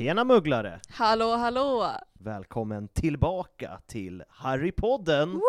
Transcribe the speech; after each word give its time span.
Tjena 0.00 0.24
mugglare! 0.24 0.80
Hallå 0.88 1.36
hallå! 1.36 1.90
Välkommen 2.12 2.88
tillbaka 2.88 3.80
till 3.86 4.24
Harrypodden! 4.28 5.32
Woho! 5.32 5.46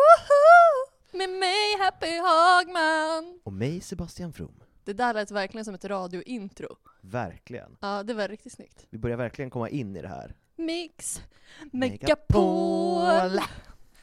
Med 1.12 1.30
mig 1.30 1.78
Happy 1.78 2.18
Hagman! 2.18 3.40
Och 3.44 3.52
mig 3.52 3.80
Sebastian 3.80 4.32
From. 4.32 4.60
Det 4.84 4.92
där 4.92 5.14
lät 5.14 5.30
verkligen 5.30 5.64
som 5.64 5.74
ett 5.74 5.84
radiointro. 5.84 6.76
Verkligen. 7.00 7.76
Ja, 7.80 8.02
det 8.02 8.14
var 8.14 8.28
riktigt 8.28 8.52
snyggt. 8.52 8.86
Vi 8.90 8.98
börjar 8.98 9.16
verkligen 9.16 9.50
komma 9.50 9.68
in 9.68 9.96
i 9.96 10.02
det 10.02 10.08
här. 10.08 10.34
Mix 10.56 11.22
Megapol. 11.72 13.40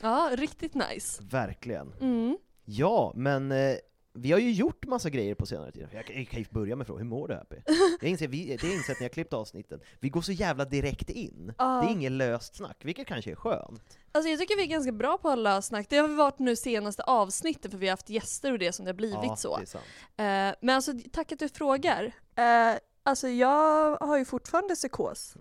Ja, 0.02 0.30
riktigt 0.34 0.74
nice. 0.74 1.24
Verkligen. 1.24 1.94
Mm. 2.02 2.38
Ja, 2.66 3.12
men 3.16 3.52
eh, 3.52 3.76
vi 4.14 4.32
har 4.32 4.40
ju 4.40 4.52
gjort 4.52 4.86
massa 4.88 5.10
grejer 5.10 5.36
på 5.36 5.46
senare 5.46 5.72
tid. 5.72 5.88
Jag, 5.92 6.06
kan- 6.06 6.40
ju 6.40 6.46
börja 6.50 6.76
med 6.76 6.88
frågan, 6.88 7.02
hur 7.02 7.10
mår 7.10 7.28
du 7.28 7.34
Happy? 7.34 7.56
Jag 8.02 8.10
inser, 8.10 8.28
vi, 8.28 8.46
det 8.46 8.62
har 8.62 8.70
jag 8.70 8.78
insett 8.78 9.00
när 9.00 9.06
jag 9.06 9.12
klippt 9.12 9.34
avsnitten. 9.34 9.80
Vi 10.00 10.10
går 10.10 10.22
så 10.22 10.32
jävla 10.32 10.66
direkt 10.66 11.10
in. 11.10 11.54
Ja. 11.58 11.82
Det 11.82 11.88
är 11.88 11.92
inget 11.92 12.12
löst 12.12 12.56
snack, 12.56 12.78
vilket 12.84 13.08
kanske 13.08 13.32
är 13.32 13.36
skönt. 13.36 13.98
Alltså 14.12 14.30
jag 14.30 14.40
tycker 14.40 14.58
vi 14.58 14.64
är 14.64 14.68
ganska 14.68 14.92
bra 14.92 15.18
på 15.18 15.30
alla 15.30 15.62
snack. 15.62 15.88
Det 15.90 15.98
har 15.98 16.08
vi 16.08 16.16
varit 16.16 16.40
nu 16.40 16.56
senaste 16.56 17.04
avsnitten 17.04 17.72
för 17.72 17.78
vi 17.78 17.88
har 17.88 17.94
haft 17.94 18.10
gäster 18.10 18.52
och 18.52 18.60
det 18.60 18.72
som 18.74 18.86
det 18.86 18.90
har 18.90 18.96
blivit 18.96 19.20
ja, 19.24 19.36
så. 19.36 19.58
det 19.58 19.64
är 19.64 19.66
sant. 19.66 19.86
Eh, 20.18 20.66
men 20.66 20.76
alltså 20.76 20.94
tack 21.12 21.32
att 21.32 21.40
du 21.40 21.50
frågar. 21.50 22.04
Eh, 22.36 22.80
alltså 23.04 23.28
jag 23.28 23.98
har 23.98 24.18
ju 24.18 24.26
fortfarande 24.26 24.76
psykos 24.76 25.34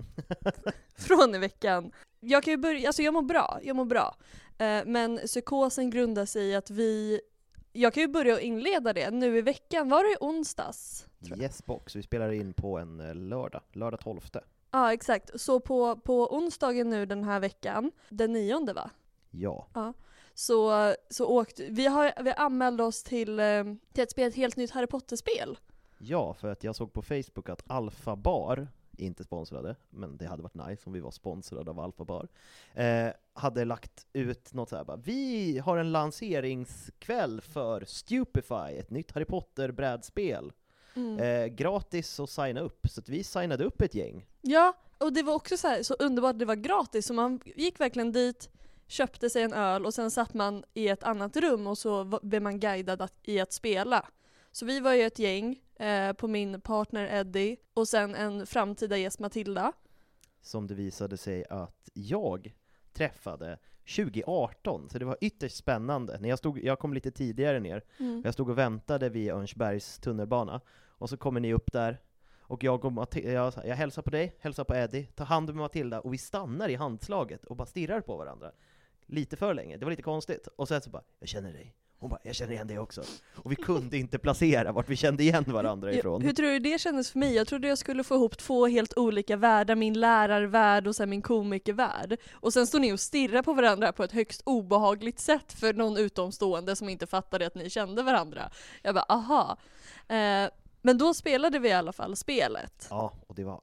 från 0.97 1.35
i 1.35 1.39
veckan. 1.39 1.93
Jag 2.21 2.43
kan 2.43 2.51
ju 2.51 2.57
börja, 2.57 2.89
alltså 2.89 3.03
jag 3.03 3.15
mår 3.15 3.23
bra, 3.23 3.61
jag 3.63 3.77
mår 3.77 3.85
bra. 3.85 4.17
Eh, 4.59 4.83
men 4.87 5.19
psykosen 5.19 5.91
grundar 5.91 6.27
sig 6.27 6.47
i 6.47 6.55
att 6.55 6.71
vi, 6.71 7.21
jag 7.73 7.95
kan 7.95 8.01
ju 8.01 8.09
börja 8.09 8.35
och 8.35 8.41
inleda 8.41 8.93
det 8.93 9.11
nu 9.11 9.39
i 9.39 9.43
veckan, 9.43 9.89
var 9.89 10.05
det 10.05 10.11
i 10.11 10.17
onsdags? 10.21 11.07
Yes 11.37 11.67
box, 11.67 11.97
vi 11.97 12.03
spelar 12.03 12.33
in 12.33 12.53
på 12.53 12.79
en 12.79 13.01
eh, 13.01 13.15
lördag, 13.15 13.63
lördag 13.73 14.01
12. 14.01 14.21
Ja 14.71 14.93
exakt, 14.93 15.41
så 15.41 15.61
på, 15.61 15.97
på 15.97 16.37
onsdagen 16.37 16.91
nu 16.91 17.07
den 17.07 17.25
här 17.25 17.41
veckan, 17.41 17.93
den 18.09 18.33
nionde 18.33 18.73
va? 18.73 18.91
Ja. 19.31 19.67
Så, 20.35 20.95
så 21.11 21.27
åkte, 21.27 21.67
vi 21.71 21.87
har, 21.87 22.23
vi 22.23 22.33
anmälde 22.33 22.83
oss 22.83 23.03
till, 23.03 23.41
eh, 23.41 23.65
till 23.93 24.03
att 24.03 24.11
spela 24.11 24.29
ett 24.29 24.35
helt 24.35 24.57
nytt 24.57 24.71
Harry 24.71 24.87
Potter-spel. 24.87 25.59
Ja, 25.99 26.35
för 26.35 26.49
att 26.49 26.65
jag 26.65 26.77
såg 26.77 26.93
på 26.93 27.03
Facebook 27.03 27.49
att 27.49 27.63
Alfa 27.67 28.17
Bar, 28.17 28.69
inte 28.99 29.25
sponsrade, 29.25 29.77
men 29.91 30.17
det 30.17 30.27
hade 30.27 30.43
varit 30.43 30.69
nice 30.69 30.83
om 30.87 30.93
vi 30.93 31.01
var 31.01 31.11
sponsrade 31.11 31.71
av 31.71 31.81
Alfa 31.81 32.05
Bar, 32.05 32.29
eh, 32.75 33.09
hade 33.33 33.65
lagt 33.65 34.07
ut 34.13 34.55
något 34.55 34.69
så 34.69 34.77
här 34.77 34.85
bara, 34.85 34.97
vi 34.97 35.59
har 35.59 35.77
en 35.77 35.93
lanseringskväll 35.93 37.41
för 37.41 37.85
Stupefy, 37.85 38.79
ett 38.79 38.91
nytt 38.91 39.13
Harry 39.13 39.25
Potter-brädspel. 39.25 40.53
Mm. 40.95 41.19
Eh, 41.19 41.47
gratis 41.47 42.21
att 42.21 42.31
signa 42.31 42.61
upp, 42.61 42.87
så 42.91 43.03
vi 43.07 43.25
signade 43.25 43.65
upp 43.65 43.83
ett 43.83 43.95
gäng. 43.95 44.27
Ja, 44.41 44.73
och 44.99 45.13
det 45.13 45.23
var 45.23 45.35
också 45.35 45.57
så, 45.57 45.69
här, 45.69 45.83
så 45.83 45.95
underbart 45.95 46.39
det 46.39 46.45
var 46.45 46.55
gratis, 46.55 47.07
så 47.07 47.15
man 47.15 47.41
gick 47.45 47.81
verkligen 47.81 48.13
dit, 48.13 48.51
köpte 48.87 49.31
sig 49.31 49.43
en 49.43 49.53
öl 49.53 49.87
och 49.87 49.95
sen 49.95 50.11
satt 50.11 50.35
man 50.35 50.65
i 50.75 50.89
ett 50.89 51.03
annat 51.03 51.37
rum 51.37 51.67
och 51.67 51.79
så 51.79 52.19
blev 52.23 52.43
man 52.43 52.61
guidad 52.61 53.03
att, 53.03 53.15
i 53.23 53.41
att 53.41 53.53
spela. 53.53 54.07
Så 54.53 54.67
vi 54.67 54.81
var 54.81 54.93
ju 54.93 55.03
ett 55.03 55.19
gäng, 55.19 55.61
eh, 55.79 56.13
på 56.13 56.29
min 56.29 56.61
partner 56.61 57.07
Eddie 57.21 57.57
och 57.75 57.89
sen 57.89 58.15
en 58.15 58.47
framtida 58.47 58.97
gäst 58.97 59.19
Matilda. 59.19 59.73
Som 60.41 60.67
det 60.67 60.75
visade 60.75 61.17
sig 61.17 61.45
att 61.51 61.89
jag 61.95 62.55
träffade 62.93 63.59
2018, 63.97 64.89
så 64.91 64.99
det 64.99 65.05
var 65.05 65.17
ytterst 65.21 65.57
spännande. 65.57 66.19
När 66.21 66.29
jag, 66.29 66.39
stod, 66.39 66.59
jag 66.59 66.79
kom 66.79 66.95
lite 66.95 67.11
tidigare 67.11 67.61
ner, 67.61 67.85
Mm. 67.99 68.23
Jag 68.25 68.35
stod 68.35 68.51
och 68.51 68.59
väntade 68.59 69.09
vid 69.09 69.31
Örnsbergs 69.31 69.99
tunnelbana, 69.99 70.61
och 70.89 71.09
så 71.09 71.17
kommer 71.17 71.41
ni 71.41 71.53
upp 71.55 71.73
där, 71.73 72.01
och 72.41 72.65
jag, 72.65 72.85
och 72.85 72.93
Mati- 72.93 73.31
jag, 73.33 73.53
jag 73.65 73.77
hälsar 73.77 74.03
på 74.03 74.11
dig, 74.11 74.37
hälsar 74.41 74.65
på 74.65 74.75
Eddie, 74.75 75.05
tar 75.07 75.25
hand 75.25 75.51
om 75.51 75.57
Matilda, 75.57 76.01
och 76.01 76.13
vi 76.15 76.19
stannar 76.19 76.69
i 76.69 76.75
handslaget 76.75 77.45
och 77.45 77.57
bara 77.57 77.67
stirrar 77.67 78.01
på 78.01 78.17
varandra. 78.17 78.53
Lite 79.07 79.37
för 79.37 79.55
länge, 79.55 79.77
det 79.77 79.85
var 79.85 79.91
lite 79.91 80.03
konstigt. 80.03 80.47
Och 80.57 80.69
sen 80.69 80.81
så 80.81 80.91
bara, 80.91 81.03
jag 81.19 81.29
känner 81.29 81.53
dig. 81.53 81.75
Hon 82.01 82.11
bara, 82.11 82.21
jag 82.23 82.35
känner 82.35 82.53
igen 82.53 82.67
dig 82.67 82.79
också. 82.79 83.03
Och 83.35 83.53
vi 83.53 83.57
kunde 83.57 83.97
inte 83.99 84.19
placera 84.19 84.73
vart 84.73 84.89
vi 84.89 84.97
kände 84.97 85.23
igen 85.23 85.45
varandra 85.47 85.93
ifrån. 85.93 86.23
Hur 86.23 86.33
tror 86.33 86.49
du 86.49 86.59
det 86.59 86.81
kändes 86.81 87.11
för 87.11 87.19
mig? 87.19 87.35
Jag 87.35 87.47
trodde 87.47 87.69
jag 87.69 87.79
skulle 87.79 88.05
få 88.05 88.15
ihop 88.15 88.39
två 88.39 88.67
helt 88.67 88.99
olika 88.99 89.37
världar, 89.37 89.75
min 89.75 90.01
lärarvärld 90.01 90.87
och 90.87 90.97
sen 90.97 91.11
min 91.11 91.23
komikervärld. 91.23 92.17
Och 92.33 92.53
sen 92.53 92.67
stod 92.67 92.81
ni 92.81 92.93
och 92.93 93.01
stirrade 93.01 93.43
på 93.43 93.53
varandra 93.53 93.93
på 93.93 94.05
ett 94.05 94.13
högst 94.13 94.43
obehagligt 94.45 95.21
sätt 95.21 95.53
för 95.53 95.73
någon 95.73 95.97
utomstående 95.97 96.77
som 96.77 96.89
inte 96.89 97.07
fattade 97.07 97.47
att 97.47 97.55
ni 97.55 97.71
kände 97.71 98.03
varandra. 98.03 98.51
Jag 98.83 98.95
bara, 98.95 99.07
aha. 99.09 99.57
Eh, 100.09 100.51
men 100.83 100.99
då 100.99 101.15
spelade 101.15 101.59
vi 101.59 101.69
i 101.69 101.73
alla 101.73 101.93
fall 101.93 102.17
spelet. 102.17 102.87
Ja, 102.91 103.13
och 103.27 103.35
det 103.35 103.45
var 103.45 103.61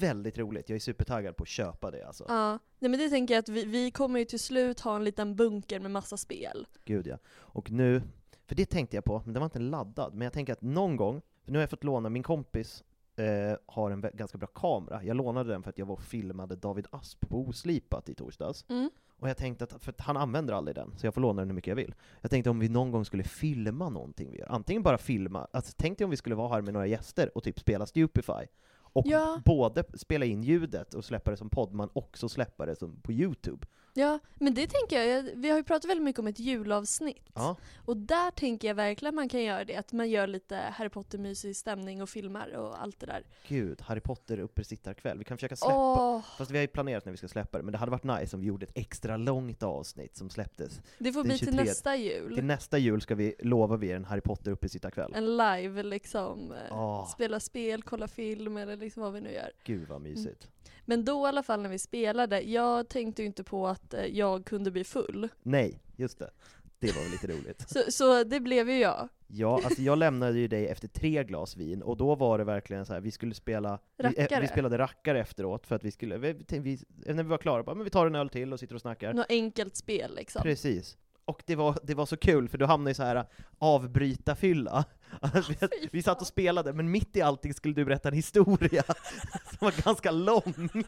väldigt 0.00 0.38
roligt. 0.38 0.68
Jag 0.68 0.76
är 0.76 0.80
supertaggad 0.80 1.36
på 1.36 1.42
att 1.42 1.48
köpa 1.48 1.90
det 1.90 2.06
alltså. 2.06 2.24
Ja, 2.28 2.58
nej 2.78 2.90
men 2.90 3.00
det 3.00 3.08
tänker 3.08 3.34
jag 3.34 3.38
att 3.38 3.48
vi, 3.48 3.64
vi 3.64 3.90
kommer 3.90 4.18
ju 4.18 4.24
till 4.24 4.40
slut 4.40 4.80
ha 4.80 4.96
en 4.96 5.04
liten 5.04 5.36
bunker 5.36 5.80
med 5.80 5.90
massa 5.90 6.16
spel. 6.16 6.66
Gud 6.84 7.06
ja. 7.06 7.18
Och 7.28 7.70
nu, 7.70 8.02
för 8.46 8.54
det 8.54 8.66
tänkte 8.66 8.96
jag 8.96 9.04
på, 9.04 9.22
men 9.24 9.34
den 9.34 9.40
var 9.40 9.44
inte 9.44 9.58
laddad, 9.58 10.14
men 10.14 10.22
jag 10.24 10.32
tänker 10.32 10.52
att 10.52 10.62
någon 10.62 10.96
gång, 10.96 11.22
för 11.44 11.52
nu 11.52 11.58
har 11.58 11.62
jag 11.62 11.70
fått 11.70 11.84
låna, 11.84 12.08
min 12.08 12.22
kompis 12.22 12.84
eh, 13.16 13.56
har 13.66 13.90
en 13.90 14.04
ganska 14.14 14.38
bra 14.38 14.46
kamera, 14.46 15.04
jag 15.04 15.16
lånade 15.16 15.52
den 15.52 15.62
för 15.62 15.70
att 15.70 15.78
jag 15.78 15.86
var 15.86 15.94
och 15.94 16.02
filmade 16.02 16.56
David 16.56 16.86
Asp 16.90 17.28
på 17.28 17.38
Oslipat 17.38 18.08
i 18.08 18.14
torsdags. 18.14 18.64
Mm. 18.68 18.90
Och 19.18 19.28
jag 19.28 19.36
tänkte 19.36 19.64
att, 19.64 19.82
för 19.84 19.92
att 19.92 20.00
han 20.00 20.16
använder 20.16 20.54
aldrig 20.54 20.74
den, 20.74 20.94
så 20.96 21.06
jag 21.06 21.14
får 21.14 21.20
låna 21.20 21.42
den 21.42 21.48
hur 21.48 21.54
mycket 21.54 21.68
jag 21.68 21.76
vill. 21.76 21.94
Jag 22.20 22.30
tänkte 22.30 22.50
om 22.50 22.58
vi 22.58 22.68
någon 22.68 22.90
gång 22.90 23.04
skulle 23.04 23.24
filma 23.24 23.88
någonting 23.88 24.30
vi 24.30 24.38
gör, 24.38 24.46
antingen 24.46 24.82
bara 24.82 24.98
filma, 24.98 25.46
alltså 25.52 25.72
tänk 25.76 25.98
dig 25.98 26.04
om 26.04 26.10
vi 26.10 26.16
skulle 26.16 26.34
vara 26.34 26.48
här 26.48 26.62
med 26.62 26.74
några 26.74 26.86
gäster 26.86 27.36
och 27.36 27.42
typ 27.42 27.60
spela 27.60 27.86
Stupefy, 27.86 28.46
och 28.92 29.06
Ja. 29.06 29.42
både 29.44 29.84
spela 29.94 30.24
in 30.24 30.42
ljudet 30.42 30.94
och 30.94 31.04
släppa 31.04 31.30
det 31.30 31.36
som 31.36 31.50
podd, 31.50 31.72
men 31.74 31.88
också 31.92 32.28
släppa 32.28 32.66
det 32.66 32.76
som 32.76 33.00
på 33.00 33.12
Youtube. 33.12 33.66
Ja, 33.94 34.18
men 34.34 34.54
det 34.54 34.66
tänker 34.66 35.02
jag, 35.02 35.22
vi 35.22 35.50
har 35.50 35.56
ju 35.56 35.64
pratat 35.64 35.90
väldigt 35.90 36.04
mycket 36.04 36.18
om 36.18 36.26
ett 36.26 36.38
julavsnitt. 36.38 37.30
Ja, 37.34 37.56
Och 37.84 37.96
där 37.96 38.30
tänker 38.30 38.68
jag 38.68 38.74
verkligen 38.74 39.14
man 39.14 39.28
kan 39.28 39.42
göra 39.42 39.64
det, 39.64 39.76
att 39.76 39.92
man 39.92 40.10
gör 40.10 40.26
lite 40.26 40.56
Harry 40.56 40.88
Potter-mysig 40.88 41.56
stämning 41.56 42.02
och 42.02 42.08
filmar 42.08 42.48
och 42.56 42.82
allt 42.82 43.00
det 43.00 43.06
där. 43.06 43.22
gud, 43.48 43.80
Harry 43.80 44.00
Potter 44.00 44.38
uppesittarkväll. 44.38 45.18
Vi 45.18 45.24
kan 45.24 45.36
försöka 45.36 45.56
släppa, 45.56 45.74
Åh, 45.76 46.22
fast 46.38 46.50
vi 46.50 46.56
har 46.58 46.62
ju 46.62 46.68
planerat 46.68 47.04
när 47.04 47.12
vi 47.12 47.16
ska 47.16 47.28
släppa 47.28 47.58
det, 47.58 47.64
men 47.64 47.72
det 47.72 47.78
hade 47.78 47.90
varit 47.90 48.04
nice 48.04 48.36
om 48.36 48.40
vi 48.40 48.46
gjorde 48.46 48.66
ett 48.66 48.72
extra 48.74 49.16
långt 49.16 49.62
avsnitt 49.62 50.16
som 50.16 50.30
släpptes. 50.30 50.80
det 50.98 51.12
får 51.12 51.24
bli 51.24 51.38
till 51.38 51.46
23. 51.46 51.64
nästa 51.64 51.96
jul. 51.96 52.34
Till 52.34 52.44
nästa 52.44 52.78
jul 52.78 53.00
ska 53.00 53.14
vi, 53.14 53.34
lovar 53.38 53.76
vi 53.76 53.88
er 53.88 53.96
en 53.96 54.04
Harry 54.04 54.20
Potter 54.20 54.50
uppesittarkväll. 54.50 55.12
En 55.14 55.36
live 55.36 55.82
liksom, 55.82 56.54
Åh, 56.70 57.08
spela 57.08 57.40
spel, 57.40 57.82
kolla 57.82 58.08
film 58.08 58.56
eller 58.56 58.76
liksom 58.76 59.02
vad 59.02 59.12
vi 59.12 59.20
nu 59.20 59.32
gör. 59.32 59.50
gud 59.64 59.88
vad 59.88 60.00
mysigt. 60.00 60.48
Men 60.90 61.04
då 61.04 61.26
i 61.26 61.28
alla 61.28 61.42
fall 61.42 61.62
när 61.62 61.70
vi 61.70 61.78
spelade, 61.78 62.40
jag 62.40 62.88
tänkte 62.88 63.22
ju 63.22 63.26
inte 63.26 63.44
på 63.44 63.66
att 63.68 63.94
eh, 63.94 64.04
jag 64.04 64.44
kunde 64.44 64.70
bli 64.70 64.84
full. 64.84 65.28
Nej, 65.42 65.82
just 65.96 66.18
det. 66.18 66.30
Det 66.78 66.96
var 66.96 67.02
väl 67.02 67.10
lite 67.10 67.26
roligt. 67.26 67.64
Så, 67.68 67.92
så 67.92 68.24
det 68.24 68.40
blev 68.40 68.70
ju 68.70 68.78
jag. 68.78 69.08
Ja, 69.26 69.60
alltså 69.64 69.82
jag 69.82 69.98
lämnade 69.98 70.38
ju 70.38 70.48
dig 70.48 70.68
efter 70.68 70.88
tre 70.88 71.24
glas 71.24 71.56
vin, 71.56 71.82
och 71.82 71.96
då 71.96 72.14
var 72.14 72.38
det 72.38 72.44
verkligen 72.44 72.86
så 72.86 72.92
här, 72.92 73.00
vi 73.00 73.10
skulle 73.10 73.34
spela, 73.34 73.78
vi, 73.96 74.04
eh, 74.16 74.40
vi 74.40 74.48
spelade 74.48 74.78
rackare 74.78 75.20
efteråt 75.20 75.66
för 75.66 75.76
att 75.76 75.84
vi 75.84 75.90
skulle, 75.90 76.18
vi, 76.18 76.32
vi, 76.48 76.78
när 77.06 77.22
vi 77.22 77.28
var 77.28 77.38
klara, 77.38 77.62
bara, 77.62 77.74
men 77.74 77.84
vi 77.84 77.90
tar 77.90 78.06
en 78.06 78.14
öl 78.14 78.28
till 78.28 78.52
och 78.52 78.60
sitter 78.60 78.74
och 78.74 78.80
snackar. 78.80 79.12
Något 79.12 79.26
enkelt 79.28 79.76
spel 79.76 80.14
liksom. 80.14 80.42
Precis. 80.42 80.96
Och 81.24 81.42
det 81.46 81.56
var, 81.56 81.78
det 81.82 81.94
var 81.94 82.06
så 82.06 82.16
kul, 82.16 82.48
för 82.48 82.58
du 82.58 82.66
hamnade 82.66 82.90
i 82.90 82.94
så 82.94 83.02
här 83.02 83.24
avbryta 83.58 84.34
fylla. 84.36 84.84
Alltså, 85.20 85.52
vi, 85.52 85.56
fy 85.68 85.88
vi 85.92 86.02
satt 86.02 86.20
och 86.20 86.26
spelade, 86.26 86.72
men 86.72 86.90
mitt 86.90 87.16
i 87.16 87.22
allting 87.22 87.54
skulle 87.54 87.74
du 87.74 87.84
berätta 87.84 88.08
en 88.08 88.14
historia 88.14 88.82
som 89.50 89.58
var 89.58 89.84
ganska 89.84 90.10
lång. 90.10 90.54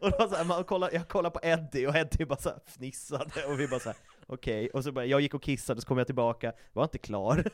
Och 0.00 0.10
var 0.10 0.28
så 0.28 0.36
här, 0.36 0.44
man 0.44 0.64
kollade, 0.64 0.94
jag 0.94 1.08
kollade 1.08 1.32
på 1.32 1.40
Eddie, 1.42 1.86
och 1.86 1.96
Eddie 1.96 2.24
bara 2.24 2.38
så 2.38 2.48
här 2.48 2.58
fnissade, 2.66 3.44
och 3.46 3.60
vi 3.60 3.68
bara 3.68 3.80
så 3.80 3.88
här, 3.88 3.98
okej, 4.26 4.68
och 4.68 4.84
så 4.84 4.92
bara, 4.92 5.04
jag 5.04 5.20
gick 5.20 5.34
och 5.34 5.42
kissade, 5.42 5.80
så 5.80 5.86
kom 5.86 5.98
jag 5.98 6.06
tillbaka, 6.06 6.52
var 6.72 6.82
inte 6.82 6.98
klar. 6.98 7.44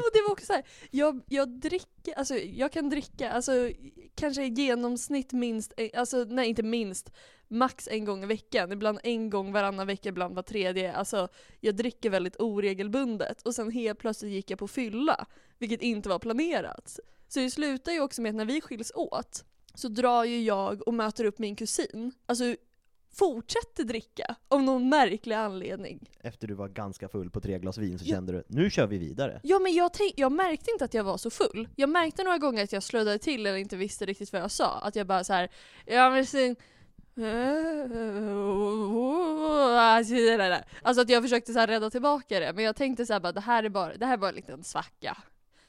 Och 0.00 0.10
det 0.12 0.22
var 0.22 0.32
också 0.32 0.46
så 0.46 0.52
här, 0.52 0.64
jag, 0.90 1.20
jag 1.28 1.48
dricker, 1.48 2.14
alltså 2.16 2.34
jag 2.34 2.72
kan 2.72 2.90
dricka, 2.90 3.30
alltså 3.30 3.52
kanske 4.14 4.44
i 4.44 4.48
genomsnitt 4.48 5.32
minst, 5.32 5.72
eh, 5.76 5.90
alltså 5.94 6.24
nej 6.28 6.48
inte 6.48 6.62
minst, 6.62 7.12
max 7.48 7.88
en 7.88 8.04
gång 8.04 8.22
i 8.24 8.26
veckan, 8.26 8.72
ibland 8.72 8.98
en 9.02 9.30
gång 9.30 9.52
varannan 9.52 9.86
vecka, 9.86 10.08
ibland 10.08 10.34
var 10.34 10.42
tredje, 10.42 10.92
alltså 10.92 11.28
jag 11.60 11.76
dricker 11.76 12.10
väldigt 12.10 12.40
oregelbundet 12.40 13.42
och 13.42 13.54
sen 13.54 13.70
helt 13.70 13.98
plötsligt 13.98 14.32
gick 14.32 14.50
jag 14.50 14.58
på 14.58 14.68
fylla, 14.68 15.26
vilket 15.58 15.82
inte 15.82 16.08
var 16.08 16.18
planerat. 16.18 16.98
Så 17.28 17.40
det 17.40 17.50
slutar 17.50 17.92
ju 17.92 18.00
också 18.00 18.22
med 18.22 18.30
att 18.30 18.36
när 18.36 18.44
vi 18.44 18.60
skiljs 18.60 18.92
åt, 18.94 19.44
så 19.74 19.88
drar 19.88 20.24
ju 20.24 20.42
jag 20.42 20.88
och 20.88 20.94
möter 20.94 21.24
upp 21.24 21.38
min 21.38 21.56
kusin, 21.56 22.12
alltså 22.26 22.56
fortsätter 23.14 23.84
dricka 23.84 24.36
av 24.48 24.62
någon 24.62 24.88
märklig 24.88 25.34
anledning. 25.34 26.10
Efter 26.20 26.48
du 26.48 26.54
var 26.54 26.68
ganska 26.68 27.08
full 27.08 27.30
på 27.30 27.40
tre 27.40 27.58
glas 27.58 27.78
vin 27.78 27.98
så 27.98 28.04
Ja. 28.08 28.14
kände 28.14 28.32
du, 28.32 28.44
nu 28.46 28.70
kör 28.70 28.86
vi 28.86 28.98
vidare. 28.98 29.40
Ja 29.42 29.58
men 29.58 29.74
jag, 29.74 29.92
tänk, 29.92 30.12
jag 30.16 30.32
märkte 30.32 30.70
inte 30.70 30.84
att 30.84 30.94
jag 30.94 31.04
var 31.04 31.16
så 31.16 31.30
full. 31.30 31.68
Jag 31.76 31.88
märkte 31.88 32.24
några 32.24 32.38
gånger 32.38 32.64
att 32.64 32.72
jag 32.72 32.82
slödade 32.82 33.18
till 33.18 33.46
eller 33.46 33.56
inte 33.58 33.76
visste 33.76 34.06
riktigt 34.06 34.32
vad 34.32 34.42
jag 34.42 34.50
sa. 34.50 34.78
Att 34.80 34.96
jag 34.96 35.06
bara 35.06 35.24
så 35.24 35.32
här, 35.32 35.50
ja 35.86 36.10
men 36.10 36.26
sen... 36.26 36.56
Alltså 40.82 41.02
att 41.02 41.08
jag 41.08 41.22
försökte 41.22 41.52
så 41.52 41.58
här 41.58 41.66
rädda 41.66 41.90
tillbaka 41.90 42.40
det, 42.40 42.52
men 42.52 42.64
jag 42.64 42.76
tänkte 42.76 43.06
så 43.06 43.12
här 43.12 43.20
bara 43.20 43.32
det 43.32 43.40
här 43.40 43.64
är 43.64 43.68
bara, 43.68 43.96
det 43.96 44.06
här 44.06 44.12
är 44.12 44.16
bara 44.16 44.28
en 44.30 44.34
liten 44.36 44.64
svacka. 44.64 45.16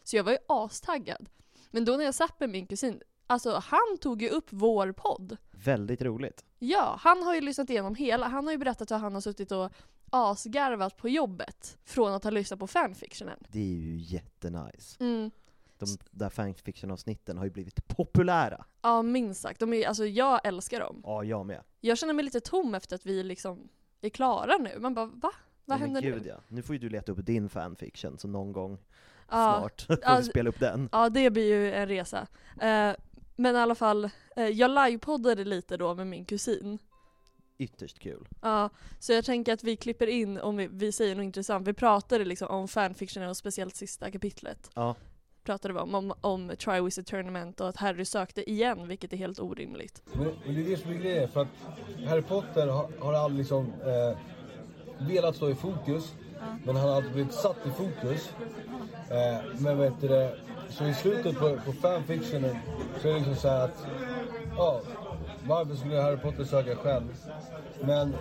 Så 0.03 0.15
jag 0.15 0.23
var 0.23 0.31
ju 0.31 0.37
astaggad. 0.47 1.29
Men 1.71 1.85
då 1.85 1.97
när 1.97 2.05
jag 2.05 2.15
satt 2.15 2.39
med 2.39 2.49
min 2.49 2.67
kusin, 2.67 3.01
alltså 3.27 3.61
han 3.63 3.97
tog 4.01 4.21
ju 4.21 4.29
upp 4.29 4.47
vår 4.49 4.91
podd. 4.91 5.37
Väldigt 5.51 6.01
roligt. 6.01 6.45
Ja, 6.59 6.95
han 6.99 7.23
har 7.23 7.35
ju 7.35 7.41
lyssnat 7.41 7.69
igenom 7.69 7.95
hela, 7.95 8.27
han 8.27 8.45
har 8.45 8.51
ju 8.51 8.57
berättat 8.57 8.91
hur 8.91 8.97
han 8.97 9.13
har 9.13 9.21
suttit 9.21 9.51
och 9.51 9.71
asgarvat 10.09 10.97
på 10.97 11.09
jobbet 11.09 11.77
från 11.83 12.13
att 12.13 12.23
ha 12.23 12.31
lyssnat 12.31 12.59
på 12.59 12.67
fanfictionen. 12.67 13.39
Det 13.47 13.59
är 13.59 13.77
ju 13.77 13.95
jättenice. 13.97 14.97
Mm. 14.99 15.31
De 15.77 15.97
där 16.11 16.29
fanfiction-avsnitten 16.29 17.37
har 17.37 17.45
ju 17.45 17.51
blivit 17.51 17.87
populära. 17.87 18.65
Ja, 18.81 19.01
minst 19.01 19.41
sagt. 19.41 19.59
De 19.59 19.73
är, 19.73 19.87
alltså, 19.87 20.05
jag 20.05 20.41
älskar 20.43 20.79
dem. 20.79 21.01
Ja, 21.03 21.23
jag 21.23 21.45
med. 21.45 21.61
Jag 21.79 21.97
känner 21.97 22.13
mig 22.13 22.25
lite 22.25 22.39
tom 22.39 22.75
efter 22.75 22.95
att 22.95 23.05
vi 23.05 23.23
liksom 23.23 23.69
är 24.01 24.09
klara 24.09 24.57
nu. 24.57 24.79
Man 24.79 24.93
bara, 24.93 25.05
va? 25.05 25.31
Vad 25.65 25.77
händer 25.79 26.01
men 26.01 26.11
gud, 26.11 26.21
nu? 26.21 26.27
Ja. 26.29 26.35
Nu 26.47 26.61
får 26.61 26.75
ju 26.75 26.79
du 26.79 26.89
leta 26.89 27.11
upp 27.11 27.25
din 27.25 27.49
fanfiction, 27.49 28.17
så 28.17 28.27
någon 28.27 28.51
gång 28.51 28.77
Ja, 29.29 29.57
snart 29.59 29.81
får 29.87 29.97
ja, 30.01 30.17
vi 30.17 30.23
spela 30.23 30.49
upp 30.49 30.59
den. 30.59 30.89
ja, 30.91 31.09
det 31.09 31.29
blir 31.29 31.43
ju 31.43 31.73
en 31.73 31.87
resa. 31.87 32.27
Eh, 32.61 32.91
men 33.35 33.55
i 33.55 33.59
alla 33.59 33.75
fall, 33.75 34.09
eh, 34.35 34.47
jag 34.47 34.71
livepoddade 34.71 35.43
lite 35.43 35.77
då 35.77 35.95
med 35.95 36.07
min 36.07 36.25
kusin. 36.25 36.79
Ytterst 37.57 37.99
kul. 37.99 38.27
Ja, 38.41 38.69
så 38.99 39.13
jag 39.13 39.25
tänker 39.25 39.53
att 39.53 39.63
vi 39.63 39.75
klipper 39.75 40.07
in 40.07 40.37
om 40.37 40.57
vi, 40.57 40.67
vi 40.71 40.91
säger 40.91 41.15
något 41.15 41.23
intressant. 41.23 41.67
Vi 41.67 41.73
pratade 41.73 42.25
liksom 42.25 42.47
om 42.47 42.67
fanfictionen 42.67 43.29
och 43.29 43.37
speciellt 43.37 43.75
sista 43.75 44.11
kapitlet. 44.11 44.69
Ja, 44.73 44.95
Pratade 45.43 45.73
vi 45.73 45.79
om, 45.79 45.95
om, 45.95 46.13
om 46.21 46.51
Triwizard 46.59 47.05
Tournament 47.05 47.61
och 47.61 47.69
att 47.69 47.77
Harry 47.77 48.05
sökte 48.05 48.49
igen, 48.51 48.87
vilket 48.87 49.13
är 49.13 49.17
helt 49.17 49.39
orimligt. 49.39 50.01
Men, 50.13 50.31
men 50.45 50.55
det 50.55 50.61
är 50.61 50.69
det 50.69 50.77
som 50.77 50.91
är 50.91 50.95
grejen, 50.95 51.29
för 51.29 51.41
att 51.41 51.47
Harry 52.07 52.21
Potter 52.21 52.67
har, 52.67 52.89
har 52.99 53.13
aldrig 53.13 53.37
liksom 53.37 53.65
eh, 53.65 54.17
velat 55.07 55.35
stå 55.35 55.49
i 55.49 55.55
fokus. 55.55 56.13
Men 56.65 56.75
han 56.75 56.89
har 56.89 56.95
alltid 56.95 57.11
blivit 57.13 57.33
satt 57.33 57.57
i 57.67 57.69
fokus. 57.69 58.29
Eh, 59.09 59.37
men 59.57 59.77
vet 59.77 59.93
du 60.01 60.07
det, 60.07 60.35
så 60.69 60.85
i 60.85 60.93
slutet 60.93 61.39
på, 61.39 61.57
på 61.65 61.73
fanfictionen 61.73 62.57
så 63.01 63.07
är 63.07 63.11
det 63.11 63.17
liksom 63.17 63.35
så 63.35 63.47
här 63.49 63.59
att, 63.65 63.85
ja, 64.57 64.81
varför 65.47 65.75
skulle 65.75 66.01
Harry 66.01 66.17
Potter 66.17 66.43
söka 66.43 66.75
själv? 66.75 67.03
Men 67.81 68.15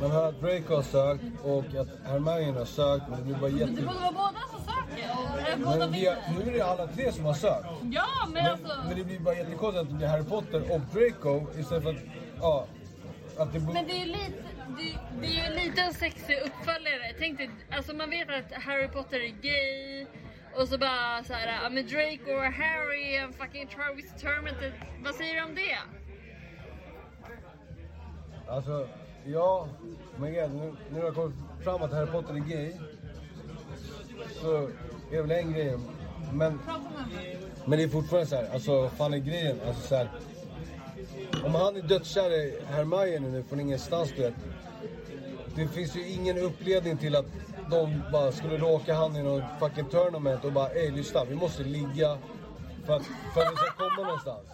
man 0.00 0.10
hör 0.10 0.28
att 0.28 0.40
Draco 0.40 0.74
har 0.74 0.82
sökt 0.82 1.24
och 1.44 1.64
att 1.80 1.88
Hermione 2.10 2.58
har 2.58 2.64
sökt, 2.64 3.04
men 3.08 3.18
det 3.18 3.24
blir 3.24 3.34
bara 3.36 3.50
jätte... 3.50 3.72
Det 3.72 3.82
borde 3.82 3.98
vara 3.98 4.12
båda 4.12 4.40
som 4.50 4.60
söker. 4.60 5.10
Och 5.34 5.40
är 5.52 5.56
båda 5.64 5.76
Men 5.78 5.92
vi, 5.92 5.98
vinner. 5.98 6.16
nu 6.44 6.50
är 6.50 6.54
det 6.54 6.60
alla 6.62 6.86
tre 6.86 7.12
som 7.12 7.24
har 7.24 7.34
sökt. 7.34 7.66
Ja, 7.90 8.04
men 8.24 8.32
Men, 8.32 8.46
alltså. 8.52 8.68
men 8.88 8.98
det 8.98 9.04
blir 9.04 9.20
bara 9.20 9.34
jättekonstigt 9.34 9.82
att 9.82 9.88
det 9.88 9.94
blir 9.94 10.06
Harry 10.06 10.24
Potter 10.24 10.62
och 10.72 10.80
Draco 10.92 11.60
istället 11.60 11.82
för 11.82 11.90
att, 11.90 11.96
ja, 12.40 12.64
att 13.38 13.52
det... 13.52 13.58
Men 13.60 13.86
det 13.86 13.92
är 13.92 13.98
ju 14.06 14.06
lite, 14.06 14.42
det, 14.78 14.98
det 15.20 15.26
är 15.26 15.30
ju 15.30 15.40
en 15.40 15.52
liten 15.52 15.94
sexig 15.94 16.38
uppföljare. 16.46 17.14
Tänk 17.18 17.38
dig, 17.38 17.50
alltså 17.70 17.94
man 17.94 18.10
vet 18.10 18.28
att 18.28 18.62
Harry 18.62 18.88
Potter 18.88 19.20
är 19.20 19.34
gay. 19.42 20.06
Och 20.54 20.68
så 20.68 20.78
bara 20.78 21.24
så 21.24 21.32
här, 21.32 21.62
ja 21.62 21.70
men 21.70 21.86
Drake 21.86 22.36
och 22.36 22.42
Harry 22.42 23.18
and 23.18 23.34
fucking 23.34 23.66
Travis 23.66 24.12
Tournament. 24.20 24.56
Vad 25.04 25.14
säger 25.14 25.34
du 25.34 25.42
om 25.42 25.54
det? 25.54 25.78
Alltså, 28.48 28.88
ja, 29.24 29.68
men 30.16 30.32
igen, 30.32 30.50
nu, 30.56 30.74
nu 30.90 30.98
har 30.98 31.06
jag 31.06 31.14
kommit 31.14 31.36
fram 31.64 31.82
att 31.82 31.92
Harry 31.92 32.06
Potter 32.06 32.34
är 32.34 32.38
gay. 32.38 32.72
Så 34.42 34.56
är 35.10 35.16
det 35.16 35.22
väl 35.22 35.30
en 35.30 35.52
grej. 35.52 35.78
Men, 36.32 36.60
men 37.66 37.78
det 37.78 37.84
är 37.84 37.88
fortfarande 37.88 38.26
så 38.26 38.36
här, 38.36 38.48
alltså 38.52 38.80
vad 38.80 38.92
fan 38.92 39.14
är 39.14 39.18
grejen? 39.18 39.60
Alltså 39.66 39.88
så 39.88 39.94
här, 39.94 40.10
om 41.44 41.54
han 41.54 41.76
är 41.76 41.82
dödskär 41.82 42.30
i 42.30 42.58
Hermione 42.66 43.28
nu 43.28 43.42
från 43.42 43.60
ingenstans 43.60 44.12
du 44.16 44.22
vet. 44.22 44.34
Det 45.58 45.68
finns 45.68 45.96
ju 45.96 46.08
ingen 46.08 46.38
uppledning 46.38 46.96
till 46.96 47.16
att 47.16 47.26
de 47.70 48.02
bara 48.12 48.32
skulle 48.32 48.56
råka 48.56 48.94
han 48.94 49.16
i 49.16 49.22
någon 49.22 49.42
fucking 49.60 49.84
tournament 49.84 50.44
och 50.44 50.52
bara 50.52 50.68
ey 50.68 50.90
lyssna, 50.90 51.24
vi 51.24 51.34
måste 51.34 51.62
ligga 51.62 52.18
för 52.86 52.96
att, 52.96 53.02
för 53.34 53.40
att 53.40 53.52
vi 53.52 53.56
ska 53.56 53.70
komma 53.76 54.06
någonstans. 54.06 54.46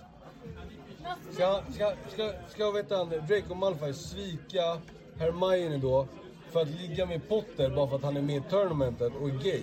Ska, 1.33 1.61
ska, 1.75 1.93
ska, 2.13 2.33
ska 2.49 2.71
veta 2.71 2.97
han, 2.97 3.09
Draco 3.09 3.55
Malfoy 3.55 3.95
svika 3.95 4.81
Hermione 5.19 5.79
då 5.79 6.07
för 6.53 6.63
att 6.63 6.69
ligga 6.69 7.07
med 7.07 7.29
Potter 7.29 7.71
bara 7.71 7.89
för 7.89 7.97
att 7.97 8.03
han 8.03 8.17
är 8.17 8.23
med 8.23 8.37
i 8.37 8.43
tournamentet 8.51 9.13
och 9.21 9.29
är 9.29 9.33
gay? 9.33 9.63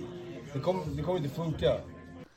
Det 0.54 0.60
kommer, 0.60 0.86
det 0.86 1.04
kommer 1.04 1.18
inte 1.18 1.36
funka 1.36 1.78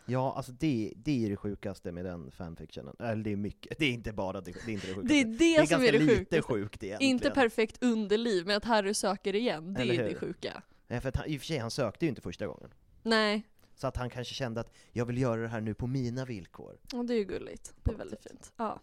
ja 0.07 0.35
alltså 0.37 0.53
det, 0.53 0.93
det 0.97 1.25
är 1.27 1.31
det 1.31 1.37
sjukaste 1.37 1.93
med 1.93 2.05
den 2.05 2.31
fanfictionen. 2.31 2.97
Eller 2.99 3.25
det 3.25 3.33
är 3.33 3.37
mycket, 3.37 3.79
det 3.79 3.85
är 3.85 3.91
inte 3.91 4.13
bara 4.13 4.41
det, 4.41 4.53
det 4.53 4.71
är 4.71 4.75
inte 4.75 4.87
det 4.87 4.95
sjukaste. 4.95 5.15
Det 5.15 5.21
är 5.21 5.25
det, 5.25 5.33
det 5.39 5.57
är 5.57 5.67
som 5.67 5.83
är 5.85 5.93
det 5.93 5.99
lite 5.99 6.15
sjukaste. 6.17 6.43
sjukt 6.43 6.83
egentligen. 6.83 7.11
Inte 7.11 7.31
perfekt 7.31 7.83
underliv, 7.83 8.47
men 8.47 8.57
att 8.57 8.65
Harry 8.65 8.95
söker 8.95 9.35
igen, 9.35 9.75
det 9.75 9.81
Eller 9.81 9.95
är 9.95 9.99
hur? 10.03 10.09
det 10.09 10.15
sjuka. 10.19 10.63
Nej, 10.87 11.01
för 11.01 11.09
att 11.09 11.17
han, 11.17 11.27
i 11.27 11.37
och 11.37 11.41
för 11.41 11.47
sig, 11.47 11.59
han 11.59 11.71
sökte 11.71 12.05
ju 12.05 12.09
inte 12.09 12.21
första 12.23 12.47
gången. 12.47 12.71
Nej, 13.03 13.43
Så 13.75 13.87
att 13.87 13.97
han 13.97 14.11
kanske 14.11 14.35
kände 14.35 14.61
att 14.61 14.73
jag 14.93 15.05
vill 15.07 15.19
göra 15.19 15.41
det 15.41 15.49
här 15.49 15.61
nu 15.61 15.75
på 15.75 15.87
mina 15.87 16.25
villkor. 16.25 16.79
och 16.95 17.05
det 17.05 17.15
är 17.15 17.19
ju 17.19 17.25
gulligt. 17.25 17.75
Det 17.83 17.91
är 17.91 17.97
väldigt 17.97 18.23
fint. 18.23 18.53
Ja. 18.57 18.81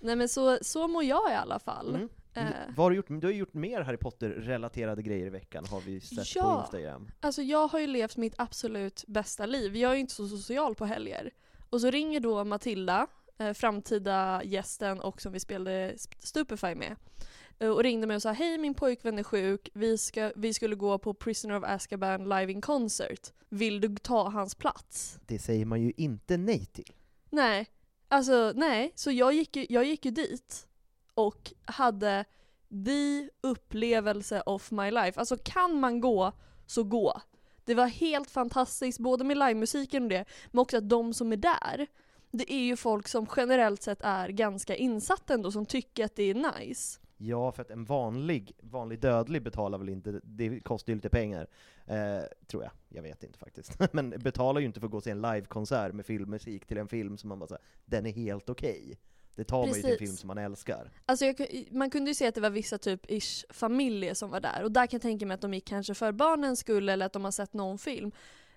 Nej 0.00 0.16
men 0.16 0.28
så, 0.28 0.58
så 0.62 0.88
mår 0.88 1.04
jag 1.04 1.30
i 1.30 1.34
alla 1.34 1.58
fall. 1.58 1.94
Mm. 1.94 2.08
Vad 2.68 2.76
har 2.84 2.90
du 2.90 2.96
gjort? 2.96 3.06
Du 3.08 3.26
har 3.26 3.32
gjort 3.32 3.54
mer 3.54 3.80
Harry 3.80 3.96
Potter-relaterade 3.96 5.02
grejer 5.02 5.26
i 5.26 5.30
veckan, 5.30 5.64
har 5.70 5.80
vi 5.80 6.00
sett 6.00 6.16
på 6.18 6.24
Ja. 6.48 6.60
Instagram. 6.64 7.10
Alltså 7.20 7.42
jag 7.42 7.68
har 7.68 7.78
ju 7.80 7.86
levt 7.86 8.16
mitt 8.16 8.34
absolut 8.38 9.04
bästa 9.06 9.46
liv. 9.46 9.76
Jag 9.76 9.90
är 9.90 9.94
ju 9.94 10.00
inte 10.00 10.14
så 10.14 10.28
social 10.28 10.74
på 10.74 10.84
helger. 10.84 11.30
Och 11.70 11.80
så 11.80 11.90
ringer 11.90 12.20
då 12.20 12.44
Matilda, 12.44 13.06
eh, 13.38 13.52
framtida 13.52 14.42
gästen 14.44 15.00
och 15.00 15.22
som 15.22 15.32
vi 15.32 15.40
spelade 15.40 15.92
Sp- 15.92 16.16
Stupefy 16.18 16.74
med. 16.74 16.96
eh, 17.58 17.68
Och 17.70 17.82
ringde 17.82 18.06
mig 18.06 18.16
och 18.16 18.22
sa 18.22 18.32
hej 18.32 18.58
min 18.58 18.74
pojkvän 18.74 19.18
är 19.18 19.22
sjuk, 19.22 19.68
vi, 19.74 19.98
ska, 19.98 20.32
vi 20.36 20.54
skulle 20.54 20.74
gå 20.76 20.98
på 20.98 21.14
Prisoner 21.14 21.56
of 21.56 21.64
Azkaban 21.64 22.24
live 22.28 22.52
in 22.52 22.60
concert. 22.60 23.32
Vill 23.48 23.80
du 23.80 23.96
ta 23.96 24.28
hans 24.28 24.54
plats? 24.54 25.18
Det 25.26 25.38
säger 25.38 25.64
man 25.64 25.82
ju 25.82 25.92
inte 25.96 26.36
nej 26.36 26.66
till. 26.66 26.92
Nej, 27.30 27.66
alltså 28.08 28.52
nej. 28.54 28.92
Så 28.94 29.10
jag 29.10 29.32
gick 29.34 29.56
ju, 29.56 29.66
jag 29.68 29.84
gick 29.84 30.04
ju 30.04 30.10
dit 30.10 30.66
och 31.14 31.52
hade 31.64 32.24
the 32.86 33.30
upplevelse 33.40 34.42
of 34.46 34.70
my 34.70 34.90
life. 34.90 35.20
Alltså 35.20 35.36
kan 35.44 35.80
man 35.80 36.00
gå, 36.00 36.32
så 36.66 36.84
gå. 36.84 37.20
Det 37.64 37.74
var 37.74 37.86
helt 37.86 38.30
fantastiskt, 38.30 38.98
både 38.98 39.24
med 39.24 39.38
livemusiken 39.38 40.02
och 40.02 40.08
det, 40.08 40.24
men 40.46 40.58
också 40.58 40.76
att 40.76 40.88
de 40.88 41.14
som 41.14 41.32
är 41.32 41.36
där, 41.36 41.86
det 42.30 42.52
är 42.52 42.64
ju 42.64 42.76
folk 42.76 43.08
som 43.08 43.26
generellt 43.36 43.82
sett 43.82 44.00
är 44.02 44.28
ganska 44.28 44.76
insatta 44.76 45.34
ändå, 45.34 45.52
som 45.52 45.66
tycker 45.66 46.04
att 46.04 46.16
det 46.16 46.22
är 46.22 46.58
nice. 46.58 47.00
Ja, 47.16 47.52
för 47.52 47.62
att 47.62 47.70
en 47.70 47.84
vanlig, 47.84 48.52
vanlig 48.60 49.00
dödlig 49.00 49.42
betalar 49.42 49.78
väl 49.78 49.88
inte, 49.88 50.20
det 50.24 50.60
kostar 50.60 50.90
ju 50.90 50.94
lite 50.94 51.08
pengar, 51.08 51.46
eh, 51.86 52.22
tror 52.46 52.62
jag. 52.62 52.72
Jag 52.88 53.02
vet 53.02 53.24
inte 53.24 53.38
faktiskt. 53.38 53.78
Men 53.92 54.10
betalar 54.10 54.60
ju 54.60 54.66
inte 54.66 54.80
för 54.80 54.86
att 54.86 54.90
gå 54.90 54.96
och 54.96 55.04
se 55.04 55.10
en 55.10 55.22
livekonsert 55.22 55.92
med 55.92 56.06
filmmusik 56.06 56.66
till 56.66 56.78
en 56.78 56.88
film 56.88 57.18
som 57.18 57.28
man 57.28 57.38
bara 57.38 57.46
säger, 57.46 57.62
den 57.84 58.06
är 58.06 58.12
helt 58.12 58.50
okej. 58.50 58.98
Det 59.36 59.44
tar 59.44 59.58
man 59.58 59.68
ju 59.68 59.74
till 59.74 59.84
en 59.84 59.90
Precis. 59.90 60.08
film 60.08 60.16
som 60.16 60.26
man 60.26 60.38
älskar. 60.38 60.90
Alltså 61.06 61.24
jag, 61.24 61.66
man 61.70 61.90
kunde 61.90 62.10
ju 62.10 62.14
se 62.14 62.26
att 62.26 62.34
det 62.34 62.40
var 62.40 62.50
vissa 62.50 62.78
typ 62.78 63.10
ish 63.10 63.44
familjer 63.50 64.14
som 64.14 64.30
var 64.30 64.40
där 64.40 64.62
och 64.62 64.72
där 64.72 64.86
kan 64.86 64.96
jag 64.96 65.02
tänka 65.02 65.26
mig 65.26 65.34
att 65.34 65.40
de 65.40 65.54
gick 65.54 65.64
kanske 65.64 65.94
för 65.94 66.12
barnens 66.12 66.60
skull 66.60 66.88
eller 66.88 67.06
att 67.06 67.12
de 67.12 67.24
har 67.24 67.32
sett 67.32 67.52
någon 67.52 67.78
film. 67.78 68.12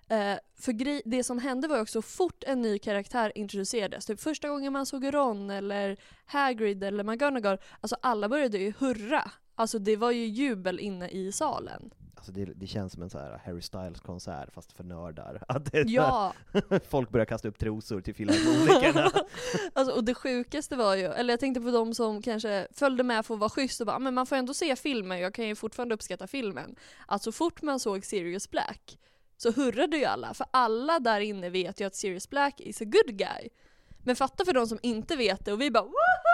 Eh, 0.09 0.35
för 0.55 1.03
det 1.09 1.23
som 1.23 1.39
hände 1.39 1.67
var 1.67 1.75
ju 1.75 1.81
också 1.81 2.01
fort 2.01 2.43
en 2.47 2.61
ny 2.61 2.79
karaktär 2.79 3.31
introducerades, 3.35 4.05
typ 4.05 4.19
första 4.19 4.49
gången 4.49 4.73
man 4.73 4.85
såg 4.85 5.13
Ron 5.13 5.49
eller 5.49 5.97
Hagrid 6.25 6.83
eller 6.83 7.03
McGonagall, 7.03 7.57
alltså 7.81 7.95
alla 8.01 8.29
började 8.29 8.57
ju 8.57 8.73
hurra. 8.79 9.31
Alltså 9.55 9.79
det 9.79 9.95
var 9.95 10.11
ju 10.11 10.25
jubel 10.25 10.79
inne 10.79 11.09
i 11.09 11.31
salen. 11.31 11.91
Alltså 12.17 12.31
det, 12.31 12.45
det 12.45 12.67
känns 12.67 12.93
som 12.93 13.03
en 13.03 13.09
så 13.09 13.17
här 13.19 13.41
Harry 13.45 13.61
Styles-konsert, 13.61 14.53
fast 14.53 14.71
för 14.71 14.83
nördar. 14.83 15.43
Att 15.47 15.71
det 15.71 15.81
Ja! 15.87 16.33
Folk 16.89 17.09
börjar 17.09 17.25
kasta 17.25 17.47
upp 17.47 17.59
trosor 17.59 18.01
till 18.01 18.15
filharmonikerna. 18.15 19.11
alltså, 19.73 19.95
och 19.95 20.03
det 20.03 20.13
sjukaste 20.13 20.75
var 20.75 20.95
ju, 20.95 21.05
eller 21.05 21.33
jag 21.33 21.39
tänkte 21.39 21.61
på 21.61 21.71
de 21.71 21.93
som 21.93 22.21
kanske 22.21 22.67
följde 22.71 23.03
med 23.03 23.25
för 23.25 23.33
att 23.33 23.39
vara 23.39 23.49
schysst 23.49 23.79
och 23.81 23.87
bara 23.87 23.95
"Ah, 23.95 23.99
men 23.99 24.13
man 24.13 24.25
får 24.25 24.35
ändå 24.35 24.53
se 24.53 24.75
filmen, 24.75 25.19
jag 25.19 25.33
kan 25.33 25.47
ju 25.47 25.55
fortfarande 25.55 25.95
uppskatta 25.95 26.27
filmen. 26.27 26.75
Att 27.07 27.23
så 27.23 27.31
fort 27.31 27.61
man 27.61 27.79
såg 27.79 28.05
Sirius 28.05 28.49
Black 28.51 28.97
så 29.37 29.51
hurrade 29.51 29.97
ju 29.97 30.05
alla, 30.05 30.33
för 30.33 30.47
alla 30.51 30.99
där 30.99 31.19
inne 31.19 31.49
vet 31.49 31.81
ju 31.81 31.85
att 31.87 31.95
Sirius 31.95 32.29
Black 32.29 32.59
is 32.59 32.81
a 32.81 32.85
good 32.85 33.17
guy. 33.17 33.49
Men 34.03 34.15
fatta 34.15 34.45
för 34.45 34.53
de 34.53 34.67
som 34.67 34.79
inte 34.81 35.15
vet 35.15 35.45
det 35.45 35.53
och 35.53 35.61
vi 35.61 35.71
bara 35.71 35.83
woho! 35.83 36.26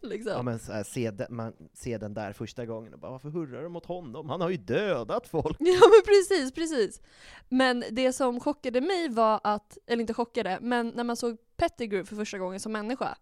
Liksom. 0.08 0.32
Ja 0.32 0.42
men 0.42 0.58
så 0.58 0.72
här, 0.72 0.82
se, 0.84 1.10
den, 1.10 1.26
man 1.30 1.52
ser 1.74 1.98
den 1.98 2.14
där 2.14 2.32
första 2.32 2.66
gången 2.66 2.94
och 2.94 3.00
bara 3.00 3.10
varför 3.10 3.28
hurrar 3.28 3.62
de 3.62 3.72
mot 3.72 3.86
honom? 3.86 4.28
Han 4.28 4.40
har 4.40 4.48
ju 4.50 4.56
dödat 4.56 5.28
folk! 5.28 5.56
Ja 5.60 5.80
men 5.80 6.02
precis, 6.04 6.52
precis. 6.52 7.00
Men 7.48 7.84
det 7.90 8.12
som 8.12 8.40
chockade 8.40 8.80
mig 8.80 9.08
var 9.08 9.40
att, 9.44 9.78
eller 9.86 10.00
inte 10.00 10.14
chockade, 10.14 10.58
men 10.60 10.88
när 10.88 11.04
man 11.04 11.16
såg 11.16 11.36
Pettigrew 11.56 12.08
för 12.08 12.16
första 12.16 12.38
gången 12.38 12.60
som 12.60 12.72
människa. 12.72 13.16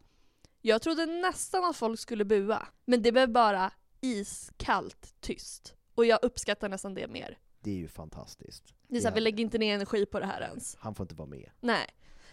Jag 0.61 0.83
trodde 0.83 1.07
nästan 1.07 1.65
att 1.65 1.77
folk 1.77 2.01
skulle 2.01 2.25
bua, 2.25 2.69
men 2.85 3.03
det 3.03 3.13
blev 3.13 3.33
bara 3.33 3.73
iskallt 4.01 5.15
tyst. 5.21 5.75
Och 5.95 6.07
jag 6.07 6.19
uppskattar 6.23 6.69
nästan 6.69 6.95
det 6.95 7.09
mer. 7.09 7.39
Det 7.61 7.71
är 7.71 7.75
ju 7.75 7.89
fantastiskt. 7.89 8.75
Det 8.89 8.97
är 8.97 9.01
såhär, 9.01 9.15
vi 9.15 9.21
lägger 9.21 9.45
inte 9.45 9.59
ner 9.59 9.75
energi 9.75 10.07
på 10.07 10.21
det 10.21 10.27
här 10.27 10.41
ens. 10.41 10.77
Han 10.81 10.95
får 10.95 11.05
inte 11.05 11.15
vara 11.15 11.29
med. 11.29 11.51
Nej. 11.61 11.87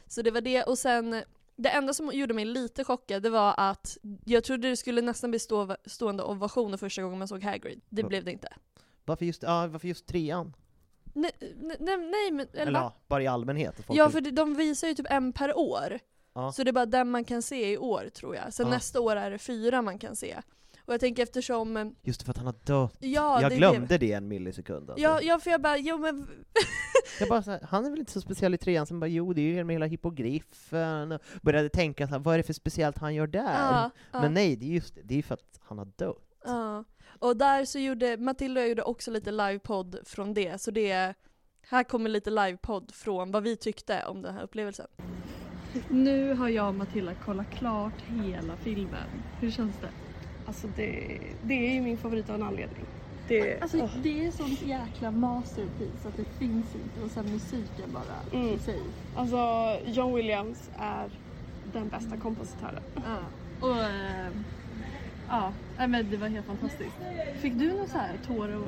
Så 0.08 0.22
det 0.22 0.32
var 0.32 0.42
det, 0.42 0.64
och 0.64 0.78
sen 0.78 1.24
det 1.56 1.70
enda 1.70 1.94
som 1.94 2.12
gjorde 2.14 2.34
mig 2.34 2.46
lite 2.46 2.84
chockad 2.84 3.24
det 3.24 3.30
var 3.30 3.54
att 3.58 3.98
jag 4.26 4.44
trodde 4.44 4.70
det 4.70 4.78
skulle 4.78 5.02
nästan 5.02 5.30
bli 5.30 5.40
stå, 5.40 5.76
stående 5.86 6.24
ovationer 6.24 6.78
första 6.78 7.02
gången 7.02 7.20
man 7.20 7.28
såg 7.28 7.44
Hagrid. 7.44 7.82
Det 7.90 8.02
Va- 8.02 8.10
blev 8.10 8.24
det 8.24 8.32
inte. 8.32 8.48
Varför 9.06 9.26
just, 9.26 9.44
ja, 9.44 9.68
varför 9.68 9.88
just 9.88 10.06
trean? 10.08 10.56
Nej, 11.14 11.32
nej, 11.62 11.78
nej, 11.98 12.32
men... 12.32 12.48
Eller, 12.54 12.62
Eller 12.62 12.80
ja, 12.80 12.94
bara 13.08 13.24
i 13.24 13.28
allmänhet? 13.28 13.76
Ja 13.90 14.10
för 14.10 14.22
det- 14.22 14.32
de 14.32 14.54
visar 14.56 14.88
ju 14.88 14.94
typ 14.94 15.08
en 15.10 15.34
per 15.34 15.58
år. 15.58 16.00
Ja. 16.34 16.52
Så 16.52 16.64
det 16.64 16.70
är 16.72 16.74
bara 16.74 16.86
den 16.86 17.12
man 17.12 17.24
kan 17.26 17.42
se 17.42 17.72
i 17.74 17.78
år 17.78 18.10
tror 18.14 18.36
jag. 18.36 18.54
Sen 18.54 18.66
Ja. 18.68 18.74
nästa 18.74 19.00
år 19.02 19.16
är 19.16 19.32
det 19.32 19.38
fyra 19.38 19.82
man 19.82 20.00
kan 20.00 20.16
se. 20.16 20.36
Och 20.86 20.94
jag 20.94 21.00
tänker 21.00 21.24
eftersom, 21.24 21.96
Just 22.04 22.20
det, 22.20 22.26
för 22.26 22.32
att 22.32 22.38
han 22.38 22.46
har 22.46 22.56
dött. 22.66 22.98
ja 23.00 23.42
jag 23.42 23.52
det 23.52 23.56
glömde 23.58 23.98
det 23.98 24.12
en 24.12 24.28
millisekund 24.28 24.90
alltså. 24.90 25.04
Ja, 25.04 25.22
ja 25.22 25.40
för 25.40 25.52
jag 25.52 25.62
bara, 25.62 25.78
jo 25.78 25.98
men 25.98 26.28
Jag 27.20 27.30
bara 27.30 27.42
så 27.42 27.52
här, 27.52 27.60
han 27.70 27.86
är 27.86 27.90
väl 27.90 28.00
inte 28.00 28.12
så 28.12 28.22
speciell 28.22 28.54
i 28.54 28.58
trean, 28.58 28.86
sen 28.86 29.00
bara 29.00 29.08
jo 29.08 29.34
det 29.34 29.42
är 29.42 29.56
ju 29.56 29.64
med 29.64 29.74
hela 29.74 29.86
hippogriffen, 29.86 31.12
och 31.12 31.22
började 31.42 31.70
tänka 31.70 32.08
så 32.08 32.12
här, 32.12 32.20
vad 32.20 32.34
är 32.34 32.38
det 32.38 32.44
för 32.44 32.54
speciellt 32.54 32.98
han 32.98 33.16
gör 33.16 33.28
där? 33.28 33.54
Ja, 33.54 33.90
ja. 34.12 34.22
Men 34.22 34.34
nej, 34.34 34.56
det 34.56 34.66
är 34.66 34.70
just 34.70 34.96
det, 34.96 35.02
det 35.04 35.18
är 35.18 35.24
för 35.24 35.34
att 35.34 35.60
han 35.62 35.78
har 35.78 35.88
dött. 35.96 36.38
Ja. 36.46 36.84
Och 37.20 37.38
där 37.38 37.66
så 37.66 37.80
gjorde, 37.80 38.18
Matilda 38.18 38.66
gjorde 38.68 38.84
också 38.84 39.12
lite 39.12 39.32
livepodd 39.32 39.98
från 40.04 40.34
det, 40.34 40.62
så 40.62 40.72
det 40.72 41.14
här 41.70 41.84
kommer 41.84 42.10
lite 42.10 42.30
livepodd 42.30 42.92
från 42.94 43.32
vad 43.32 43.44
vi 43.44 43.58
tyckte 43.58 44.06
om 44.06 44.22
den 44.22 44.34
här 44.34 44.44
upplevelsen. 44.44 44.88
Nu 45.90 46.34
har 46.34 46.50
jag 46.50 46.68
och 46.68 46.76
Matilda 46.76 47.14
kollat 47.14 47.52
klart 47.52 48.02
hela 48.08 48.56
filmen. 48.58 49.10
Hur 49.40 49.52
känns 49.52 49.76
det? 49.82 49.90
Alltså 50.48 50.68
det, 50.76 51.20
det 51.44 51.54
är 51.54 51.74
ju 51.74 51.82
min 51.82 51.98
favorit 51.98 52.30
av 52.30 52.36
en 52.36 52.44
anledning. 52.44 52.86
Det, 53.28 53.62
Alltså 53.62 53.78
åh. 53.84 53.90
det 54.04 54.26
är 54.26 54.32
sånt 54.32 54.62
jäkla 54.62 55.12
masterpiece 55.12 56.06
att 56.06 56.18
det 56.18 56.26
finns 56.40 56.66
inte 56.76 57.02
och 57.06 57.12
sen 57.12 57.26
musiken 57.32 57.92
bara 57.94 58.40
Mm. 58.42 58.54
i 58.56 58.60
sig. 58.60 58.80
alltså 59.16 59.38
John 59.86 60.14
Williams 60.16 60.70
är 60.78 61.10
den 61.74 61.90
bästa 61.90 62.18
kompositören. 62.18 62.84
Ja. 62.96 63.18
Och 63.68 63.78
eh, 63.84 64.28
ja, 65.30 65.52
men 65.88 66.10
det 66.12 66.18
var 66.18 66.28
helt 66.28 66.46
fantastiskt. 66.46 66.96
Fick 67.42 67.54
du 67.54 67.74
någon 67.74 67.88
så 67.88 67.98
här 67.98 68.14
tår, 68.28 68.62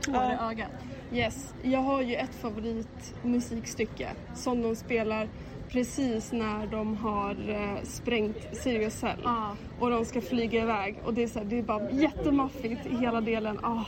tår 0.00 0.14
i 0.32 0.36
ögat? 0.50 0.70
Yes, 1.12 1.54
jag 1.62 1.80
har 1.80 2.02
ju 2.02 2.14
ett 2.14 2.34
favoritmusikstycke 2.34 4.08
som 4.34 4.62
de 4.62 4.76
spelar 4.76 5.28
precis 5.74 6.32
när 6.32 6.66
de 6.66 6.96
har 6.96 7.50
eh, 7.50 7.82
sprängt 7.82 8.36
Sirius 8.52 8.94
Cell 8.94 9.20
Ja. 9.24 9.56
och 9.78 9.90
de 9.90 10.04
ska 10.04 10.20
flyga 10.20 10.62
iväg 10.62 10.98
och 11.04 11.14
det 11.14 11.22
är, 11.22 11.26
så 11.28 11.38
här, 11.38 11.46
det 11.46 11.58
är 11.58 11.62
bara 11.62 11.90
jättemaffigt 11.90 12.86
i 12.86 12.96
hela 12.96 13.20
delen. 13.20 13.58
Ah. 13.62 13.84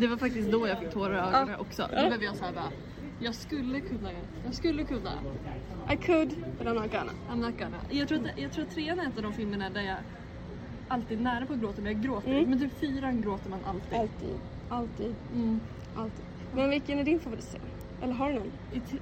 Det 0.00 0.06
var 0.06 0.16
faktiskt 0.16 0.50
då 0.52 0.68
jag 0.68 0.78
fick 0.78 0.90
tårar 0.90 1.14
i 1.14 1.18
ögonen 1.36 1.60
också. 1.60 1.88
Då 1.96 2.08
blev 2.08 2.22
jag 2.22 2.36
såhär 2.36 2.52
bara, 2.52 2.70
jag 3.20 3.34
skulle 3.34 3.80
kunna, 3.80 4.10
jag 4.44 4.54
skulle 4.54 4.84
kunna. 4.84 5.10
I 5.92 5.96
could, 5.96 6.28
but 6.58 6.66
I'm 6.66 6.74
not 6.74 6.92
gonna. 6.92 7.12
I'm 7.30 7.36
not 7.46 7.58
gonna. 7.58 7.76
Jag 7.90 8.08
tror, 8.08 8.18
att, 8.18 8.38
jag 8.38 8.52
tror 8.52 8.64
att 8.64 8.70
trean 8.74 8.98
är 8.98 9.04
en 9.04 9.12
av 9.16 9.22
de 9.22 9.32
filmerna 9.32 9.70
där 9.70 9.80
jag 9.82 9.96
alltid 10.88 11.18
är 11.18 11.22
nära 11.22 11.46
på 11.46 11.52
att 11.52 11.60
gråta 11.60 11.82
men 11.82 11.92
jag 11.92 12.02
gråter 12.02 12.30
Mm. 12.30 12.50
Men 12.50 12.60
typ 12.60 12.78
fyran 12.80 13.20
gråter 13.20 13.50
man 13.50 13.58
alltid. 13.66 13.98
Alltid, 14.00 14.38
alltid, 14.68 15.14
Mm. 15.34 15.60
alltid. 15.96 16.24
Men 16.54 16.70
vilken 16.70 16.98
är 16.98 17.04
din 17.04 17.20
favoritserie? 17.20 17.62
Eller 18.02 18.12
har 18.12 18.28
du 18.28 18.34
någon? 18.34 18.52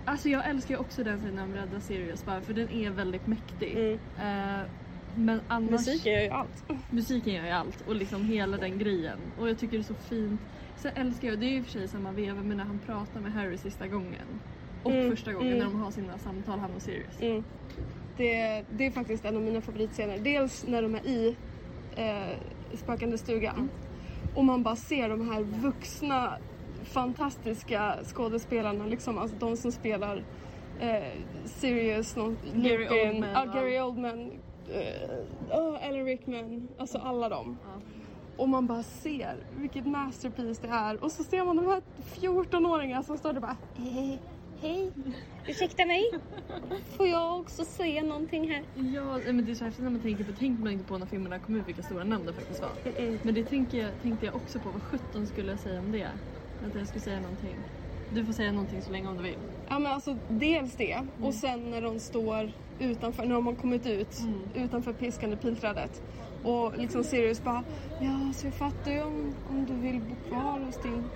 Alltså 0.05 0.29
jag 0.29 0.49
älskar 0.49 0.77
också 0.77 1.05
den 1.05 1.19
scenen 1.19 1.51
med 1.51 1.61
Rädda 1.61 1.81
Sirius 1.81 2.25
bara 2.25 2.41
för 2.41 2.55
den 2.55 2.71
är 2.71 2.91
väldigt 2.91 3.27
mäktig. 3.27 3.77
Mm. 3.77 3.93
Eh, 3.93 4.67
men 5.17 5.41
annars... 5.49 5.71
Musiken 5.71 6.13
gör 6.13 6.23
ju 6.23 6.29
allt. 6.29 6.65
Musiken 6.91 7.35
gör 7.35 7.45
ju 7.45 7.51
allt 7.51 7.85
och 7.89 7.95
liksom 7.95 8.25
hela 8.25 8.57
den 8.57 8.79
grejen. 8.79 9.19
Och 9.39 9.49
jag 9.49 9.59
tycker 9.59 9.73
det 9.79 9.83
är 9.83 9.83
så 9.83 9.95
fint. 9.95 10.41
Sen 10.77 10.93
älskar 10.95 11.29
jag, 11.29 11.39
det 11.39 11.47
är 11.47 11.51
ju 11.51 11.63
för 11.63 11.71
sig 11.71 11.89
samma 11.89 12.13
veva, 12.13 12.43
men 12.43 12.57
när 12.57 12.65
han 12.65 12.79
pratar 12.87 13.21
med 13.21 13.33
Harry 13.33 13.59
sista 13.59 13.87
gången. 13.87 14.41
Och 14.83 14.91
Mm, 14.91 15.11
första 15.11 15.33
gången 15.33 15.49
mm. 15.49 15.59
när 15.59 15.65
de 15.65 15.81
har 15.81 15.91
sina 15.91 16.19
samtal, 16.19 16.59
han 16.59 16.71
och 16.77 16.83
Sirius. 16.83 17.21
Mm. 17.21 17.45
Det, 18.17 18.65
det 18.71 18.87
är 18.87 18.91
faktiskt 18.91 19.25
en 19.25 19.37
av 19.37 19.43
mina 19.43 19.61
favoritscener. 19.61 20.19
Dels 20.19 20.67
när 20.69 20.83
de 20.83 20.95
är 20.95 21.07
i 21.07 21.37
eh, 21.97 22.37
spökande 22.77 23.19
stugan 23.19 23.71
och 24.35 24.45
man 24.45 24.63
bara 24.63 24.77
ser 24.77 25.09
de 25.09 25.31
här 25.31 25.43
vuxna 25.43 26.39
fantastiska 26.85 27.99
skådespelarna, 28.05 28.87
liksom, 28.87 29.19
alltså 29.19 29.37
de 29.37 29.57
som 29.57 29.73
spelar 29.73 30.25
eh, 30.81 31.13
Sirius, 31.45 32.17
någon, 32.17 32.37
Gary 32.55 32.85
Lupin, 32.85 33.09
Oldman, 33.09 33.31
ja. 33.35 33.45
Gary 33.45 33.81
Oldman, 33.81 34.31
eh, 34.69 35.59
oh, 35.59 35.89
Alan 35.89 36.05
Rickman, 36.05 36.69
alltså 36.79 36.99
alla 36.99 37.29
dem. 37.29 37.57
Ja. 37.65 37.81
Och 38.37 38.49
man 38.49 38.67
bara 38.67 38.83
ser 38.83 39.37
vilket 39.57 39.87
masterpiece 39.87 40.59
det 40.59 40.69
är 40.69 41.05
och 41.05 41.13
så 41.13 41.25
ser 41.25 41.45
man 41.45 41.57
de 41.57 41.67
här 41.67 41.83
14-åringarna 42.15 43.03
som 43.03 43.19
står 43.19 43.33
där 43.33 43.37
och 43.37 43.43
bara 43.43 43.57
eh, 43.77 44.19
Hej, 44.61 44.93
ursäkta 45.47 45.87
mig? 45.87 46.03
Får 46.97 47.07
jag 47.07 47.41
också 47.41 47.65
se 47.65 48.03
någonting 48.03 48.51
här? 48.51 48.63
Ja, 48.95 49.19
men 49.27 49.45
det 49.45 49.51
är 49.51 49.55
så 49.55 49.65
häftigt 49.65 49.85
när 49.85 49.91
man 49.91 50.01
tänker 50.01 50.25
på, 50.25 50.33
tänker 50.33 50.63
man 50.63 50.73
inte 50.73 50.85
på 50.85 50.99
när 50.99 51.07
filmerna 51.07 51.39
kom 51.39 51.57
ut 51.57 51.69
vilka 51.69 51.83
stora 51.83 52.05
namn 52.05 52.27
det 52.27 52.33
faktiskt 52.33 52.61
var. 52.61 52.71
Men 53.23 53.35
det 53.35 53.45
tänker 53.45 53.79
jag, 53.79 53.91
tänkte 54.03 54.27
jag 54.27 54.35
också 54.35 54.59
på, 54.59 54.71
vad 54.71 54.83
sjutton 54.83 55.27
skulle 55.27 55.51
jag 55.51 55.59
säga 55.59 55.81
om 55.81 55.93
det? 55.93 56.09
Att 56.67 56.75
jag 56.75 56.87
skulle 56.89 57.01
säga 57.03 57.21
någonting. 57.21 57.57
Du 58.15 58.25
får 58.25 58.33
säga 58.33 58.53
någonting 58.53 58.83
så 58.83 58.93
länge 58.93 59.09
om 59.09 59.17
du 59.17 59.23
vill. 59.23 59.37
Ja 59.69 59.79
men 59.79 59.93
alltså 59.93 60.17
dels 60.29 60.77
det 60.77 61.07
och 61.23 61.35
sen 61.35 61.71
när 61.71 61.83
de 61.83 62.01
står 62.01 62.51
utanför, 62.79 63.25
när 63.27 63.35
de 63.35 63.47
har 63.47 63.55
kommit 63.55 63.87
ut 63.87 64.19
Mm. 64.19 64.65
utanför 64.65 64.93
piskande 64.93 65.37
pilträdet 65.37 66.03
och 66.45 66.79
liksom 66.79 67.05
Sirius 67.05 67.43
bara 67.43 67.65
Ja 68.01 68.33
så 68.35 68.47
jag 68.47 68.55
fattar 68.55 68.91
ju 68.93 69.03
om, 69.03 69.35
om 69.51 69.67
du 69.67 69.75
vill 69.75 70.01
bo 70.01 70.15
kvar 70.29 70.61
hos 70.61 70.83
din 70.83 71.11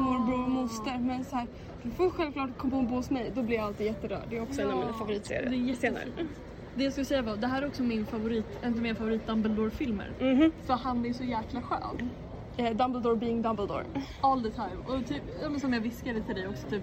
morbror 0.00 0.42
och 0.44 0.50
moster 0.50 0.98
men 0.98 1.24
så 1.24 1.36
här 1.36 1.46
du 1.82 1.90
får 1.90 2.10
självklart 2.10 2.58
komma 2.58 2.76
och 2.76 2.84
bo 2.84 2.94
hos 2.94 3.10
mig. 3.10 3.32
Då 3.34 3.42
blir 3.42 3.56
jag 3.56 3.64
alltid 3.66 3.86
jätterörd. 3.86 4.26
Det 4.30 4.36
är 4.36 4.40
också 4.42 4.60
en 4.62 4.70
av 4.70 4.74
mina 4.74 4.86
Det 4.86 4.90
är 4.92 4.98
favoritserier. 4.98 5.52
jättefint. 5.52 5.98
Det 6.74 6.84
jag 6.84 6.92
skulle 6.92 7.04
säga 7.06 7.22
var, 7.22 7.36
det 7.36 7.46
här 7.46 7.62
är 7.62 7.66
också 7.66 7.82
min 7.82 8.06
favorit, 8.06 8.46
en 8.62 8.72
av 8.74 8.80
mina 8.80 8.94
favorit 8.94 9.26
Dumbledore-filmer. 9.26 10.10
Mhm. 10.20 10.52
För 10.66 10.74
han 10.74 11.06
är 11.06 11.12
så 11.12 11.24
jäkla 11.24 11.62
skön. 11.62 12.10
Eh, 12.56 12.76
Dumbledore 12.76 13.16
being 13.16 13.42
Dumbledore. 13.42 13.84
All 14.20 14.42
the 14.42 14.50
time. 14.50 14.76
Och 14.86 15.06
typ, 15.06 15.22
som 15.60 15.72
jag 15.72 15.80
viskade 15.80 16.22
till 16.22 16.34
dig 16.34 16.48
också, 16.48 16.68
typ 16.68 16.82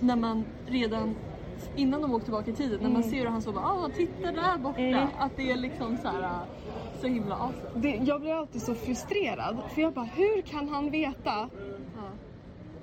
när 0.00 0.16
man 0.16 0.44
redan 0.66 1.14
innan 1.76 2.02
de 2.02 2.14
åkte 2.14 2.24
tillbaka 2.24 2.50
i 2.50 2.54
tiden, 2.54 2.80
när 2.82 2.90
man 2.90 3.02
ser 3.02 3.18
hur 3.18 3.26
han 3.26 3.42
så 3.42 3.52
bara 3.52 3.64
ah, 3.64 3.88
titta 3.96 4.32
där 4.32 4.58
borta. 4.58 4.80
Mm. 4.80 5.08
Att 5.18 5.36
det 5.36 5.50
är 5.50 5.56
liksom 5.56 5.96
så 5.96 6.08
här. 6.08 6.38
så 7.00 7.06
himla 7.06 7.34
awesome. 7.34 7.68
Det, 7.74 8.00
jag 8.04 8.20
blir 8.20 8.34
alltid 8.34 8.62
så 8.62 8.74
frustrerad 8.74 9.58
för 9.74 9.82
jag 9.82 9.92
bara, 9.92 10.04
hur 10.04 10.42
kan 10.42 10.68
han 10.68 10.90
veta 10.90 11.48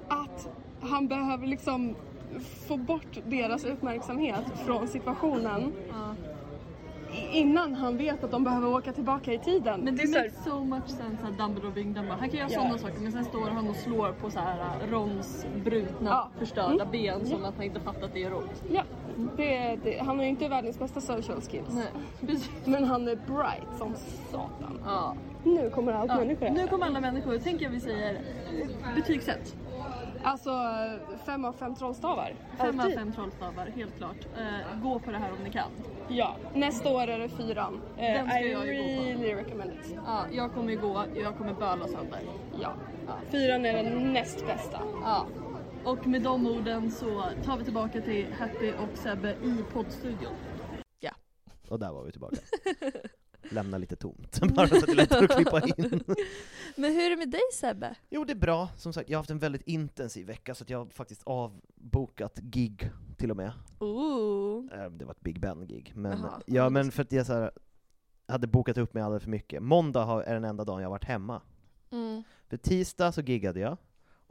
att 0.07 0.49
han 0.81 1.07
behöver 1.07 1.47
liksom 1.47 1.95
få 2.67 2.77
bort 2.77 3.17
deras 3.25 3.65
uppmärksamhet 3.65 4.43
från 4.65 4.87
situationen 4.87 5.73
innan 7.31 7.75
han 7.75 7.97
vet 7.97 8.23
att 8.23 8.31
de 8.31 8.43
behöver 8.43 8.67
åka 8.67 8.93
tillbaka 8.93 9.33
i 9.33 9.39
tiden. 9.39 9.79
Men 9.81 9.95
det 9.95 10.03
är 10.03 10.31
så 10.49 10.59
much 10.63 10.87
sense 10.87 11.23
att 11.31 11.37
Dumbledore 11.37 11.71
being 11.73 11.93
Dumbledore. 11.93 12.19
Han 12.19 12.29
kan 12.29 12.39
göra 12.39 12.49
Ja. 12.51 12.59
sådana 12.59 12.77
saker 12.77 12.99
men 13.01 13.11
sen 13.11 13.25
står 13.25 13.49
han 13.49 13.69
och 13.69 13.75
slår 13.75 14.11
på 14.11 14.29
så 14.29 14.39
här 14.39 14.59
äh, 14.59 14.89
Rons 14.91 15.45
brutna, 15.63 16.09
Ja. 16.09 16.29
förstörda 16.39 16.73
Mm. 16.73 16.91
ben 16.91 17.25
som 17.25 17.41
Ja. 17.41 17.47
att 17.47 17.55
han 17.55 17.63
inte 17.65 17.79
fattat 17.79 18.03
att 18.03 18.13
det 18.13 18.23
är 18.23 18.33
ont. 18.33 18.63
Ja, 18.73 18.83
det, 19.37 19.75
det, 19.83 19.97
han 19.99 20.17
har 20.17 20.23
ju 20.23 20.29
inte 20.29 20.47
världens 20.47 20.79
bästa 20.79 21.01
social 21.01 21.41
skills. 21.41 21.67
Nej. 22.21 22.37
Men 22.65 22.83
han 22.83 23.07
är 23.07 23.15
bright 23.15 23.77
som 23.77 23.93
satan. 24.31 24.79
Ja. 24.85 25.15
Nu 25.43 25.69
kommer 25.69 25.93
allt 25.93 26.11
Ja, 26.11 26.17
människor 26.17 26.45
här. 26.45 26.53
nu 26.53 26.67
kommer 26.67 26.85
alla 26.85 26.99
människor. 27.01 27.39
Tänk 27.43 27.61
att 27.61 27.71
vi 27.71 27.79
säger 27.79 28.17
betygssätt. 28.95 29.55
Alltså 30.23 30.51
fem 31.25 31.45
av 31.45 31.53
fem 31.53 31.75
trollstavar. 31.75 32.33
Fem 32.57 32.79
av 32.79 32.89
fem 32.89 33.11
trollstavar, 33.13 33.65
helt 33.75 33.97
klart. 33.97 34.17
Eh, 34.37 34.81
gå 34.83 34.99
på 34.99 35.11
det 35.11 35.17
här 35.17 35.31
om 35.31 35.43
ni 35.43 35.49
kan. 35.49 35.71
Ja, 36.09 36.35
nästa 36.53 36.89
år 36.89 37.07
är 37.07 37.19
det 37.19 37.29
fyran. 37.29 37.81
Eh, 37.97 38.01
Den 38.03 38.29
ska 38.29 38.39
I 38.39 38.51
jag 38.51 38.67
ju 38.67 38.73
gå 38.77 38.83
på. 38.83 38.89
really 39.23 39.35
recommend 39.35 39.71
it. 39.71 39.95
Ja, 40.05 40.25
jag 40.31 40.53
kommer 40.53 40.75
gå, 40.75 41.03
jag 41.15 41.37
kommer 41.37 41.53
böla 41.53 41.87
sönder. 41.87 42.19
Ja. 42.61 42.73
Fyran 43.29 43.65
är 43.65 43.83
den 43.83 44.13
näst 44.13 44.47
bästa. 44.47 44.79
Ja. 45.03 45.25
Och 45.83 46.07
med 46.07 46.21
de 46.21 46.47
orden 46.47 46.91
så 46.91 47.23
tar 47.45 47.57
vi 47.57 47.63
tillbaka 47.63 48.01
till 48.01 48.33
Happy 48.39 48.71
och 48.71 48.97
Sebbe 48.97 49.31
i 49.31 49.63
poddstudion. 49.73 50.33
Ja. 50.99 51.11
Och 51.69 51.79
där 51.79 51.91
var 51.93 52.03
vi 52.03 52.11
tillbaka. 52.11 52.35
Lämna 53.49 53.77
lite 53.77 53.95
tomt, 53.95 54.39
bara 54.55 54.67
så 54.67 54.75
att 54.75 54.85
det 54.85 54.91
är 54.91 54.95
lättare 54.95 55.25
att 55.25 55.35
klippa 55.35 55.61
in. 55.61 56.03
Men 56.75 56.91
hur 56.91 57.01
är 57.05 57.09
det 57.09 57.17
med 57.17 57.29
dig 57.29 57.41
Sebbe? 57.53 57.95
Jo, 58.09 58.25
det 58.25 58.33
är 58.33 58.37
bra. 58.37 58.69
Som 58.77 58.93
sagt, 58.93 59.09
jag 59.09 59.17
har 59.17 59.19
haft 59.21 59.29
en 59.29 59.39
väldigt 59.39 59.67
intensiv 59.67 60.27
vecka, 60.27 60.55
så 60.55 60.63
att 60.63 60.69
jag 60.69 60.77
har 60.77 60.85
faktiskt 60.85 61.21
avbokat 61.25 62.39
gig 62.39 62.91
till 63.17 63.31
och 63.31 63.37
med. 63.37 63.51
Ooh. 63.79 64.65
Eh, 64.73 64.89
Det 64.91 65.05
var 65.05 65.11
ett 65.11 65.21
Big 65.21 65.39
Ben-gig. 65.39 65.91
Men, 65.95 66.25
ja, 66.45 66.69
men 66.69 66.91
för 66.91 67.01
att 67.01 67.11
jag 67.11 67.25
så 67.25 67.33
här, 67.33 67.51
hade 68.27 68.47
bokat 68.47 68.77
upp 68.77 68.93
mig 68.93 69.03
alldeles 69.03 69.23
för 69.23 69.29
mycket. 69.29 69.63
Måndag 69.63 70.23
är 70.25 70.33
den 70.33 70.45
enda 70.45 70.63
dagen 70.63 70.79
jag 70.81 70.87
har 70.87 70.91
varit 70.95 71.03
hemma. 71.05 71.41
Mm. 71.91 72.23
För 72.49 72.57
tisdag 72.57 73.11
så 73.11 73.21
giggade 73.21 73.59
jag. 73.59 73.77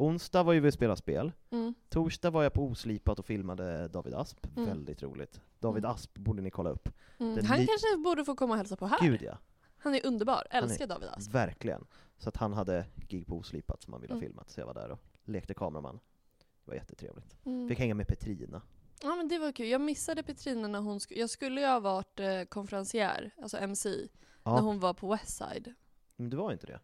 Onsdag 0.01 0.43
var 0.43 0.53
ju 0.53 0.61
vi 0.61 0.73
spelade 0.73 0.97
spel. 0.97 1.33
Mm. 1.51 1.75
Torsdag 1.89 2.31
var 2.31 2.43
jag 2.43 2.53
på 2.53 2.65
Oslipat 2.65 3.19
och 3.19 3.27
filmade 3.27 3.89
David 3.89 4.15
Asp. 4.15 4.47
Mm. 4.57 4.69
Väldigt 4.69 5.03
roligt. 5.03 5.41
David 5.59 5.85
Mm. 5.85 5.95
Asp 5.95 6.15
borde 6.19 6.43
ni 6.43 6.51
kolla 6.51 6.71
upp. 6.71 6.89
Mm. 7.19 7.45
Han 7.45 7.57
kanske 7.67 7.97
borde 8.05 8.25
få 8.25 8.35
komma 8.35 8.53
och 8.55 8.59
hälsa 8.59 8.77
på 8.77 8.87
här. 8.87 8.99
Gud 9.01 9.23
ja. 9.23 9.39
Han 9.79 9.95
är 9.95 10.07
underbar, 10.07 10.47
älskar 10.51 10.85
är- 10.85 10.89
David 10.89 11.09
Asp. 11.09 11.31
Verkligen. 11.35 11.87
Så 12.19 12.29
att 12.29 12.37
han 12.37 12.53
hade 12.53 12.87
gig 13.09 13.27
på 13.27 13.37
Oslipat 13.37 13.83
som 13.83 13.93
han 13.93 14.03
ville 14.03 14.15
ha 14.15 14.19
Mm. 14.19 14.29
filmat, 14.29 14.51
så 14.51 14.61
jag 14.61 14.67
var 14.67 14.75
där 14.75 14.91
och 14.91 14.99
lekte 15.25 15.55
kameraman. 15.55 16.01
Det 16.39 16.71
var 16.71 16.75
jättetrevligt. 16.75 17.37
Mm. 17.45 17.69
Fick 17.69 17.79
hänga 17.79 17.95
med 17.95 18.09
Petrina. 18.09 18.63
Ja 19.03 19.17
men 19.17 19.29
det 19.29 19.39
var 19.39 19.53
kul. 19.53 19.67
Jag 19.69 19.81
missade 19.81 20.23
Petrina 20.23 20.69
när 20.69 20.81
hon 20.81 21.01
skulle, 21.01 21.21
jag 21.21 21.31
skulle 21.31 21.61
ju 21.61 21.67
ha 21.67 21.81
varit 21.81 22.21
eh, 22.21 22.43
konferencier, 22.49 23.31
alltså 23.43 23.57
MC, 23.59 24.09
Ja. 24.45 24.55
när 24.55 24.61
hon 24.63 24.81
var 24.81 24.95
på 24.95 25.09
Westside. 25.13 25.75
Men 26.17 26.31
du 26.31 26.37
var 26.37 26.53
inte 26.53 26.67
det? 26.67 26.81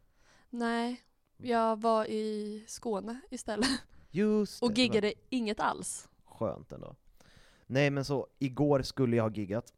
Nej, 0.50 1.02
jag 1.36 1.80
var 1.80 2.04
i 2.04 2.64
Skåne 2.66 3.20
istället. 3.30 3.68
Just 4.10 4.60
det, 4.60 4.66
Och 4.66 4.72
giggade 4.72 5.12
inget 5.28 5.60
alls. 5.60 6.08
Skönt 6.24 6.72
ändå. 6.72 6.96
Nej 7.66 7.90
men 7.90 8.04
så, 8.04 8.26
igår 8.38 8.82
skulle 8.82 9.16
jag 9.16 9.24
ha 9.24 9.30
giggat, 9.30 9.72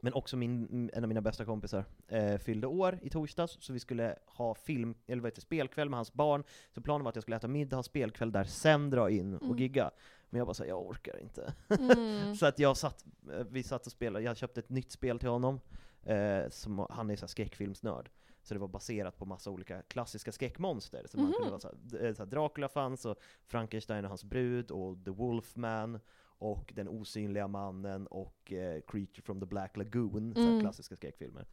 men 0.00 0.12
också 0.12 0.36
min, 0.36 0.90
en 0.92 1.04
av 1.04 1.08
mina 1.08 1.20
bästa 1.20 1.44
kompisar 1.44 1.84
eh, 2.08 2.38
fyllde 2.38 2.66
år 2.66 2.98
i 3.02 3.10
torsdags, 3.10 3.56
så 3.60 3.72
vi 3.72 3.80
skulle 3.80 4.16
ha 4.26 4.54
film, 4.54 4.94
eller 5.06 5.22
vad 5.22 5.30
heter 5.32 5.40
spelkväll 5.40 5.88
med 5.90 5.98
hans 5.98 6.12
barn, 6.12 6.44
så 6.74 6.80
planen 6.80 7.04
var 7.04 7.08
att 7.08 7.16
jag 7.16 7.22
skulle 7.22 7.36
äta 7.36 7.48
middag, 7.48 7.76
ha 7.76 7.82
spelkväll 7.82 8.32
där, 8.32 8.44
sen 8.44 8.90
dra 8.90 9.10
in 9.10 9.34
och 9.34 9.42
Mm. 9.42 9.58
gigga. 9.58 9.90
Men 10.30 10.38
jag 10.38 10.46
bara 10.46 10.54
sa 10.54 10.64
jag 10.64 10.86
orkar 10.86 11.18
inte. 11.22 11.54
Mm. 11.78 12.34
så 12.36 12.46
att 12.46 12.58
jag 12.58 12.76
satt, 12.76 13.04
eh, 13.32 13.46
vi 13.50 13.62
satt 13.62 13.86
och 13.86 13.92
spelade, 13.92 14.24
jag 14.24 14.36
köpte 14.36 14.60
ett 14.60 14.70
nytt 14.70 14.92
spel 14.92 15.18
till 15.18 15.28
honom, 15.28 15.60
eh, 16.02 16.48
som, 16.48 16.86
han 16.90 17.10
är 17.10 17.16
så 17.16 17.20
här 17.22 17.28
skräckfilmsnörd. 17.28 18.10
Så 18.50 18.54
det 18.54 18.60
var 18.60 18.68
baserat 18.68 19.18
på 19.18 19.24
massa 19.24 19.50
olika 19.50 19.82
klassiska 19.82 20.32
skräckmonster. 20.32 21.06
Så 21.10 21.16
man 21.16 21.26
Mhm. 21.26 21.32
kunde 21.34 21.50
vara 21.50 21.60
så 21.60 21.68
här, 21.68 21.76
d- 21.82 22.08
eh, 22.08 22.14
så 22.14 22.22
här, 22.22 22.30
Dracula 22.30 22.68
fanns, 22.68 23.04
och 23.06 23.18
Frankenstein 23.46 24.04
och 24.04 24.08
hans 24.10 24.24
brud, 24.24 24.70
och 24.70 25.04
The 25.04 25.10
Wolfman, 25.10 26.00
och 26.22 26.72
Den 26.76 26.88
osynliga 26.88 27.48
mannen, 27.48 28.06
och 28.06 28.52
eh, 28.52 28.80
Creature 28.80 29.22
from 29.22 29.40
the 29.40 29.46
Black 29.46 29.76
Lagoon, 29.76 30.34
så 30.34 30.40
Mm. 30.40 30.60
klassiska 30.60 30.96
skräckfilmer. 30.96 31.46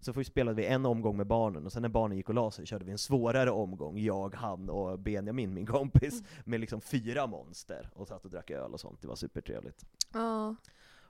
Så 0.00 0.12
först 0.12 0.30
spelade 0.30 0.56
vi 0.56 0.66
en 0.66 0.86
omgång 0.86 1.16
med 1.16 1.26
barnen, 1.26 1.66
och 1.66 1.72
sen 1.72 1.82
när 1.82 1.88
barnen 1.88 2.16
gick 2.16 2.28
och 2.28 2.34
la 2.34 2.50
sig 2.50 2.66
körde 2.66 2.84
vi 2.84 2.90
en 2.92 2.98
svårare 2.98 3.50
omgång, 3.50 3.98
jag, 3.98 4.34
han 4.34 4.70
och 4.70 4.98
Benjamin, 4.98 5.54
min 5.54 5.66
kompis, 5.66 6.12
Mm. 6.20 6.24
med 6.44 6.60
liksom 6.60 6.80
fyra 6.80 7.26
monster, 7.26 7.90
och 7.94 8.08
satt 8.08 8.24
och 8.24 8.30
drack 8.30 8.50
öl 8.50 8.72
och 8.72 8.80
sånt. 8.80 9.02
Det 9.02 9.08
var 9.08 9.16
supertrevligt. 9.16 9.84
Ja. 10.12 10.54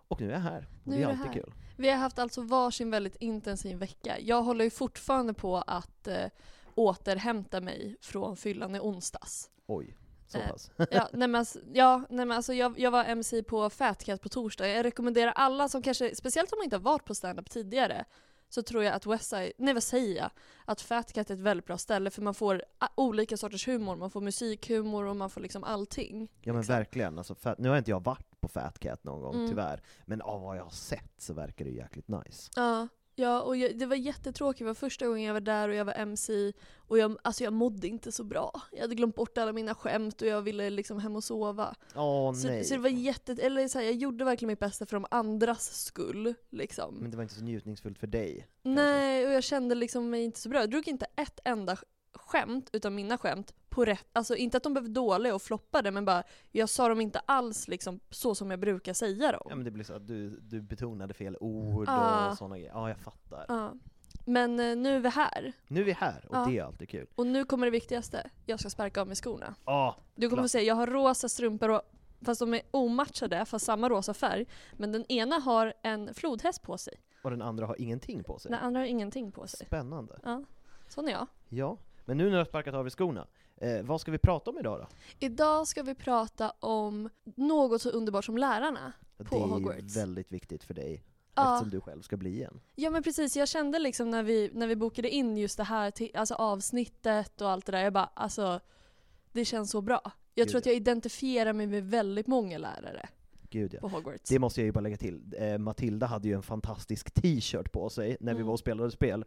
Och 0.09 0.21
nu 0.21 0.29
är 0.29 0.33
jag 0.33 0.41
här, 0.41 0.69
och 0.85 0.87
Nu 0.91 0.97
det 0.97 1.03
är 1.03 1.07
är 1.07 1.11
alltid 1.11 1.27
här. 1.27 1.33
kul. 1.33 1.53
Vi 1.77 1.89
har 1.91 1.97
haft 1.97 2.19
alltså 2.19 2.43
varsin 2.43 2.91
väldigt 2.91 3.17
intensiv 3.17 3.77
vecka. 3.79 4.21
Jag 4.21 4.43
håller 4.43 4.65
ju 4.65 4.71
fortfarande 4.71 5.35
på 5.35 5.57
att 5.57 6.07
eh, 6.07 6.25
återhämta 6.75 7.61
mig 7.61 7.97
från 8.01 8.37
fyllan 8.37 8.75
i 8.75 8.81
onsdags. 8.81 9.51
Oj, 9.67 9.97
så 10.27 10.39
Eh, 10.39 10.49
pass. 10.51 10.71
Ja, 10.91 11.09
nej 11.13 11.29
men, 11.29 11.35
alltså, 11.35 11.59
ja, 11.73 12.03
nej 12.11 12.27
men 12.27 12.37
alltså 12.37 12.55
jag, 12.55 12.79
jag 12.79 12.91
var 12.91 13.05
MC 13.05 13.43
på 13.43 13.71
Fat 13.71 14.05
Cat 14.05 14.21
på 14.21 14.29
torsdag. 14.29 14.69
Jag 14.69 14.85
rekommenderar 14.85 15.33
alla 15.33 15.69
som 15.69 15.83
kanske, 15.83 16.15
speciellt 16.15 16.53
om 16.53 16.59
man 16.59 16.65
inte 16.65 16.77
har 16.77 16.83
varit 16.83 17.05
på 17.05 17.15
stand-up 17.15 17.51
tidigare, 17.51 18.05
så 18.57 18.63
tror 18.63 18.85
jag 18.85 18.95
att 18.95 19.07
Westside, 19.07 19.53
nej 19.59 19.75
vad 19.75 19.83
säger 19.83 20.17
jag? 20.17 20.31
Att 20.65 20.81
Fat 20.81 21.13
Cat 21.13 21.31
är 21.31 21.35
ett 21.35 21.41
väldigt 21.41 21.67
bra 21.67 21.79
ställe 21.79 22.11
för 22.11 22.23
man 22.23 22.35
får 22.35 22.63
olika 22.95 23.37
sorters 23.37 23.69
humor. 23.69 23.97
Man 23.97 24.11
får 24.11 24.21
musikhumor 24.21 25.05
och 25.05 25.17
man 25.17 25.31
får 25.31 25.41
liksom 25.41 25.65
allting. 25.65 26.29
Ja 26.43 26.53
men 26.53 26.63
verkligen, 26.63 27.19
alltså, 27.19 27.35
fat, 27.35 27.59
nu 27.59 27.69
har 27.69 27.79
inte 27.79 27.91
jag 27.91 28.05
varit 28.05 28.41
på 28.41 28.49
Fat 28.49 28.79
Cat 28.79 29.05
någon 29.05 29.21
gång 29.21 29.35
Mm. 29.35 29.49
tyvärr, 29.49 29.83
men 30.05 30.21
av 30.23 30.41
vad 30.43 30.57
jag 30.57 30.63
har 30.65 30.71
sett 30.71 31.13
så 31.19 31.35
verkar 31.35 31.65
det 31.65 31.71
jäkligt 31.71 32.09
nice. 32.09 32.51
Ja, 32.57 32.89
ja 33.17 33.41
och 33.41 33.57
jag, 33.57 33.79
det 33.79 33.87
var 33.87 33.97
jättetråkigt. 33.97 34.59
Det 34.59 34.65
var 34.65 34.75
första 34.75 35.07
gången 35.07 35.23
jag 35.23 35.33
var 35.33 35.41
där 35.41 35.69
och 35.69 35.75
jag 35.75 35.85
var 35.85 35.95
MC 35.95 36.53
och 36.77 36.99
jag, 36.99 37.17
alltså 37.23 37.45
jag 37.45 37.53
mådde 37.53 37.89
inte 37.89 38.13
så 38.13 38.25
bra. 38.25 38.63
Jag 38.73 38.81
hade 38.81 38.95
glömt 38.95 39.15
bort 39.15 39.39
alla 39.39 39.53
mina 39.53 39.75
skämt 39.75 40.23
och 40.23 40.29
jag 40.29 40.43
ville 40.43 40.71
liksom 40.71 40.99
hem 40.99 41.17
och 41.17 41.25
sova. 41.25 41.75
Åh 41.95 42.33
så, 42.33 42.49
nej. 42.49 42.65
så 42.65 42.75
det 42.75 42.81
var 42.81 42.89
jätte, 42.89 43.33
eller 43.33 43.69
så 43.69 43.79
här, 43.79 43.85
jag 43.85 43.95
gjorde 43.95 44.25
verkligen 44.25 44.49
mitt 44.49 44.59
bästa 44.59 44.87
för 44.87 44.97
de 44.97 45.07
andras 45.11 45.85
skull. 45.85 46.35
Liksom. 46.51 46.95
Men 46.95 47.11
det 47.11 47.17
var 47.17 47.23
inte 47.23 47.35
så 47.35 47.45
njutningsfullt 47.45 47.99
för 47.99 48.07
dig. 48.07 48.49
Nej, 48.63 49.27
och 49.27 49.33
jag 49.33 49.45
kände 49.45 49.75
liksom 49.75 50.11
mig 50.11 50.25
inte 50.25 50.41
så 50.41 50.49
bra. 50.49 50.61
Jag 50.61 50.71
drog 50.71 50.89
inte 50.89 51.07
ett 51.17 51.41
enda 51.45 51.77
skämt 52.19 52.71
utav 52.73 52.93
mina 52.93 53.19
skämt 53.19 53.55
på 53.69 53.85
rätt, 53.85 54.07
alltså 54.13 54.37
inte 54.37 54.57
att 54.57 54.63
de 54.63 54.73
blev 54.73 54.91
dåliga 54.91 55.35
och 55.35 55.43
floppade 55.43 55.91
men 55.91 56.05
bara 56.05 56.23
jag 56.53 56.69
sa 56.69 56.89
dem 56.89 57.01
inte 57.01 57.19
alls 57.27 57.69
liksom 57.69 58.01
så 58.11 58.35
som 58.35 58.51
jag 58.51 58.61
brukar 58.61 58.93
säga 58.93 59.33
dem. 59.33 59.47
Ja 59.51 59.57
men 59.57 59.65
det 59.65 59.71
blir 59.71 59.85
så 59.85 59.95
att 59.95 60.07
du, 60.07 60.31
du 60.41 60.61
betonade 60.63 61.15
fel 61.15 61.37
ord 61.41 61.85
Ah. 61.89 62.31
och 62.31 62.37
sådana 62.39 62.57
grejer. 62.59 62.73
Ja 62.75 62.89
jag 62.89 62.99
fattar. 62.99 63.45
Ja. 63.49 63.75
Men 64.29 64.61
eh, 64.61 64.77
nu 64.77 64.97
är 64.97 65.01
vi 65.01 65.09
här. 65.09 65.53
Nu 65.69 65.81
är 65.81 65.85
vi 65.85 65.93
här, 65.93 66.27
och 66.29 66.37
Ja. 66.37 66.45
det 66.49 66.59
är 66.59 66.63
alltid 66.65 66.89
kul. 66.89 67.07
Och 67.15 67.27
nu 67.27 67.45
kommer 67.45 67.67
det 67.67 67.71
viktigaste. 67.71 68.31
Jag 68.47 68.61
ska 68.61 68.71
sparka 68.71 69.01
av 69.01 69.07
mig 69.07 69.17
skorna. 69.17 69.55
Ja, 69.65 69.97
Du 70.15 70.29
kommer 70.29 70.37
klart. 70.37 70.45
få 70.45 70.49
se, 70.49 70.63
jag 70.63 70.75
har 70.75 70.87
rosa 70.87 71.29
strumpor 71.29 71.71
och 71.71 71.83
Fast 72.25 72.41
de 72.41 72.55
är 72.55 72.63
omatchade, 72.71 73.45
fast 73.45 73.65
samma 73.67 73.89
rosa 73.89 74.15
färg. 74.15 74.47
Men 74.73 74.93
den 74.93 75.05
ena 75.13 75.37
har 75.39 75.75
en 75.83 76.15
flodhäst 76.15 76.63
på 76.63 76.79
sig. 76.79 76.95
Och 77.23 77.31
den 77.31 77.43
andra 77.43 77.67
har 77.67 77.81
ingenting 77.81 78.25
på 78.25 78.39
sig. 78.39 78.51
Den 78.51 78.61
andra 78.61 78.81
har 78.81 78.87
ingenting 78.87 79.33
på 79.33 79.47
sig. 79.47 79.67
Spännande. 79.67 80.19
Ja, 80.23 80.43
sån 80.89 81.09
är 81.09 81.13
jag. 81.13 81.27
Ja, 81.49 81.79
men 82.07 82.17
nu 82.17 82.25
när 82.25 82.31
du 82.31 82.37
har 82.37 82.45
sparkat 82.45 82.75
av 82.75 82.87
i 82.87 82.91
skorna, 82.91 83.27
eh, 83.57 83.83
vad 83.83 84.01
ska 84.01 84.11
vi 84.11 84.19
prata 84.19 84.51
om 84.51 84.59
idag 84.59 84.79
då? 84.81 84.87
Idag 85.27 85.67
ska 85.67 85.83
vi 85.83 85.95
prata 85.95 86.51
om 86.61 87.09
något 87.25 87.83
så 87.83 87.91
underbart 87.91 88.25
som 88.25 88.39
lärarna 88.39 88.93
på 89.17 89.25
det 89.31 89.37
är 89.37 89.41
Hogwarts. 89.41 89.97
väldigt 89.97 90.33
viktigt 90.33 90.65
för 90.65 90.75
dig, 90.75 91.03
Ja. 91.35 91.55
eftersom 91.55 91.71
du 91.71 91.81
själv 91.81 92.03
ska 92.03 92.17
bli 92.17 92.43
en. 92.43 92.61
Ja 92.75 92.91
men 92.91 93.03
precis, 93.03 93.37
jag 93.37 93.49
kände 93.49 93.79
liksom 93.79 94.11
när 94.11 94.23
vi, 94.23 94.51
när 94.55 94.67
vi 94.67 94.77
bokade 94.77 95.11
in 95.11 95.37
just 95.37 95.57
det 95.57 95.65
här 95.65 95.93
alltså 96.15 96.35
avsnittet 96.35 97.41
och 97.41 97.51
allt 97.51 97.67
det 97.67 97.73
där, 97.73 97.85
jag 97.85 97.93
bara 97.93 98.11
alltså 98.15 98.61
det 99.33 99.45
känns 99.45 99.71
så 99.71 99.81
bra. 99.81 100.01
Jag 100.35 100.45
Gud, 100.45 100.51
tror 100.51 100.59
att 100.59 100.67
jag 100.67 100.75
identifierar 100.75 101.53
mig 101.53 101.67
med 101.67 101.85
väldigt 101.91 102.27
många 102.27 102.59
lärare 102.59 103.09
Gud 103.51 103.75
ja. 103.75 103.81
på 103.81 103.89
Hogwarts. 103.89 104.31
Det 104.31 104.39
måste 104.39 104.61
jag 104.61 104.65
ju 104.67 104.73
bara 104.73 104.81
lägga 104.81 104.97
till. 104.97 105.35
Eh, 105.39 105.59
Matilda 105.59 106.07
hade 106.07 106.29
ju 106.29 106.35
en 106.35 106.43
fantastisk 106.43 107.11
t-shirt 107.11 107.73
på 107.73 107.91
sig 107.91 108.17
när 108.21 108.33
vi 108.33 108.37
Mm. 108.37 108.47
var 108.47 108.53
och 108.53 108.59
spelade 108.59 108.91
spel. 108.91 109.25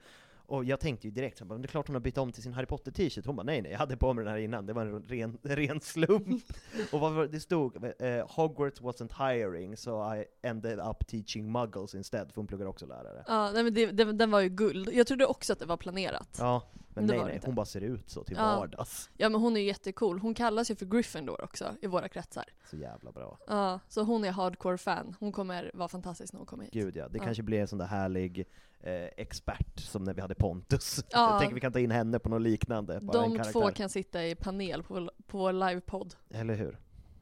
Och 0.50 0.66
jag 0.66 0.80
tänkte 0.80 1.08
ju 1.08 1.12
direkt, 1.12 1.38
så 1.38 1.46
här, 1.46 1.58
det 1.58 1.66
är 1.66 1.68
klart 1.68 1.88
hon 1.88 1.96
har 1.96 2.02
bytt 2.02 2.18
om 2.18 2.32
till 2.32 2.44
sin 2.44 2.54
Harry 2.54 2.66
Potter 2.66 2.92
t-shirt. 2.92 3.26
Hon 3.26 3.36
bara 3.36 3.44
nej 3.44 3.62
nej, 3.62 3.72
jag 3.72 3.80
hade 3.80 3.98
på 3.98 4.14
mig 4.14 4.24
den 4.24 4.34
här 4.34 4.40
innan, 4.40 4.66
det 4.66 4.74
var 4.74 4.82
en 4.82 5.04
ren, 5.08 5.38
ren 5.44 5.82
slump. 5.82 6.44
och 6.92 7.00
vad 7.00 7.32
det 7.32 7.40
stod? 7.40 7.76
Eh, 8.00 8.28
Hogwarts 8.28 8.82
wasn't 8.82 9.30
hiring, 9.30 9.78
so 9.78 10.16
I 10.16 10.26
ended 10.42 10.80
up 10.80 11.08
teaching 11.08 11.52
muggles 11.52 11.96
instead, 11.96 12.28
för 12.28 12.36
hon 12.36 12.48
pluggar 12.48 12.66
också 12.66 12.86
lärare. 12.86 13.24
Ja, 13.28 13.52
nej, 13.52 13.64
men 13.64 13.74
det, 13.74 13.86
det, 13.86 14.14
den 14.14 14.32
var 14.32 14.40
ju 14.40 14.50
guld. 14.50 14.90
Jag 14.94 15.08
trodde 15.08 15.26
också 15.26 15.54
att 15.54 15.60
det 15.60 15.66
var 15.66 15.78
planerat. 15.78 16.38
Ja, 16.40 16.64
Men 16.94 17.08
det 17.08 17.14
nej 17.14 17.26
nej, 17.26 17.36
inte. 17.36 17.48
hon 17.48 17.56
bara 17.56 17.66
ser 17.66 17.82
ut 17.82 18.10
så 18.10 18.24
till 18.24 18.36
Ja. 18.38 18.44
vardags. 18.60 19.10
Ja 19.18 19.30
men 19.30 19.42
hon 19.42 19.58
är 19.58 19.62
ju 19.62 19.68
jättecool. 19.68 20.20
Hon 20.20 20.34
kallas 20.34 20.72
ju 20.72 20.76
för 20.76 20.86
Gryffindor 20.86 21.44
också 21.44 21.76
i 21.82 21.88
våra 21.88 22.10
kretsar. 22.10 22.46
Så 22.70 22.78
jävla 22.78 23.12
bra. 23.12 23.38
Ja, 23.48 23.80
så 23.88 24.04
hon 24.04 24.26
är 24.26 24.32
hardcore 24.32 24.78
fan. 24.78 25.16
Hon 25.20 25.32
kommer 25.32 25.72
vara 25.74 25.88
fantastisk 25.88 26.34
när 26.34 26.38
hon 26.40 26.48
kommer 26.48 26.64
hit. 26.64 26.74
Gud 26.74 26.96
ja, 26.98 27.10
det 27.10 27.18
Ja. 27.18 27.24
kanske 27.24 27.44
blir 27.44 27.62
en 27.62 27.68
sån 27.68 27.80
där 27.80 27.86
härlig 27.86 28.46
eh, 28.82 28.94
expert 29.18 29.80
som 29.80 30.04
när 30.04 30.14
vi 30.14 30.22
hade 30.22 30.36
Pontus. 30.36 31.04
Ja. 31.12 31.32
Jag 31.32 31.40
tänker 31.40 31.56
vi 31.56 31.62
kan 31.62 31.72
ta 31.74 31.80
in 31.80 31.92
henne 31.92 32.20
på 32.20 32.30
något 32.30 32.42
liknande. 32.42 33.00
Bara 33.02 33.28
De 33.28 33.40
två 33.44 33.72
kan 33.72 33.90
sitta 33.90 34.26
i 34.26 34.36
panel 34.36 34.84
på, 34.84 35.10
på 35.28 35.38
vår 35.38 35.54
livepodd. 35.54 36.16
Eller 36.30 36.56
hur? 36.56 36.80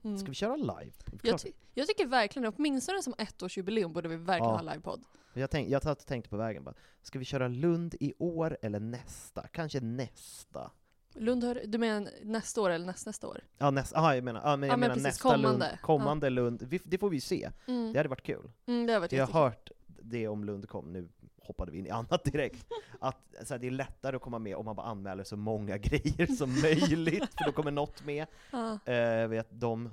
Mm. 0.08 0.18
Ska 0.18 0.28
vi 0.30 0.36
köra 0.36 0.56
live? 0.56 0.92
Jag, 1.24 1.40
ty- 1.42 1.52
jag 1.74 1.88
tycker 1.88 2.08
verkligen, 2.08 2.54
åtminstone 2.58 3.02
som 3.04 3.14
ettårsjubileum 3.18 3.94
borde 3.94 4.10
vi 4.10 4.16
verkligen 4.16 4.50
Ja. 4.52 4.56
ha 4.58 4.62
livepodd. 4.62 5.04
Jag, 5.34 5.50
tänk, 5.50 5.70
jag 5.70 6.06
tänkte 6.06 6.30
på 6.30 6.38
vägen 6.38 6.64
bara, 6.64 6.76
ska 7.02 7.20
vi 7.20 7.26
köra 7.26 7.48
Lund 7.48 7.96
i 8.00 8.14
år 8.20 8.58
eller 8.62 8.80
nästa? 8.80 9.48
Kanske 9.48 9.80
nästa? 9.80 10.72
Lund, 11.14 11.44
hör, 11.44 11.62
du 11.66 11.78
menar 11.78 12.10
nästa 12.24 12.62
år 12.62 12.70
eller 12.70 12.86
nästnästa 12.86 13.28
år? 13.28 13.44
Ja, 13.58 13.72
nästa, 13.72 13.98
aha, 13.98 14.16
jag 14.16 14.24
menar, 14.24 14.42
ja, 14.44 14.56
men 14.56 14.68
jag 14.70 14.74
Ja, 14.74 14.78
men 14.78 14.80
menar 14.80 14.94
precis, 14.94 15.04
nästa 15.04 15.30
kommande. 15.30 15.68
Lund, 15.68 15.82
kommande 15.82 16.30
Lund, 16.30 16.64
vi, 16.64 16.80
det 16.84 16.98
får 16.98 17.10
vi 17.10 17.22
se. 17.22 17.52
Mm. 17.68 17.94
Det 17.94 18.00
hade 18.00 18.10
varit 18.10 18.24
kul. 18.24 18.52
Mm, 18.66 18.86
det 18.88 18.94
har 18.94 19.00
varit 19.00 19.12
Jag 19.12 19.28
har 19.28 19.44
hört 19.44 19.72
det 20.02 20.28
om 20.28 20.44
Lund 20.44 20.70
kom, 20.70 20.94
nu 20.94 21.10
hoppade 21.48 21.72
vi 21.72 21.78
in 21.78 21.86
i 21.86 21.90
annat 21.90 22.24
direkt, 22.24 22.66
att 23.00 23.18
så 23.44 23.54
här, 23.54 23.60
det 23.60 23.68
är 23.68 23.72
lättare 23.72 24.16
att 24.16 24.22
komma 24.22 24.40
med 24.40 24.56
om 24.56 24.66
man 24.66 24.76
bara 24.76 24.88
anmäler 24.88 25.24
så 25.24 25.38
många 25.38 25.78
grejer 25.88 26.36
som 26.36 26.62
möjligt, 26.62 27.34
för 27.38 27.46
då 27.46 27.52
kommer 27.52 27.72
något 27.72 28.06
med. 28.06 28.28
Ja. 28.52 28.80
Eh, 28.94 29.28
vet 29.28 29.48
de 29.50 29.90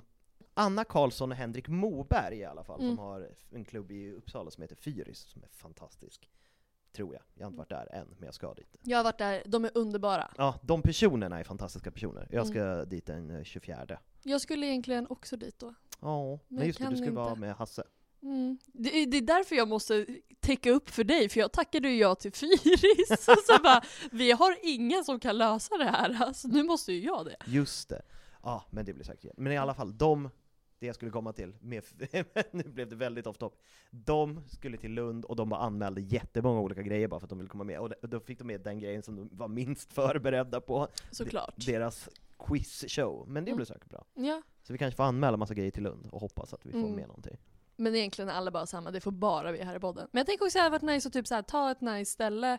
Anna 0.53 0.83
Karlsson 0.83 1.31
och 1.31 1.37
Henrik 1.37 1.67
Moberg 1.67 2.37
i 2.37 2.45
alla 2.45 2.63
fall, 2.63 2.79
Mm. 2.81 2.95
som 2.95 3.05
har 3.05 3.29
en 3.51 3.65
klubb 3.65 3.91
i 3.91 4.11
Uppsala 4.11 4.51
som 4.51 4.61
heter 4.61 4.75
Fyris, 4.75 5.19
som 5.19 5.43
är 5.43 5.47
fantastisk. 5.47 6.29
Tror 6.95 7.13
jag. 7.13 7.21
Jag 7.33 7.45
har 7.45 7.47
inte 7.47 7.57
varit 7.57 7.69
där 7.69 7.87
än, 7.95 8.07
men 8.17 8.25
jag 8.25 8.33
ska 8.33 8.53
dit. 8.53 8.77
Jag 8.81 8.97
har 8.97 9.03
varit 9.03 9.17
där, 9.17 9.43
de 9.45 9.65
är 9.65 9.71
underbara. 9.75 10.31
Ja, 10.37 10.59
de 10.61 10.81
personerna 10.81 11.39
är 11.39 11.43
fantastiska 11.43 11.91
personer. 11.91 12.27
Jag 12.31 12.47
ska 12.47 12.59
Mm. 12.63 12.89
dit 12.89 13.05
den 13.05 13.29
eh, 13.29 13.43
24. 13.43 13.99
Jag 14.23 14.41
skulle 14.41 14.65
egentligen 14.67 15.07
också 15.09 15.37
dit 15.37 15.59
då. 15.59 15.73
Ja, 16.01 16.39
men 16.47 16.57
jag 16.57 16.67
just 16.67 16.79
det, 16.79 16.85
du 16.89 16.95
skulle 16.95 17.09
inte. 17.09 17.15
vara 17.21 17.35
med 17.35 17.55
Hasse. 17.55 17.83
Mm. 18.25 18.57
Det, 18.73 18.97
är- 19.01 19.05
det 19.07 19.17
är 19.17 19.21
därför 19.21 19.55
jag 19.55 19.67
måste 19.67 20.05
täcka 20.39 20.71
upp 20.71 20.89
för 20.89 21.03
dig, 21.03 21.29
för 21.29 21.39
jag 21.39 21.51
tackade 21.51 21.89
ju 21.89 21.97
ja 21.97 22.15
till 22.15 22.31
Fyris. 22.33 23.09
Och 23.27 23.37
så 23.47 23.61
bara, 23.63 23.81
vi 24.11 24.31
har 24.31 24.57
ingen 24.63 25.03
som 25.03 25.19
kan 25.19 25.37
lösa 25.37 25.77
det 25.77 25.85
här, 25.85 26.23
alltså, 26.23 26.47
nu 26.47 26.63
måste 26.63 26.93
ju 26.93 27.03
jag 27.05 27.25
det. 27.25 27.35
Just 27.45 27.89
det. 27.89 28.01
Ja, 28.43 28.63
men 28.71 28.85
det 28.85 28.93
blir 28.93 29.03
säkert 29.05 29.31
Men 29.37 29.53
i 29.53 29.57
alla 29.57 29.73
fall, 29.73 29.97
de, 29.97 30.29
det 30.79 30.85
jag 30.85 30.95
skulle 30.95 31.11
komma 31.11 31.33
till, 31.33 31.55
med, 31.61 31.83
nu 32.51 32.63
blev 32.63 32.89
det 32.89 32.95
väldigt 32.95 33.27
off 33.27 33.37
top. 33.37 33.61
De 33.91 34.41
skulle 34.47 34.77
till 34.77 34.91
Lund 34.91 35.25
och 35.25 35.35
de 35.35 35.49
bara 35.49 35.59
anmälde 35.59 36.01
jättemånga 36.01 36.59
olika 36.59 36.81
grejer 36.81 37.07
bara 37.07 37.19
för 37.19 37.25
att 37.25 37.29
de 37.29 37.37
ville 37.37 37.49
komma 37.49 37.63
med. 37.63 37.79
Och 37.79 37.93
då 38.01 38.19
fick 38.19 38.37
de 38.39 38.43
med 38.47 38.61
den 38.61 38.79
grejen 38.79 39.03
som 39.03 39.15
de 39.15 39.29
var 39.31 39.47
minst 39.47 39.93
förberedda 39.93 40.61
på. 40.61 40.87
Såklart. 41.11 41.53
De- 41.57 41.71
Deras 41.71 42.09
quizshow. 42.39 43.25
Men 43.27 43.45
det 43.45 43.51
Mm. 43.51 43.55
blir 43.57 43.65
säkert 43.65 43.89
bra. 43.89 44.05
Ja. 44.13 44.41
Så 44.63 44.73
vi 44.73 44.79
kanske 44.79 44.95
får 44.97 45.03
anmäla 45.03 45.37
massa 45.37 45.53
grejer 45.53 45.71
till 45.71 45.83
Lund 45.83 46.07
och 46.11 46.21
hoppas 46.21 46.53
att 46.53 46.65
vi 46.65 46.71
får 46.71 46.79
Mm. 46.79 46.91
med 46.95 47.07
någonting. 47.07 47.37
Men 47.75 47.95
egentligen 47.95 48.29
är 48.29 48.33
alla 48.33 48.51
bara 48.51 48.65
samma, 48.65 48.91
det 48.91 49.01
får 49.01 49.11
bara 49.11 49.51
vi 49.51 49.63
här 49.63 49.75
i 49.75 49.79
podden. 49.79 50.07
Men 50.11 50.19
jag 50.19 50.27
tänker 50.27 50.45
också 50.45 50.57
att 50.57 50.59
det 50.59 50.63
hade 50.63 50.85
varit 50.85 50.95
nice 50.95 51.07
att 51.07 51.13
typ 51.13 51.27
så 51.27 51.35
här, 51.35 51.41
ta 51.41 51.71
ett 51.71 51.81
nice 51.81 52.11
ställe, 52.11 52.57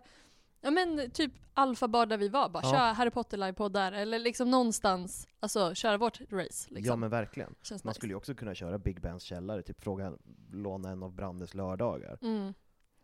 ja 0.60 0.70
men 0.70 1.10
typ 1.10 1.32
Alfabar 1.54 2.06
där 2.06 2.16
vi 2.16 2.28
var, 2.28 2.48
bara 2.48 2.62
Ja. 2.64 2.70
köra 2.72 2.92
Harry 2.92 3.10
Potter 3.10 3.36
livepodd 3.36 3.72
där, 3.72 3.92
eller 3.92 4.18
liksom 4.18 4.50
någonstans, 4.50 5.28
alltså 5.40 5.74
köra 5.74 5.96
vårt 5.98 6.20
race 6.20 6.68
liksom. 6.70 6.84
Ja 6.84 6.96
men 6.96 7.10
verkligen. 7.10 7.54
Känns 7.62 7.84
Man 7.84 7.90
nice. 7.90 7.98
skulle 7.98 8.12
ju 8.12 8.16
också 8.16 8.34
kunna 8.34 8.54
köra 8.54 8.78
Big 8.78 9.00
Bens 9.00 9.22
källare, 9.22 9.62
typ 9.62 9.80
fråga, 9.82 10.12
låna 10.52 10.90
en 10.90 11.02
av 11.02 11.12
Brandes 11.14 11.54
lördagar. 11.54 12.18
Mm. 12.22 12.54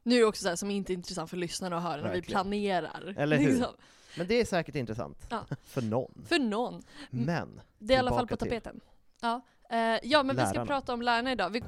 Nu 0.03 0.15
är 0.15 0.19
det 0.21 0.25
också 0.25 0.43
så 0.43 0.49
här 0.49 0.57
som 0.57 0.71
inte 0.71 0.93
är 0.93 0.95
intressant 0.95 1.31
för 1.31 1.37
lyssnarna 1.37 1.77
att 1.77 1.83
höra 1.83 1.97
när 1.97 2.03
vi 2.03 2.09
Verkligen. 2.09 2.43
planerar. 2.43 3.15
Eller 3.19 3.37
hur? 3.39 3.47
Liksom. 3.49 3.75
Men 4.19 4.27
det 4.27 4.35
är 4.41 4.45
säkert 4.45 4.75
intressant. 4.75 5.27
Ja. 5.31 5.45
För 5.63 5.83
någon. 5.83 6.25
För 6.29 6.39
någon. 6.39 6.83
Men, 7.11 7.61
Det 7.79 7.95
är 7.95 7.97
i 7.97 8.01
alla 8.01 8.11
fall 8.11 8.29
på 8.29 8.37
tillbaka 8.37 8.61
till- 8.61 8.63
tapeten. 8.63 8.81
Ja. 9.21 9.41
Eh, 9.73 9.99
ja 10.03 10.23
men 10.23 10.37
vi 10.37 10.43
ska 10.43 10.53
Lärarna. 10.53 10.67
prata 10.67 10.95
om 10.95 11.03
lärarna 11.03 11.33
idag. 11.33 11.51
Vi 11.51 11.61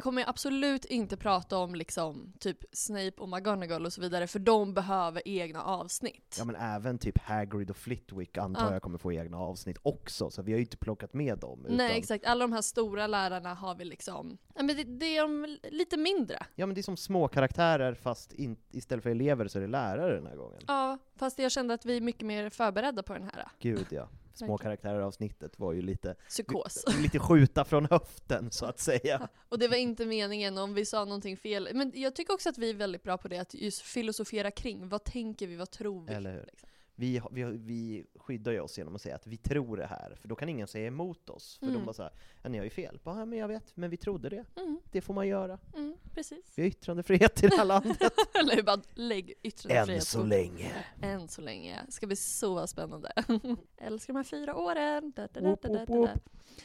kommer 0.00 0.28
absolut 0.28 0.84
inte 0.84 1.16
prata 1.16 1.58
om 1.58 1.74
liksom 1.74 2.32
typ 2.40 2.58
Snape 2.72 3.12
och 3.18 3.28
McGonagall 3.28 3.86
och 3.86 3.92
så 3.92 4.00
vidare, 4.00 4.26
för 4.26 4.38
de 4.38 4.74
behöver 4.74 5.22
egna 5.24 5.62
avsnitt. 5.62 6.36
Ja 6.38 6.44
men 6.44 6.56
även 6.56 6.98
typ 6.98 7.18
Hagrid 7.18 7.70
och 7.70 7.76
Flitwick 7.76 8.38
antar 8.38 8.66
Ja. 8.66 8.72
jag 8.72 8.82
kommer 8.82 8.98
få 8.98 9.12
egna 9.12 9.38
avsnitt 9.38 9.78
också, 9.82 10.30
så 10.30 10.42
vi 10.42 10.52
har 10.52 10.56
ju 10.56 10.64
inte 10.64 10.76
plockat 10.76 11.14
med 11.14 11.38
dem. 11.38 11.64
Utan, 11.64 11.76
Nej 11.76 11.98
exakt, 11.98 12.24
alla 12.26 12.44
de 12.44 12.52
här 12.52 12.62
stora 12.62 13.06
lärarna 13.06 13.54
har 13.54 13.74
vi 13.74 13.84
liksom, 13.84 14.38
ja 14.54 14.62
men 14.62 14.76
det, 14.76 14.84
det 14.84 15.16
är 15.16 15.22
de 15.22 15.58
lite 15.62 15.96
mindre. 15.96 16.46
Ja 16.54 16.66
men 16.66 16.74
det 16.74 16.80
är 16.80 16.82
som 16.82 16.96
små 16.96 17.28
karaktärer 17.28 17.94
fast 17.94 18.32
in, 18.32 18.56
istället 18.70 19.02
för 19.02 19.10
elever 19.10 19.48
så 19.48 19.58
är 19.58 19.62
det 19.62 19.68
lärare 19.68 20.14
den 20.14 20.26
här 20.26 20.36
gången. 20.36 20.60
Ja, 20.66 20.98
fast 21.16 21.38
jag 21.38 21.52
kände 21.52 21.74
att 21.74 21.84
vi 21.86 21.96
är 21.96 22.00
mycket 22.00 22.26
mer 22.26 22.50
förberedda 22.50 23.02
på 23.02 23.12
den 23.12 23.22
här. 23.22 23.48
Gud 23.58 23.86
ja. 23.90 24.08
Små 24.34 24.58
karaktärer-avsnittet 24.58 25.58
var 25.58 25.72
ju 25.72 25.82
lite, 25.82 26.14
Psykos. 26.28 26.84
lite 27.02 27.18
skjuta 27.18 27.64
från 27.64 27.86
höften 27.86 28.50
så 28.50 28.66
att 28.66 28.80
säga. 28.80 29.28
Och 29.48 29.58
det 29.58 29.68
var 29.68 29.76
inte 29.76 30.06
meningen 30.06 30.58
om 30.58 30.74
vi 30.74 30.86
sa 30.86 31.04
någonting 31.04 31.36
fel. 31.36 31.68
Men 31.74 31.92
jag 31.94 32.14
tycker 32.14 32.34
också 32.34 32.48
att 32.48 32.58
vi 32.58 32.70
är 32.70 32.74
väldigt 32.74 33.02
bra 33.02 33.18
på 33.18 33.28
det, 33.28 33.38
att 33.38 33.54
just 33.54 33.82
filosofera 33.82 34.50
kring, 34.50 34.88
vad 34.88 35.04
tänker 35.04 35.46
vi, 35.46 35.56
vad 35.56 35.70
tror 35.70 36.04
vi? 36.06 36.12
Eller 36.12 36.32
hur? 36.32 36.44
Liksom. 36.46 36.68
Vi, 37.00 37.20
vi, 37.30 37.44
vi 37.44 38.04
skyddar 38.14 38.52
ju 38.52 38.60
oss 38.60 38.78
genom 38.78 38.94
att 38.94 39.00
säga 39.02 39.14
att 39.14 39.26
vi 39.26 39.36
tror 39.36 39.76
det 39.76 39.86
här, 39.86 40.14
för 40.20 40.28
då 40.28 40.34
kan 40.34 40.48
ingen 40.48 40.66
säga 40.68 40.86
emot 40.86 41.30
oss. 41.30 41.56
För 41.58 41.66
Mm. 41.66 41.78
de 41.78 41.84
bara 41.86 41.92
såhär, 41.92 42.12
ja 42.42 42.48
ni 42.48 42.58
har 42.58 42.64
ju 42.64 42.70
fel. 42.70 42.98
Bara, 43.04 43.18
ja, 43.18 43.24
men 43.24 43.38
jag 43.38 43.48
vet, 43.48 43.76
men 43.76 43.90
vi 43.90 43.96
trodde 43.96 44.28
det. 44.28 44.44
Mm, 44.56 44.80
Det 44.92 45.00
får 45.00 45.14
man 45.14 45.28
göra. 45.28 45.58
mm, 45.74 45.96
precis. 46.14 46.52
Vi 46.56 46.62
har 46.62 46.68
yttrandefrihet 46.68 47.42
i 47.42 47.46
det 47.48 47.56
här 47.56 47.64
landet. 47.64 48.02
Eller 48.34 48.56
hur, 48.56 48.62
bara 48.62 48.82
lägg 48.94 49.34
yttrandefrihet 49.42 50.00
Än 50.00 50.06
så 50.06 50.22
länge. 50.24 50.72
Än 51.02 51.28
så 51.28 51.40
länge. 51.40 51.78
Ska 51.88 52.06
bli 52.06 52.16
så 52.16 52.66
spännande. 52.66 53.12
Älskar 53.78 54.12
de 54.12 54.16
här 54.16 54.24
fyra 54.24 54.56
åren. 54.56 55.12
Da, 55.16 55.26
da, 55.32 55.40
da, 55.40 55.56
da, 55.62 55.68
da, 55.68 55.84
da. 55.84 55.94
whoop. 55.94 56.10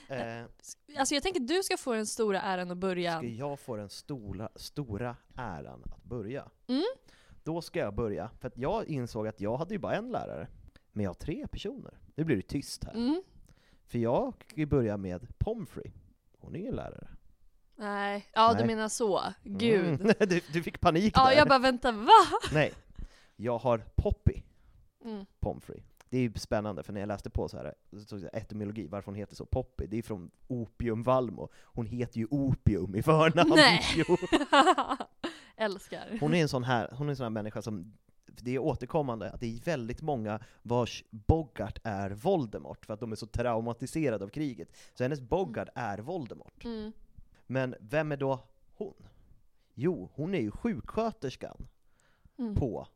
Eh, 0.07 0.43
Alltså 0.97 1.13
jag 1.15 1.23
tänker 1.23 1.41
att 1.41 1.47
du 1.47 1.63
ska 1.63 1.77
få 1.77 1.93
den 1.93 2.05
stora 2.07 2.41
äran 2.41 2.71
att 2.71 2.77
börja. 2.77 3.17
ska 3.17 3.27
jag 3.27 3.59
få 3.59 3.75
den 3.75 3.89
stora, 3.89 4.49
stora 4.55 5.15
äran 5.35 5.83
att 5.91 6.03
börja? 6.03 6.49
Mm. 6.67 6.83
Då 7.45 7.62
ska 7.62 7.79
jag 7.79 7.95
börja, 7.95 8.29
för 8.39 8.47
att 8.47 8.58
jag 8.58 8.88
insåg 8.88 9.27
att 9.27 9.41
jag 9.41 9.58
hade 9.58 9.73
ju 9.73 9.79
bara 9.79 9.95
en 9.95 10.12
lärare. 10.12 10.47
Men 10.91 11.03
jag 11.03 11.10
har 11.10 11.15
tre 11.15 11.47
personer. 11.47 11.93
Nu 12.15 12.23
blir 12.23 12.36
det 12.36 12.41
tyst 12.41 12.84
här. 12.84 12.93
Mm. 12.93 13.23
För 13.86 13.99
jag 13.99 14.34
ju 14.55 14.65
börja 14.65 14.97
med 14.97 15.38
Pomfrey. 15.38 15.91
Hon 16.39 16.55
är 16.55 16.60
ingen 16.60 16.75
lärare. 16.75 17.08
Nej, 17.75 18.25
ja 18.34 18.53
du 18.53 18.58
Nej. 18.58 18.67
menar 18.67 18.89
så. 18.89 19.21
Gud. 19.43 19.86
Mm. 20.01 20.13
Du, 20.19 20.41
du 20.53 20.63
fick 20.63 20.79
panik 20.81 21.13
Ja, 21.17 21.25
där. 21.29 21.38
jag 21.38 21.47
bara 21.47 21.60
vänta, 21.60 21.91
va? 21.91 22.12
Nej. 22.53 22.73
Jag 23.36 23.58
har 23.58 23.77
Poppy 23.95 24.41
Mm. 25.05 25.25
Pomfrey. 25.39 25.81
Det 26.10 26.17
är 26.17 26.21
ju 26.21 26.34
spännande, 26.34 26.84
för 26.84 26.93
när 26.93 26.99
jag 26.99 27.08
läste 27.08 27.29
på 27.29 27.47
så 27.49 27.58
här, 27.58 27.73
så 28.08 28.29
etymologi, 28.34 28.88
varför 28.88 29.05
hon 29.05 29.15
heter 29.15 29.36
så 29.36 29.45
Poppy, 29.45 29.88
det 29.88 29.97
är 29.97 30.01
från 30.01 30.31
Opium 30.47 31.03
Valmo. 31.03 31.49
Hon 31.63 31.86
heter 31.86 32.17
ju 32.17 32.27
Opium 32.31 32.95
i 32.95 33.03
förnamn. 33.03 33.53
Nej. 33.55 33.81
Älskar. 35.57 36.17
Hon 36.19 36.33
är 36.33 36.41
en 36.41 36.49
sån 36.49 36.63
här, 36.63 36.89
hon 36.97 37.07
är 37.07 37.11
en 37.11 37.15
sån 37.15 37.23
här 37.23 37.29
människa 37.29 37.61
som, 37.61 37.93
det 38.25 38.51
är 38.55 38.59
återkommande 38.59 39.31
att 39.31 39.39
det 39.39 39.47
är 39.55 39.59
väldigt 39.59 40.01
många 40.01 40.39
vars 40.61 41.03
Bogart 41.09 41.79
är 41.83 42.09
Voldemort, 42.09 42.85
för 42.85 42.93
att 42.93 42.99
de 42.99 43.11
är 43.11 43.15
så 43.15 43.25
traumatiserade 43.27 44.25
av 44.25 44.29
kriget. 44.29 44.69
Så 44.93 45.03
hennes 45.03 45.21
Bogart 45.21 45.69
är 45.75 45.97
Voldemort. 45.97 46.65
Mm. 46.65 46.91
Men 47.47 47.75
vem 47.79 48.11
är 48.11 48.17
då 48.17 48.39
hon? 48.73 48.93
Jo, 49.73 50.09
hon 50.13 50.33
är 50.35 50.41
ju 50.41 50.51
sjuksköterskan 50.51 51.67
Mm. 52.37 52.55
på 52.55 52.87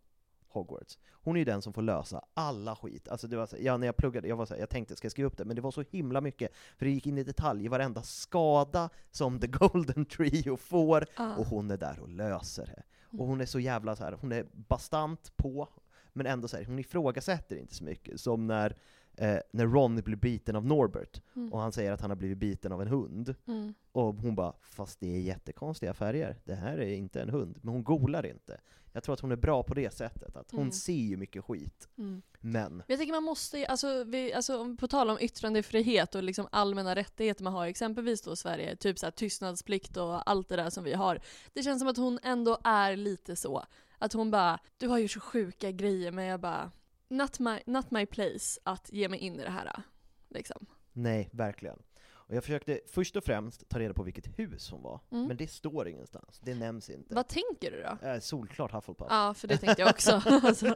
Hogwarts. 0.49 0.97
Hon 1.11 1.35
är 1.35 1.39
ju 1.39 1.45
den 1.45 1.61
som 1.61 1.73
får 1.73 1.81
lösa 1.81 2.25
alla 2.33 2.75
skit. 2.75 3.07
Alltså 3.07 3.27
det 3.27 3.37
var 3.37 3.45
så, 3.45 3.55
ja, 3.59 3.77
när 3.77 3.87
jag 3.87 3.97
pluggade, 3.97 4.27
jag, 4.27 4.35
var 4.35 4.45
så, 4.45 4.55
jag 4.59 4.69
tänkte 4.69 4.95
ska 4.95 5.05
jag 5.05 5.11
skriva 5.11 5.27
upp 5.27 5.37
det, 5.37 5.45
men 5.45 5.55
det 5.55 5.61
var 5.61 5.71
så 5.71 5.83
himla 5.91 6.21
mycket, 6.21 6.51
för 6.77 6.85
det 6.85 6.91
gick 6.91 7.07
in 7.07 7.17
i 7.17 7.23
detalj 7.23 7.65
i 7.65 7.67
varenda 7.67 8.01
skada 8.01 8.89
som 9.11 9.39
The 9.39 9.47
Golden 9.59 10.05
Trio 10.05 10.57
får, 10.57 11.05
Ah. 11.15 11.35
och 11.35 11.45
hon 11.45 11.71
är 11.71 11.77
där 11.77 11.99
och 11.99 12.09
löser 12.09 12.65
det. 12.65 12.83
Och 13.17 13.27
hon 13.27 13.41
är 13.41 13.45
så 13.45 13.59
jävla 13.59 13.95
så 13.95 14.03
här, 14.03 14.17
hon 14.21 14.31
är 14.31 14.45
bastant 14.51 15.31
på, 15.37 15.67
men 16.13 16.25
ändå 16.25 16.47
så 16.47 16.57
här, 16.57 16.65
hon 16.65 16.79
ifrågasätter 16.79 17.55
inte 17.55 17.75
så 17.75 17.83
mycket, 17.83 18.19
som 18.19 18.47
när, 18.47 18.75
eh, 19.19 19.37
när 19.51 19.65
Ron 19.67 19.95
blir 19.95 20.15
biten 20.15 20.55
av 20.55 20.65
Norbert, 20.65 21.21
Mm. 21.35 21.53
och 21.53 21.59
han 21.59 21.71
säger 21.71 21.91
att 21.91 22.01
han 22.01 22.09
har 22.11 22.15
blivit 22.17 22.37
biten 22.37 22.71
av 22.71 22.81
en 22.81 22.87
hund, 22.87 23.35
Mm. 23.47 23.73
och 23.91 24.13
hon 24.15 24.35
bara, 24.35 24.53
fast 24.61 24.99
det 24.99 25.15
är 25.15 25.19
jättekonstiga 25.19 25.93
färger, 25.93 26.37
det 26.43 26.55
här 26.55 26.77
är 26.77 26.93
inte 26.93 27.21
en 27.21 27.29
hund, 27.29 27.59
men 27.61 27.73
hon 27.73 27.83
golar 27.83 28.25
inte. 28.25 28.59
Jag 28.93 29.03
tror 29.03 29.13
att 29.13 29.19
hon 29.19 29.31
är 29.31 29.35
bra 29.35 29.63
på 29.63 29.73
det 29.73 29.93
sättet, 29.93 30.35
att 30.35 30.51
hon 30.51 30.59
Mm. 30.59 30.71
ser 30.71 30.93
ju 30.93 31.17
mycket 31.17 31.43
skit, 31.43 31.87
Mm. 31.97 32.21
men 32.39 32.83
Jag 32.87 32.97
tänker 32.97 33.13
man 33.13 33.23
måste, 33.23 33.65
alltså, 33.65 34.03
vi, 34.03 34.33
alltså 34.33 34.75
på 34.79 34.87
tal 34.87 35.09
om 35.09 35.17
yttrandefrihet 35.21 36.15
och 36.15 36.23
liksom 36.23 36.47
allmänna 36.51 36.95
rättigheter 36.95 37.43
man 37.43 37.53
har, 37.53 37.65
exempelvis 37.65 38.21
då 38.21 38.33
i 38.33 38.35
Sverige, 38.35 38.75
typ 38.75 38.99
så 38.99 39.05
här 39.05 39.11
tystnadsplikt 39.11 39.97
och 39.97 40.29
allt 40.29 40.49
det 40.49 40.55
där 40.55 40.69
som 40.69 40.83
vi 40.83 40.93
har. 40.93 41.19
Det 41.53 41.63
känns 41.63 41.79
som 41.79 41.87
att 41.87 41.97
hon 41.97 42.19
ändå 42.23 42.57
är 42.63 42.95
lite 42.95 43.35
så. 43.35 43.63
Att 43.97 44.13
hon 44.13 44.31
bara, 44.31 44.59
du 44.77 44.87
har 44.87 44.97
gjort 44.97 45.11
så 45.11 45.19
sjuka 45.19 45.71
grejer 45.71 46.11
men 46.11 46.25
jag 46.25 46.39
bara, 46.39 46.71
not 47.09 47.39
my, 47.39 47.59
not 47.65 47.91
my 47.91 48.05
place 48.05 48.59
att 48.63 48.89
ge 48.93 49.09
mig 49.09 49.19
in 49.19 49.39
i 49.39 49.43
det 49.43 49.49
här. 49.49 49.83
Liksom. 50.29 50.65
nej, 50.93 51.29
verkligen. 51.31 51.79
Och 52.11 52.35
jag 52.35 52.43
försökte 52.43 52.79
först 52.87 53.15
och 53.15 53.23
främst 53.23 53.69
ta 53.69 53.79
reda 53.79 53.93
på 53.93 54.03
vilket 54.03 54.39
hus 54.39 54.71
hon 54.71 54.81
var, 54.81 54.99
Mm. 55.11 55.27
men 55.27 55.37
det 55.37 55.47
står 55.47 55.87
ingenstans. 55.87 56.39
Det 56.43 56.55
nämns 56.55 56.89
inte. 56.89 57.15
Vad 57.15 57.27
tänker 57.27 57.71
du 57.71 57.81
då? 57.81 58.07
Eh, 58.07 58.19
solklart 58.19 58.71
Hufflepuff. 58.71 59.07
Ja, 59.09 59.33
för 59.33 59.47
det 59.47 59.57
tänkte 59.57 59.81
jag 59.81 59.89
också. 59.89 60.11
alltså. 60.25 60.75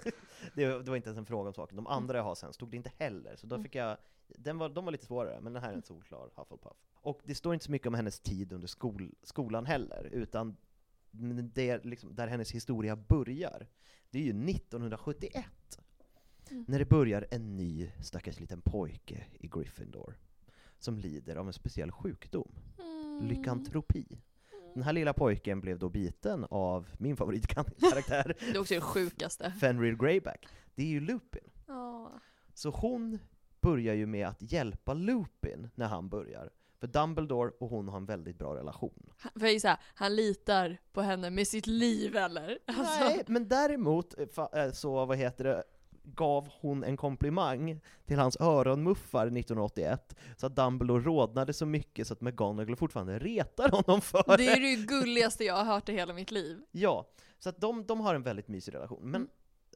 det, 0.55 0.65
det 0.65 0.89
var 0.89 0.95
inte 0.95 1.09
ens 1.09 1.17
en 1.17 1.25
fråga 1.25 1.47
om 1.47 1.53
saken. 1.53 1.75
De 1.75 1.87
andra 1.87 2.17
jag 2.17 2.23
har 2.23 2.35
sen 2.35 2.53
stod 2.53 2.71
det 2.71 2.77
inte 2.77 2.91
heller, 2.97 3.35
så 3.35 3.47
då 3.47 3.55
Mm. 3.55 3.63
fick 3.63 3.75
jag, 3.75 3.97
den 4.27 4.57
var, 4.57 4.69
de 4.69 4.85
var 4.85 4.91
lite 4.91 5.05
svårare, 5.05 5.41
men 5.41 5.53
den 5.53 5.63
här 5.63 5.69
är 5.71 5.75
en 5.75 5.81
solklar 5.83 6.29
Hufflepuff. 6.35 6.77
Och 6.95 7.21
det 7.23 7.35
står 7.35 7.53
inte 7.53 7.65
så 7.65 7.71
mycket 7.71 7.87
om 7.87 7.93
hennes 7.93 8.19
tid 8.19 8.53
under 8.53 8.67
skol, 8.67 9.11
skolan 9.23 9.65
heller, 9.65 10.09
utan 10.11 10.57
det 11.53 11.85
liksom, 11.85 12.15
där 12.15 12.27
hennes 12.27 12.51
historia 12.51 12.95
börjar, 12.95 13.67
det 14.09 14.19
är 14.19 14.23
ju 14.23 14.29
1971. 14.49 15.45
Mm. 16.51 16.65
När 16.67 16.79
det 16.79 16.85
börjar 16.85 17.27
en 17.31 17.57
ny 17.57 17.91
stackars 18.01 18.39
liten 18.39 18.61
pojke 18.61 19.25
i 19.39 19.47
Gryffindor, 19.47 20.17
som 20.79 20.97
lider 20.97 21.35
av 21.35 21.47
en 21.47 21.53
speciell 21.53 21.91
sjukdom, 21.91 22.51
Mm. 22.79 23.27
lykantropi. 23.27 24.21
Den 24.73 24.83
här 24.83 24.93
lilla 24.93 25.13
pojken 25.13 25.61
blev 25.61 25.79
då 25.79 25.89
biten 25.89 26.45
av 26.49 26.89
min 26.97 27.17
favoritkaraktär, 27.17 28.35
Det 28.39 28.47
är 28.55 28.59
också 28.59 28.73
det 28.73 28.81
sjukaste. 28.81 29.51
Fenrir 29.51 29.95
Greyback. 29.95 30.47
Det 30.75 30.83
är 30.83 30.87
ju 30.87 30.99
Lupin. 30.99 31.49
Ja. 31.67 32.11
Så 32.53 32.69
hon 32.69 33.19
börjar 33.61 33.93
ju 33.93 34.05
med 34.05 34.27
att 34.27 34.51
hjälpa 34.51 34.93
Lupin 34.93 35.69
när 35.75 35.85
han 35.87 36.09
börjar. 36.09 36.49
För 36.79 36.87
Dumbledore 36.87 37.51
och 37.59 37.69
hon 37.69 37.87
har 37.87 37.97
en 37.97 38.05
väldigt 38.05 38.37
bra 38.37 38.55
relation. 38.55 39.09
Han- 39.17 39.31
För 39.35 39.41
jag 39.45 39.53
gissar, 39.53 39.77
han 39.93 40.15
litar 40.15 40.77
på 40.93 41.01
henne 41.01 41.29
med 41.29 41.47
sitt 41.47 41.67
liv 41.67 42.15
eller? 42.15 42.59
Alltså, 42.67 42.99
Nej, 42.99 43.23
men 43.27 43.47
däremot 43.47 44.15
eh, 44.19 44.63
eh, 44.63 44.71
så, 44.71 45.05
vad 45.05 45.17
heter 45.17 45.43
det, 45.43 45.63
gav 46.03 46.49
hon 46.61 46.83
en 46.83 46.97
komplimang 46.97 47.79
till 48.05 48.19
hans 48.19 48.37
öronmuffar 48.41 49.27
1981, 49.27 50.15
så 50.37 50.45
att 50.45 50.55
Dumbledore 50.55 51.03
rodnade 51.03 51.53
så 51.53 51.65
mycket 51.65 52.07
så 52.07 52.13
att 52.13 52.21
McGonagall 52.21 52.75
fortfarande 52.75 53.19
retar 53.19 53.69
honom 53.69 54.01
för 54.01 54.37
Det 54.37 54.45
är 54.45 54.59
det 54.77 54.85
gulligaste 54.85 55.43
jag 55.43 55.55
har 55.55 55.63
hört 55.65 55.89
i 55.89 55.93
hela 55.93 56.13
mitt 56.13 56.31
liv. 56.31 56.61
Ja, 56.71 57.07
så 57.39 57.49
att 57.49 57.61
de, 57.61 57.85
de 57.85 57.99
har 57.99 58.15
en 58.15 58.23
väldigt 58.23 58.47
mysig 58.47 58.73
relation. 58.73 59.01
Men 59.03 59.15
Mm. 59.21 59.29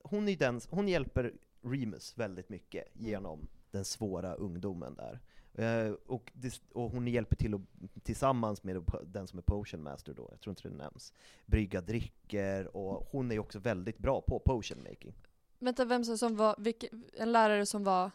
hon, 0.03 0.29
är 0.29 0.37
den, 0.37 0.61
hon 0.69 0.87
hjälper 0.87 1.33
Remus 1.61 2.17
väldigt 2.17 2.49
mycket 2.49 2.83
genom 2.93 3.47
den 3.71 3.85
svåra 3.85 4.33
ungdomen 4.33 4.95
där. 4.95 5.19
Eh, 5.53 5.91
och, 6.05 6.31
det, 6.33 6.61
och 6.73 6.91
hon 6.91 7.07
hjälper 7.07 7.35
till 7.35 7.53
att, 7.53 7.61
tillsammans 8.03 8.63
med 8.63 8.83
den 9.05 9.27
som 9.27 9.39
är 9.39 9.43
potion 9.43 9.83
master 9.83 10.13
då, 10.13 10.27
jag 10.31 10.39
tror 10.39 10.51
inte 10.51 10.69
det 10.69 10.75
nämns, 10.75 11.13
brygga 11.45 11.81
drycker, 11.81 12.77
och 12.77 13.07
hon 13.11 13.31
är 13.31 13.39
också 13.39 13.59
väldigt 13.59 13.97
bra 13.97 14.21
på 14.21 14.39
potion 14.39 14.83
making. 14.89 15.13
Vänta, 15.59 15.85
vem 15.85 16.03
som- 16.03 16.17
som 16.17 16.35
var, 16.35 16.55
vilke, 16.57 16.89
en 17.13 17.31
lärare 17.31 17.65
som 17.65 17.83
var... 17.83 18.11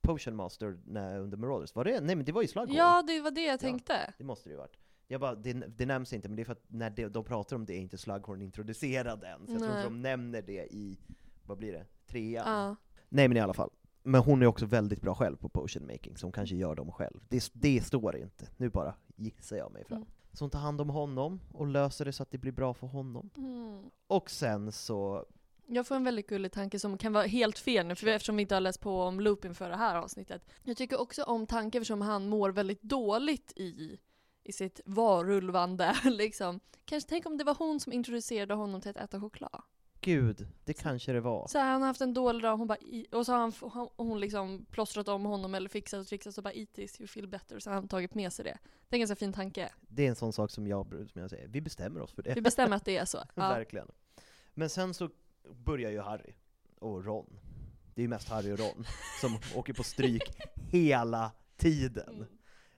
Potion 0.00 0.36
master 0.36 0.78
när, 0.84 1.18
under 1.20 1.36
Marauders, 1.36 1.74
var 1.74 1.84
det? 1.84 2.00
Nej 2.00 2.16
men 2.16 2.24
det 2.24 2.32
var 2.32 2.42
ju 2.42 2.48
Slughorn. 2.48 2.74
Ja, 2.76 3.02
det 3.06 3.20
var 3.20 3.30
det 3.30 3.44
jag 3.44 3.60
tänkte. 3.60 4.14
Det 4.18 4.24
måste 4.24 4.48
det 4.48 4.52
ju 4.52 4.56
varit. 4.58 4.76
Jag 5.08 5.20
bara, 5.20 5.34
det, 5.34 5.52
det 5.52 5.86
nämns 5.86 6.12
inte, 6.12 6.28
men 6.28 6.36
det 6.36 6.42
är 6.42 6.44
för 6.44 6.52
att 6.52 6.64
när 6.68 6.90
de, 6.90 7.08
de 7.08 7.24
pratar 7.24 7.56
om 7.56 7.64
det 7.66 7.74
är 7.74 7.78
inte 7.78 7.98
Slughorn 7.98 8.42
introducerad 8.42 9.24
än, 9.24 9.46
så 9.46 9.52
jag 9.52 9.60
tror 9.60 9.70
inte 9.70 9.82
de 9.84 10.02
nämner 10.02 10.42
det 10.42 10.66
i, 10.74 10.98
vad 11.46 11.58
blir 11.58 11.72
det, 11.72 11.86
trean? 12.06 12.52
Ja. 12.52 12.76
Nej 13.08 13.28
men 13.28 13.36
i 13.36 13.40
alla 13.40 13.54
fall. 13.54 13.70
Men 14.02 14.20
hon 14.20 14.42
är 14.42 14.46
också 14.46 14.66
väldigt 14.66 15.00
bra 15.02 15.14
själv 15.14 15.36
på 15.36 15.48
potion 15.48 15.86
making, 15.86 16.16
så 16.16 16.26
hon 16.26 16.32
kanske 16.32 16.56
gör 16.56 16.74
dem 16.74 16.92
själv. 16.92 17.20
Det, 17.28 17.50
det 17.52 17.84
står 17.86 18.16
inte, 18.16 18.48
nu 18.56 18.68
bara 18.70 18.94
gissar 19.16 19.56
jag 19.56 19.72
mig 19.72 19.84
fram. 19.84 19.96
Mm. 19.96 20.08
Så 20.32 20.44
hon 20.44 20.50
tar 20.50 20.58
hand 20.58 20.80
om 20.80 20.90
honom, 20.90 21.40
och 21.52 21.66
löser 21.66 22.04
det 22.04 22.12
så 22.12 22.22
att 22.22 22.30
det 22.30 22.38
blir 22.38 22.52
bra 22.52 22.74
för 22.74 22.86
honom. 22.86 23.30
Mm. 23.36 23.82
Och 24.06 24.30
sen 24.30 24.72
så, 24.72 25.26
Jag 25.68 25.86
får 25.86 25.94
en 25.94 26.04
väldigt 26.04 26.26
gullig 26.26 26.52
tanke 26.52 26.78
som 26.78 26.98
kan 26.98 27.12
vara 27.12 27.26
helt 27.26 27.58
fel 27.58 27.86
nu, 27.86 27.94
för 27.94 28.06
eftersom 28.06 28.36
vi 28.36 28.42
inte 28.42 28.54
har 28.54 28.60
läst 28.60 28.80
på 28.80 29.02
om 29.02 29.20
Lupin 29.20 29.54
för 29.54 29.68
det 29.70 29.76
här 29.76 29.96
avsnittet. 29.96 30.42
Jag 30.62 30.76
tycker 30.76 31.00
också 31.00 31.22
om 31.22 31.46
tanken 31.46 31.82
eftersom 31.82 32.00
han 32.00 32.28
mår 32.28 32.50
väldigt 32.50 32.82
dåligt 32.82 33.52
i, 33.56 33.98
i 34.42 34.52
sitt 34.52 34.80
varulvande. 34.84 35.96
Liksom. 36.04 36.60
Kanske 36.84 37.08
tänk 37.08 37.26
om 37.26 37.36
det 37.38 37.44
var 37.44 37.54
hon 37.54 37.80
som 37.80 37.92
introducerade 37.92 38.54
honom 38.54 38.80
till 38.80 38.90
att 38.90 38.96
äta 38.96 39.20
choklad. 39.20 39.62
gud, 40.00 40.48
det 40.64 40.72
kanske 40.74 41.12
det 41.12 41.20
var. 41.20 41.46
Så 41.48 41.58
här, 41.58 41.72
han 41.72 41.82
har 41.82 41.86
haft 41.86 42.00
en 42.00 42.14
dålig 42.14 42.42
dag 42.42 42.56
hon 42.56 42.66
bara, 42.66 42.78
och 43.12 43.26
så 43.26 43.32
har 43.32 43.38
han, 43.38 43.52
hon, 43.60 43.88
hon 43.96 44.20
liksom 44.20 44.66
plåstrat 44.70 45.08
om 45.08 45.24
honom 45.24 45.54
eller 45.54 45.68
fixat 45.68 46.00
och 46.00 46.06
trixat 46.06 46.38
och 46.38 46.44
bara 46.44 46.52
eat 46.54 46.72
this, 46.72 47.00
you 47.00 47.08
feel 47.08 47.28
better. 47.28 47.58
Så 47.58 47.70
har 47.70 47.74
han 47.74 47.88
tagit 47.88 48.14
med 48.14 48.32
sig 48.32 48.44
det. 48.44 48.58
Det 48.88 48.94
är 48.94 48.96
en 48.96 49.00
ganska 49.00 49.16
fin 49.16 49.32
tanke. 49.32 49.72
Det 49.80 50.04
är 50.04 50.08
en 50.08 50.16
sån 50.16 50.32
sak 50.32 50.50
som 50.50 50.66
jag, 50.66 50.86
som 51.12 51.20
jag 51.20 51.30
säger, 51.30 51.48
vi 51.48 51.60
bestämmer 51.60 52.00
oss 52.00 52.12
för 52.12 52.22
det. 52.22 52.34
Vi 52.34 52.40
bestämmer 52.40 52.76
att 52.76 52.84
det 52.84 52.96
är 52.96 53.04
så. 53.04 53.18
Ja. 53.34 53.48
Verkligen. 53.48 53.88
Men 54.54 54.70
sen 54.70 54.94
så 54.94 55.10
börjar 55.54 55.90
ju 55.90 56.00
Harry 56.00 56.34
och 56.78 57.04
Ron. 57.04 57.38
Det 57.94 58.00
är 58.00 58.02
ju 58.02 58.08
mest 58.08 58.28
Harry 58.28 58.52
och 58.52 58.58
Ron 58.58 58.84
som 59.20 59.38
åker 59.54 59.72
på 59.72 59.82
stryk 59.82 60.22
hela 60.70 61.32
tiden. 61.56 62.14
Mm. 62.14 62.26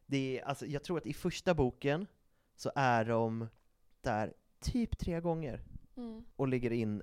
Det 0.07 0.38
är, 0.38 0.44
alltså, 0.44 0.66
jag 0.66 0.83
tror 0.85 0.98
att 0.98 1.07
i 1.07 1.12
första 1.12 1.54
boken 1.54 2.07
så 2.57 2.70
är 2.74 3.04
de 3.04 3.48
där 4.00 4.35
typ 4.61 4.98
tre 4.98 5.20
gånger 5.20 5.61
Mm. 5.96 6.24
och 6.37 6.48
ligger 6.48 6.70
in, 6.70 7.02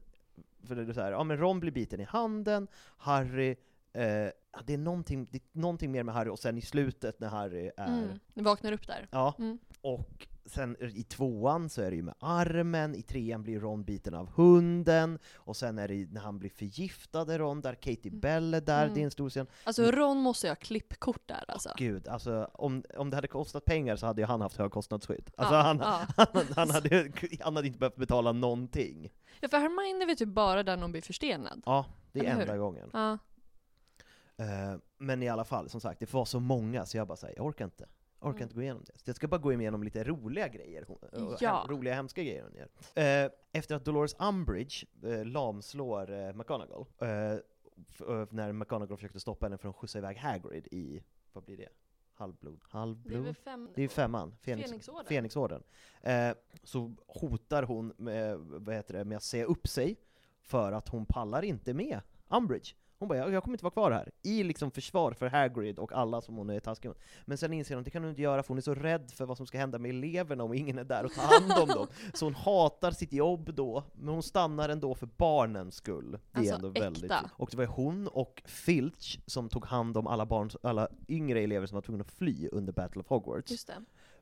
för 0.63 0.75
det 0.75 0.81
är 0.81 0.93
så 0.93 1.01
här, 1.01 1.11
ja 1.11 1.23
men 1.23 1.37
Ron 1.37 1.59
blir 1.59 1.71
biten 1.71 1.99
i 1.99 2.03
handen, 2.03 2.67
Harry, 2.97 3.55
ja, 3.91 4.61
det, 4.65 4.73
är 4.73 4.77
någonting, 4.77 5.27
det 5.31 5.37
är 5.37 5.59
någonting 5.59 5.91
mer 5.91 6.03
med 6.03 6.15
Harry, 6.15 6.29
och 6.29 6.39
sen 6.39 6.57
i 6.57 6.61
slutet 6.61 7.19
när 7.19 7.27
Harry 7.27 7.71
är 7.77 7.87
Mm. 7.87 8.19
Vaknar 8.33 8.71
upp 8.71 8.87
där. 8.87 9.07
Ja, 9.11 9.35
Mm. 9.39 9.57
och 9.81 10.27
sen 10.45 10.77
i 10.81 11.03
tvåan 11.03 11.69
så 11.69 11.81
är 11.81 11.89
det 11.89 11.95
ju 11.95 12.01
med 12.03 12.13
armen, 12.19 12.95
i 12.95 13.01
trean 13.01 13.43
blir 13.43 13.59
Ron 13.59 13.83
biten 13.83 14.13
av 14.13 14.29
hunden, 14.35 15.19
och 15.35 15.55
sen 15.57 15.77
är 15.79 15.87
det 15.87 16.07
när 16.11 16.21
han 16.21 16.39
blir 16.39 16.49
förgiftad 16.49 17.37
Ron, 17.37 17.61
där 17.61 17.73
Katie 17.75 18.11
Bell 18.11 18.53
är 18.53 18.61
där, 18.61 18.83
Mm. 18.83 18.93
det 18.95 19.01
är 19.01 19.05
en 19.05 19.11
stor 19.11 19.29
scen. 19.29 19.47
Alltså 19.63 19.91
Ron 19.91 20.17
måste 20.17 20.47
ju 20.47 20.51
ha 20.51 20.55
klippkort 20.55 21.27
där 21.27 21.43
alltså. 21.47 21.69
Gud, 21.77 22.07
alltså 22.07 22.49
om, 22.53 22.83
om 22.97 23.09
det 23.09 23.17
hade 23.17 23.27
kostat 23.27 23.65
pengar 23.65 23.95
så 23.95 24.05
hade 24.05 24.21
ju 24.21 24.25
han 24.25 24.41
haft 24.41 24.57
högkostnadsskydd. 24.57 25.31
Alltså 25.37 25.55
Ja, 25.55 25.61
han, 25.61 25.77
ja. 25.77 26.01
han, 26.33 26.45
han, 26.55 26.69
hade, 26.71 27.11
han 27.41 27.55
hade 27.55 27.67
inte 27.67 27.79
behövt 27.79 27.95
betala 27.95 28.31
någonting. 28.31 29.09
Ja 29.41 29.47
för 29.49 29.57
Hermione 29.57 30.05
väl 30.05 30.15
typ 30.17 30.29
bara 30.29 30.63
där 30.63 30.77
någon 30.77 30.91
blir 30.91 31.01
förstenad. 31.01 31.61
Ja, 31.65 31.85
det 32.11 32.19
är 32.19 32.23
Eller 32.23 32.33
hur? 32.35 32.41
enda 32.41 32.57
gången. 32.57 32.89
Ja. 32.93 33.17
Eh, 34.37 34.75
men 34.97 35.23
i 35.23 35.29
alla 35.29 35.43
fall, 35.45 35.69
som 35.69 35.81
sagt, 35.81 35.99
det 35.99 36.13
var 36.13 36.25
så 36.25 36.39
många 36.39 36.85
så 36.85 36.97
jag 36.97 37.07
bara 37.07 37.17
säger 37.17 37.35
jag 37.37 37.45
orkar 37.45 37.65
inte. 37.65 37.85
Orkar 38.25 38.37
Mm. 38.37 38.43
inte 38.43 38.55
gå 38.55 38.61
igenom 38.61 38.83
det. 38.83 38.91
Så 38.97 39.09
jag 39.09 39.15
ska 39.15 39.27
bara 39.27 39.37
gå 39.37 39.53
igenom 39.53 39.83
lite 39.83 40.03
roliga 40.03 40.47
grejer, 40.47 40.85
Ja. 41.39 41.63
hem, 41.67 41.75
roliga 41.77 41.93
hemska 41.93 42.23
grejer 42.23 42.43
hon 42.43 42.53
gör. 42.55 43.23
Eh, 43.25 43.31
efter 43.51 43.75
att 43.75 43.85
Dolores 43.85 44.15
Umbridge 44.19 44.85
eh, 45.03 45.25
lamslår 45.25 46.11
eh, 46.11 46.33
McGonagall, 46.33 46.85
eh, 46.99 47.07
när 48.29 48.51
McGonagall 48.51 48.97
försökte 48.97 49.19
stoppa 49.19 49.45
henne 49.45 49.57
från 49.57 49.69
att 49.69 49.75
skjuta 49.75 49.97
iväg 49.97 50.17
Hagrid 50.17 50.67
i, 50.71 51.03
vad 51.33 51.43
blir 51.43 51.57
det? 51.57 51.69
Halvblod? 52.13 52.53
Det 52.59 52.67
är 52.75 52.77
Halvblod? 52.79 53.37
fem... 53.37 53.69
Det 53.75 53.83
är 53.83 53.87
femman, 53.87 54.35
Fenix, 54.41 54.69
Fenixorden. 54.69 55.05
Fenixorden. 55.05 55.63
Eh, 56.01 56.31
så 56.63 56.93
hotar 57.07 57.63
hon 57.63 57.93
med, 57.97 58.37
vad 58.39 58.75
heter 58.75 58.93
det, 58.93 59.05
med 59.05 59.15
att 59.17 59.23
säga 59.23 59.45
upp 59.45 59.67
sig, 59.67 59.95
för 60.41 60.71
att 60.71 60.89
hon 60.89 61.05
pallar 61.05 61.41
inte 61.43 61.73
med 61.73 62.01
Umbridge. 62.29 62.75
Hon 62.99 63.07
bara, 63.07 63.31
jag, 63.31 63.43
kommer 63.43 63.53
inte 63.55 63.63
vara 63.65 63.71
kvar 63.71 63.91
här. 63.91 64.11
I 64.23 64.43
liksom 64.43 64.71
försvar 64.71 65.11
för 65.11 65.27
Hagrid 65.27 65.79
och 65.79 65.91
alla 65.93 66.21
som 66.21 66.35
hon 66.35 66.49
är 66.49 66.59
taskig 66.59 66.89
mot. 66.89 66.99
Men 67.25 67.37
sen 67.37 67.53
inser 67.53 67.75
hon 67.75 67.79
att 67.79 67.85
det 67.85 67.91
kan 67.91 68.03
hon 68.03 68.09
inte 68.09 68.21
göra, 68.21 68.43
för 68.43 68.47
hon 68.47 68.57
är 68.57 68.61
så 68.61 68.75
rädd 68.75 69.11
för 69.11 69.25
vad 69.25 69.37
som 69.37 69.47
ska 69.47 69.57
hända 69.57 69.79
med 69.79 69.89
eleverna 69.89 70.43
om 70.43 70.53
ingen 70.53 70.77
är 70.77 70.83
där 70.83 71.05
och 71.05 71.11
tar 71.11 71.21
hand 71.23 71.61
om 71.61 71.75
dem. 71.75 71.87
Så 72.13 72.25
hon 72.25 72.35
hatar 72.35 72.91
sitt 72.91 73.13
jobb 73.13 73.53
då, 73.53 73.83
men 73.93 74.13
hon 74.13 74.23
stannar 74.23 74.69
ändå 74.69 74.95
för 74.95 75.05
barnens 75.17 75.75
skull. 75.75 76.11
Det 76.11 76.17
är 76.33 76.39
Alltså, 76.39 76.55
ändå 76.55 76.67
äkta. 76.67 76.81
väldigt 76.81 77.11
Och 77.31 77.49
det 77.51 77.57
var 77.57 77.65
hon 77.65 78.07
och 78.07 78.41
Filch 78.45 79.19
som 79.25 79.49
tog 79.49 79.65
hand 79.65 79.97
om 79.97 80.07
alla, 80.07 80.25
barn, 80.25 80.49
alla 80.63 80.87
yngre 81.07 81.39
elever 81.41 81.67
som 81.67 81.75
var 81.75 81.81
tvungna 81.81 82.01
att 82.03 82.11
fly 82.11 82.49
under 82.51 82.73
Battle 82.73 83.01
of 83.01 83.07
Hogwarts. 83.07 83.51
Just 83.51 83.67
det. 83.67 83.73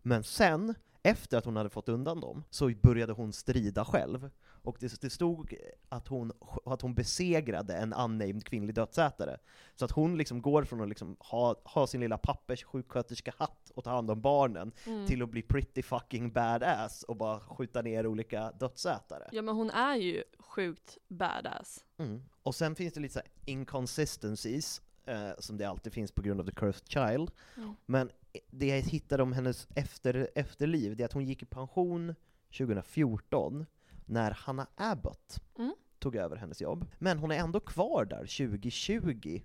Men 0.01 0.23
sen, 0.23 0.75
efter 1.03 1.37
att 1.37 1.45
hon 1.45 1.55
hade 1.55 1.69
fått 1.69 1.89
undan 1.89 2.19
dem, 2.21 2.43
så 2.49 2.71
började 2.81 3.13
hon 3.13 3.33
strida 3.33 3.85
själv. 3.85 4.29
Och 4.63 4.77
det, 4.79 5.01
det 5.01 5.09
stod 5.09 5.53
att 5.89 6.07
hon, 6.07 6.31
att 6.65 6.81
hon 6.81 6.93
besegrade 6.93 7.75
en 7.77 7.93
unnamed 7.93 8.45
kvinnlig 8.45 8.75
dödsätare. 8.75 9.37
Så 9.75 9.85
att 9.85 9.91
hon 9.91 10.17
liksom 10.17 10.41
går 10.41 10.63
från 10.63 10.81
att 10.81 10.89
liksom 10.89 11.15
ha, 11.19 11.55
ha 11.63 11.87
sin 11.87 12.01
lilla 12.01 12.17
papperssjuksköterska-hatt 12.17 13.71
och 13.75 13.83
ta 13.83 13.89
hand 13.89 14.11
om 14.11 14.21
barnen, 14.21 14.71
Mm. 14.85 15.07
till 15.07 15.21
att 15.23 15.29
bli 15.29 15.41
pretty 15.41 15.81
fucking 15.81 16.31
badass 16.31 17.03
och 17.03 17.15
bara 17.15 17.39
skjuta 17.39 17.81
ner 17.81 18.07
olika 18.07 18.51
dödsätare. 18.51 19.29
Ja 19.31 19.41
men 19.41 19.55
hon 19.55 19.69
är 19.69 19.95
ju 19.95 20.23
sjukt 20.39 20.97
badass. 21.07 21.85
Mm. 21.97 22.23
Och 22.43 22.55
sen 22.55 22.75
finns 22.75 22.93
det 22.93 22.99
lite 22.99 23.13
så 23.13 23.19
här 23.19 23.29
inconsistencies, 23.45 24.81
eh, 25.05 25.29
som 25.39 25.57
det 25.57 25.65
alltid 25.65 25.93
finns 25.93 26.11
på 26.11 26.21
grund 26.21 26.39
av 26.39 26.45
the 26.45 26.51
cursed 26.51 26.87
child. 26.87 27.31
Mm. 27.57 27.75
Men 27.85 28.11
det 28.51 28.65
jag 28.67 28.81
hittade 28.81 29.23
om 29.23 29.33
hennes 29.33 29.67
efter, 29.75 30.29
efterliv, 30.35 30.95
det 30.95 31.03
är 31.03 31.05
att 31.05 31.13
hon 31.13 31.25
gick 31.25 31.41
i 31.41 31.45
pension 31.45 32.15
2014, 32.57 33.65
när 34.05 34.31
Hanna 34.31 34.67
Abbott 34.75 35.39
Mm. 35.59 35.73
tog 35.99 36.15
över 36.15 36.35
hennes 36.35 36.61
jobb. 36.61 36.85
Men 36.99 37.19
hon 37.19 37.31
är 37.31 37.35
ändå 37.37 37.59
kvar 37.59 38.05
där 38.05 38.25
2020. 38.25 39.41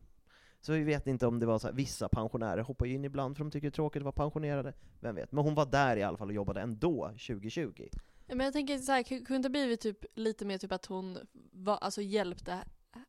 Så 0.60 0.72
vi 0.72 0.84
vet 0.84 1.06
inte 1.06 1.26
om 1.26 1.38
det 1.38 1.46
var 1.46 1.58
så 1.58 1.66
här, 1.66 1.74
vissa 1.74 2.08
pensionärer 2.08 2.62
hoppar 2.62 2.86
ju 2.86 2.94
in 2.94 3.04
ibland 3.04 3.36
för 3.36 3.44
de 3.44 3.50
tycker 3.50 3.66
det 3.66 3.68
är 3.68 3.74
tråkigt 3.74 4.00
att 4.00 4.04
vara 4.04 4.12
pensionerade. 4.12 4.72
Vem 5.00 5.14
vet? 5.14 5.32
Men 5.32 5.44
hon 5.44 5.54
var 5.54 5.66
där 5.66 5.96
i 5.96 6.02
alla 6.02 6.16
fall 6.18 6.28
och 6.28 6.34
jobbade 6.34 6.60
ändå 6.60 7.08
2020. 7.08 7.88
Ja, 8.26 8.34
men 8.34 8.44
jag 8.44 8.52
tänker 8.52 8.78
så 8.78 8.92
här, 8.92 9.02
ku- 9.02 9.24
kunde 9.24 9.48
det 9.48 9.50
blivit 9.52 9.80
typ 9.80 10.04
lite 10.14 10.44
mer 10.44 10.58
typ 10.58 10.72
att 10.72 10.86
hon 10.86 11.18
var, 11.52 11.76
alltså 11.76 12.02
hjälpte 12.02 12.58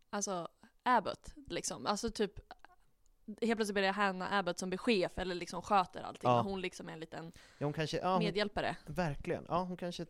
alltså 0.09 0.47
Abbott 0.83 1.33
liksom. 1.47 1.85
Alltså 1.85 2.09
typ 2.11 2.31
helt 3.41 3.55
plötsligt 3.55 3.73
blir 3.73 3.83
det 3.83 3.91
Hannah 3.91 4.33
Abbott 4.33 4.59
som 4.59 4.69
blir 4.69 4.77
chef 4.77 5.11
eller 5.17 5.35
liksom 5.35 5.61
sköter 5.61 6.01
allting. 6.01 6.29
Ja. 6.29 6.39
Och 6.39 6.45
hon 6.45 6.61
liksom 6.61 6.89
är 6.89 6.93
en 6.93 6.99
liten 6.99 7.31
Ja, 7.57 7.73
kanske, 7.73 7.97
ja, 7.97 8.13
hon, 8.13 8.19
medhjälpare. 8.23 8.75
verkligen. 8.85 9.45
Ja, 9.47 9.63
hon 9.63 9.77
kanske, 9.77 10.05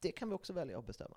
det 0.00 0.12
kan 0.12 0.28
vi 0.28 0.34
också 0.34 0.52
välja 0.52 0.78
att 0.78 0.86
bestämma. 0.86 1.16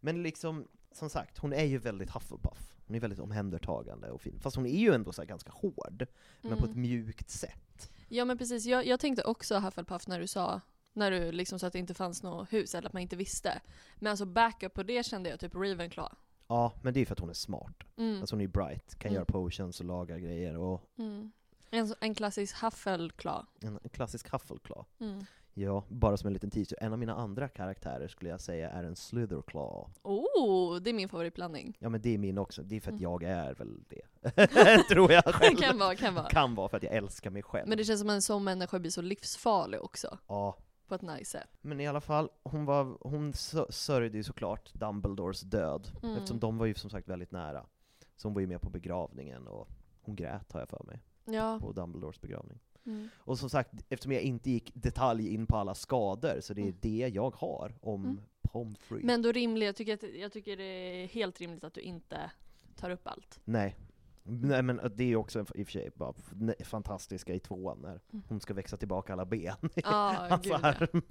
Men 0.00 0.22
liksom, 0.22 0.68
som 0.92 1.10
sagt, 1.10 1.38
hon 1.38 1.52
är 1.52 1.64
ju 1.64 1.78
väldigt 1.78 2.10
Hufflepuff. 2.10 2.74
Hon 2.86 2.96
är 2.96 3.00
väldigt 3.00 3.18
omhändertagande 3.20 4.10
och 4.10 4.20
fin. 4.22 4.40
Fast 4.40 4.56
hon 4.56 4.66
är 4.66 4.78
ju 4.78 4.94
ändå 4.94 5.12
så 5.12 5.24
ganska 5.24 5.50
hård, 5.52 6.06
men 6.40 6.50
på 6.58 6.64
Mm. 6.64 6.70
ett 6.70 6.76
mjukt 6.76 7.30
sätt. 7.30 7.90
Ja 8.08 8.24
men 8.24 8.38
precis, 8.38 8.64
jag, 8.66 8.86
jag 8.86 9.00
tänkte 9.00 9.24
också 9.24 9.58
Hufflepuff 9.58 10.06
när 10.06 10.20
du 10.20 10.26
sa 10.26 10.60
när 10.92 11.10
du 11.10 11.32
liksom 11.32 11.58
sa 11.58 11.66
att 11.66 11.72
det 11.72 11.78
inte 11.78 11.94
fanns 11.94 12.22
något 12.22 12.52
hus 12.52 12.74
eller 12.74 12.86
att 12.86 12.92
man 12.92 13.02
inte 13.02 13.16
visste. 13.16 13.60
Men 13.96 14.10
alltså 14.10 14.24
backup 14.26 14.74
på 14.74 14.82
det 14.82 15.06
kände 15.06 15.30
jag 15.30 15.40
typ 15.40 15.54
Ravenclaw. 15.54 16.16
Ja, 16.46 16.72
men 16.82 16.94
det 16.94 17.00
är 17.00 17.06
för 17.06 17.12
att 17.12 17.18
hon 17.20 17.30
är 17.30 17.34
smart. 17.34 17.82
Mm. 17.96 18.20
Alltså 18.20 18.34
hon 18.36 18.40
är 18.40 18.48
bright, 18.48 18.94
kan 18.98 19.08
Mm. 19.08 19.14
göra 19.14 19.24
potions 19.24 19.80
och 19.80 19.86
laga 19.86 20.18
grejer 20.18 20.56
och 20.56 20.82
Mm. 20.98 21.32
En, 21.70 21.94
en 22.00 22.14
klassisk 22.14 22.62
Huffleclaw. 22.62 23.46
en, 23.60 23.78
en 23.82 23.90
klassisk 23.90 24.28
Huffleclaw. 24.32 24.84
Mm. 25.00 25.24
Ja, 25.58 25.84
bara 25.88 26.16
som 26.16 26.26
en 26.26 26.32
liten 26.32 26.50
teaser. 26.50 26.78
En 26.80 26.92
av 26.92 26.98
mina 26.98 27.14
andra 27.14 27.48
karaktärer 27.48 28.08
skulle 28.08 28.30
jag 28.30 28.40
säga 28.40 28.70
är 28.70 28.84
en 28.84 28.96
Slitherclaw. 28.96 29.90
Oh, 30.02 30.76
det 30.76 30.90
är 30.90 30.94
min 30.94 31.08
favoritblandning. 31.08 31.76
Ja 31.80 31.88
men 31.88 32.00
det 32.02 32.14
är 32.14 32.18
min 32.18 32.38
också, 32.38 32.62
det 32.62 32.76
är 32.76 32.80
för 32.80 32.90
att 32.92 33.00
Mm. 33.00 33.02
jag 33.02 33.22
är 33.22 33.54
väl 33.54 33.84
det. 33.88 34.82
Tror 34.88 35.12
jag 35.12 35.24
själv. 35.34 35.56
kan 35.56 35.78
vara, 35.78 35.94
kan 35.94 36.14
vara. 36.14 36.28
Kan 36.28 36.54
vara 36.54 36.68
för 36.68 36.76
att 36.76 36.82
jag 36.82 36.92
älskar 36.94 37.30
mig 37.30 37.42
själv. 37.42 37.68
Men 37.68 37.78
det 37.78 37.84
känns 37.84 38.00
som 38.00 38.10
en 38.10 38.22
sån 38.22 38.44
människa 38.44 38.78
blir 38.78 38.90
så 38.90 39.02
livsfarlig 39.02 39.80
också. 39.82 40.18
Ja, 40.26 40.56
På 40.88 40.94
ett 40.94 41.02
nice 41.02 41.24
sätt. 41.38 41.48
men 41.60 41.80
i 41.80 41.86
alla 41.86 42.00
fall, 42.00 42.28
hon, 42.42 42.64
var, 42.64 42.98
hon 43.00 43.32
sö- 43.32 43.70
sörjde 43.70 44.16
ju 44.16 44.22
såklart 44.24 44.74
Dumbledores 44.74 45.40
död, 45.40 45.88
Mm. 46.02 46.14
eftersom 46.16 46.38
de 46.40 46.58
var 46.58 46.66
ju 46.66 46.74
som 46.74 46.90
sagt 46.90 47.08
väldigt 47.08 47.32
nära. 47.32 47.66
Så 48.16 48.28
hon 48.28 48.34
var 48.34 48.40
ju 48.40 48.46
med 48.46 48.60
på 48.60 48.70
begravningen 48.70 49.46
och 49.48 49.68
hon 50.02 50.16
grät 50.16 50.52
har 50.52 50.60
jag 50.60 50.68
för 50.68 50.82
mig, 50.86 51.00
Ja. 51.24 51.58
på 51.60 51.72
Dumbledores 51.72 52.20
begravning. 52.20 52.58
Mm. 52.86 53.08
Och 53.18 53.38
som 53.38 53.50
sagt, 53.50 53.70
eftersom 53.88 54.12
jag 54.12 54.22
inte 54.22 54.50
gick 54.50 54.70
detalj 54.74 55.34
in 55.34 55.46
på 55.46 55.56
alla 55.56 55.74
skador, 55.74 56.40
så 56.40 56.54
det 56.54 56.60
är 56.60 56.62
Mm. 56.62 56.76
det 56.80 57.10
jag 57.14 57.36
har 57.36 57.74
om 57.80 58.04
Mm. 58.04 58.20
Pomfrey. 58.42 59.04
Men 59.04 59.22
då 59.22 59.32
rimligt, 59.32 59.66
jag 59.66 59.76
tycker, 59.76 59.94
att, 59.94 60.02
jag 60.16 60.32
tycker 60.32 60.56
det 60.56 60.64
är 60.64 61.06
helt 61.06 61.40
rimligt 61.40 61.64
att 61.64 61.74
du 61.74 61.80
inte 61.80 62.30
tar 62.76 62.90
upp 62.90 63.06
allt. 63.06 63.40
Nej. 63.44 63.76
Nej 64.28 64.62
men 64.62 64.80
det 64.96 65.04
är 65.04 65.08
ju 65.08 65.16
också 65.16 65.38
en- 65.38 65.46
i 65.54 65.62
och 65.62 65.66
för 65.66 65.72
sig 65.72 65.90
bara 65.94 66.12
fantastiska 66.64 67.34
i 67.34 67.38
tvåan 67.38 67.78
när 67.82 68.00
Mm. 68.12 68.22
hon 68.28 68.40
ska 68.40 68.54
växa 68.54 68.76
tillbaka 68.76 69.12
alla 69.12 69.24
ben 69.24 69.54
i 69.74 69.80
Ja, 69.84 70.14
hans 70.30 70.42
gud, 70.44 70.52
ja. 70.52 70.58
arm. 70.62 71.02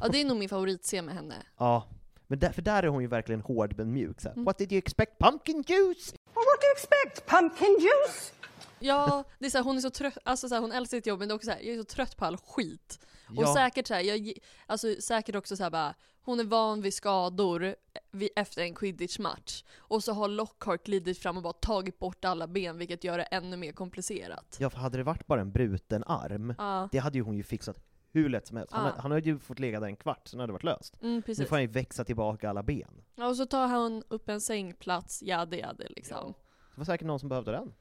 Ja 0.00 0.08
det 0.08 0.20
är 0.20 0.24
nog 0.24 0.36
min 0.38 0.48
favoritscen 0.48 1.04
med 1.04 1.14
henne. 1.14 1.34
Ja, 1.58 1.84
men 2.26 2.38
där, 2.38 2.52
för 2.52 2.62
där 2.62 2.82
är 2.82 2.86
hon 2.88 3.02
ju 3.02 3.08
verkligen 3.08 3.40
hård 3.40 3.74
men 3.76 3.92
mjuk. 3.92 4.20
Så 4.20 4.28
här, 4.28 4.34
Mm. 4.34 4.44
What 4.44 4.58
did 4.58 4.72
you 4.72 4.78
expect? 4.78 5.18
Pumpkin 5.18 5.64
juice! 5.66 6.12
What 6.12 6.34
do 6.34 6.66
you 6.66 6.72
expect? 6.76 7.26
Pumpkin 7.30 7.76
juice? 7.80 8.32
Ja, 8.80 9.24
det 9.38 9.46
är 9.46 9.50
så 9.50 9.58
här, 9.58 9.64
hon 9.64 9.76
är 9.76 9.80
så 9.80 9.90
trött, 9.90 10.18
alltså 10.24 10.48
så 10.48 10.54
här, 10.54 10.62
hon 10.62 10.72
älskar 10.72 10.96
sitt 10.98 11.06
jobb 11.06 11.18
men 11.18 11.28
det 11.28 11.32
är 11.32 11.36
också 11.36 11.46
så 11.46 11.52
här, 11.52 11.60
jag 11.60 11.74
är 11.74 11.78
så 11.78 11.84
trött 11.84 12.16
på 12.16 12.24
all 12.24 12.36
skit. 12.36 12.98
Och 13.28 13.42
Ja. 13.42 13.54
säkert 13.54 13.86
så 13.86 13.94
här, 13.94 14.00
jag, 14.00 14.32
alltså 14.66 14.94
säkert 15.00 15.34
också 15.34 15.56
så 15.56 15.62
här 15.62 15.70
bara, 15.70 15.94
hon 16.22 16.40
är 16.40 16.44
van 16.44 16.80
vid 16.82 16.94
skador 16.94 17.74
vid, 18.10 18.30
efter 18.36 18.62
en 18.62 18.74
quidditch-match. 18.74 19.64
Och 19.78 20.04
så 20.04 20.12
har 20.12 20.28
Lockhart 20.28 20.84
glidit 20.86 21.18
fram 21.18 21.36
och 21.36 21.42
bara 21.42 21.52
tagit 21.52 21.98
bort 21.98 22.24
alla 22.24 22.46
ben 22.46 22.78
vilket 22.78 23.04
gör 23.04 23.18
det 23.18 23.24
ännu 23.24 23.56
mer 23.56 23.72
komplicerat. 23.72 24.56
Ja, 24.60 24.70
för 24.70 24.78
hade 24.78 24.96
det 24.98 25.04
varit 25.04 25.26
bara 25.26 25.40
en 25.40 25.52
bruten 25.52 26.04
arm, 26.06 26.54
Ja, 26.58 26.88
det 26.92 26.98
hade 26.98 27.18
ju 27.18 27.24
hon 27.24 27.36
ju 27.36 27.42
fixat 27.42 27.76
hur 28.12 28.28
lätt 28.28 28.46
som 28.46 28.56
helst. 28.56 28.72
Han, 28.72 28.84
Ja. 28.84 28.90
hade- 28.90 29.02
han 29.02 29.10
hade 29.10 29.28
ju 29.28 29.38
fått 29.38 29.58
ligga 29.58 29.80
där 29.80 29.86
en 29.86 29.96
kvart, 29.96 30.28
sen 30.28 30.40
hade 30.40 30.48
det 30.48 30.52
varit 30.52 30.64
löst. 30.64 31.02
mm, 31.02 31.22
Nu 31.26 31.34
får 31.34 31.50
han 31.56 31.60
ju 31.62 31.66
växa 31.68 32.04
tillbaka 32.04 32.50
alla 32.50 32.62
ben. 32.62 33.04
Ja, 33.14 33.26
och 33.28 33.36
så 33.36 33.46
tar 33.46 33.66
han 33.66 34.02
upp 34.08 34.28
en 34.28 34.40
sängplats, 34.40 35.22
jade 35.22 35.56
jade 35.56 35.86
liksom. 35.88 36.34
Det 36.74 36.78
var 36.80 36.84
säkert 36.84 37.06
någon 37.06 37.20
som 37.20 37.28
behövde 37.28 37.50
den. 37.52 37.72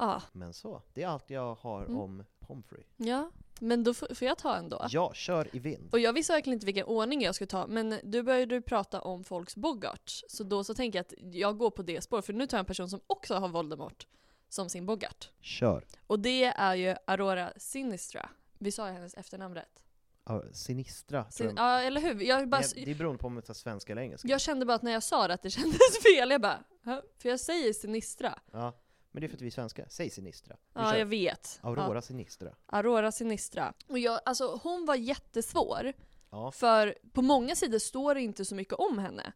Ja, 0.00 0.22
Men 0.32 0.52
så, 0.54 0.82
det 0.94 1.02
är 1.02 1.06
allt 1.08 1.30
jag 1.30 1.54
har 1.54 1.84
Mm. 1.84 1.96
om 2.00 2.24
Pomfrey. 2.38 2.82
ja. 2.96 3.30
Men 3.62 3.84
då 3.84 3.94
får 3.94 4.08
jag 4.20 4.38
ta 4.38 4.56
en 4.56 4.68
då? 4.68 4.86
Ja, 4.90 5.12
kör 5.14 5.56
i 5.56 5.58
vind. 5.58 5.88
Och 5.92 5.98
jag 5.98 6.12
visste 6.12 6.32
verkligen 6.32 6.54
inte 6.54 6.66
vilken 6.66 6.84
ordning 6.86 7.22
jag 7.22 7.34
skulle 7.34 7.48
ta, 7.48 7.66
men 7.66 8.00
du 8.04 8.22
började 8.22 8.60
prata 8.62 9.00
om 9.00 9.24
folks 9.24 9.56
Bogarts. 9.56 10.24
Så 10.28 10.44
då 10.44 10.64
så 10.64 10.74
tänker 10.74 10.98
jag 10.98 11.06
att 11.06 11.34
jag 11.34 11.58
går 11.58 11.70
på 11.70 11.82
det 11.82 12.00
spåret, 12.00 12.26
för 12.26 12.32
nu 12.32 12.46
tar 12.46 12.56
jag 12.58 12.60
en 12.62 12.66
person 12.66 12.90
som 12.90 13.00
också 13.06 13.34
har 13.34 13.48
Voldemort 13.48 14.06
som 14.48 14.68
sin 14.68 14.86
Bogart. 14.86 15.30
Kör. 15.40 15.84
Och 16.06 16.20
det 16.20 16.44
är 16.44 16.74
ju 16.74 16.96
Aurora 17.06 17.52
Sinistra. 17.56 18.28
Vi 18.58 18.72
sa 18.72 18.86
ju 18.88 18.92
hennes 18.94 19.14
efternamn 19.14 19.54
rätt. 19.54 19.82
Ja, 20.24 20.42
Sinistra, 20.52 21.30
Sin, 21.30 21.54
ja, 21.56 21.80
eller 21.80 22.00
hur? 22.00 22.20
Jag, 22.22 22.48
bara, 22.48 22.62
Det 22.74 22.90
är 22.90 22.94
beroende 22.94 23.18
på 23.18 23.26
om 23.26 23.34
det 23.34 23.48
är 23.48 23.54
svenska 23.54 23.92
eller 23.92 24.02
engelska. 24.02 24.28
jag 24.28 24.40
kände 24.40 24.66
bara 24.66 24.74
att 24.74 24.82
när 24.82 24.92
jag 24.92 25.02
sa 25.02 25.28
det 25.28 25.34
att 25.34 25.42
det 25.42 25.50
kändes 25.50 25.78
fel. 26.16 26.30
Jag 26.30 26.40
bara, 26.40 26.58
"Hä?" 26.84 27.02
för 27.18 27.28
jag 27.28 27.40
säger 27.40 27.72
Sinistra. 27.72 28.38
Ja, 28.52 28.72
men 29.10 29.20
det 29.20 29.26
är 29.26 29.28
för 29.28 29.36
att 29.36 29.42
vi 29.42 29.46
är 29.46 29.50
svenska. 29.50 29.84
Säg 29.88 30.10
Sinistra. 30.10 30.56
Vi 30.74 30.80
Ja, 30.80 30.90
kör. 30.90 30.98
jag 30.98 31.06
vet. 31.06 31.58
Aurora 31.62 31.94
Ja, 31.94 32.02
Sinistra. 32.02 32.50
Aurora 32.66 33.12
Sinistra. 33.12 33.74
Och 33.88 33.98
jag, 33.98 34.20
alltså, 34.24 34.60
hon 34.62 34.86
var 34.86 34.94
jättesvår. 34.94 35.92
Ja. 36.30 36.50
För 36.52 36.94
på 37.12 37.22
många 37.22 37.54
sidor 37.56 37.78
står 37.78 38.14
det 38.14 38.20
inte 38.20 38.44
så 38.44 38.54
mycket 38.54 38.74
om 38.74 38.98
henne. 38.98 39.32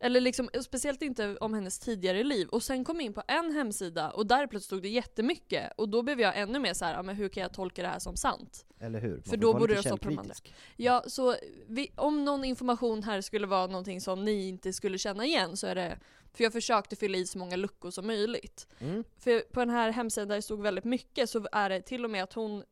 Eller 0.00 0.20
liksom, 0.20 0.48
speciellt 0.62 1.02
inte 1.02 1.36
om 1.36 1.54
hennes 1.54 1.78
tidigare 1.78 2.24
liv. 2.24 2.48
Och 2.48 2.62
sen 2.62 2.84
kom 2.84 2.96
jag 2.96 3.04
in 3.04 3.12
på 3.12 3.22
en 3.28 3.52
hemsida 3.52 4.10
och 4.10 4.26
där 4.26 4.46
plötsligt 4.46 4.64
stod 4.64 4.82
det 4.82 4.88
jättemycket. 4.88 5.72
Och 5.76 5.88
då 5.88 6.02
blev 6.02 6.20
jag 6.20 6.38
ännu 6.38 6.58
mer 6.58 6.74
så 6.74 6.84
här, 6.84 7.02
men 7.02 7.16
hur 7.16 7.28
kan 7.28 7.42
jag 7.42 7.52
tolka 7.52 7.82
det 7.82 7.88
här 7.88 7.98
som 7.98 8.16
sant? 8.16 8.66
Eller 8.80 9.00
hur? 9.00 9.14
Man 9.14 9.22
För 9.22 9.36
då 9.36 9.58
borde 9.58 9.82
stå 9.82 9.96
på 9.96 10.08
de 10.08 10.18
andra. 10.18 10.34
Ja, 10.76 11.04
så 11.06 11.36
vi, 11.66 11.92
om 11.96 12.24
någon 12.24 12.44
information 12.44 13.02
här 13.02 13.20
skulle 13.20 13.46
vara 13.46 13.66
någonting 13.66 14.00
som 14.00 14.24
ni 14.24 14.48
inte 14.48 14.72
skulle 14.72 14.98
känna 14.98 15.24
igen 15.24 15.56
så 15.56 15.66
är 15.66 15.74
det 15.74 15.98
för 16.32 16.44
jag 16.44 16.52
försökte 16.52 16.96
fylla 16.96 17.18
i 17.18 17.26
så 17.26 17.38
många 17.38 17.56
luckor 17.56 17.90
som 17.90 18.06
möjligt. 18.06 18.66
Mm. 18.78 19.04
För 19.18 19.40
på 19.40 19.60
den 19.60 19.70
här 19.70 19.90
hemsidan 19.90 20.28
där 20.28 20.36
det 20.36 20.42
stod 20.42 20.62
väldigt 20.62 20.84
mycket 20.84 21.30
så 21.30 21.46
är 21.52 21.68
det 21.68 21.82
till 21.82 22.04
och 22.04 22.10
med 22.10 22.22
att 22.22 22.32
hon 22.32 22.64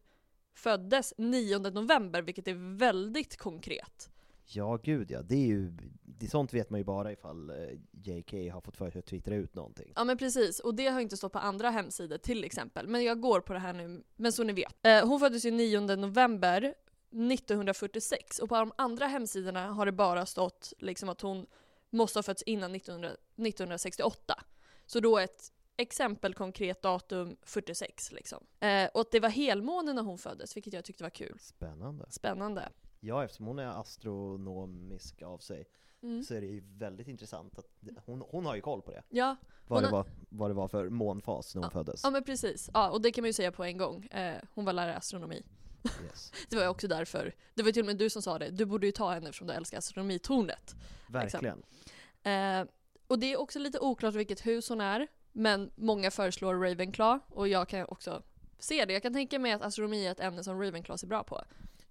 föddes 0.54 1.14
9 1.18 1.58
november, 1.58 2.22
vilket 2.22 2.48
är 2.48 2.76
väldigt 2.76 3.36
konkret. 3.36 4.10
Ja, 4.46 4.76
gud 4.76 5.10
ja. 5.10 5.22
Det 5.22 5.34
är 5.34 5.46
ju, 5.46 5.72
det, 6.02 6.28
sånt 6.28 6.54
vet 6.54 6.70
man 6.70 6.80
ju 6.80 6.84
bara 6.84 7.12
ifall 7.12 7.50
eh, 7.50 7.56
JK 7.92 8.52
har 8.52 8.60
fått 8.60 8.76
för 8.76 8.90
sig 8.90 8.98
att 8.98 9.06
twittra 9.06 9.34
ut 9.34 9.54
någonting. 9.54 9.92
Ja 9.96 10.04
men 10.04 10.18
precis, 10.18 10.60
och 10.60 10.74
det 10.74 10.86
har 10.86 11.00
inte 11.00 11.16
stått 11.16 11.32
på 11.32 11.38
andra 11.38 11.70
hemsidor 11.70 12.18
till 12.18 12.44
exempel. 12.44 12.88
Men 12.88 13.04
jag 13.04 13.20
går 13.20 13.40
på 13.40 13.52
det 13.52 13.58
här 13.58 13.72
nu, 13.72 14.02
men 14.16 14.32
så 14.32 14.44
ni 14.44 14.52
vet. 14.52 14.86
Eh, 14.86 15.08
hon 15.08 15.20
föddes 15.20 15.44
ju 15.44 15.50
9 15.50 15.80
november 15.80 16.74
1946 17.10 18.38
och 18.38 18.48
på 18.48 18.54
de 18.54 18.72
andra 18.78 19.06
hemsidorna 19.06 19.66
har 19.66 19.86
det 19.86 19.92
bara 19.92 20.26
stått 20.26 20.72
liksom 20.78 21.08
att 21.08 21.20
hon 21.20 21.46
måste 21.90 22.18
ha 22.18 22.22
fötts 22.22 22.42
innan 22.42 22.74
1900, 22.74 23.10
1968. 23.36 24.44
Så 24.86 25.00
då 25.00 25.18
ett 25.18 25.52
exempel 25.76 26.34
konkret 26.34 26.82
datum 26.82 27.36
46 27.42 28.12
liksom. 28.12 28.44
Eh, 28.60 28.88
och 28.94 29.00
att 29.00 29.10
det 29.10 29.20
var 29.20 29.28
helmåne 29.28 29.92
när 29.92 30.02
hon 30.02 30.18
föddes, 30.18 30.56
vilket 30.56 30.72
jag 30.72 30.84
tyckte 30.84 31.02
var 31.02 31.10
kul. 31.10 31.38
Spännande. 31.40 32.06
Spännande. 32.10 32.68
Ja, 33.06 33.24
eftersom 33.24 33.46
hon 33.46 33.58
är 33.58 33.80
astronomisk 33.80 35.22
av 35.22 35.38
sig, 35.38 35.64
Mm. 36.02 36.22
så 36.22 36.34
är 36.34 36.40
det 36.40 36.46
ju 36.46 36.62
väldigt 36.78 37.08
intressant 37.08 37.58
att 37.58 37.66
hon, 38.06 38.22
hon 38.28 38.46
har 38.46 38.54
ju 38.54 38.60
koll 38.60 38.82
på 38.82 38.90
det. 38.90 39.02
Ja, 39.08 39.36
Vad 39.66 39.82
det, 39.82 39.86
har- 39.86 39.92
var, 39.92 40.06
vad 40.28 40.50
det 40.50 40.54
var 40.54 40.68
för 40.68 40.88
månfas 40.88 41.54
när 41.54 41.62
hon 41.62 41.70
föddes. 41.70 42.00
ja 42.04 42.10
men 42.10 42.24
precis. 42.24 42.70
Ja, 42.74 42.90
och 42.90 43.02
det 43.02 43.12
kan 43.12 43.22
man 43.22 43.26
ju 43.28 43.32
säga 43.32 43.52
på 43.52 43.64
en 43.64 43.76
gång. 43.78 44.06
Eh, 44.06 44.36
hon 44.54 44.64
var 44.64 44.72
lärare 44.72 44.92
i 44.92 44.96
astronomi. 44.96 45.42
Yes. 46.04 46.32
Det 46.50 46.56
var 46.56 46.62
ju 46.62 46.68
också 46.68 46.88
därför. 46.88 47.34
Det 47.54 47.62
var 47.62 47.72
till 47.72 47.82
och 47.82 47.86
med 47.86 47.96
du 47.98 48.10
som 48.10 48.22
sa 48.22 48.38
det. 48.38 48.50
Du 48.50 48.64
borde 48.64 48.86
ju 48.86 48.92
ta 48.92 49.12
henne 49.12 49.28
eftersom 49.28 49.46
du 49.46 49.52
älskar 49.52 49.78
astronomitornet. 49.78 50.74
Verkligen. 51.10 51.62
Eh, 52.22 52.64
och 53.06 53.18
det 53.18 53.32
är 53.32 53.36
också 53.40 53.58
lite 53.58 53.78
oklart 53.80 54.14
vilket 54.14 54.46
hus 54.46 54.68
hon 54.68 54.80
är. 54.80 55.06
Men 55.32 55.70
många 55.76 56.10
föreslår 56.10 56.54
Ravenclaw 56.54 57.20
och 57.30 57.48
jag 57.48 57.68
kan 57.68 57.86
också 57.88 58.22
se 58.58 58.84
det. 58.84 58.92
Jag 58.92 59.02
kan 59.02 59.12
tänka 59.12 59.38
mig 59.38 59.52
att 59.52 59.62
astronomi 59.62 60.06
är 60.06 60.12
ett 60.12 60.20
ämne 60.20 60.44
som 60.44 60.62
Ravenclaw 60.62 61.04
är 61.04 61.08
bra 61.08 61.24
på. 61.24 61.42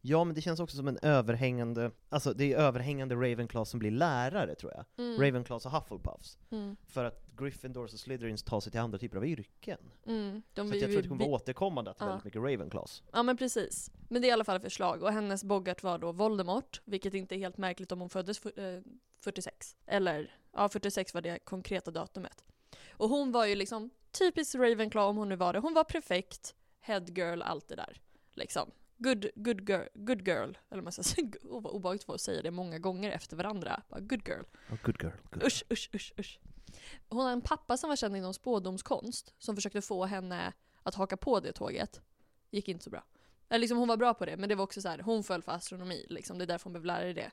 Ja, 0.07 0.23
men 0.23 0.35
det 0.35 0.41
känns 0.41 0.59
också 0.59 0.77
som 0.77 0.87
en 0.87 0.97
överhängande, 1.01 1.91
alltså 2.09 2.33
det 2.33 2.53
är 2.53 2.57
överhängande 2.57 3.15
Ravenclaw 3.15 3.65
som 3.65 3.79
blir 3.79 3.91
lärare 3.91 4.55
tror 4.55 4.73
jag. 4.75 4.85
Mm. 5.05 5.21
Ravenclaws 5.21 5.65
och 5.65 5.71
Hufflepuffs. 5.71 6.37
Mm. 6.51 6.75
För 6.87 7.05
att 7.05 7.25
Gryffindors 7.37 7.93
och 7.93 7.99
Slytherins 7.99 8.43
tar 8.43 8.59
sig 8.59 8.71
till 8.71 8.81
andra 8.81 8.97
typer 8.97 9.17
av 9.17 9.25
yrken. 9.25 9.77
Mm. 10.05 10.41
De 10.53 10.69
så 10.69 10.75
jag 10.75 10.83
tror 10.83 10.97
att 10.97 11.03
det 11.03 11.09
kommer 11.09 11.23
vi- 11.23 11.29
vara 11.31 11.35
återkommande 11.35 11.91
att 11.91 11.97
Ja. 11.99 12.05
väldigt 12.05 12.23
mycket 12.25 12.41
Ravenclaws. 12.41 13.03
Ja 13.11 13.23
men 13.23 13.37
precis. 13.37 13.91
Men 14.09 14.21
det 14.21 14.27
är 14.27 14.29
i 14.29 14.31
alla 14.31 14.43
fall 14.43 14.55
ett 14.55 14.61
förslag. 14.63 15.03
Och 15.03 15.11
hennes 15.11 15.43
Bogart 15.43 15.83
var 15.83 15.97
då 15.97 16.11
Voldemort, 16.11 16.81
vilket 16.85 17.13
inte 17.13 17.35
är 17.35 17.39
helt 17.39 17.57
märkligt 17.57 17.91
om 17.91 17.99
hon 17.99 18.09
föddes 18.09 18.39
för, 18.39 18.59
eh, 18.75 18.81
46. 19.19 19.75
Eller, 19.85 20.35
ja 20.53 20.69
46 20.69 21.13
var 21.13 21.21
det 21.21 21.39
konkreta 21.39 21.91
datumet. 21.91 22.43
Och 22.89 23.09
hon 23.09 23.31
var 23.31 23.45
ju 23.45 23.55
liksom 23.55 23.89
typiskt 24.11 24.55
Ravenclaw 24.55 25.09
om 25.09 25.17
hon 25.17 25.29
nu 25.29 25.35
var 25.35 25.53
det. 25.53 25.59
Hon 25.59 25.73
var 25.73 25.83
perfekt, 25.83 26.55
headgirl, 26.79 27.41
allt 27.41 27.67
det 27.67 27.75
där. 27.75 28.01
Liksom. 28.33 28.71
Good, 28.97 29.25
good, 29.35 29.69
girl, 29.69 29.87
good 29.93 30.27
girl, 30.27 30.53
eller 30.69 30.81
man 30.81 30.91
säga. 30.91 31.27
Oh, 31.43 31.61
vad 31.61 31.73
obehagligt 31.73 32.09
att 32.09 32.21
säga 32.21 32.41
det 32.41 32.51
många 32.51 32.79
gånger 32.79 33.11
efter 33.11 33.37
varandra. 33.37 33.81
Bara, 33.89 33.99
good 33.99 34.27
girl. 34.27 34.43
Oh, 34.71 34.77
good 34.83 35.03
girl. 35.03 35.13
Good 35.31 35.43
Usch, 35.43 35.63
usch, 35.71 35.89
usch, 35.93 36.13
usch. 36.19 36.39
Hon 37.09 37.25
har 37.25 37.31
en 37.31 37.41
pappa 37.41 37.77
som 37.77 37.89
var 37.89 37.95
känd 37.95 38.17
inom 38.17 38.33
spådomskonst, 38.33 39.33
som 39.39 39.55
försökte 39.55 39.81
få 39.81 40.05
henne 40.05 40.53
att 40.83 40.95
haka 40.95 41.17
på 41.17 41.39
det 41.39 41.51
tåget. 41.51 42.01
Gick 42.51 42.67
inte 42.67 42.83
så 42.83 42.89
bra. 42.89 43.03
Eller 43.49 43.59
liksom 43.59 43.77
hon 43.77 43.87
var 43.87 43.97
bra 43.97 44.13
på 44.13 44.25
det, 44.25 44.37
men 44.37 44.49
det 44.49 44.55
var 44.55 44.63
också 44.63 44.81
så 44.81 44.89
här, 44.89 44.99
hon 44.99 45.23
föll 45.23 45.41
för 45.41 45.51
astronomi, 45.51 46.05
liksom. 46.09 46.37
det 46.37 46.43
är 46.43 46.47
därför 46.47 46.63
hon 46.63 46.73
blev 46.73 46.85
lärare 46.85 47.09
i 47.09 47.13
det. 47.13 47.31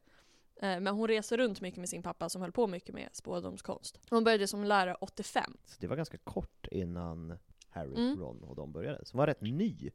Eh, 0.62 0.80
Men 0.80 0.86
hon 0.86 1.08
reser 1.08 1.36
runt 1.36 1.60
mycket 1.60 1.80
med 1.80 1.88
sin 1.88 2.02
pappa 2.02 2.28
som 2.28 2.42
höll 2.42 2.52
på 2.52 2.66
mycket 2.66 2.94
med 2.94 3.08
spådomskonst. 3.12 4.00
Hon 4.10 4.24
började 4.24 4.46
som 4.48 4.64
lärare 4.64 4.96
85. 5.00 5.56
Så 5.66 5.76
det 5.80 5.86
var 5.86 5.96
ganska 5.96 6.18
kort 6.18 6.66
innan 6.70 7.38
Harry, 7.72 7.94
Mm. 7.94 8.18
Ron 8.20 8.42
och 8.44 8.56
de 8.56 8.72
började. 8.72 9.04
Som 9.04 9.18
var 9.18 9.26
rätt 9.26 9.40
ny. 9.40 9.90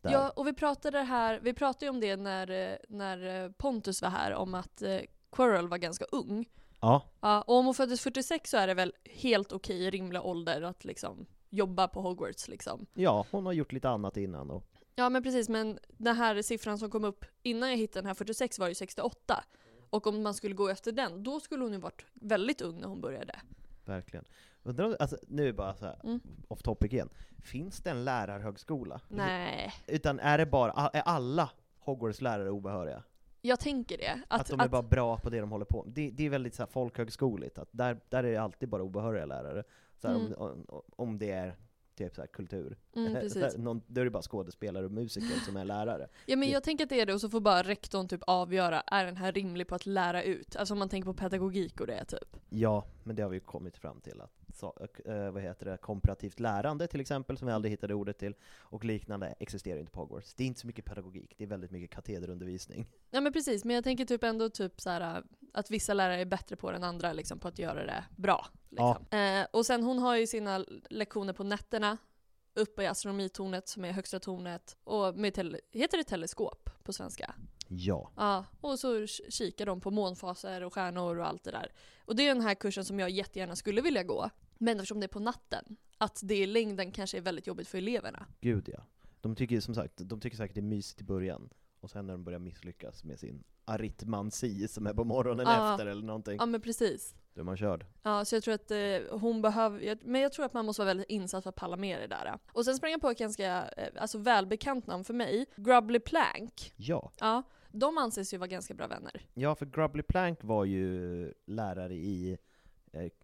Där. 0.00 0.12
Ja, 0.12 0.30
och 0.36 0.46
vi 0.46 0.52
pratade 0.52 0.98
här, 0.98 1.40
vi 1.42 1.54
pratade 1.54 1.84
ju 1.86 1.90
om 1.90 2.00
det 2.00 2.16
när, 2.16 2.50
eh, 2.50 2.76
när 2.88 3.44
eh, 3.44 3.50
Pontus 3.50 4.02
var 4.02 4.08
här, 4.10 4.34
om 4.34 4.54
att 4.54 4.82
eh, 4.82 4.98
Quirrell 5.32 5.68
var 5.68 5.78
ganska 5.78 6.04
ung. 6.04 6.48
ja. 6.80 7.02
Ja, 7.20 7.42
och 7.42 7.54
om 7.54 7.64
hon 7.64 7.74
föddes 7.74 8.00
46 8.00 8.50
så 8.50 8.56
är 8.56 8.66
det 8.66 8.74
väl 8.74 8.94
helt 9.04 9.52
okej, 9.52 9.90
rimlig 9.90 10.22
ålder 10.22 10.62
att 10.62 10.84
liksom 10.84 11.26
jobba 11.50 11.88
på 11.88 12.00
Hogwarts 12.00 12.48
liksom. 12.48 12.86
ja, 12.94 13.26
hon 13.30 13.46
har 13.46 13.52
gjort 13.52 13.72
lite 13.72 13.88
annat 13.88 14.16
innan 14.16 14.50
och 14.50 14.66
Ja 14.94 15.08
men 15.08 15.22
precis, 15.22 15.48
men 15.48 15.78
den 15.88 16.16
här 16.16 16.42
siffran 16.42 16.78
som 16.78 16.90
kom 16.90 17.04
upp 17.04 17.24
innan 17.42 17.70
jag 17.70 17.76
hittade 17.76 18.00
den 18.00 18.06
här 18.06 18.14
46 18.14 18.58
var 18.58 18.68
ju 18.68 18.74
68. 18.74 19.44
Och 19.90 20.06
om 20.06 20.22
man 20.22 20.34
skulle 20.34 20.54
gå 20.54 20.68
efter 20.68 20.92
den, 20.92 21.22
då 21.22 21.40
skulle 21.40 21.64
hon 21.64 21.72
ju 21.72 21.78
varit 21.78 22.04
väldigt 22.12 22.60
ung 22.60 22.80
när 22.80 22.88
hon 22.88 23.00
började. 23.00 23.40
verkligen. 23.84 24.24
Undrar 24.62 24.84
om, 24.86 24.96
alltså, 25.00 25.16
nu 25.28 25.48
är 25.48 25.52
bara 25.52 25.74
så 25.74 25.86
här, 25.86 25.96
Mm. 26.04 26.20
off 26.48 26.62
topic 26.62 26.92
igen. 26.92 27.08
Finns 27.42 27.80
det 27.80 27.90
en 27.90 28.04
lärarhögskola? 28.04 29.00
Nej, 29.08 29.72
Utan 29.86 30.20
är 30.20 30.38
det 30.38 30.46
bara, 30.46 30.72
är 30.92 31.00
alla 31.02 31.50
Hogwarts-lärare 31.84 32.48
obehöriga? 32.50 33.02
jag 33.42 33.60
tänker 33.60 33.98
det. 33.98 34.20
Att, 34.28 34.40
Att, 34.40 34.46
de 34.48 34.60
är 34.60 34.68
bara 34.68 34.82
bra 34.82 35.16
på 35.18 35.30
det 35.30 35.40
de 35.40 35.50
håller 35.50 35.64
på 35.64 35.84
med. 35.84 35.92
Det, 35.94 36.10
det 36.10 36.26
är 36.26 36.30
väldigt 36.30 36.54
så 36.54 36.62
här 36.62 36.66
folkhögskoligt, 36.70 37.58
att 37.58 37.68
där, 37.72 38.00
där 38.08 38.24
är 38.24 38.30
det 38.32 38.36
alltid 38.36 38.68
bara 38.68 38.82
obehöriga 38.82 39.26
lärare. 39.26 39.64
Så 39.98 40.08
här, 40.08 40.14
Mm. 40.14 40.32
om, 40.32 40.64
om, 40.68 40.82
om 40.96 41.18
det 41.18 41.30
är 41.30 41.56
typ 41.94 42.14
så 42.14 42.22
här 42.22 42.26
kultur. 42.28 42.78
Mm, 42.96 43.14
precis. 43.20 43.56
Någon, 43.56 43.82
då 43.86 44.00
är 44.00 44.04
det 44.04 44.10
bara 44.10 44.22
skådespelare 44.22 44.84
och 44.84 44.92
musiker 44.92 45.40
som 45.46 45.56
är 45.56 45.64
lärare. 45.64 46.08
Ja 46.26 46.36
men 46.36 46.48
jag 46.50 46.62
tänker 46.62 46.84
att 46.84 46.90
det 46.90 47.00
är 47.00 47.06
det, 47.06 47.14
och 47.14 47.20
så 47.20 47.28
får 47.30 47.40
bara 47.40 47.62
rektorn 47.62 48.08
typ 48.08 48.20
avgöra, 48.26 48.80
är 48.80 49.04
den 49.04 49.16
här 49.16 49.32
rimlig 49.32 49.68
på 49.68 49.74
att 49.74 49.86
lära 49.86 50.22
ut? 50.22 50.56
Alltså 50.56 50.74
om 50.74 50.78
man 50.78 50.88
tänker 50.88 51.06
på 51.06 51.14
pedagogik 51.14 51.80
och 51.80 51.86
det 51.86 52.04
typ. 52.04 52.36
Ja, 52.48 52.84
men 53.04 53.16
det 53.16 53.22
har 53.22 53.30
vi 53.30 53.36
ju 53.36 53.40
kommit 53.40 53.76
fram 53.76 54.00
till 54.00 54.20
att, 54.20 54.32
så, 54.56 54.88
eh, 55.04 55.30
vad 55.30 55.42
heter 55.42 55.66
det, 55.66 55.76
komparativt 55.76 56.40
lärande 56.40 56.86
till 56.86 57.00
exempel, 57.00 57.38
som 57.38 57.46
vi 57.46 57.52
aldrig 57.52 57.70
hittade 57.70 57.94
ordet 57.94 58.18
till, 58.18 58.34
och 58.58 58.84
liknande 58.84 59.34
existerar 59.38 59.80
inte 59.80 59.92
på 59.92 60.00
Hogwarts. 60.00 60.34
Det 60.34 60.44
är 60.44 60.46
inte 60.46 60.60
så 60.60 60.66
mycket 60.66 60.84
pedagogik, 60.84 61.34
det 61.38 61.44
är 61.44 61.48
väldigt 61.48 61.70
mycket 61.70 61.90
katederundervisning. 61.90 62.86
Ja 63.10 63.20
men 63.20 63.32
precis, 63.32 63.64
men 63.64 63.74
jag 63.74 63.84
tänker 63.84 64.04
typ 64.04 64.24
ändå 64.24 64.48
typ 64.48 64.80
så 64.80 64.90
här, 64.90 65.22
att 65.52 65.70
vissa 65.70 65.94
lärare 65.94 66.20
är 66.20 66.24
bättre 66.24 66.56
på 66.56 66.70
det 66.70 66.76
än 66.76 66.84
andra 66.84 67.12
liksom, 67.12 67.38
på 67.38 67.48
att 67.48 67.58
göra 67.58 67.86
det 67.86 68.04
bra. 68.16 68.46
Liksom. 68.68 69.18
Eh, 69.18 69.46
och 69.52 69.66
sen 69.66 69.82
hon 69.82 69.98
har 69.98 70.16
ju 70.16 70.26
sina 70.26 70.64
lektioner 70.90 71.32
på 71.32 71.44
nätterna, 71.44 71.96
uppe 72.54 72.82
i 72.82 72.86
astronomitornet 72.86 73.68
som 73.68 73.84
är 73.84 73.92
högsta 73.92 74.20
tornet, 74.20 74.76
och 74.84 75.14
med 75.14 75.60
heter 75.72 75.98
det 75.98 76.04
teleskop 76.04 76.70
på 76.82 76.92
svenska? 76.92 77.34
Ja. 77.72 78.10
Ja, 78.16 78.44
och 78.60 78.78
så 78.78 79.06
kikar 79.06 79.66
de 79.66 79.80
på 79.80 79.90
månfaser 79.90 80.62
och 80.64 80.74
stjärnor 80.74 81.18
och 81.18 81.26
allt 81.26 81.44
det 81.44 81.50
där. 81.50 81.72
Och 82.04 82.16
det 82.16 82.22
är 82.28 82.34
den 82.34 82.42
här 82.42 82.54
kursen 82.54 82.84
som 82.84 82.98
jag 83.00 83.10
jättegärna 83.10 83.56
skulle 83.56 83.80
vilja 83.80 84.02
gå, 84.02 84.30
men 84.58 84.76
eftersom 84.76 85.00
det 85.00 85.06
är 85.06 85.08
på 85.08 85.20
natten, 85.20 85.76
att 85.98 86.20
det 86.22 86.36
i 86.36 86.46
längden 86.46 86.92
kanske 86.92 87.16
är 87.16 87.20
väldigt 87.22 87.46
jobbigt 87.46 87.68
för 87.68 87.78
eleverna. 87.78 88.26
Gud 88.40 88.68
ja. 88.72 88.84
De 89.20 89.36
tycker 89.36 89.60
som 89.60 89.74
sagt, 89.74 89.92
de 89.96 90.20
tycker 90.20 90.36
säkert 90.36 90.54
det 90.54 90.60
är 90.60 90.62
mysigt 90.62 91.00
i 91.00 91.04
början, 91.04 91.50
och 91.80 91.90
sen 91.90 92.06
när 92.06 92.14
de 92.14 92.24
börjar 92.24 92.38
misslyckas 92.38 93.04
med 93.04 93.18
sin 93.20 93.44
aritmansi 93.64 94.68
som 94.68 94.86
är 94.86 94.94
på 94.94 95.04
morgonen 95.04 95.46
Ja. 95.48 95.72
efter 95.72 95.86
eller 95.86 96.02
någonting, 96.02 96.36
Ja 96.38 96.46
men 96.46 96.60
precis. 96.60 97.14
då 97.34 97.40
är 97.40 97.44
man 97.44 97.56
körd. 97.56 97.86
Ja, 98.02 98.24
så 98.24 98.36
jag 98.36 98.42
tror 98.42 98.54
att 98.54 98.70
eh, 98.70 99.18
hon 99.18 99.42
behöver, 99.42 99.98
men 100.04 100.20
jag 100.20 100.32
tror 100.32 100.44
att 100.44 100.52
man 100.54 100.66
måste 100.66 100.80
vara 100.82 100.86
väldigt 100.86 101.08
insatt 101.10 101.42
för 101.42 101.48
att 101.50 101.56
palla 101.56 101.76
med 101.76 102.00
det 102.00 102.06
där. 102.06 102.38
Och 102.52 102.64
sen 102.64 102.76
sprang 102.76 102.92
jag 102.92 103.00
på 103.00 103.10
ett 103.10 103.18
ganska 103.18 103.68
eh, 103.76 103.88
alltså 104.02 104.18
välbekant 104.18 104.86
namn 104.86 105.04
för 105.04 105.14
mig, 105.14 105.46
Grubbly 105.56 105.98
Plank. 105.98 106.72
Ja. 106.76 107.12
Ja, 107.20 107.42
de 107.72 107.98
anses 107.98 108.34
ju 108.34 108.38
vara 108.38 108.48
ganska 108.48 108.74
bra 108.74 108.86
vänner. 108.86 109.26
Ja, 109.34 109.54
för 109.54 109.66
Grubbly 109.66 110.02
Plank 110.02 110.38
var 110.42 110.64
ju 110.64 111.32
lärare 111.46 111.94
i 111.94 112.38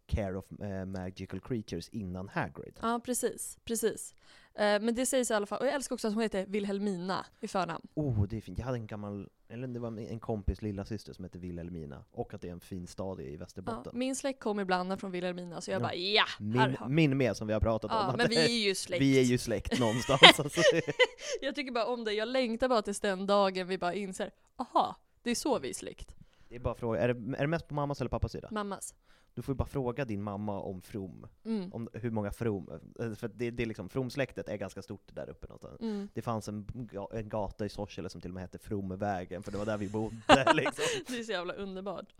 Care 0.06 0.36
of 0.38 0.44
eh, 0.60 0.84
Magical 0.84 1.40
Creatures 1.40 1.88
innan 1.88 2.28
Hagrid. 2.28 2.78
Ja, 2.82 3.00
precis, 3.04 3.58
precis. 3.64 4.14
Eh, 4.54 4.80
men 4.80 4.94
det 4.94 5.06
sägs 5.06 5.30
i 5.30 5.34
alla 5.34 5.46
fall, 5.46 5.60
och 5.60 5.66
jag 5.66 5.74
älskar 5.74 5.94
också 5.94 6.08
att 6.08 6.14
hon 6.14 6.22
heter 6.22 6.46
Wilhelmina 6.46 7.26
i 7.40 7.48
förnamn. 7.48 7.86
Oh, 7.94 8.26
det 8.26 8.36
är 8.36 8.40
fint. 8.40 8.58
Jag 8.58 8.66
hade 8.66 8.78
en 8.78 8.86
gammal, 8.86 9.28
eller 9.48 9.68
det 9.68 9.78
var 9.80 9.98
en 10.00 10.20
kompis 10.20 10.62
lilla 10.62 10.84
syster 10.84 11.12
som 11.12 11.24
hette 11.24 11.38
Wilhelmina, 11.38 12.04
och 12.12 12.34
att 12.34 12.40
det 12.40 12.48
är 12.48 12.52
en 12.52 12.60
fin 12.60 12.86
stad 12.86 13.20
i 13.20 13.32
Ja, 13.32 13.38
Västerbotten. 13.38 13.98
min 13.98 14.16
släkt 14.16 14.40
kommer 14.40 14.62
ibland 14.62 15.00
från 15.00 15.10
Wilhelmina, 15.10 15.60
så 15.60 15.70
jag 15.70 15.76
Ja. 15.76 15.82
bara 15.82 15.94
ja, 15.94 16.24
Min, 16.40 16.76
min 16.88 17.16
med 17.16 17.36
som 17.36 17.46
vi 17.46 17.52
har 17.52 17.60
pratat 17.60 17.90
om. 17.90 17.96
Ja, 17.96 18.02
att 18.04 18.16
men 18.16 18.28
vi 18.28 18.36
är 18.62 18.68
ju 18.68 18.74
släkt. 18.84 19.02
Vi 19.02 19.18
är 19.18 19.22
ju 19.22 19.38
släkt 19.38 19.78
någonstans. 19.80 20.40
alltså. 20.40 20.60
Jag 21.40 21.54
tycker 21.54 21.72
bara 21.72 21.86
om 21.86 22.04
det, 22.04 22.12
jag 22.12 22.28
längtar 22.28 22.68
bara 22.68 22.82
tills 22.82 23.00
den 23.00 23.26
dagen 23.26 23.66
vi 23.68 23.78
bara 23.78 23.94
inser, 23.94 24.30
aha, 24.56 24.96
det 25.22 25.30
är 25.30 25.34
så 25.34 25.58
vi 25.58 25.68
är 25.70 25.74
släkt. 25.74 26.14
Det 26.48 26.54
är 26.56 26.60
bara 26.60 26.74
fråga, 26.74 27.00
är 27.00 27.08
det, 27.14 27.36
är 27.36 27.40
det 27.42 27.46
mest 27.46 27.68
på 27.68 27.74
mammas 27.74 28.00
eller 28.00 28.08
pappas 28.08 28.32
sida? 28.32 28.48
Mammas. 28.50 28.94
Du 29.36 29.42
får 29.42 29.52
ju 29.52 29.56
bara 29.56 29.68
fråga 29.68 30.04
din 30.04 30.22
mamma 30.22 30.60
om 30.60 30.82
From, 30.82 31.26
Mm. 31.44 31.72
om 31.72 31.88
hur 31.92 32.10
många 32.10 32.30
From, 32.30 32.68
eh, 33.00 33.12
för 33.12 33.28
det, 33.28 33.50
det 33.50 33.62
är 33.62 33.66
liksom, 33.66 33.88
From-släktet 33.88 34.48
är 34.48 34.56
ganska 34.56 34.82
stort 34.82 35.14
där 35.14 35.30
uppe 35.30 35.46
någonstans. 35.46 35.80
Mm. 35.80 36.08
Det 36.14 36.22
fanns 36.22 36.48
en, 36.48 36.66
en 37.12 37.28
gata 37.28 37.66
i 37.66 37.68
Sorsele 37.68 38.08
som 38.08 38.20
till 38.20 38.30
och 38.30 38.34
med 38.34 38.40
hette 38.42 38.58
Fromvägen, 38.58 39.42
för 39.42 39.52
det 39.52 39.58
var 39.58 39.66
där 39.66 39.76
vi 39.78 39.88
bodde 39.88 40.16
liksom. 40.54 40.84
Det 41.08 41.18
är 41.18 41.22
så 41.22 41.32
jävla 41.32 41.54
underbart. 41.54 42.14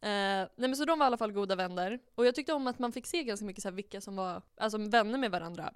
Eh, 0.00 0.08
nej 0.10 0.48
men 0.56 0.76
så 0.76 0.84
de 0.84 0.98
var 0.98 1.06
i 1.06 1.08
alla 1.08 1.16
fall 1.16 1.32
goda 1.32 1.56
vänner. 1.56 1.98
Och 2.14 2.26
jag 2.26 2.34
tyckte 2.34 2.52
om 2.52 2.66
att 2.66 2.78
man 2.78 2.92
fick 2.92 3.06
se 3.06 3.24
ganska 3.24 3.46
mycket 3.46 3.62
så 3.62 3.68
här 3.68 3.76
vilka 3.76 4.00
som 4.00 4.16
var 4.16 4.42
alltså, 4.56 4.78
vänner 4.78 5.18
med 5.18 5.30
varandra. 5.30 5.72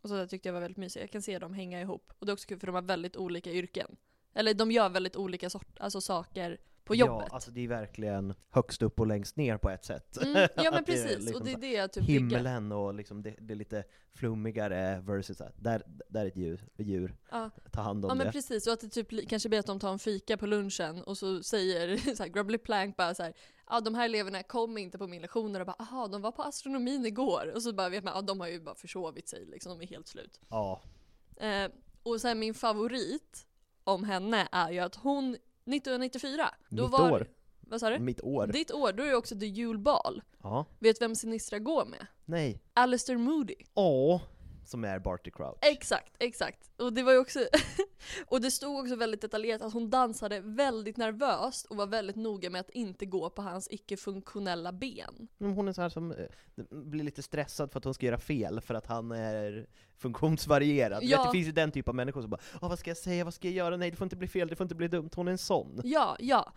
Och 0.00 0.08
så 0.08 0.14
där 0.14 0.26
tyckte 0.26 0.48
jag 0.48 0.52
var 0.54 0.60
väldigt 0.60 0.78
mysigt. 0.78 1.00
Jag 1.02 1.10
kan 1.10 1.22
se 1.22 1.38
dem 1.38 1.54
hänga 1.54 1.80
ihop. 1.80 2.12
Och 2.18 2.26
det 2.26 2.30
är 2.30 2.34
också 2.34 2.48
kul 2.48 2.58
för 2.58 2.66
de 2.66 2.74
har 2.74 2.82
väldigt 2.82 3.16
olika 3.16 3.50
yrken. 3.52 3.96
Eller 4.34 4.54
de 4.54 4.70
gör 4.72 4.88
väldigt 4.88 5.16
olika 5.16 5.50
sort, 5.50 5.78
alltså, 5.80 6.00
saker 6.00 6.58
på 6.86 6.94
jobbet. 6.94 7.26
Ja, 7.28 7.34
alltså 7.34 7.50
det 7.50 7.64
är 7.64 7.68
verkligen 7.68 8.34
högst 8.50 8.82
upp 8.82 9.00
och 9.00 9.06
längst 9.06 9.36
ner 9.36 9.56
på 9.56 9.70
ett 9.70 9.84
sätt. 9.84 10.22
Mm, 10.22 10.36
ja 10.36 10.48
men 10.70 10.72
det 10.72 10.82
precis, 10.82 11.18
liksom 11.18 11.34
och 11.34 11.44
det 11.44 11.52
är 11.52 11.60
det 11.60 11.72
jag 11.72 11.92
typ. 11.92 12.04
Himlen 12.04 12.72
och 12.72 12.94
liksom 12.94 13.22
det, 13.22 13.34
det 13.38 13.54
lite 13.54 13.84
flummigare 14.14 15.00
versus 15.00 15.40
att 15.40 15.54
där, 15.56 15.82
där 16.08 16.20
är 16.20 16.26
ett 16.26 16.36
djur, 16.36 16.68
djur. 16.76 17.16
Ja. 17.30 17.50
ta 17.72 17.80
hand 17.80 18.04
om 18.04 18.08
Ja 18.08 18.14
men 18.14 18.26
det. 18.26 18.32
precis, 18.32 18.66
och 18.66 18.72
att 18.72 18.80
det 18.80 18.88
typ 18.88 19.28
kanske 19.28 19.48
blir 19.48 19.58
att 19.58 19.66
de 19.66 19.80
tar 19.80 19.92
en 19.92 19.98
fika 19.98 20.36
på 20.36 20.46
lunchen 20.46 21.02
och 21.02 21.18
så 21.18 21.42
säger 21.42 21.96
så 22.16 22.22
här, 22.22 22.30
Grubbly 22.30 22.58
Plank 22.58 22.96
bara 22.96 23.14
så 23.14 23.22
här, 23.22 23.32
ja 23.66 23.80
de 23.80 23.94
här 23.94 24.04
eleverna 24.04 24.42
kom 24.42 24.78
inte 24.78 24.98
på 24.98 25.06
min 25.06 25.22
lektioner 25.22 25.60
och 25.60 25.66
bara 25.66 25.76
aha 25.78 26.08
de 26.08 26.22
var 26.22 26.32
på 26.32 26.42
astronomin 26.42 27.06
igår 27.06 27.52
och 27.54 27.62
så 27.62 27.72
bara 27.72 27.88
vet 27.88 28.04
man, 28.04 28.14
ja 28.14 28.22
de 28.22 28.40
har 28.40 28.48
ju 28.48 28.60
bara 28.60 28.74
försovit 28.74 29.28
sig 29.28 29.46
liksom, 29.46 29.78
de 29.78 29.84
är 29.84 29.88
helt 29.88 30.08
slut. 30.08 30.40
Ja. 30.48 30.82
Eh, 31.36 31.70
och 32.02 32.20
sen 32.20 32.38
min 32.38 32.54
favorit 32.54 33.46
om 33.84 34.04
henne 34.04 34.48
är 34.52 34.70
ju 34.70 34.78
att 34.78 34.94
hon 34.94 35.36
1994, 35.66 36.54
då 36.68 36.82
Mitt 36.82 36.92
var 36.92 37.12
år. 37.12 37.26
Vad 37.60 37.80
sa 37.80 37.90
du? 37.90 37.98
Mitt 37.98 38.20
år. 38.20 38.46
Ditt 38.46 38.70
år, 38.70 38.92
då 38.92 39.02
är 39.02 39.06
det 39.08 39.16
också 39.16 39.38
The 39.38 39.46
julbal. 39.46 40.22
Ja. 40.42 40.64
Vet 40.78 41.00
vem 41.00 41.14
Sinistra 41.14 41.58
går 41.58 41.84
med? 41.84 42.06
Nej. 42.24 42.62
Alistair 42.74 43.16
Moody. 43.16 43.54
Åh! 43.74 44.22
Som 44.64 44.84
är 44.84 44.98
Barty 44.98 45.30
Crouch. 45.30 45.58
Exakt, 45.60 46.12
exakt. 46.18 46.70
Och 46.76 46.92
det 46.92 47.02
var 47.02 47.12
ju 47.12 47.18
också, 47.18 47.38
och 48.26 48.40
det 48.40 48.50
stod 48.50 48.78
också 48.78 48.96
väldigt 48.96 49.20
detaljerat 49.20 49.62
att 49.62 49.72
hon 49.72 49.90
dansade 49.90 50.40
väldigt 50.40 50.96
nervöst 50.96 51.66
och 51.66 51.76
var 51.76 51.86
väldigt 51.86 52.16
noga 52.16 52.50
med 52.50 52.60
att 52.60 52.70
inte 52.70 53.06
gå 53.06 53.30
på 53.30 53.42
hans 53.42 53.68
icke-funktionella 53.70 54.72
ben. 54.72 55.28
Men 55.38 55.52
hon 55.52 55.68
är 55.68 55.72
så 55.72 55.82
här 55.82 55.88
som 55.88 56.12
eh, 56.12 56.26
blir 56.70 57.04
lite 57.04 57.22
stressad 57.22 57.72
för 57.72 57.78
att 57.78 57.84
hon 57.84 57.94
ska 57.94 58.06
göra 58.06 58.18
fel, 58.18 58.60
för 58.60 58.74
att 58.74 58.86
han 58.86 59.12
är 59.12 59.66
funktionsvarierad. 59.98 61.02
Ja. 61.02 61.18
Vet, 61.18 61.26
det 61.28 61.32
finns 61.32 61.48
ju 61.48 61.52
den 61.52 61.72
typ 61.72 61.88
av 61.88 61.94
människor 61.94 62.20
som 62.20 62.30
bara 62.30 62.40
Åh, 62.62 62.68
vad 62.68 62.78
ska 62.78 62.90
jag 62.90 62.96
säga, 62.96 63.24
vad 63.24 63.34
ska 63.34 63.48
jag 63.48 63.54
göra? 63.54 63.76
Nej, 63.76 63.90
det 63.90 63.96
får 63.96 64.04
inte 64.04 64.16
bli 64.16 64.28
fel, 64.28 64.48
det 64.48 64.56
får 64.56 64.64
inte 64.64 64.74
bli 64.74 64.88
dumt. 64.88 65.10
Hon 65.14 65.28
är 65.28 65.32
en 65.32 65.38
sån. 65.38 65.80
Ja, 65.84 66.16
ja. 66.18 66.52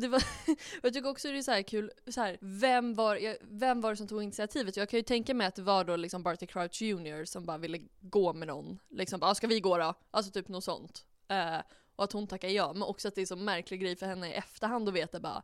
Det 0.00 0.08
var, 0.08 0.22
jag 0.82 0.94
tycker 0.94 1.08
också 1.08 1.28
det 1.28 1.38
är 1.38 1.42
så 1.42 1.50
här 1.50 1.62
kul, 1.62 1.90
så 2.10 2.20
här, 2.20 2.38
vem, 2.40 2.94
var, 2.94 3.36
vem 3.58 3.80
var 3.80 3.90
det 3.90 3.96
som 3.96 4.08
tog 4.08 4.22
initiativet? 4.22 4.76
Jag 4.76 4.88
kan 4.88 4.98
ju 4.98 5.02
tänka 5.02 5.34
mig 5.34 5.46
att 5.46 5.54
det 5.54 5.62
var 5.62 5.84
då 5.84 5.96
liksom 5.96 6.22
Barty 6.22 6.46
Crouch 6.46 6.82
Jr 6.82 7.24
som 7.24 7.46
bara 7.46 7.58
ville 7.58 7.78
gå 8.00 8.32
med 8.32 8.48
någon. 8.48 8.78
Liksom, 8.90 9.20
bara, 9.20 9.34
ska 9.34 9.46
vi 9.46 9.60
gå 9.60 9.78
då? 9.78 9.94
Alltså 10.10 10.32
typ 10.32 10.48
något 10.48 10.64
sånt. 10.64 11.04
Eh, 11.28 11.58
och 11.96 12.04
att 12.04 12.12
hon 12.12 12.26
tackar 12.26 12.48
ja, 12.48 12.72
men 12.72 12.82
också 12.82 13.08
att 13.08 13.14
det 13.14 13.22
är 13.22 13.26
så 13.26 13.36
märklig 13.36 13.80
grej 13.80 13.96
för 13.96 14.06
henne 14.06 14.28
i 14.28 14.32
efterhand 14.32 14.88
att 14.88 14.94
veta 14.94 15.20
bara 15.20 15.42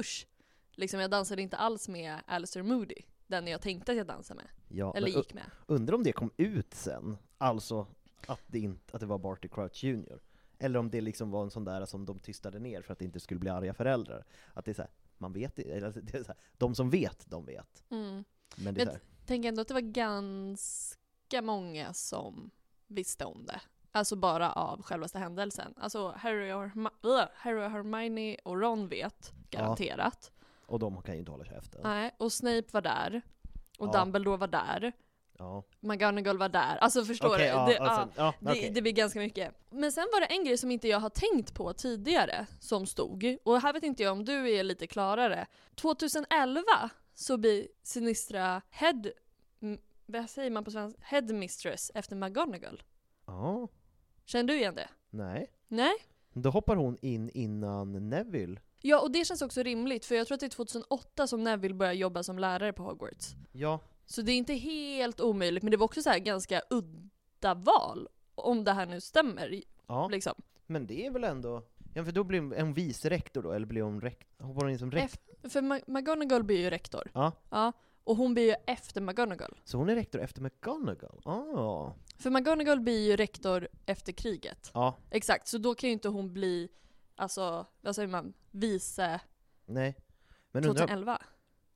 usch, 0.00 0.26
liksom 0.72 1.00
jag 1.00 1.10
dansade 1.10 1.42
inte 1.42 1.56
alls 1.56 1.88
med 1.88 2.16
Alistair 2.26 2.62
Moody, 2.62 3.02
den 3.28 3.46
jag 3.46 3.60
tänkte 3.60 3.92
att 3.92 3.98
jag 3.98 4.06
dansade 4.06 4.40
med. 4.40 4.48
Ja, 4.68 4.92
Eller 4.96 5.08
men 5.08 5.16
gick 5.16 5.34
med. 5.34 5.50
Undrar 5.66 5.94
om 5.94 6.02
det 6.02 6.12
kom 6.12 6.30
ut 6.36 6.74
sen, 6.74 7.16
alltså 7.38 7.86
att 8.26 8.40
det, 8.46 8.58
inte, 8.58 8.94
att 8.94 9.00
det 9.00 9.06
var 9.06 9.18
Barty 9.18 9.48
Crouch 9.48 9.84
Jr. 9.84 10.20
Eller 10.58 10.78
om 10.78 10.90
det 10.90 11.00
liksom 11.00 11.30
var 11.30 11.42
en 11.42 11.50
sån 11.50 11.64
där 11.64 11.86
som 11.86 12.06
de 12.06 12.18
tystade 12.18 12.58
ner 12.58 12.82
för 12.82 12.92
att 12.92 12.98
det 12.98 13.04
inte 13.04 13.20
skulle 13.20 13.40
bli 13.40 13.50
arga 13.50 13.74
föräldrar. 13.74 14.24
Att 14.54 14.64
det 14.64 14.70
är 14.70 14.74
så 14.74 14.82
här, 14.82 14.90
man 15.18 15.32
vet 15.32 15.58
eller 15.58 15.92
det 16.02 16.14
är 16.14 16.22
så 16.22 16.32
här, 16.32 16.40
de 16.56 16.74
som 16.74 16.90
vet, 16.90 17.30
de 17.30 17.44
vet. 17.44 17.84
Mm. 17.90 18.24
Men 18.56 18.74
det 18.74 18.80
är 18.80 18.86
Jag 18.86 18.92
här, 18.92 19.00
tänker 19.26 19.48
ändå 19.48 19.62
att 19.62 19.68
det 19.68 19.74
var 19.74 19.80
ganska 19.80 21.42
många 21.42 21.92
som 21.92 22.50
visste 22.86 23.24
om 23.24 23.46
det. 23.46 23.60
Alltså 23.92 24.16
bara 24.16 24.52
av 24.52 24.82
självaste 24.82 25.18
händelsen. 25.18 25.74
Alltså 25.76 26.12
Harry 26.16 26.52
och, 26.52 26.64
Ugh, 27.02 27.24
Harry 27.34 27.66
och 27.66 27.70
Hermione 27.70 28.36
och 28.44 28.60
Ron 28.60 28.88
vet, 28.88 29.32
garanterat. 29.50 30.32
Och 30.68 30.78
de 30.78 31.02
kan 31.02 31.14
ju 31.14 31.18
inte 31.18 31.30
hålla 31.30 31.44
käften. 31.44 31.80
Nej, 31.84 32.14
och 32.18 32.32
Snape 32.32 32.64
var 32.72 32.80
där. 32.80 33.22
Och 33.78 33.88
Ja. 33.88 33.92
Dumbledore 33.92 34.36
var 34.36 34.46
där. 34.46 34.92
Ja. 35.38 35.62
McGonagall 35.80 36.38
var 36.38 36.48
där. 36.48 36.76
Alltså 36.76 37.04
förstår 37.04 37.28
Okej, 37.28 37.38
du? 37.38 37.46
ja, 37.46 37.66
det, 37.66 37.78
alltså, 37.78 38.20
ja, 38.22 38.34
det, 38.40 38.50
okej. 38.50 38.70
det 38.74 38.82
blir 38.82 38.92
ganska 38.92 39.18
mycket. 39.18 39.54
Men 39.70 39.92
sen 39.92 40.08
var 40.12 40.20
det 40.20 40.26
en 40.26 40.44
grej 40.44 40.58
som 40.58 40.70
inte 40.70 40.88
jag 40.88 41.00
har 41.00 41.10
tänkt 41.10 41.54
på 41.54 41.72
tidigare 41.72 42.46
som 42.60 42.86
stod. 42.86 43.36
Och 43.44 43.60
här 43.60 43.72
vet 43.72 43.82
inte 43.82 44.02
jag 44.02 44.12
om 44.12 44.24
du 44.24 44.50
är 44.50 44.64
lite 44.64 44.86
klarare. 44.86 45.46
2011 45.74 46.62
så 47.14 47.36
blir 47.36 47.68
Sinistra 47.82 48.62
head 48.70 49.02
vad 50.06 50.30
säger 50.30 50.50
man 50.50 50.64
på 50.64 50.70
svenska, 50.70 51.00
headmistress 51.04 51.90
efter 51.94 52.16
McGonagall. 52.16 52.82
Ja, 53.26 53.68
Känner 54.24 54.44
du 54.44 54.56
igen 54.58 54.74
det? 54.74 54.88
nej. 55.10 55.50
Nej? 55.68 55.92
Då 56.32 56.50
hoppar 56.50 56.76
hon 56.76 56.96
in 57.02 57.30
innan 57.30 58.08
Neville. 58.08 58.60
Ja, 58.80 59.00
och 59.00 59.10
det 59.10 59.24
känns 59.24 59.42
också 59.42 59.62
rimligt 59.62 60.04
för 60.04 60.14
jag 60.14 60.26
tror 60.26 60.34
att 60.34 60.40
det 60.40 60.46
är 60.46 60.50
2008 60.50 61.26
som 61.26 61.44
Neville 61.44 61.74
börjar 61.74 61.92
jobba 61.92 62.22
som 62.22 62.38
lärare 62.38 62.72
på 62.72 62.82
Hogwarts. 62.82 63.34
Ja, 63.52 63.80
Så 64.06 64.22
det 64.22 64.32
är 64.32 64.36
inte 64.36 64.54
helt 64.54 65.20
omöjligt, 65.20 65.62
men 65.62 65.70
det 65.70 65.76
var 65.76 65.84
också 65.84 66.02
så 66.02 66.10
här 66.10 66.18
ganska 66.18 66.62
udda 66.70 67.54
val. 67.54 68.08
Om 68.34 68.64
det 68.64 68.72
här 68.72 68.86
nu 68.86 69.00
stämmer. 69.00 69.62
ja. 69.86 70.08
Liksom. 70.08 70.34
men 70.66 70.86
det 70.86 71.06
är 71.06 71.10
väl 71.10 71.24
ändå... 71.24 71.62
Ja, 71.94 72.04
för 72.04 72.12
då 72.12 72.24
blir 72.24 72.40
hon, 72.40 72.52
hon 72.60 72.74
vice 72.74 73.10
rektor 73.10 73.42
då, 73.42 73.52
eller 73.52 73.66
blir 73.66 73.82
hon 73.82 74.00
rektor? 74.00 74.44
Hoppar 74.44 74.60
hon 74.62 74.70
in 74.70 74.78
som 74.78 74.90
rektor? 74.90 75.20
Ef- 75.42 75.48
för 75.50 75.60
Ma- 75.62 75.84
McGonagall 75.86 76.44
blir 76.44 76.58
ju 76.60 76.70
rektor. 76.70 77.10
Ja, 77.14 77.32
Ja. 77.50 77.72
Och 78.04 78.16
hon 78.16 78.34
blir 78.34 78.44
ju 78.44 78.54
efter 78.66 79.00
McGonagall. 79.00 79.60
så 79.64 79.78
hon 79.78 79.88
är 79.88 79.94
rektor 79.94 80.20
efter 80.20 80.42
McGonagall? 80.42 81.20
Ah. 81.24 81.92
För 82.18 82.30
McGonagall 82.30 82.80
blir 82.80 83.06
ju 83.10 83.16
rektor 83.16 83.68
efter 83.86 84.12
kriget. 84.12 84.70
Ja, 84.74 84.96
Exakt, 85.10 85.48
så 85.48 85.58
då 85.58 85.74
kan 85.74 85.88
ju 85.88 85.92
inte 85.92 86.08
hon 86.08 86.32
bli, 86.32 86.68
alltså, 87.18 87.66
vad 87.80 87.94
säger 87.94 88.08
man, 88.08 88.32
vice 88.50 89.20
nej. 89.66 89.96
Men 90.52 90.64
undrar, 90.64 90.86
2011. 90.86 91.22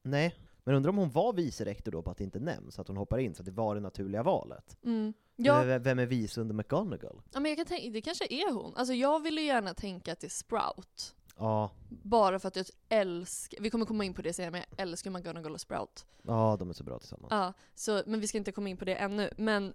nej. 0.02 0.34
Men 0.64 0.74
undrar 0.74 0.90
om 0.90 0.96
hon 0.98 1.10
var 1.10 1.32
vice 1.32 1.64
rektor 1.64 1.92
då 1.92 2.02
på 2.02 2.10
att 2.10 2.18
det 2.18 2.24
inte 2.24 2.40
nämns, 2.40 2.78
att 2.78 2.88
hon 2.88 2.96
hoppar 2.96 3.18
in, 3.18 3.34
så 3.34 3.42
att 3.42 3.46
det 3.46 3.52
var 3.52 3.74
det 3.74 3.80
naturliga 3.80 4.22
valet? 4.22 4.76
Mm. 4.84 5.12
Ja, 5.36 5.62
Vem- 5.62 5.82
Vem 5.82 5.98
är 5.98 6.06
vice 6.06 6.40
under 6.40 6.54
McGonagall? 6.54 7.22
ja, 7.32 7.40
men 7.40 7.50
jag 7.50 7.56
kan 7.58 7.66
tänka, 7.66 7.90
det 7.90 8.00
kanske 8.02 8.26
är 8.30 8.52
hon. 8.52 8.74
Alltså 8.76 8.94
jag 8.94 9.22
vill 9.22 9.38
ju 9.38 9.44
gärna 9.44 9.74
tänka 9.74 10.12
att 10.12 10.20
det 10.20 10.26
är 10.26 10.30
Sprout. 10.30 11.14
Ja, 11.36 11.70
Bara 11.88 12.38
för 12.38 12.48
att 12.48 12.56
jag 12.56 12.66
älskar, 12.88 13.58
vi 13.62 13.70
kommer 13.70 13.86
komma 13.86 14.04
in 14.04 14.14
på 14.14 14.22
det 14.22 14.32
senare, 14.32 14.50
men 14.50 14.60
jag 14.70 14.80
älskar 14.80 15.10
McGonagall 15.10 15.52
och 15.54 15.60
Sprout. 15.60 16.06
ja 16.22 16.56
de 16.58 16.70
är 16.70 16.74
så 16.74 16.84
bra 16.84 16.98
tillsammans. 16.98 17.28
Ja, 17.30 17.52
så, 17.74 18.02
men 18.06 18.20
vi 18.20 18.26
ska 18.28 18.38
inte 18.38 18.52
komma 18.52 18.68
in 18.68 18.76
på 18.76 18.84
det 18.84 18.94
ännu. 18.94 19.30
Men, 19.36 19.74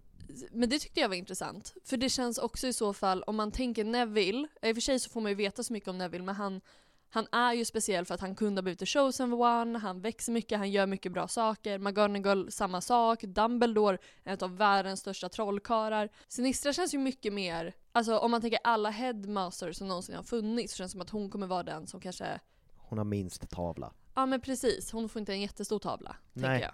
men 0.52 0.70
det 0.70 0.80
tyckte 0.80 1.00
jag 1.00 1.10
var 1.10 1.16
intressant. 1.16 1.74
För 1.84 1.98
det 1.98 2.10
känns 2.10 2.38
också 2.38 2.68
i 2.68 2.74
så 2.74 2.94
fall, 2.94 3.24
om 3.24 3.36
man 3.36 3.52
tänker 3.52 3.84
Neville, 3.84 4.48
i 4.62 4.72
och 4.72 4.76
för 4.76 4.82
sig 4.82 5.00
så 5.00 5.10
får 5.10 5.22
man 5.22 5.32
ju 5.32 5.36
veta 5.36 5.64
så 5.64 5.74
mycket 5.74 5.90
om 5.90 5.98
Neville, 5.98 6.24
men 6.26 6.36
han, 6.36 6.62
han 7.10 7.28
är 7.32 7.54
ju 7.54 7.66
speciell 7.66 8.06
för 8.06 8.14
att 8.16 8.22
han 8.22 8.36
kunde 8.36 8.60
ha 8.60 8.64
blivit 8.64 8.80
the 8.80 8.86
chosen 8.86 9.34
one, 9.34 9.80
han 9.80 10.02
växer 10.02 10.32
mycket, 10.32 10.58
han 10.58 10.72
gör 10.72 10.88
mycket 10.88 11.12
bra 11.12 11.28
saker. 11.28 11.80
McGonagall, 11.80 12.52
samma 12.52 12.82
sak. 12.82 13.22
Dumbledore, 13.24 13.98
en 14.24 14.38
av 14.42 14.58
världens 14.58 15.00
största 15.00 15.30
trollkarlar. 15.30 16.10
Sinistra 16.28 16.74
känns 16.74 16.94
ju 16.94 16.98
mycket 16.98 17.34
mer, 17.34 17.76
alltså 17.92 18.18
om 18.18 18.32
man 18.32 18.42
tänker 18.42 18.60
alla 18.64 18.90
headmasters 18.90 19.78
som 19.78 19.88
någonsin 19.88 20.16
har 20.16 20.24
funnits, 20.24 20.74
så 20.74 20.78
känns 20.78 20.92
det 20.92 20.94
som 20.94 21.02
att 21.02 21.10
hon 21.10 21.30
kommer 21.30 21.48
vara 21.48 21.64
den 21.64 21.88
som 21.88 22.00
kanske, 22.02 22.40
Hon 22.78 22.98
har 22.98 23.06
minst 23.06 23.50
tavla. 23.50 23.94
ja 24.16 24.26
men 24.26 24.42
precis, 24.42 24.92
hon 24.92 25.10
får 25.10 25.20
inte 25.20 25.34
en 25.34 25.42
jättestor 25.42 25.80
tavla, 25.80 26.16
Nej. 26.34 26.44
tänker 26.44 26.66
jag. 26.66 26.74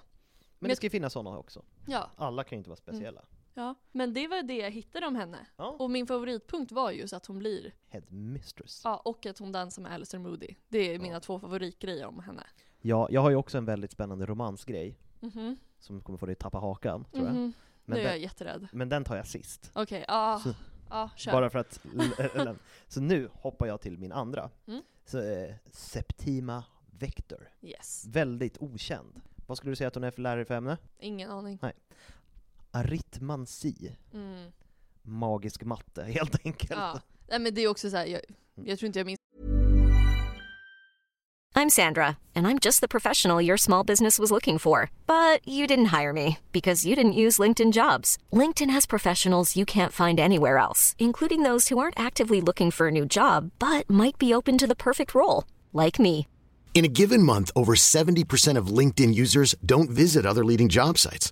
Men 0.59 0.69
det 0.69 0.75
ska 0.75 0.85
ju 0.85 0.89
finnas 0.89 1.13
sådana 1.13 1.37
också. 1.37 1.63
Ja. 1.87 2.09
Alla 2.15 2.43
kan 2.43 2.55
ju 2.55 2.57
inte 2.57 2.69
vara 2.69 2.77
speciella. 2.77 3.21
Ja, 3.53 3.75
men 3.91 4.13
det 4.13 4.27
var 4.27 4.43
det 4.43 4.57
jag 4.57 4.71
hittade 4.71 5.07
om 5.07 5.15
henne. 5.15 5.37
Ja. 5.57 5.75
Och 5.79 5.91
min 5.91 6.07
favoritpunkt 6.07 6.71
var 6.71 6.91
just 6.91 7.13
att 7.13 7.25
hon 7.25 7.39
blir, 7.39 7.73
Headmistress. 7.89 8.81
ja, 8.83 9.01
och 9.05 9.25
att 9.25 9.37
hon 9.39 9.51
dansar 9.51 9.81
med 9.81 9.91
Alistair 9.91 10.19
Moody. 10.21 10.55
Det 10.69 10.77
är 10.95 10.99
mina 10.99 11.19
två 11.19 11.39
favoritgrejer 11.39 12.05
om 12.05 12.19
henne. 12.19 12.43
Ja, 12.81 13.07
jag 13.11 13.21
har 13.21 13.29
ju 13.29 13.35
också 13.35 13.57
en 13.57 13.65
väldigt 13.65 13.91
spännande 13.91 14.25
romansgrej, 14.25 14.97
Mhm. 15.19 15.57
som 15.79 16.01
kommer 16.01 16.17
få 16.17 16.25
dig 16.25 16.33
att 16.33 16.39
tappa 16.39 16.57
hakan, 16.57 17.05
tror 17.11 17.25
jag. 17.25 17.35
Mhm. 17.35 17.53
Men, 17.85 17.95
nu 17.97 18.01
är 18.01 18.05
jag 18.05 18.13
den, 18.13 18.21
jätterädd. 18.21 18.67
men 18.73 18.89
den 18.89 19.03
tar 19.03 19.15
jag 19.15 19.27
sist. 19.27 19.71
Okej, 19.75 20.05
ja, 20.07 20.41
Så- 20.43 20.53
ja, 20.89 21.09
kör. 21.15 21.31
Bara 21.31 21.49
för 21.49 21.59
att... 21.59 21.79
så 22.87 23.01
nu 23.01 23.29
hoppar 23.33 23.67
jag 23.67 23.81
till 23.81 23.97
min 23.97 24.11
andra. 24.11 24.49
Mm. 24.67 24.81
Så, 25.05 25.19
eh, 25.19 25.55
Septima 25.71 26.63
Vector. 26.99 27.49
Yes. 27.61 28.05
Väldigt 28.07 28.57
okänd. 28.57 29.21
Vad 29.47 29.57
skulle 29.57 29.71
du 29.71 29.75
säga 29.75 29.87
att 29.87 29.95
hon 29.95 30.03
är 30.03 30.11
för 30.11 30.21
lärare 30.21 30.45
för 30.45 30.53
ämne? 30.55 30.77
Ingen 30.99 31.31
aning. 31.31 31.59
Nej. 31.61 31.73
Aritmansi. 32.73 33.95
Mm. 34.13 34.51
Magisk 35.03 35.63
matte, 35.63 36.03
helt 36.03 36.45
enkelt. 36.45 36.71
Ja. 36.71 36.99
Nej 37.29 37.39
men 37.39 37.53
det 37.53 37.61
är 37.61 37.67
också 37.67 37.89
så 37.89 37.97
här, 37.97 38.05
jag, 38.05 38.21
jag 38.65 38.79
tror 38.79 38.87
inte 38.87 38.99
jag 38.99 39.05
minns 39.05 39.19
I'm 41.55 41.69
Sandra, 41.69 42.17
and 42.35 42.47
I'm 42.47 42.57
just 42.57 42.81
the 42.81 42.87
professional 42.87 43.39
your 43.39 43.57
small 43.57 43.83
business 43.83 44.17
was 44.17 44.31
looking 44.31 44.57
for. 44.57 44.89
But 45.05 45.47
you 45.47 45.67
didn't 45.67 45.93
hire 45.97 46.11
me 46.11 46.39
because 46.51 46.85
you 46.85 46.95
didn't 46.95 47.13
use 47.13 47.37
LinkedIn 47.37 47.71
jobs. 47.73 48.17
LinkedIn 48.31 48.71
has 48.71 48.87
professionals 48.87 49.55
you 49.55 49.65
can't 49.65 49.91
find 49.91 50.19
anywhere 50.19 50.57
else, 50.57 50.95
including 50.97 51.43
those 51.43 51.67
who 51.67 51.77
aren't 51.77 51.99
actively 51.99 52.41
looking 52.41 52.71
for 52.71 52.87
a 52.87 52.91
new 52.91 53.05
job 53.05 53.51
but 53.59 53.87
might 53.87 54.17
be 54.17 54.33
open 54.33 54.57
to 54.57 54.67
the 54.67 54.75
perfect 54.75 55.13
role, 55.13 55.43
like 55.73 55.99
me. 55.99 56.27
In 56.73 56.85
a 56.85 56.93
given 56.99 57.21
month, 57.21 57.51
over 57.55 57.75
70% 57.75 58.57
of 58.57 58.77
LinkedIn 58.77 59.13
users 59.13 59.53
don't 59.63 59.91
visit 59.91 60.25
other 60.25 60.43
leading 60.43 60.69
job 60.69 60.97
sites. 60.97 61.31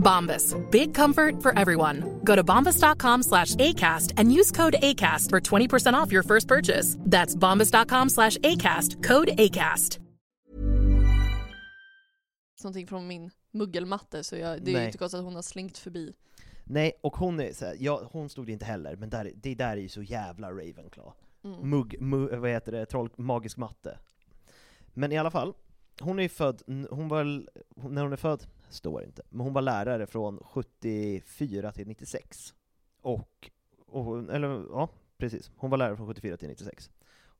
Bombas. 0.00 0.56
Big 0.70 0.94
comfort 0.94 1.42
for 1.42 1.58
everyone. 1.58 2.20
Go 2.24 2.34
to 2.36 2.42
bombas.com 2.42 3.22
slash 3.22 3.54
ACAST 3.54 4.14
and 4.16 4.32
use 4.32 4.50
code 4.50 4.76
ACAST 4.82 5.30
for 5.30 5.40
20% 5.40 5.94
off 5.94 6.12
your 6.12 6.24
first 6.24 6.48
purchase. 6.48 6.96
That's 7.00 7.36
bombas.com 7.36 8.08
slash 8.08 8.36
ACAST. 8.38 9.02
Code 9.02 9.28
ACAST. 9.38 10.00
någonting 12.64 12.86
från 12.86 13.06
min 13.06 13.30
muggelmatte 13.50 14.24
så 14.24 14.36
jag, 14.36 14.62
det 14.62 14.70
är 14.70 14.72
ju 14.72 14.78
Nej. 14.78 14.86
inte 14.86 14.98
konstigt 14.98 15.18
att 15.18 15.24
hon 15.24 15.34
har 15.34 15.42
slängt 15.42 15.78
förbi. 15.78 16.12
Nej, 16.64 16.92
och 17.02 17.16
hon 17.16 17.40
är 17.40 17.52
så 17.52 17.64
här, 17.64 17.76
ja, 17.78 18.08
hon 18.12 18.28
stod 18.28 18.46
det 18.46 18.52
inte 18.52 18.64
heller, 18.64 18.96
men 18.96 19.10
där, 19.10 19.32
det 19.34 19.54
där 19.54 19.76
är 19.76 19.80
ju 19.80 19.88
så 19.88 20.02
jävla 20.02 20.50
Ravenclaw. 20.50 21.12
Mm. 21.44 21.70
Mugg, 21.70 22.00
mu, 22.00 22.36
vad 22.36 22.50
heter 22.50 22.72
det, 22.72 22.86
troll, 22.86 23.10
magisk 23.16 23.56
matte. 23.56 23.98
Men 24.94 25.12
i 25.12 25.18
alla 25.18 25.30
fall, 25.30 25.54
hon 26.00 26.18
är 26.18 26.22
ju 26.22 26.28
född, 26.28 26.62
hon 26.90 27.08
var, 27.08 27.24
när 27.88 28.02
hon 28.02 28.12
är 28.12 28.16
född, 28.16 28.46
står 28.70 29.04
inte, 29.04 29.22
men 29.28 29.40
hon 29.40 29.52
var 29.52 29.62
lärare 29.62 30.06
från 30.06 30.38
74 30.44 31.72
till 31.72 31.86
96. 31.88 32.54
Och, 33.00 33.50
och 33.86 34.18
eller 34.34 34.48
ja, 34.48 34.88
precis, 35.18 35.50
hon 35.56 35.70
var 35.70 35.78
lärare 35.78 35.96
från 35.96 36.06
74 36.06 36.36
till 36.36 36.48
96. 36.48 36.90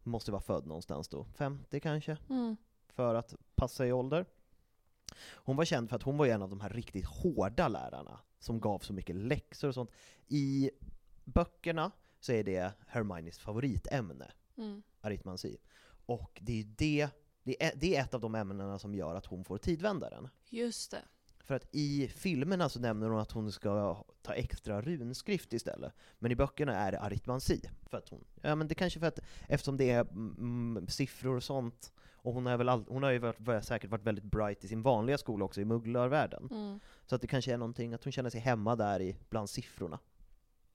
Hon 0.05 0.11
måste 0.11 0.31
vara 0.33 0.43
född 0.43 0.67
någonstans 0.67 1.09
då, 1.09 1.25
50 1.25 1.81
kanske, 1.81 2.17
Mm. 2.31 2.57
för 2.89 3.15
att 3.15 3.35
passa 3.55 3.87
i 3.87 3.93
ålder. 3.93 4.27
Hon 5.35 5.57
var 5.57 5.65
känd 5.65 5.89
för 5.89 5.97
att 5.97 6.03
hon 6.03 6.17
var 6.17 6.27
en 6.27 6.43
av 6.43 6.51
de 6.51 6.61
här 6.61 6.71
riktigt 6.71 7.07
hårda 7.07 7.69
lärarna, 7.69 8.21
som 8.39 8.61
gav 8.61 8.79
så 8.79 8.93
mycket 8.93 9.17
läxor 9.17 9.69
och 9.69 9.75
sånt. 9.75 9.91
I 10.29 10.71
böckerna 11.25 11.91
så 12.21 12.33
är 12.33 12.45
det 12.45 12.73
Hermiones 12.87 13.39
favoritämne, 13.39 14.31
Mm. 14.57 14.83
aritmansi. 15.01 15.57
Och 16.07 16.39
det 16.43 16.61
är 16.61 16.65
det, 16.65 17.09
det 17.43 17.63
är, 17.65 17.73
det 17.77 17.97
är 17.97 18.03
ett 18.03 18.15
av 18.15 18.21
de 18.21 18.35
ämnena 18.35 18.79
som 18.79 18.95
gör 18.95 19.15
att 19.15 19.27
hon 19.27 19.45
får 19.45 19.59
tidvändaren. 19.59 20.29
Just 20.51 20.91
det. 20.91 21.03
För 21.51 21.55
att 21.55 21.69
i 21.73 22.09
filmerna 22.09 22.69
så 22.69 22.81
nämner 22.81 23.09
hon 23.09 23.21
att 23.21 23.33
hon 23.33 23.53
ska 23.53 24.05
ta 24.23 24.33
extra 24.33 24.81
runskrift 24.81 25.53
istället. 25.53 25.93
Men 26.19 26.33
i 26.33 26.37
böckerna 26.37 26.77
är 26.77 26.93
det 26.93 27.01
aritmansi. 27.01 27.71
För 27.87 27.99
att 27.99 28.09
hon, 28.09 28.25
ja 28.41 28.55
men 28.55 28.69
det 28.69 28.75
kanske 28.75 29.01
för 29.01 29.07
att, 29.07 29.21
eftersom 29.49 29.77
det 29.77 29.91
är 29.91 30.01
mm, 30.01 30.87
siffror 30.89 31.37
och 31.37 31.43
sånt, 31.43 31.93
och 32.13 32.35
hon 32.35 32.47
har, 32.47 32.57
väl 32.57 32.69
all, 32.69 32.85
hon 32.89 33.03
har 33.03 33.11
ju 33.11 33.19
varit, 33.19 33.65
säkert 33.65 33.91
varit 33.91 34.03
väldigt 34.03 34.25
bright 34.25 34.65
i 34.65 34.69
sin 34.69 34.83
vanliga 34.83 35.19
skola 35.19 35.45
också, 35.45 35.61
i 35.61 35.65
mugglarvärlden. 35.65 36.49
Mm. 36.51 36.81
Så 37.07 37.15
att 37.15 37.21
det 37.21 37.27
kanske 37.27 37.53
är 37.53 37.59
någonting, 37.59 37.95
att 37.95 38.05
hon 38.05 38.13
känner 38.13 38.31
sig 38.31 38.41
hemma 38.41 38.77
där 38.77 39.01
i, 39.01 39.17
bland 39.29 39.51
siffrorna. 39.51 39.99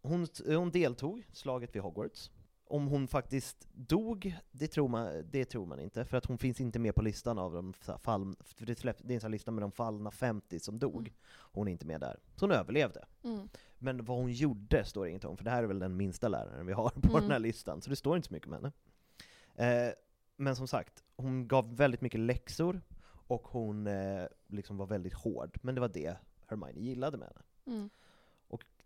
Hon, 0.01 0.27
hon 0.45 0.71
deltog 0.71 1.27
slaget 1.31 1.75
vid 1.75 1.81
Hogwarts. 1.81 2.31
Om 2.67 2.87
hon 2.87 3.07
faktiskt 3.07 3.67
dog, 3.73 4.35
det 4.51 4.67
tror, 4.67 4.87
man, 4.87 5.23
det 5.31 5.45
tror 5.45 5.65
man 5.65 5.79
inte, 5.79 6.05
för 6.05 6.17
att 6.17 6.25
hon 6.25 6.37
finns 6.37 6.61
inte 6.61 6.79
med 6.79 6.95
på 6.95 7.01
listan 7.01 7.39
av 7.39 7.53
de 7.53 7.73
fall, 7.73 8.35
för 8.41 8.65
det, 8.65 8.79
släpp, 8.79 8.97
det 9.01 9.13
är 9.13 9.15
en 9.15 9.21
sån 9.21 9.31
lista 9.31 9.51
med 9.51 9.63
de 9.63 9.71
fallna 9.71 10.11
50 10.11 10.59
som 10.59 10.79
dog. 10.79 11.13
Hon 11.31 11.67
är 11.67 11.71
inte 11.71 11.85
med 11.85 11.99
där. 12.01 12.19
Så 12.35 12.45
hon 12.45 12.51
överlevde. 12.51 13.05
Mm. 13.23 13.49
Men 13.77 14.05
vad 14.05 14.17
hon 14.17 14.31
gjorde 14.31 14.85
står 14.85 15.03
det 15.03 15.09
inget 15.09 15.25
om, 15.25 15.37
för 15.37 15.43
det 15.43 15.51
här 15.51 15.63
är 15.63 15.67
väl 15.67 15.79
den 15.79 15.97
minsta 15.97 16.27
läraren 16.27 16.65
vi 16.65 16.73
har 16.73 16.89
på 16.89 17.09
Mm. 17.09 17.21
den 17.21 17.31
här 17.31 17.39
listan, 17.39 17.81
så 17.81 17.89
det 17.89 17.95
står 17.95 18.15
inte 18.15 18.27
så 18.27 18.33
mycket 18.33 18.47
om 18.47 18.53
henne. 18.53 18.71
Eh, 19.55 19.93
men 20.35 20.55
som 20.55 20.67
sagt, 20.67 21.03
hon 21.15 21.47
gav 21.47 21.75
väldigt 21.75 22.01
mycket 22.01 22.19
läxor, 22.19 22.81
och 23.27 23.47
hon 23.47 23.87
eh, 23.87 24.23
liksom 24.47 24.77
var 24.77 24.85
väldigt 24.85 25.13
hård. 25.13 25.57
Men 25.61 25.75
det 25.75 25.81
var 25.81 25.87
det 25.87 26.17
Hermione 26.47 26.79
gillade 26.81 27.17
med 27.17 27.27
henne. 27.27 27.89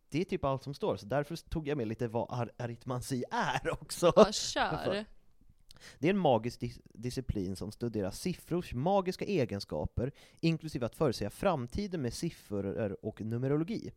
Det 0.10 0.22
är 0.22 0.26
typ 0.26 0.44
allt 0.44 0.64
som 0.64 0.74
står, 0.74 0.98
så 0.98 1.06
därför 1.06 1.36
tog 1.36 1.68
jag 1.68 1.78
med 1.78 1.88
lite 1.88 2.08
vad 2.08 2.28
ar 2.30 2.52
aritmansi 2.58 3.24
är 3.32 3.74
också. 3.82 4.14
Ja, 4.16 4.32
kör. 4.32 5.06
Det 6.00 6.08
är 6.08 6.14
en 6.14 6.20
magisk 6.20 6.60
dis 6.60 6.80
disciplin 6.84 7.56
som 7.56 7.72
studerar 7.72 8.12
siffrors 8.12 8.74
magiska 8.74 9.26
egenskaper, 9.26 10.12
inklusive 10.40 10.86
att 10.86 10.96
förutsäga 10.96 11.30
framtiden 11.30 12.02
med 12.02 12.14
siffror 12.14 13.06
och 13.06 13.22
numerologi. 13.22 13.92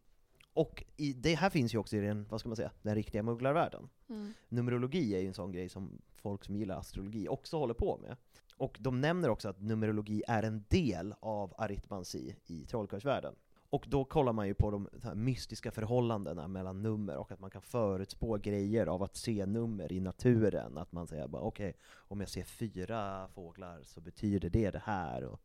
Och 0.54 0.84
i, 0.96 1.12
det 1.12 1.34
här 1.34 1.50
finns 1.50 1.74
ju 1.74 1.78
också 1.78 1.96
i 1.96 2.00
den, 2.00 2.26
vad 2.28 2.40
ska 2.40 2.48
man 2.48 2.56
säga, 2.56 2.70
den 2.82 2.94
riktiga 2.94 3.22
mugglarvärlden. 3.22 3.88
Mm. 4.08 4.32
Numerologi 4.48 5.14
är 5.14 5.20
ju 5.20 5.26
en 5.26 5.34
sån 5.34 5.52
grej 5.52 5.68
som 5.68 6.00
folk 6.16 6.44
som 6.44 6.56
gillar 6.56 6.76
astrologi 6.76 7.28
också 7.28 7.58
håller 7.58 7.74
på 7.74 7.98
med. 8.02 8.16
Och 8.56 8.76
de 8.80 9.00
nämner 9.00 9.28
också 9.28 9.48
att 9.48 9.60
numerologi 9.60 10.22
är 10.28 10.42
en 10.42 10.64
del 10.68 11.14
av 11.20 11.54
aritmansi 11.58 12.36
i 12.46 12.66
trollkarlsvärlden. 12.66 13.34
Och 13.72 13.84
då 13.88 14.04
kollar 14.04 14.32
man 14.32 14.46
ju 14.46 14.54
på 14.54 14.70
de 14.70 14.88
mystiska 15.14 15.70
förhållandena 15.70 16.48
mellan 16.48 16.82
nummer, 16.82 17.16
och 17.16 17.32
att 17.32 17.40
man 17.40 17.50
kan 17.50 17.62
förutspå 17.62 18.36
grejer 18.36 18.86
av 18.86 19.02
att 19.02 19.16
se 19.16 19.46
nummer 19.46 19.92
i 19.92 20.00
naturen. 20.00 20.78
Att 20.78 20.92
man 20.92 21.06
säger 21.06 21.28
bara 21.28 21.42
okej, 21.42 21.76
om 21.96 22.20
jag 22.20 22.28
ser 22.28 22.44
fyra 22.44 23.28
fåglar 23.28 23.80
så 23.84 24.00
betyder 24.00 24.50
det 24.50 24.70
det 24.70 24.82
här. 24.84 25.24
Och, 25.24 25.40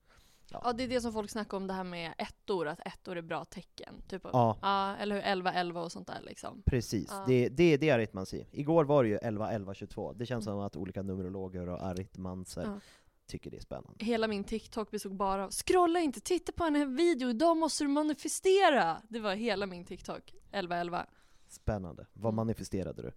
Ja 0.52 0.74
det 0.74 0.84
är 0.84 0.88
det 0.88 1.02
som 1.02 1.14
folk 1.14 1.30
snackar 1.30 1.58
om 1.58 1.68
det 1.68 1.74
här 1.74 1.84
med 1.84 2.14
ettor, 2.18 2.68
att 2.68 2.80
ettor 2.88 3.18
är 3.18 3.22
bra 3.22 3.46
tecken. 3.46 4.02
Typ, 4.08 4.22
Ja. 4.24 4.58
ja 4.62 4.96
eller 4.96 5.16
hur, 5.16 5.22
11, 5.24 5.54
11 5.54 5.82
och 5.82 5.92
sånt 5.92 6.08
där 6.08 6.22
liksom. 6.22 6.62
Precis, 6.66 7.08
Ja. 7.12 7.24
det, 7.28 7.50
det, 7.50 7.78
det 7.78 7.90
är 7.90 7.96
aritmansi. 7.96 8.48
Igår 8.52 8.86
var 8.86 9.04
det 9.04 9.10
ju 9.10 9.18
11, 9.18 9.52
11, 9.52 9.74
22. 9.74 10.14
Det 10.14 10.26
känns 10.26 10.46
som 10.46 10.60
att 10.60 10.76
olika 10.76 11.02
numerologer 11.02 11.70
och 11.70 11.82
aritmanser 11.86 12.64
Ja. 12.64 12.80
Tycker 13.28 13.52
det 13.52 13.58
är 13.58 13.62
spännande. 13.62 14.06
Hela 14.06 14.28
min 14.28 14.44
TikTok 14.44 14.92
bestod 14.92 15.16
bara 15.16 15.46
av 15.46 15.52
scrolla 15.52 16.00
inte, 16.00 16.20
titta 16.22 16.52
på 16.52 16.64
den 16.64 16.76
här 16.76 16.86
videon, 16.86 17.30
idag 17.30 17.58
måste 17.58 17.84
du 17.84 17.88
manifestera! 17.88 19.02
Det 19.10 19.20
var 19.20 19.36
hela 19.36 19.66
min 19.66 19.86
TikTok, 19.86 20.30
1111. 20.30 21.06
Spännande. 21.48 22.06
Vad 22.14 22.30
Mm. 22.34 22.36
manifesterade 22.36 23.02
du? 23.02 23.12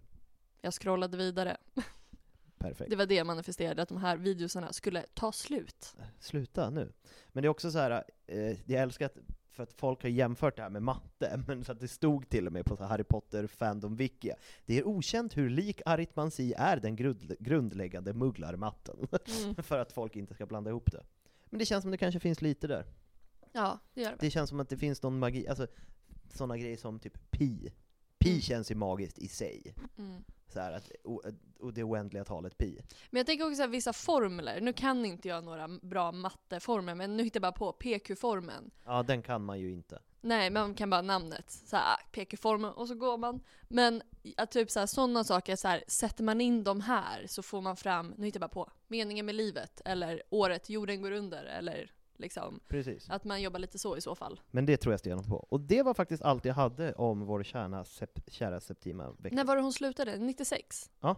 Jag 0.61 0.73
scrollade 0.73 1.17
vidare. 1.17 1.57
Perfekt. 2.57 2.89
Det 2.89 2.95
var 2.95 3.05
det 3.05 3.15
jag 3.15 3.27
manifesterade, 3.27 3.81
att 3.81 3.89
de 3.89 3.97
här 3.97 4.17
videosarna 4.17 4.73
skulle 4.73 5.05
ta 5.13 5.31
slut. 5.31 5.95
Sluta 6.19 6.69
nu. 6.69 6.93
Men 7.27 7.41
det 7.41 7.47
är 7.47 7.49
också 7.49 7.71
så 7.71 7.79
här, 7.79 8.03
eh, 8.27 8.71
jag 8.71 8.81
älskar 8.81 9.05
att, 9.05 9.17
för 9.61 9.63
att 9.63 9.73
folk 9.79 10.01
har 10.01 10.09
jämfört 10.09 10.55
det 10.55 10.61
här 10.61 10.69
med 10.69 10.83
matte, 10.83 11.43
men 11.47 11.63
så 11.63 11.71
att 11.71 11.79
det 11.79 11.87
stod 11.87 12.29
till 12.29 12.47
och 12.47 12.53
med 12.53 12.65
på 12.65 12.83
Harry 12.83 13.03
Potter 13.03 13.47
fandom 13.47 13.95
wiki. 13.95 14.31
Det 14.65 14.77
är 14.77 14.87
okänt 14.87 15.37
hur 15.37 15.49
lik 15.49 15.81
aritmansi 15.85 16.53
är 16.57 16.77
den 16.77 16.95
grund, 16.95 17.35
grundläggande 17.39 18.13
mugglarmatten. 18.13 19.07
Mm. 19.43 19.55
för 19.63 19.79
att 19.79 19.91
folk 19.91 20.15
inte 20.15 20.33
ska 20.33 20.45
blanda 20.45 20.69
ihop 20.69 20.91
det. 20.91 21.03
Men 21.49 21.59
det 21.59 21.65
känns 21.65 21.81
som 21.81 21.91
det 21.91 21.97
kanske 21.97 22.19
finns 22.19 22.41
lite 22.41 22.67
där. 22.67 22.85
Ja, 23.51 23.79
det 23.93 24.01
gör 24.01 24.09
det. 24.11 24.17
Det 24.19 24.29
känns 24.29 24.49
som 24.49 24.59
att 24.59 24.69
det 24.69 24.77
finns 24.77 25.03
någon 25.03 25.19
magi, 25.19 25.47
alltså 25.47 25.67
sådana 26.33 26.57
grejer 26.57 26.77
som 26.77 26.99
typ 26.99 27.31
pi. 27.31 27.73
Pi 28.19 28.29
Mm. 28.29 28.41
känns 28.41 28.71
ju 28.71 28.75
magiskt 28.75 29.19
i 29.19 29.27
sig. 29.27 29.75
Mm. 29.97 30.23
Så 30.51 30.59
här 30.59 30.71
att, 30.71 30.91
och, 31.03 31.23
och 31.59 31.73
det 31.73 31.83
oändliga 31.83 32.23
talet 32.23 32.57
pi. 32.57 32.81
Men 33.09 33.19
jag 33.19 33.27
tänker 33.27 33.47
också 33.47 33.63
att 33.63 33.69
vissa 33.69 33.93
formler, 33.93 34.61
nu 34.61 34.73
kan 34.73 35.05
inte 35.05 35.27
jag 35.27 35.43
några 35.43 35.67
bra 35.67 36.11
matteformer, 36.11 36.95
men 36.95 37.17
nu 37.17 37.23
hittar 37.23 37.37
jag 37.37 37.53
bara 37.53 37.71
på 37.71 37.73
PQ-formen. 37.73 38.71
Ja, 38.85 39.03
den 39.03 39.21
kan 39.21 39.43
man 39.45 39.59
ju 39.59 39.71
inte. 39.71 39.99
Nej, 40.21 40.49
man 40.49 40.75
kan 40.75 40.89
bara 40.89 41.01
namnet. 41.01 41.51
Så 41.51 41.75
här, 41.75 41.97
PQ-formen 42.11 42.73
och 42.73 42.87
så 42.87 42.95
går 42.95 43.17
man. 43.17 43.41
Men 43.67 44.01
att 44.37 44.51
typ 44.51 44.71
så 44.71 44.79
här, 44.79 44.87
sådana 44.87 45.23
saker, 45.23 45.55
så 45.55 45.67
här, 45.67 45.83
sätter 45.87 46.23
man 46.23 46.41
in 46.41 46.63
dem 46.63 46.81
här 46.81 47.27
så 47.27 47.43
får 47.43 47.61
man 47.61 47.77
fram, 47.77 48.13
nu 48.17 48.25
hittar 48.25 48.39
jag 48.39 48.49
bara 48.49 48.65
på, 48.65 48.71
meningen 48.87 49.25
med 49.25 49.35
livet, 49.35 49.81
eller 49.85 50.23
året 50.29 50.69
jorden 50.69 51.01
går 51.01 51.11
under, 51.11 51.43
eller 51.43 51.91
liksom 52.21 52.59
Precis. 52.67 53.09
att 53.09 53.23
man 53.23 53.41
jobbar 53.41 53.59
lite 53.59 53.79
så 53.79 53.97
i 53.97 54.01
så 54.01 54.15
fall. 54.15 54.41
Men 54.51 54.65
det 54.65 54.77
tror 54.77 54.93
jag 54.93 54.99
stenhårt 54.99 55.27
på. 55.27 55.35
Och 55.35 55.59
det 55.61 55.83
var 55.83 55.93
faktiskt 55.93 56.23
allt 56.23 56.45
jag 56.45 56.53
hade 56.53 56.93
om 56.93 57.25
vår 57.25 57.43
kärna, 57.43 57.85
sep, 57.85 58.19
kära 58.27 58.59
Septima 58.59 59.11
vecka. 59.11 59.35
När 59.35 59.45
var 59.45 59.55
det 59.55 59.61
hon 59.61 59.73
slutade? 59.73 60.17
96? 60.17 60.89
Ja. 60.99 61.15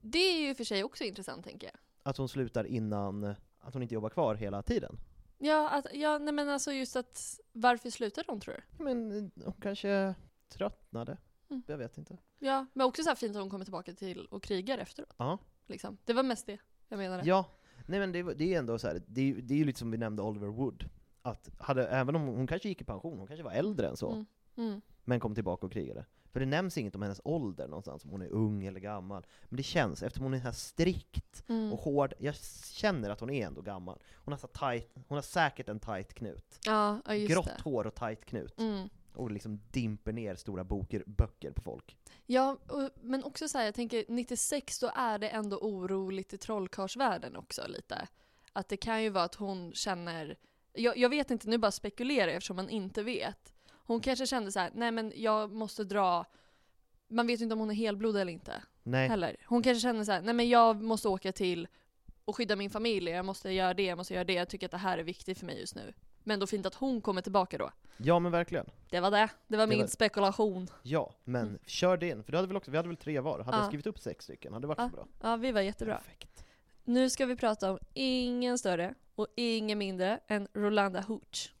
Det 0.00 0.18
är 0.18 0.48
ju 0.48 0.54
för 0.54 0.64
sig 0.64 0.84
också 0.84 1.04
intressant 1.04 1.44
tänker 1.44 1.66
jag. 1.66 1.76
Att 2.02 2.16
hon 2.16 2.28
slutar 2.28 2.64
innan, 2.64 3.24
att 3.60 3.74
hon 3.74 3.82
inte 3.82 3.94
jobbar 3.94 4.10
kvar 4.10 4.34
hela 4.34 4.62
tiden. 4.62 4.98
Ja, 5.38 5.68
att, 5.68 5.86
ja 5.92 6.18
nej 6.18 6.34
men 6.34 6.48
alltså 6.48 6.72
just 6.72 6.96
att, 6.96 7.40
varför 7.52 7.90
slutade 7.90 8.26
hon 8.28 8.40
tror 8.40 8.54
du? 8.54 8.84
Men 8.84 9.30
hon 9.44 9.54
kanske 9.60 10.14
tröttnade. 10.48 11.18
Mm. 11.50 11.62
Jag 11.66 11.78
vet 11.78 11.98
inte. 11.98 12.18
Ja, 12.38 12.66
men 12.72 12.86
också 12.86 13.02
så 13.02 13.08
här 13.08 13.16
fint 13.16 13.36
att 13.36 13.42
hon 13.42 13.50
kommer 13.50 13.64
tillbaka 13.64 13.94
till 13.94 14.26
och 14.26 14.42
krigar 14.42 14.78
efteråt. 14.78 15.14
Ja. 15.16 15.38
Liksom. 15.66 15.98
Det 16.04 16.12
var 16.12 16.22
mest 16.22 16.46
det 16.46 16.58
jag 16.88 16.98
menade. 16.98 17.22
Ja, 17.26 17.44
nej 17.86 18.00
men 18.00 18.12
det, 18.12 18.34
det 18.34 18.54
är 18.54 18.58
ändå 18.58 18.78
så 18.78 18.86
här. 18.86 19.02
det, 19.06 19.32
det 19.32 19.54
är 19.54 19.58
ju 19.58 19.64
lite 19.64 19.78
som 19.78 19.90
vi 19.90 19.98
nämnde 19.98 20.22
Oliver 20.22 20.48
Wood. 20.48 20.88
Att 21.22 21.50
hade, 21.58 21.86
även 21.88 22.16
om 22.16 22.22
hon 22.26 22.46
kanske 22.46 22.68
gick 22.68 22.80
i 22.80 22.84
pension, 22.84 23.18
hon 23.18 23.26
kanske 23.26 23.44
var 23.44 23.52
äldre 23.52 23.88
än 23.88 23.96
så, 23.96 24.10
Mm. 24.12 24.26
Mm. 24.56 24.80
men 25.04 25.20
kom 25.20 25.34
tillbaka 25.34 25.66
och 25.66 25.72
krigade. 25.72 26.04
För 26.32 26.40
det 26.40 26.46
nämns 26.46 26.78
inget 26.78 26.94
om 26.94 27.02
hennes 27.02 27.20
ålder 27.24 27.68
någonstans, 27.68 28.04
om 28.04 28.10
hon 28.10 28.22
är 28.22 28.28
ung 28.28 28.64
eller 28.64 28.80
gammal. 28.80 29.26
Men 29.48 29.56
det 29.56 29.62
känns, 29.62 30.02
eftersom 30.02 30.24
hon 30.24 30.34
är 30.34 30.38
så 30.38 30.44
här 30.44 30.52
strikt 30.52 31.44
Mm. 31.48 31.72
och 31.72 31.78
hård, 31.78 32.14
jag 32.18 32.34
känner 32.72 33.10
att 33.10 33.20
hon 33.20 33.30
är 33.30 33.46
ändå 33.46 33.62
gammal. 33.62 33.98
Hon 34.14 34.32
har, 34.32 34.38
så 34.38 34.46
tight, 34.46 34.90
hon 35.08 35.16
har 35.16 35.22
säkert 35.22 35.68
en 35.68 35.80
tight 35.80 36.14
knut. 36.14 36.58
Ja, 36.66 37.00
ja 37.06 37.14
Grått 37.14 37.46
det. 37.46 37.62
hår 37.64 37.86
och 37.86 37.94
tight 37.94 38.24
knut. 38.24 38.60
Och 39.14 39.30
liksom 39.30 39.60
dimper 39.70 40.12
ner 40.12 40.34
stora 40.34 40.64
boker, 40.64 41.02
böcker 41.06 41.52
på 41.52 41.62
folk. 41.62 41.96
Ja, 42.26 42.58
och, 42.68 42.90
men 43.00 43.24
också 43.24 43.48
så 43.48 43.58
här, 43.58 43.64
jag 43.64 43.74
tänker 43.74 44.04
96 44.08 44.78
då 44.78 44.90
är 44.94 45.18
det 45.18 45.28
ändå 45.28 45.58
oroligt 45.58 46.32
i 46.32 46.38
trollkarlsvärlden 46.38 47.36
också 47.36 47.66
lite. 47.68 48.08
Att 48.52 48.68
det 48.68 48.76
kan 48.76 49.02
ju 49.02 49.08
vara 49.08 49.24
att 49.24 49.34
hon 49.34 49.72
känner, 49.72 50.38
jag, 50.72 50.96
jag 50.96 51.08
vet 51.08 51.30
inte, 51.30 51.48
nu 51.48 51.58
bara 51.58 51.70
spekulerar 51.70 52.26
jag 52.26 52.36
eftersom 52.36 52.56
man 52.56 52.68
inte 52.68 53.02
vet. 53.02 53.54
Hon 53.70 54.00
kanske 54.00 54.26
kände 54.26 54.52
så 54.52 54.60
här: 54.60 54.70
nej 54.74 54.92
men 54.92 55.12
jag 55.16 55.52
måste 55.52 55.84
dra, 55.84 56.24
man 57.08 57.26
vet 57.26 57.40
ju 57.40 57.42
inte 57.42 57.52
om 57.52 57.60
hon 57.60 57.70
är 57.70 57.74
helblod 57.74 58.16
eller 58.16 58.32
inte. 58.32 58.62
Nej. 58.82 59.08
Heller. 59.08 59.36
Hon 59.46 59.62
kanske 59.62 59.80
känner 59.80 60.04
så 60.04 60.12
här: 60.12 60.22
nej 60.22 60.34
men 60.34 60.48
jag 60.48 60.82
måste 60.82 61.08
åka 61.08 61.32
till 61.32 61.68
och 62.24 62.36
skydda 62.36 62.56
min 62.56 62.70
familj, 62.70 63.10
jag 63.10 63.24
måste 63.24 63.50
göra 63.50 63.74
det, 63.74 63.82
jag 63.82 63.98
måste 63.98 64.14
göra 64.14 64.24
det, 64.24 64.32
jag 64.32 64.48
tycker 64.48 64.66
att 64.66 64.70
det 64.70 64.78
här 64.78 64.98
är 64.98 65.02
viktigt 65.02 65.38
för 65.38 65.46
mig 65.46 65.60
just 65.60 65.74
nu. 65.74 65.92
Men 66.24 66.40
då 66.40 66.46
fint 66.46 66.66
att 66.66 66.74
hon 66.74 67.00
kommer 67.00 67.22
tillbaka 67.22 67.58
då. 67.58 67.70
Ja 67.96 68.18
men 68.18 68.32
verkligen. 68.32 68.66
Det 68.90 69.00
var 69.00 69.10
det, 69.10 69.28
det 69.48 69.56
var 69.56 69.66
Det 69.66 69.70
min 69.70 69.80
var- 69.80 69.86
spekulation. 69.86 70.68
Ja, 70.82 71.14
men 71.24 71.46
Mm. 71.48 71.58
kör 71.66 71.96
det 71.96 72.08
in. 72.08 72.24
För 72.24 72.32
du 72.32 72.38
hade 72.38 72.48
väl 72.48 72.56
också, 72.56 72.70
vi 72.70 72.76
hade 72.76 72.88
väl 72.88 72.96
tre 72.96 73.20
var? 73.20 73.38
Hade 73.38 73.56
jag 73.56 73.64
Ja. 73.64 73.68
skrivit 73.68 73.86
upp 73.86 73.98
sex 73.98 74.24
stycken, 74.24 74.52
hade 74.52 74.62
det 74.62 74.68
varit 74.74 74.90
så 74.90 74.96
bra? 74.96 75.06
Ja, 75.22 75.36
vi 75.36 75.52
var 75.52 75.60
jättebra. 75.60 75.96
Perfekt. 75.96 76.44
Nu 76.84 77.10
ska 77.10 77.26
vi 77.26 77.36
prata 77.36 77.70
om 77.72 77.78
ingen 77.94 78.58
större 78.58 78.94
och 79.14 79.26
ingen 79.36 79.78
mindre 79.78 80.20
än 80.26 80.48
Rolanda 80.54 81.00
Hooch. 81.00 81.52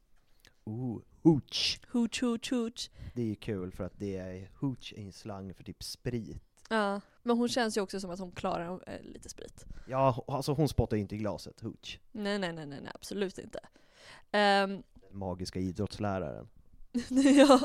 Ooh, 0.64 1.02
hooch. 1.22 1.80
Hooch, 1.92 2.20
hooch, 2.22 2.50
hooch. 2.52 2.90
Det 3.14 3.22
är 3.22 3.26
ju 3.26 3.34
kul 3.34 3.72
för 3.72 3.84
att 3.84 3.92
det 3.98 4.16
är 4.16 4.50
hooch 4.60 4.92
är 4.96 5.02
en 5.02 5.12
slang 5.12 5.54
för 5.54 5.64
typ 5.64 5.82
sprit. 5.82 6.36
Ja, 6.70 7.00
men 7.22 7.36
hon 7.38 7.48
känns 7.48 7.76
ju 7.76 7.80
också 7.80 8.00
som 8.00 8.10
att 8.10 8.18
hon 8.18 8.32
klarar 8.32 8.82
eh, 8.86 9.02
lite 9.02 9.28
sprit. 9.28 9.64
Ja, 9.88 10.24
alltså 10.28 10.52
hon 10.52 10.68
spottar 10.68 10.96
ju 10.96 11.00
inte 11.02 11.14
i 11.14 11.18
glaset, 11.18 11.60
hooch. 11.60 12.00
Nej, 12.12 12.38
nej, 12.38 12.52
nej, 12.52 12.66
nej, 12.66 12.80
nej 12.80 12.92
absolut 12.94 13.38
inte. 13.38 13.60
Den 14.30 14.82
magiska 15.10 15.58
idrottsläraren. 15.58 16.48
ja, 17.36 17.60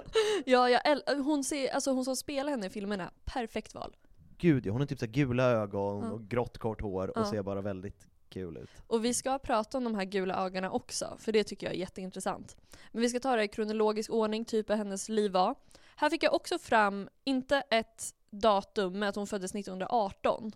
ja 0.45 0.69
jag 0.69 1.15
hon, 1.23 1.43
ser, 1.43 1.69
alltså 1.73 1.91
hon 1.91 2.05
som 2.05 2.15
spelar 2.15 2.51
henne 2.51 2.67
i 2.67 2.69
filmerna, 2.69 3.11
perfekt 3.25 3.73
val. 3.75 3.95
Gud 4.37 4.65
ja, 4.65 4.71
hon 4.71 4.81
har 4.81 4.87
typ 4.87 4.99
så 4.99 5.07
gula 5.07 5.43
ögon 5.43 6.03
Ja. 6.03 6.11
och 6.11 6.21
grått 6.29 6.57
kort 6.57 6.81
hår 6.81 7.07
och 7.17 7.17
Ja. 7.25 7.29
ser 7.31 7.41
bara 7.43 7.61
väldigt 7.61 8.07
kul 8.29 8.57
ut. 8.57 8.69
Och 8.87 9.05
vi 9.05 9.13
ska 9.13 9.39
prata 9.39 9.77
om 9.77 9.83
de 9.83 9.95
här 9.95 10.05
gula 10.05 10.45
ögonen 10.45 10.71
också, 10.71 11.15
för 11.19 11.31
det 11.31 11.43
tycker 11.43 11.67
jag 11.67 11.75
är 11.75 11.79
jätteintressant. 11.79 12.55
Men 12.91 13.01
vi 13.01 13.09
ska 13.09 13.19
ta 13.19 13.35
det 13.35 13.43
i 13.43 13.47
kronologisk 13.47 14.09
ordning, 14.11 14.45
typ 14.45 14.69
hur 14.69 14.75
hennes 14.75 15.09
liv 15.09 15.31
var. 15.31 15.55
Här 15.95 16.09
fick 16.09 16.23
jag 16.23 16.33
också 16.33 16.59
fram, 16.59 17.09
inte 17.23 17.63
ett 17.69 18.13
datum, 18.29 18.99
men 18.99 19.09
att 19.09 19.15
hon 19.15 19.27
föddes 19.27 19.55
1918. 19.55 20.51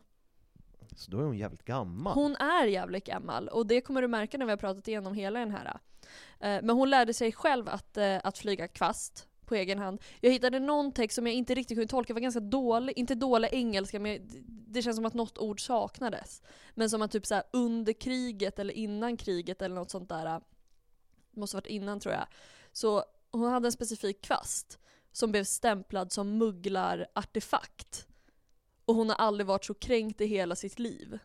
Så 0.95 1.11
då 1.11 1.19
är 1.19 1.23
hon 1.23 1.37
jävligt 1.37 1.65
gammal. 1.65 2.13
Hon 2.13 2.35
är 2.35 2.65
jävligt 2.65 3.05
gammal 3.05 3.47
och 3.47 3.67
det 3.67 3.81
kommer 3.81 4.01
du 4.01 4.07
märka 4.07 4.37
när 4.37 4.45
vi 4.45 4.51
har 4.51 4.57
pratat 4.57 4.87
igenom 4.87 5.13
hela 5.13 5.39
den 5.39 5.51
här. 5.51 5.79
Eh, 6.39 6.59
men 6.63 6.69
hon 6.69 6.89
lärde 6.89 7.13
sig 7.13 7.31
själv 7.31 7.69
att, 7.69 7.97
eh, 7.97 8.17
att 8.23 8.37
flyga 8.37 8.67
kvast 8.67 9.27
på 9.45 9.55
egen 9.55 9.79
hand. 9.79 10.01
Jag 10.19 10.31
hittade 10.31 10.59
någon 10.59 10.91
text 10.91 11.15
som 11.15 11.27
jag 11.27 11.35
inte 11.35 11.55
riktigt 11.55 11.77
kunde 11.77 11.91
tolka, 11.91 12.07
det 12.07 12.13
var 12.13 12.21
ganska 12.21 12.39
dålig, 12.39 12.97
inte 12.97 13.15
dålig 13.15 13.49
engelska 13.51 13.99
men 13.99 14.19
det 14.47 14.81
känns 14.81 14.95
som 14.95 15.05
att 15.05 15.13
något 15.13 15.37
ord 15.37 15.65
saknades. 15.65 16.41
Men 16.73 16.89
som 16.89 17.01
att 17.01 17.11
typ 17.11 17.25
så 17.25 17.35
här 17.35 17.43
under 17.53 17.93
kriget 17.93 18.59
eller 18.59 18.73
innan 18.73 19.17
kriget 19.17 19.61
eller 19.61 19.75
något 19.75 19.91
sånt 19.91 20.09
där, 20.09 20.25
eh, 20.25 20.39
måste 21.31 21.57
varit 21.57 21.67
innan 21.67 21.99
tror 21.99 22.13
jag. 22.13 22.27
Så 22.71 23.03
hon 23.31 23.51
hade 23.51 23.67
en 23.67 23.71
specifik 23.71 24.21
kvast 24.21 24.79
som 25.11 25.31
blev 25.31 25.43
stämplad 25.43 26.11
som 26.11 26.37
mugglarartefakt. 26.37 28.07
Och 28.91 28.97
hon 28.97 29.09
har 29.09 29.15
aldrig 29.15 29.47
varit 29.47 29.65
så 29.65 29.73
kränkt 29.73 30.21
i 30.21 30.25
hela 30.25 30.55
sitt 30.55 30.79
liv. 30.79 31.19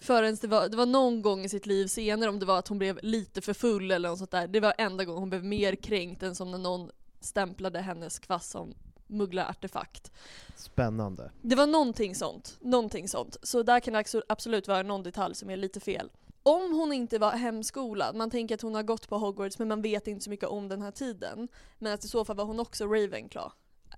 Förrän 0.00 0.36
det 0.40 0.46
var, 0.46 0.68
det 0.68 0.76
var 0.76 0.86
någon 0.86 1.22
gång 1.22 1.44
i 1.44 1.48
sitt 1.48 1.66
liv 1.66 1.86
senare, 1.86 2.30
om 2.30 2.38
det 2.38 2.46
var 2.46 2.58
att 2.58 2.68
hon 2.68 2.78
blev 2.78 2.98
lite 3.02 3.40
för 3.40 3.52
full 3.52 3.90
eller 3.90 4.08
något 4.08 4.18
sånt 4.18 4.30
där. 4.30 4.48
Det 4.48 4.60
var 4.60 4.74
enda 4.78 5.04
gången 5.04 5.20
hon 5.20 5.30
blev 5.30 5.44
mer 5.44 5.74
kränkt 5.74 6.22
än 6.22 6.34
som 6.34 6.50
när 6.50 6.58
någon 6.58 6.90
stämplade 7.20 7.80
hennes 7.80 8.18
kvast 8.18 8.50
som 8.50 8.74
mugglarartefakt. 9.06 10.12
Spännande. 10.56 11.30
Det 11.42 11.56
var 11.56 11.66
någonting 11.66 12.14
sånt. 12.14 12.58
Någonting 12.60 13.08
sånt. 13.08 13.36
Så 13.42 13.62
där 13.62 13.80
kan 13.80 13.94
det 13.94 14.22
absolut 14.28 14.68
vara 14.68 14.82
någon 14.82 15.02
detalj 15.02 15.34
som 15.34 15.50
är 15.50 15.56
lite 15.56 15.80
fel. 15.80 16.10
Om 16.42 16.72
hon 16.72 16.92
inte 16.92 17.18
var 17.18 17.30
hemskolad, 17.32 18.16
man 18.16 18.30
tänker 18.30 18.54
att 18.54 18.62
hon 18.62 18.74
har 18.74 18.82
gått 18.82 19.08
på 19.08 19.18
Hogwarts 19.18 19.58
men 19.58 19.68
man 19.68 19.82
vet 19.82 20.06
inte 20.06 20.24
så 20.24 20.30
mycket 20.30 20.48
om 20.48 20.68
den 20.68 20.82
här 20.82 20.90
tiden. 20.90 21.48
Men 21.78 21.92
att 21.92 22.04
i 22.04 22.08
så 22.08 22.24
fall 22.24 22.36
var 22.36 22.44
hon 22.44 22.60
också 22.60 22.84
Ravenclaw, 22.86 23.52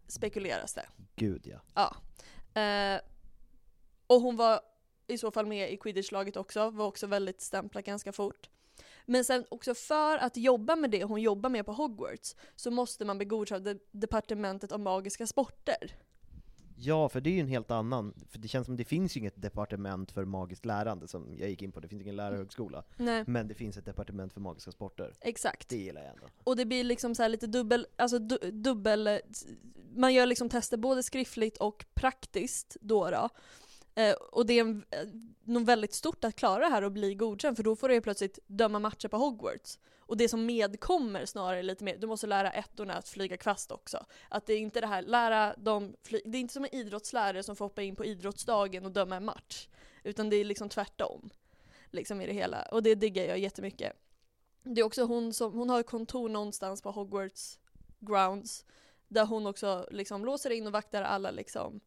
spekuleras 0.09 0.75
det. 0.75 0.87
Gud 1.17 1.47
ja. 1.47 1.61
Ja. 1.75 1.97
Eh, 2.61 3.01
och 4.07 4.21
hon 4.21 4.37
var 4.37 4.61
i 5.07 5.19
så 5.19 5.31
fall 5.31 5.47
med 5.47 5.73
i 5.73 5.77
quidditch-laget 5.77 6.37
också, 6.37 6.71
var 6.71 6.87
också 6.87 7.07
väldigt 7.07 7.41
stämplat 7.41 7.85
ganska 7.85 8.13
fort. 8.13 8.51
Men 9.07 9.25
sen 9.25 9.45
också 9.49 9.75
för 9.75 10.19
att 10.19 10.37
jobba 10.37 10.77
med 10.77 10.91
det 10.91 11.05
hon 11.05 11.21
jobbar 11.23 11.51
med 11.51 11.67
på 11.67 11.73
Hogwarts 11.73 12.37
så 12.57 12.71
måste 12.71 13.05
man 13.05 13.19
bli 13.19 13.25
godkänd 13.27 13.69
av 13.69 13.75
de- 13.75 13.81
departementet 13.91 14.73
av 14.73 14.81
magiska 14.81 15.27
sporter. 15.27 15.97
Ja, 16.85 17.09
för 17.09 17.21
det 17.21 17.31
är 17.31 17.33
ju 17.33 17.41
en 17.41 17.49
helt 17.49 17.71
annan, 17.71 18.15
för 18.29 18.39
det 18.39 18.49
känns 18.49 18.67
som 18.67 18.77
det 18.77 18.85
finns 18.85 19.17
ju 19.17 19.21
inget 19.21 19.43
departement 19.43 20.13
för 20.13 20.25
magiskt 20.25 20.65
lärande 20.65 21.09
som 21.09 21.37
jag 21.39 21.51
gick 21.51 21.63
in 21.63 21.73
på, 21.73 21.81
det 21.81 21.89
finns 21.89 22.03
ingen 22.03 22.17
lärarhögskola. 22.17 22.85
Nej. 22.97 23.25
Men 23.27 23.49
det 23.49 23.55
finns 23.55 23.77
ett 23.77 23.85
departement 23.85 24.33
för 24.33 24.41
magiska 24.41 24.73
sporter. 24.73 25.15
Exakt. 25.21 25.69
Det 25.69 25.77
gillar 25.77 26.03
jag 26.03 26.11
ändå. 26.11 26.27
Och 26.45 26.57
det 26.57 26.65
blir 26.65 26.85
liksom 26.85 27.15
så 27.15 27.29
lite 27.29 27.47
dubbel, 27.47 27.87
alltså 27.97 28.19
du, 28.19 28.39
dubbel, 28.51 29.21
man 29.95 30.15
gör 30.15 30.27
liksom 30.27 30.49
tester 30.49 30.77
både 30.77 31.03
skriftligt 31.03 31.57
och 31.57 31.85
praktiskt 31.95 32.77
då 32.81 33.11
då. 33.11 33.29
Eh, 33.95 34.15
och 34.15 34.47
det 34.47 34.53
är 34.53 34.61
en, 34.61 34.85
eh, 34.91 35.09
nog 35.45 35.67
väldigt 35.67 35.95
stort 35.95 36.25
att 36.25 36.37
klara 36.37 36.59
det 36.59 36.75
här 36.75 36.83
och 36.83 36.93
bli 36.93 37.15
godkänd 37.15 37.57
för 37.57 37.65
då 37.65 37.77
får 37.77 37.89
du 37.89 37.95
helt 37.95 38.05
plötsligt 38.05 38.39
döma 38.47 38.79
matcher 38.79 39.09
på 39.09 39.17
Hogwarts. 39.17 39.79
Och 40.13 40.19
det 40.19 40.29
som 40.29 40.47
medkommer 40.47 41.27
snarare 41.27 41.63
lite 41.63 41.85
mer, 41.85 41.97
du 41.97 42.07
måste 42.07 42.27
lära 42.27 42.51
ettorna 42.51 42.95
att 42.95 43.09
flyga 43.09 43.37
kvast 43.37 43.73
också. 43.73 44.07
Att 44.29 44.47
det 44.47 44.53
är 44.53 44.59
inte 44.59 44.81
det 44.81 44.87
här, 44.87 45.03
lära 45.03 45.55
dem, 45.57 45.97
fly, 46.03 46.21
det 46.25 46.39
är 46.39 46.41
inte 46.41 46.55
som 46.55 46.65
en 46.65 46.75
idrottslärare 46.75 47.43
som 47.43 47.57
får 47.57 47.65
hoppa 47.65 47.83
in 47.83 47.97
på 47.97 48.05
idrottsdagen 48.05 48.85
och 48.85 48.93
döma 48.93 49.17
en 49.17 49.25
match. 49.25 49.69
Utan 50.03 50.31
det 50.31 50.37
är 50.37 50.45
liksom 50.45 50.69
tvärtom. 50.69 51.31
Liksom 51.91 52.21
i 52.21 52.27
det 52.27 52.33
hela. 52.33 52.63
Och 52.63 52.83
det 52.83 52.95
diggar 52.95 53.25
jag 53.25 53.39
jättemycket. 53.39 53.93
Det 54.63 54.81
är 54.81 54.85
också 54.85 55.05
hon 55.05 55.33
som, 55.33 55.53
hon 55.53 55.71
har 55.71 55.83
kontor 55.83 56.29
någonstans 56.29 56.83
på 56.83 56.91
Hogwarts 56.91 57.59
grounds. 57.99 58.65
Där 59.09 59.27
hon 59.27 59.47
också 59.47 59.87
liksom 59.91 60.25
låser 60.25 60.51
in 60.51 60.67
och 60.67 60.73
vaktar 60.73 61.03
alla 61.03 61.31
liksom 61.31 61.81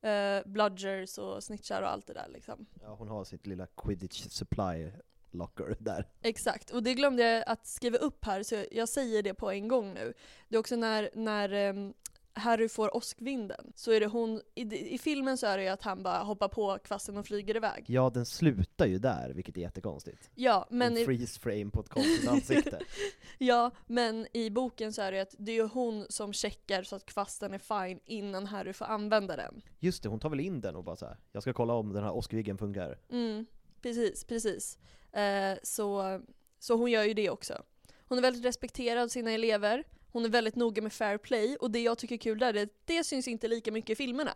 eh, 0.00 0.38
bludgers 0.46 1.18
och 1.18 1.44
snitchar 1.44 1.82
och 1.82 1.92
allt 1.92 2.06
det 2.06 2.14
där 2.14 2.28
liksom. 2.28 2.66
Ja, 2.82 2.94
hon 2.94 3.08
har 3.08 3.24
sitt 3.24 3.46
lilla 3.46 3.66
quidditch 3.66 4.28
supply 4.28 4.90
locker 5.30 5.76
där. 5.78 6.08
Exakt, 6.22 6.70
och 6.70 6.82
det 6.82 6.94
glömde 6.94 7.22
jag 7.22 7.44
att 7.46 7.66
skriva 7.66 7.98
upp 7.98 8.24
här 8.24 8.42
så 8.42 8.64
jag 8.70 8.88
säger 8.88 9.22
det 9.22 9.34
på 9.34 9.50
en 9.50 9.68
gång 9.68 9.94
nu. 9.94 10.14
Det 10.48 10.56
är 10.56 10.60
också 10.60 10.76
när, 10.76 11.10
när 11.14 11.52
ehm, 11.52 11.94
Harry 12.36 12.68
får 12.68 12.96
åskvinden, 12.96 13.72
så 13.74 13.92
är 13.92 14.00
det 14.00 14.06
hon, 14.06 14.40
i, 14.54 14.94
i 14.94 14.98
filmen 14.98 15.38
så 15.38 15.46
är 15.46 15.56
det 15.56 15.62
ju 15.62 15.68
att 15.68 15.82
han 15.82 16.02
bara 16.02 16.18
hoppar 16.18 16.48
på 16.48 16.78
kvasten 16.84 17.16
och 17.16 17.26
flyger 17.26 17.56
iväg. 17.56 17.84
Ja, 17.86 18.10
den 18.10 18.26
slutar 18.26 18.86
ju 18.86 18.98
där, 18.98 19.32
vilket 19.34 19.56
är 19.56 19.60
jättekonstigt. 19.60 20.30
Ja, 20.34 20.66
men 20.70 20.96
en 20.96 21.04
freeze 21.04 21.40
frame 21.40 21.70
på 21.70 21.80
ett 21.80 21.88
konstigt 21.88 22.28
ansikte. 22.28 22.78
ja, 23.38 23.70
men 23.86 24.26
i 24.32 24.50
boken 24.50 24.92
så 24.92 25.02
är 25.02 25.12
det 25.12 25.20
att 25.20 25.34
det 25.38 25.52
är 25.52 25.56
ju 25.56 25.68
hon 25.68 26.06
som 26.08 26.32
checkar 26.32 26.82
så 26.82 26.96
att 26.96 27.06
kvasten 27.06 27.54
är 27.54 27.58
fine 27.58 28.00
innan 28.04 28.46
Harry 28.46 28.72
får 28.72 28.84
använda 28.84 29.36
den. 29.36 29.62
Just 29.78 30.02
det, 30.02 30.08
hon 30.08 30.20
tar 30.20 30.30
väl 30.30 30.40
in 30.40 30.60
den 30.60 30.76
och 30.76 30.84
bara 30.84 30.96
så 30.96 31.06
här. 31.06 31.16
jag 31.32 31.42
ska 31.42 31.52
kolla 31.52 31.74
om 31.74 31.92
den 31.92 32.04
här 32.04 32.12
åskviggen 32.12 32.58
funkar. 32.58 32.98
Mm, 33.10 33.46
precis, 33.82 34.24
precis. 34.24 34.78
Eh, 35.16 35.58
så, 35.62 36.20
så 36.58 36.76
hon 36.76 36.90
gör 36.90 37.04
ju 37.04 37.14
det 37.14 37.30
också. 37.30 37.62
Hon 38.08 38.18
är 38.18 38.22
väldigt 38.22 38.44
respekterad 38.44 39.02
av 39.02 39.08
sina 39.08 39.30
elever, 39.30 39.84
hon 40.12 40.24
är 40.24 40.28
väldigt 40.28 40.56
noga 40.56 40.82
med 40.82 40.92
fair 40.92 41.18
play, 41.18 41.56
och 41.56 41.70
det 41.70 41.80
jag 41.80 41.98
tycker 41.98 42.14
är 42.14 42.18
kul 42.18 42.38
där 42.38 42.54
är 42.54 42.62
att 42.62 42.68
det 42.84 43.04
syns 43.04 43.28
inte 43.28 43.48
lika 43.48 43.72
mycket 43.72 43.90
i 43.90 43.94
filmerna. 43.94 44.32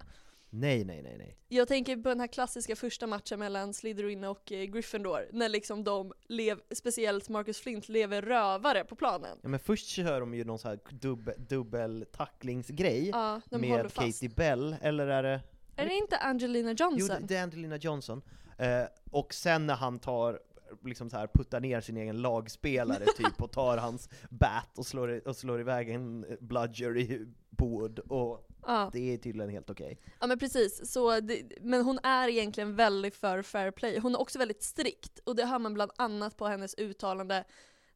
Nej, 0.53 0.85
nej, 0.85 1.03
nej, 1.03 1.19
nej. 1.19 1.37
Jag 1.49 1.69
tänker 1.69 1.97
på 1.97 2.09
den 2.09 2.21
här 2.21 2.27
klassiska 2.27 2.77
första 2.77 3.07
matchen 3.07 3.39
mellan 3.39 3.75
Slytherin 3.75 4.25
och 4.25 4.53
eh, 4.53 4.65
Gryffindor, 4.65 5.29
när 5.33 5.49
liksom 5.49 5.85
de, 5.85 6.13
lev, 6.29 6.61
speciellt 6.75 7.29
Marcus 7.29 7.59
Flint, 7.61 7.89
lever 7.89 8.23
rövare 8.23 8.85
på 8.85 8.97
planen. 8.97 9.39
Ja, 9.43 9.49
men 9.49 9.61
först 9.61 9.87
kör 9.87 10.21
de 10.21 10.35
ju 10.35 10.45
någon 10.45 10.59
så 10.59 10.69
här 10.69 10.79
dubbel, 10.91 11.35
dubbel 11.39 12.07
tacklingsgrej 12.13 13.09
Ja, 13.09 13.41
de 13.51 13.57
håller 13.57 13.83
med 13.83 13.93
fast. 13.93 14.07
Katie 14.21 14.29
Bell, 14.37 14.77
eller 14.83 15.07
är 15.07 15.23
det? 15.23 15.41
Är 15.77 15.87
det 15.87 15.95
inte 15.95 16.17
Angelina 16.17 16.71
Jo, 16.71 16.77
Johnson? 16.91 17.17
det- 17.21 17.27
det 17.27 17.37
är 17.37 17.43
Angelina 17.43 17.77
Johnson. 17.77 18.23
Eh, 18.59 18.83
och 19.11 19.35
sen 19.35 19.67
när 19.67 19.75
han 19.75 19.99
tar, 19.99 20.41
liksom 20.85 21.11
så 21.11 21.17
här, 21.17 21.27
puttar 21.35 21.61
ner 21.61 21.81
sin 21.81 21.97
egen 21.97 22.23
lagspelare 22.23 23.05
typ, 23.17 23.43
och 23.43 23.53
tar 23.53 23.77
hans 23.77 24.09
bat 24.31 24.79
och 24.79 24.87
slår, 24.87 25.29
och 25.29 25.37
slår 25.37 25.61
iväg 25.61 25.89
en 25.91 26.27
bludger 26.41 26.97
i 26.97 27.27
Wood, 27.51 27.99
och 27.99 28.47
Ja. 28.67 28.91
det 28.93 29.15
är 29.15 29.19
tydligen 29.19 29.51
helt 29.51 29.71
okej. 29.71 30.01
Ja 30.21 30.27
men 30.27 30.39
precis, 30.39 30.93
så 30.93 31.21
det, 31.21 31.43
men 31.61 31.85
hon 31.85 31.99
är 32.03 32.29
egentligen 32.29 32.77
väldigt 32.77 33.17
för 33.17 33.43
fair 33.43 33.71
play. 33.71 33.99
Hon 33.99 34.15
är 34.15 34.21
också 34.21 34.39
väldigt 34.39 34.63
strikt, 34.63 35.19
och 35.25 35.37
det 35.37 35.45
hör 35.45 35.59
man 35.59 35.75
bland 35.75 35.91
annat 35.97 36.37
på 36.37 36.47
hennes 36.47 36.75
uttalande 36.79 37.45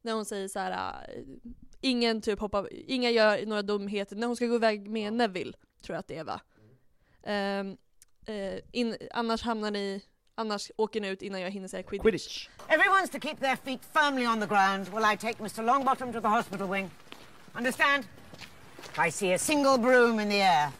när 0.01 0.13
hon 0.13 0.25
säger 0.25 0.47
så 0.47 0.59
här: 0.59 1.07
äh, 1.15 1.23
ingen 1.81 2.21
typ 2.21 2.39
hoppar, 2.39 2.69
inga 2.73 3.09
gör 3.09 3.45
några 3.45 3.61
dumheter, 3.61 4.15
när 4.15 4.27
hon 4.27 4.35
ska 4.35 4.45
gå 4.45 4.55
iväg 4.55 4.89
med 4.89 5.13
Neville, 5.13 5.53
tror 5.81 5.93
jag 5.95 5.99
att 5.99 6.07
det 6.07 6.17
är 6.17 6.23
va? 6.23 6.41
Ehm, 7.23 7.77
eh, 8.25 8.59
in, 8.71 8.95
annars 9.13 9.41
hamnar 9.41 9.71
ni, 9.71 10.01
annars 10.35 10.71
åker 10.77 11.01
ni 11.01 11.07
ut 11.07 11.21
innan 11.21 11.41
jag 11.41 11.51
hinner 11.51 11.67
säga 11.67 11.83
quidditch. 11.83 12.03
Quidditch! 12.03 12.49
Everyone's 12.67 13.11
to 13.11 13.19
keep 13.19 13.39
their 13.39 13.55
feet 13.55 13.81
firmly 13.93 14.27
on 14.27 14.39
the 14.39 14.47
ground 14.47 14.87
while 14.87 15.13
I 15.13 15.17
take 15.17 15.43
Mr. 15.43 15.63
Longbottom 15.63 16.13
to 16.13 16.21
the 16.21 16.27
hospital 16.27 16.67
wing. 16.67 16.89
Understand? 17.53 18.03
If 18.79 18.99
I 19.07 19.11
see 19.11 19.33
a 19.33 19.37
single 19.37 19.77
broom 19.77 20.19
in 20.19 20.29
the 20.29 20.41
air, 20.41 20.71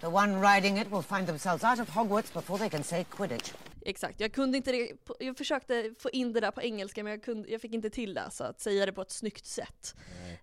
the 0.00 0.10
one 0.10 0.40
riding 0.40 0.78
it 0.78 0.90
will 0.90 1.02
find 1.02 1.26
themselves 1.26 1.64
out 1.64 1.80
of 1.80 1.88
Hogwarts 1.88 2.32
before 2.32 2.58
they 2.58 2.68
can 2.68 2.82
say 2.82 3.04
Quidditch. 3.10 3.52
Exakt, 3.82 4.20
jag 4.20 4.32
kunde 4.32 4.56
inte 4.56 4.72
det, 4.72 4.90
jag 5.18 5.36
försökte 5.36 5.94
få 5.98 6.10
in 6.10 6.32
det 6.32 6.40
där 6.40 6.50
på 6.50 6.62
engelska 6.62 7.04
men 7.04 7.10
jag, 7.10 7.22
kunde, 7.22 7.50
jag 7.50 7.60
fick 7.60 7.74
inte 7.74 7.90
till 7.90 8.14
det, 8.14 8.30
så 8.30 8.44
att 8.44 8.60
säga 8.60 8.86
det 8.86 8.92
på 8.92 9.02
ett 9.02 9.10
snyggt 9.10 9.46
sätt. 9.46 9.94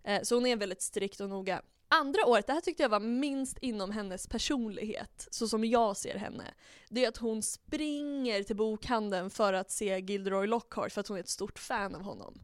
Eh, 0.03 0.21
så 0.21 0.35
hon 0.35 0.45
är 0.45 0.55
väldigt 0.55 0.81
strikt 0.81 1.19
och 1.19 1.29
noga. 1.29 1.61
Andra 1.87 2.25
året, 2.25 2.47
det 2.47 2.53
här 2.53 2.61
tyckte 2.61 2.83
jag 2.83 2.89
var 2.89 2.99
minst 2.99 3.57
inom 3.57 3.91
hennes 3.91 4.27
personlighet, 4.27 5.27
så 5.31 5.47
som 5.47 5.65
jag 5.65 5.97
ser 5.97 6.17
henne. 6.17 6.43
Det 6.89 7.05
är 7.05 7.09
att 7.09 7.17
hon 7.17 7.43
springer 7.43 8.43
till 8.43 8.55
bokhandeln 8.55 9.29
för 9.29 9.53
att 9.53 9.71
se 9.71 9.99
Gilderoy 9.99 10.47
Lockhart 10.47 10.91
för 10.91 11.01
att 11.01 11.07
hon 11.07 11.17
är 11.17 11.21
ett 11.21 11.29
stort 11.29 11.59
fan 11.59 11.95
av 11.95 12.01
honom. 12.01 12.39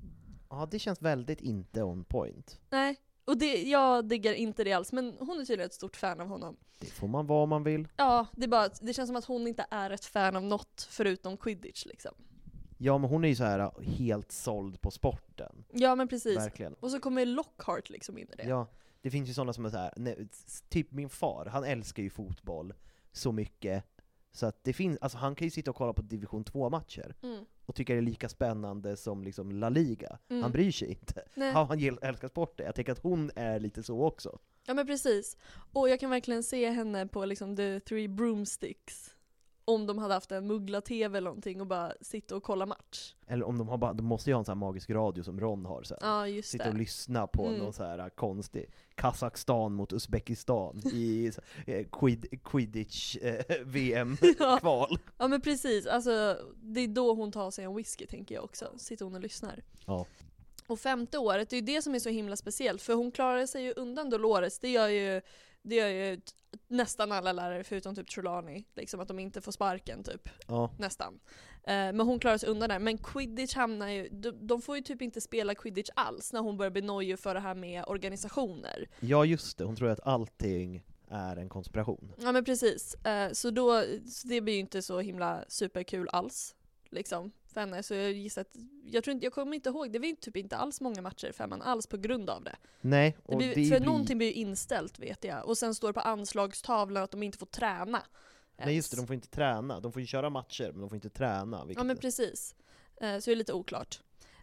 Ja, 0.49 0.67
det 0.71 0.79
känns 0.79 1.01
väldigt 1.01 1.41
inte 1.41 1.83
on 1.83 2.03
point. 2.03 2.59
Nej, 2.69 2.95
och 3.25 3.37
det, 3.37 3.61
jag 3.61 4.07
diggar 4.07 4.33
inte 4.33 4.63
det 4.63 4.73
alls, 4.73 4.91
men 4.91 5.15
hon 5.19 5.39
är 5.39 5.45
tydligen 5.45 5.65
ett 5.65 5.73
stort 5.73 5.95
fan 5.95 6.21
av 6.21 6.27
honom. 6.27 6.57
Det 6.79 6.87
får 6.87 7.07
man 7.07 7.27
vara 7.27 7.43
om 7.43 7.49
man 7.49 7.63
vill. 7.63 7.87
Ja, 7.97 8.27
det, 8.31 8.43
är 8.43 8.47
bara, 8.47 8.69
det 8.81 8.93
känns 8.93 9.09
som 9.09 9.15
att 9.15 9.25
hon 9.25 9.47
inte 9.47 9.65
är 9.69 9.89
ett 9.89 10.05
fan 10.05 10.35
av 10.35 10.43
något 10.43 10.87
förutom 10.89 11.37
quidditch 11.37 11.85
liksom. 11.85 12.11
Ja, 12.77 12.97
men 12.97 13.09
hon 13.09 13.23
är 13.23 13.27
ju 13.29 13.35
så 13.35 13.43
här 13.43 13.81
helt 13.81 14.31
såld 14.31 14.81
på 14.81 14.91
sporten. 14.91 15.63
Ja 15.71 15.95
men 15.95 16.07
precis. 16.07 16.37
Verkligen. 16.37 16.73
Och 16.73 16.91
så 16.91 16.99
kommer 16.99 17.25
Lockhart 17.25 17.89
liksom 17.89 18.17
in 18.17 18.27
i 18.33 18.35
det. 18.35 18.43
Ja, 18.43 18.67
det 19.01 19.11
finns 19.11 19.29
ju 19.29 19.33
sådana 19.33 19.53
som 19.53 19.65
är 19.65 19.69
så 19.69 19.77
här, 19.77 19.93
nej, 19.97 20.27
s- 20.31 20.63
typ 20.69 20.91
min 20.91 21.09
far, 21.09 21.45
han 21.45 21.63
älskar 21.63 22.03
ju 22.03 22.09
fotboll 22.09 22.73
så 23.11 23.31
mycket, 23.31 23.83
så 24.31 24.45
att 24.45 24.63
det 24.63 24.73
finns, 24.73 24.97
alltså 25.01 25.17
han 25.17 25.35
kan 25.35 25.45
ju 25.47 25.51
sitta 25.51 25.71
och 25.71 25.77
kolla 25.77 25.93
på 25.93 26.01
division 26.01 26.43
2-matcher, 26.45 27.15
Mm. 27.23 27.45
och 27.65 27.75
tycka 27.75 27.93
det 27.93 27.99
är 27.99 28.01
lika 28.01 28.29
spännande 28.29 28.97
som 28.97 29.23
liksom 29.23 29.51
La 29.51 29.69
Liga. 29.69 30.19
Mm. 30.29 30.41
Han 30.43 30.51
bryr 30.51 30.71
sig 30.71 30.89
inte. 30.89 31.23
Nej. 31.35 31.51
Han, 31.53 31.79
älskar 32.01 32.27
sporten, 32.27 32.65
jag 32.65 32.75
tänker 32.75 32.91
att 32.91 32.99
hon 33.03 33.31
är 33.35 33.59
lite 33.59 33.83
så 33.83 34.03
också. 34.03 34.39
Ja 34.65 34.73
men 34.73 34.87
precis. 34.87 35.37
Och 35.73 35.89
jag 35.89 35.99
kan 35.99 36.09
verkligen 36.09 36.43
se 36.43 36.69
henne 36.69 37.07
på 37.07 37.25
liksom 37.25 37.55
the 37.55 37.79
three 37.79 38.07
broomsticks. 38.07 39.15
Om 39.65 39.85
de 39.87 39.97
hade 39.97 40.13
haft 40.13 40.31
en 40.31 40.47
muggla-tv 40.47 41.17
eller 41.17 41.29
någonting 41.29 41.61
och 41.61 41.67
bara 41.67 41.93
sitta 42.01 42.35
och 42.35 42.43
kolla 42.43 42.65
match. 42.65 43.15
Eller 43.27 43.45
om 43.47 43.57
de 43.57 43.67
har 43.67 43.77
bara, 43.77 43.93
de 43.93 44.05
måste 44.05 44.29
ju 44.29 44.33
ha 44.33 44.39
en 44.39 44.45
sån 44.45 44.51
här 44.51 44.65
magisk 44.67 44.89
radio 44.89 45.23
som 45.23 45.39
Ron 45.39 45.65
har 45.65 45.83
sen. 45.83 45.97
Ja, 46.01 46.27
just 46.27 46.49
Sitta 46.49 46.63
det. 46.63 46.69
och 46.69 46.75
lyssna 46.77 47.27
på 47.27 47.45
Mm. 47.47 47.59
någon 47.59 47.73
så 47.73 47.83
här 47.83 48.09
konstig 48.09 48.69
Kazakstan 48.95 49.73
mot 49.73 49.93
Uzbekistan 49.93 50.81
i 50.93 51.31
eh, 51.67 51.85
quid, 51.91 52.25
Quidditch 52.43 53.17
eh, 53.21 53.45
VM-kval. 53.65 54.97
Ja 55.17 55.27
men 55.27 55.41
precis, 55.41 55.85
alltså 55.87 56.37
det 56.55 56.81
är 56.81 56.87
då 56.87 57.13
hon 57.13 57.31
tar 57.31 57.51
sig 57.51 57.65
en 57.65 57.75
whisky 57.75 58.05
tänker 58.05 58.35
jag 58.35 58.43
också. 58.43 58.71
Sitter 58.77 59.05
hon 59.05 59.15
och 59.15 59.21
lyssnar. 59.21 59.63
Ja. 59.85 60.05
Och 60.67 60.79
femte 60.79 61.17
året, 61.17 61.49
det 61.49 61.55
är 61.55 61.59
ju 61.61 61.65
det 61.65 61.81
som 61.81 61.95
är 61.95 61.99
så 61.99 62.09
himla 62.09 62.35
speciellt, 62.35 62.81
för 62.81 62.93
hon 62.93 63.11
klarade 63.11 63.47
sig 63.47 63.63
ju 63.63 63.73
undan 63.73 64.09
Dolores, 64.09 64.59
det 64.59 64.69
gör 64.69 64.87
ju, 64.87 65.21
det 65.61 65.75
gör 65.75 65.87
ju 65.87 66.21
nästan 66.67 67.11
alla 67.11 67.31
lärare 67.31 67.63
förutom 67.63 67.95
typ 67.95 68.09
Trelawney, 68.09 68.63
liksom 68.75 68.99
att 68.99 69.07
de 69.07 69.19
inte 69.19 69.41
får 69.41 69.51
sparken 69.51 70.03
typ. 70.03 70.29
Ja. 70.47 70.71
Nästan. 70.79 71.19
Eh, 71.63 71.73
men 71.73 71.99
hon 71.99 72.19
klarar 72.19 72.37
sig 72.37 72.49
undan 72.49 72.69
där. 72.69 72.79
Men 72.79 72.97
quidditch 72.97 73.55
hamnar 73.55 73.87
ju, 73.87 74.09
de, 74.09 74.47
de 74.47 74.61
får 74.61 74.75
ju 74.75 74.81
typ 74.81 75.01
inte 75.01 75.21
spela 75.21 75.55
quidditch 75.55 75.89
alls 75.95 76.33
när 76.33 76.39
hon 76.39 76.57
börjar 76.57 76.71
bli 76.71 76.81
nojig 76.81 77.19
för 77.19 77.33
det 77.33 77.39
här 77.39 77.55
med 77.55 77.83
organisationer. 77.87 78.89
ja, 78.99 79.25
just 79.25 79.57
det, 79.57 79.63
hon 79.63 79.75
tror 79.75 79.89
att 79.89 80.07
allting 80.07 80.83
är 81.07 81.37
en 81.37 81.49
konspiration. 81.49 82.13
Ja 82.17 82.31
men 82.31 82.45
precis. 82.45 82.95
Eh, 82.95 83.31
så 83.31 83.51
då, 83.51 83.83
så 84.07 84.27
det 84.27 84.41
blir 84.41 84.53
ju 84.53 84.59
inte 84.59 84.81
så 84.81 84.99
himla 84.99 85.45
superkul 85.47 86.09
alls. 86.11 86.55
Liksom, 86.89 87.31
för 87.51 87.59
henne. 87.59 87.83
Så 87.83 87.93
jag 87.93 88.11
gissar 88.11 88.41
att, 88.41 88.55
jag 88.83 89.03
tror 89.03 89.11
inte, 89.13 89.25
jag 89.25 89.33
kommer 89.33 89.55
inte 89.55 89.69
ihåg, 89.69 89.91
det 89.91 89.99
var 89.99 90.15
typ 90.15 90.37
inte 90.37 90.57
alls 90.57 90.81
många 90.81 91.01
matcher 91.01 91.27
i 91.27 91.33
femman 91.33 91.61
alls 91.61 91.87
på 91.87 91.97
grund 91.97 92.29
av 92.29 92.43
det. 92.43 92.55
Nej, 92.81 93.17
det 93.25 93.31
och 93.33 93.37
blir, 93.37 93.47
det 93.55 93.65
för 93.69 93.79
blir- 93.79 93.79
någonting 93.79 94.17
blir 94.17 94.27
ju 94.27 94.33
inställt 94.33 94.99
vet 94.99 95.23
jag. 95.23 95.45
Och 95.45 95.57
sen 95.57 95.75
står 95.75 95.87
det 95.87 95.93
på 95.93 95.99
anslagstavlan 95.99 97.03
att 97.03 97.11
de 97.11 97.23
inte 97.23 97.37
får 97.37 97.45
träna. 97.45 98.01
Nej 98.57 98.75
just 98.75 98.91
det, 98.91 98.97
de 98.97 99.07
får 99.07 99.13
inte 99.13 99.27
träna. 99.27 99.79
De 99.79 99.91
får 99.91 100.01
ju 100.01 100.05
köra 100.05 100.29
matcher, 100.29 100.71
men 100.71 100.81
de 100.81 100.89
får 100.89 100.95
inte 100.95 101.09
träna. 101.09 101.65
Ja 101.75 101.83
men 101.83 101.97
precis. 101.97 102.55
Eh, 103.01 103.19
så 103.19 103.29
det 103.29 103.31
är 103.31 103.35
lite 103.35 103.53
oklart. 103.53 104.01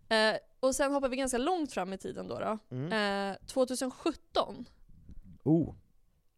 Eh, 0.09 0.35
och 0.61 0.75
sen 0.75 0.93
hoppar 0.93 1.09
vi 1.09 1.17
ganska 1.17 1.39
långt 1.39 1.73
fram 1.73 1.93
i 1.93 1.99
tiden 1.99 2.29
då. 2.29 2.39
då. 2.39 2.59
Mm. 2.77 3.31
Eh, 3.33 3.37
2017 3.47 4.67
Oh, 5.45 5.75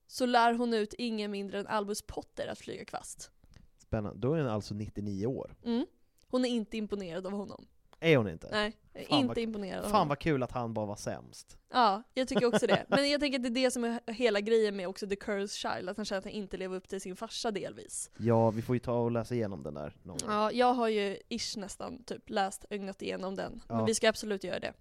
så 0.07 0.27
lär 0.27 0.55
hon 0.55 0.75
ut 0.75 0.95
ingen 0.99 1.31
mindre 1.31 1.59
än 1.61 1.67
Albus 1.67 2.03
Potter 2.03 2.47
att 2.47 2.59
flyga 2.59 2.85
kvast. 2.85 3.31
Spännande. 3.79 4.21
Då 4.21 4.35
är 4.35 4.39
hon 4.41 4.51
alltså 4.51 4.75
99 4.75 5.27
år. 5.27 5.55
Mm. 5.65 5.87
Hon 6.31 6.45
är 6.45 6.49
inte 6.49 6.77
imponerad 6.77 7.27
av 7.27 7.33
honom. 7.33 7.67
Är 8.03 8.17
hon 8.17 8.29
inte? 8.29 8.49
Nej, 8.51 8.73
jag 8.93 9.03
är 9.03 9.07
Fan 9.07 9.19
inte 9.19 9.29
vad- 9.29 9.39
imponerad 9.39 9.79
av 9.79 9.83
Fan 9.83 9.93
honom. 9.93 10.09
vad 10.09 10.19
kul 10.19 10.43
att 10.43 10.53
han 10.53 10.75
bara 10.75 10.87
var 10.87 10.97
sämst. 10.97 11.59
Ja, 11.73 12.03
jag 12.15 12.29
tycker 12.29 12.47
också 12.47 12.67
det. 12.67 12.85
Men 12.89 13.11
jag 13.11 13.21
tänker 13.21 13.39
att 13.39 13.43
det 13.43 13.49
är 13.49 13.65
det 13.65 13.71
som 13.71 13.85
är 13.85 14.01
hela 14.13 14.41
grejen 14.41 14.77
med 14.77 14.89
också 14.89 15.07
The 15.09 15.17
Cursed 15.17 15.51
Child, 15.51 15.89
att 15.89 15.97
han 15.97 16.07
känner 16.07 16.19
att 16.19 16.25
han 16.25 16.33
inte 16.33 16.57
lever 16.57 16.77
upp 16.77 16.89
till 16.89 17.01
sin 17.01 17.17
farsa 17.17 17.51
delvis. 17.51 18.11
Ja, 18.17 18.51
vi 18.51 18.63
får 18.63 18.77
ju 18.77 18.81
ta 18.81 18.93
och 18.99 19.11
läsa 19.11 19.35
igenom 19.35 19.63
den 19.63 19.75
där 19.75 19.97
någon 20.03 20.19
gång. 20.19 20.31
Ja, 20.31 20.53
jag 20.53 20.75
har 20.75 20.89
ju 20.89 21.19
ish 21.29 21.57
nästan 21.57 22.03
typ 22.05 22.31
läst, 22.31 22.65
ögnat 22.71 23.03
igenom 23.03 23.35
den. 23.37 23.63
Men 23.69 23.79
Ja. 23.79 23.85
vi 23.85 23.95
ska 23.95 24.09
absolut 24.09 24.45
göra 24.45 24.59
det. 24.61 24.73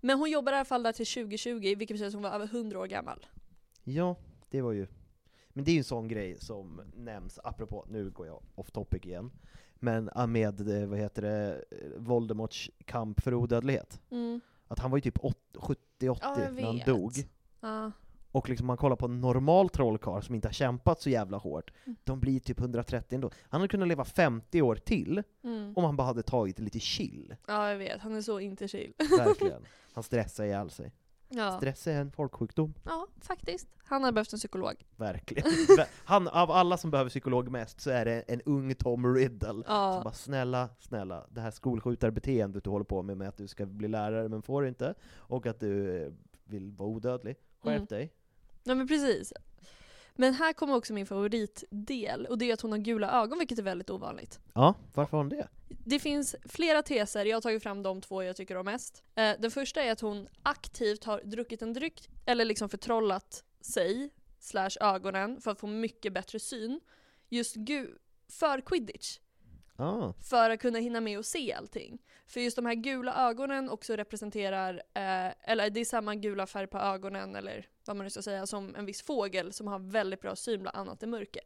Men 0.00 0.18
hon 0.18 0.30
jobbar 0.30 0.52
i 0.52 0.54
alla 0.56 0.64
fall 0.64 0.82
där 0.82 0.92
till 0.92 1.06
2020, 1.06 1.60
vilket 1.60 1.88
betyder 1.88 2.06
att 2.06 2.12
hon 2.14 2.22
var 2.22 2.30
över 2.30 2.46
100 2.46 2.78
år 2.78 2.86
gammal. 2.86 3.26
Ja, 3.84 4.16
det 4.50 4.62
var 4.62 4.72
ju... 4.72 4.86
Men 5.52 5.64
det 5.64 5.70
är 5.70 5.72
ju 5.72 5.78
en 5.78 5.84
sån 5.84 6.08
grej 6.08 6.38
som 6.40 6.80
nämns, 6.94 7.38
apropå, 7.44 7.86
nu 7.88 8.10
går 8.10 8.26
jag 8.26 8.42
off 8.54 8.70
topic 8.70 9.04
igen, 9.04 9.30
men 9.80 10.10
med, 10.28 10.82
eh, 10.82 10.88
vad 10.88 10.98
heter 10.98 11.22
det, 11.22 11.64
eh, 11.70 11.78
Voldemorts 11.96 12.70
kamp 12.84 13.20
för 13.20 13.34
odödlighet. 13.34 14.00
Mm. 14.10 14.40
Att 14.68 14.78
han 14.78 14.90
var 14.90 14.98
ju 14.98 15.02
typ 15.02 15.18
70-80 15.18 15.76
Ja, 15.98 16.48
när 16.52 16.62
han 16.62 16.78
dog. 16.86 17.12
Ja. 17.60 17.92
Och 18.32 18.48
liksom 18.48 18.66
man 18.66 18.76
kollar 18.76 18.96
på 18.96 19.06
en 19.06 19.20
normal 19.20 19.68
trollkarl 19.68 20.22
som 20.22 20.34
inte 20.34 20.48
har 20.48 20.52
kämpat 20.52 21.00
så 21.00 21.10
jävla 21.10 21.36
hårt, 21.38 21.72
Mm. 21.84 21.96
de 22.04 22.20
blir 22.20 22.40
typ 22.40 22.60
130 22.60 23.14
ändå. 23.14 23.30
Han 23.48 23.60
hade 23.60 23.68
kunnat 23.68 23.88
leva 23.88 24.04
50 24.04 24.62
år 24.62 24.76
till, 24.76 25.22
Mm. 25.44 25.72
om 25.76 25.84
han 25.84 25.96
bara 25.96 26.06
hade 26.06 26.22
tagit 26.22 26.58
lite 26.58 26.80
chill. 26.80 27.34
ja, 27.46 27.70
jag 27.70 27.78
vet. 27.78 28.00
Han 28.00 28.14
är 28.14 28.22
så 28.22 28.40
inte 28.40 28.68
chill. 28.68 28.92
Verkligen. 29.18 29.62
Han 29.92 30.02
stressar 30.04 30.44
ihjäl 30.44 30.70
sig. 30.70 30.92
Ja. 31.30 31.56
Stress 31.56 31.86
är 31.86 32.00
en 32.00 32.10
folksjukdom. 32.12 32.74
ja, 32.84 33.06
faktiskt. 33.20 33.68
Han 33.84 34.04
har 34.04 34.12
behövt 34.12 34.32
en 34.32 34.38
psykolog. 34.38 34.86
Verkligen. 34.96 35.50
Han, 36.04 36.28
av 36.28 36.50
alla 36.50 36.76
som 36.76 36.90
behöver 36.90 37.08
psykolog 37.10 37.48
mest 37.50 37.80
så 37.80 37.90
är 37.90 38.04
det 38.04 38.20
en 38.20 38.40
ung 38.40 38.74
Tom 38.74 39.14
Riddle. 39.14 39.48
Som 39.48 39.62
Ja. 39.66 40.00
bara 40.04 40.12
snälla, 40.14 40.68
snälla, 40.78 41.26
det 41.30 41.40
här 41.40 41.50
skolskjutarbeteendet 41.50 42.64
du 42.64 42.70
håller 42.70 42.84
på 42.84 43.02
med, 43.02 43.16
med 43.16 43.28
att 43.28 43.36
du 43.36 43.48
ska 43.48 43.66
bli 43.66 43.88
lärare 43.88 44.28
men 44.28 44.42
får 44.42 44.66
inte, 44.66 44.94
och 45.16 45.46
att 45.46 45.60
du 45.60 46.02
eh, 46.02 46.12
vill 46.44 46.70
vara 46.72 46.88
odödlig, 46.88 47.36
skärp 47.62 47.74
Mm. 47.76 47.86
dig. 47.86 48.12
Ja 48.64 48.74
men 48.74 48.88
precis. 48.88 49.32
Men 50.14 50.34
här 50.34 50.52
kommer 50.52 50.74
också 50.76 50.92
min 50.92 51.06
favoritdel, 51.06 52.26
och 52.26 52.38
det 52.38 52.50
är 52.50 52.54
att 52.54 52.60
hon 52.60 52.70
har 52.72 52.78
gula 52.78 53.22
ögon, 53.22 53.38
vilket 53.38 53.58
är 53.58 53.62
väldigt 53.62 53.90
ovanligt. 53.90 54.40
Ja, 54.54 54.74
varför 54.94 55.16
har 55.16 55.24
hon 55.24 55.28
det? 55.28 55.48
Det 55.84 55.98
finns 55.98 56.36
flera 56.48 56.82
teser, 56.82 57.24
jag 57.24 57.36
har 57.36 57.40
tagit 57.40 57.62
fram 57.62 57.82
de 57.82 58.00
två 58.00 58.22
jag 58.22 58.36
tycker 58.36 58.56
om 58.56 58.64
mest. 58.64 59.04
Eh, 59.14 59.32
den 59.38 59.50
första 59.50 59.82
är 59.82 59.92
att 59.92 60.00
hon 60.00 60.28
aktivt 60.42 61.04
har 61.04 61.20
druckit 61.24 61.62
en 61.62 61.72
dryck, 61.72 62.08
eller 62.26 62.44
liksom 62.44 62.68
förtrollat 62.68 63.44
sig, 63.60 64.10
slash 64.38 64.70
ögonen, 64.80 65.40
för 65.40 65.50
att 65.50 65.60
få 65.60 65.66
mycket 65.66 66.12
bättre 66.12 66.38
syn. 66.40 66.80
Just 67.28 67.56
gu- 67.56 67.96
för 68.28 68.60
quidditch. 68.60 69.18
Ah, 69.76 70.12
För 70.30 70.50
att 70.50 70.60
kunna 70.60 70.78
hinna 70.78 71.00
med 71.00 71.18
och 71.18 71.26
se 71.26 71.52
allting. 71.52 71.98
För 72.26 72.40
just 72.40 72.56
de 72.56 72.66
här 72.66 72.74
gula 72.74 73.28
ögonen 73.28 73.70
också 73.70 73.96
representerar, 73.96 74.74
eh, 74.74 75.50
eller 75.50 75.70
det 75.70 75.80
är 75.80 75.84
samma 75.84 76.14
gula 76.14 76.46
färg 76.46 76.66
på 76.66 76.78
ögonen, 76.78 77.36
eller 77.36 77.68
vad 77.86 77.96
man 77.96 78.04
nu 78.04 78.10
ska 78.10 78.22
säga, 78.22 78.46
som 78.46 78.74
en 78.76 78.86
viss 78.86 79.02
fågel 79.02 79.52
som 79.52 79.66
har 79.66 79.78
väldigt 79.78 80.20
bra 80.20 80.36
syn 80.36 80.62
bland 80.62 80.76
annat 80.76 81.02
i 81.02 81.06
mörker. 81.06 81.42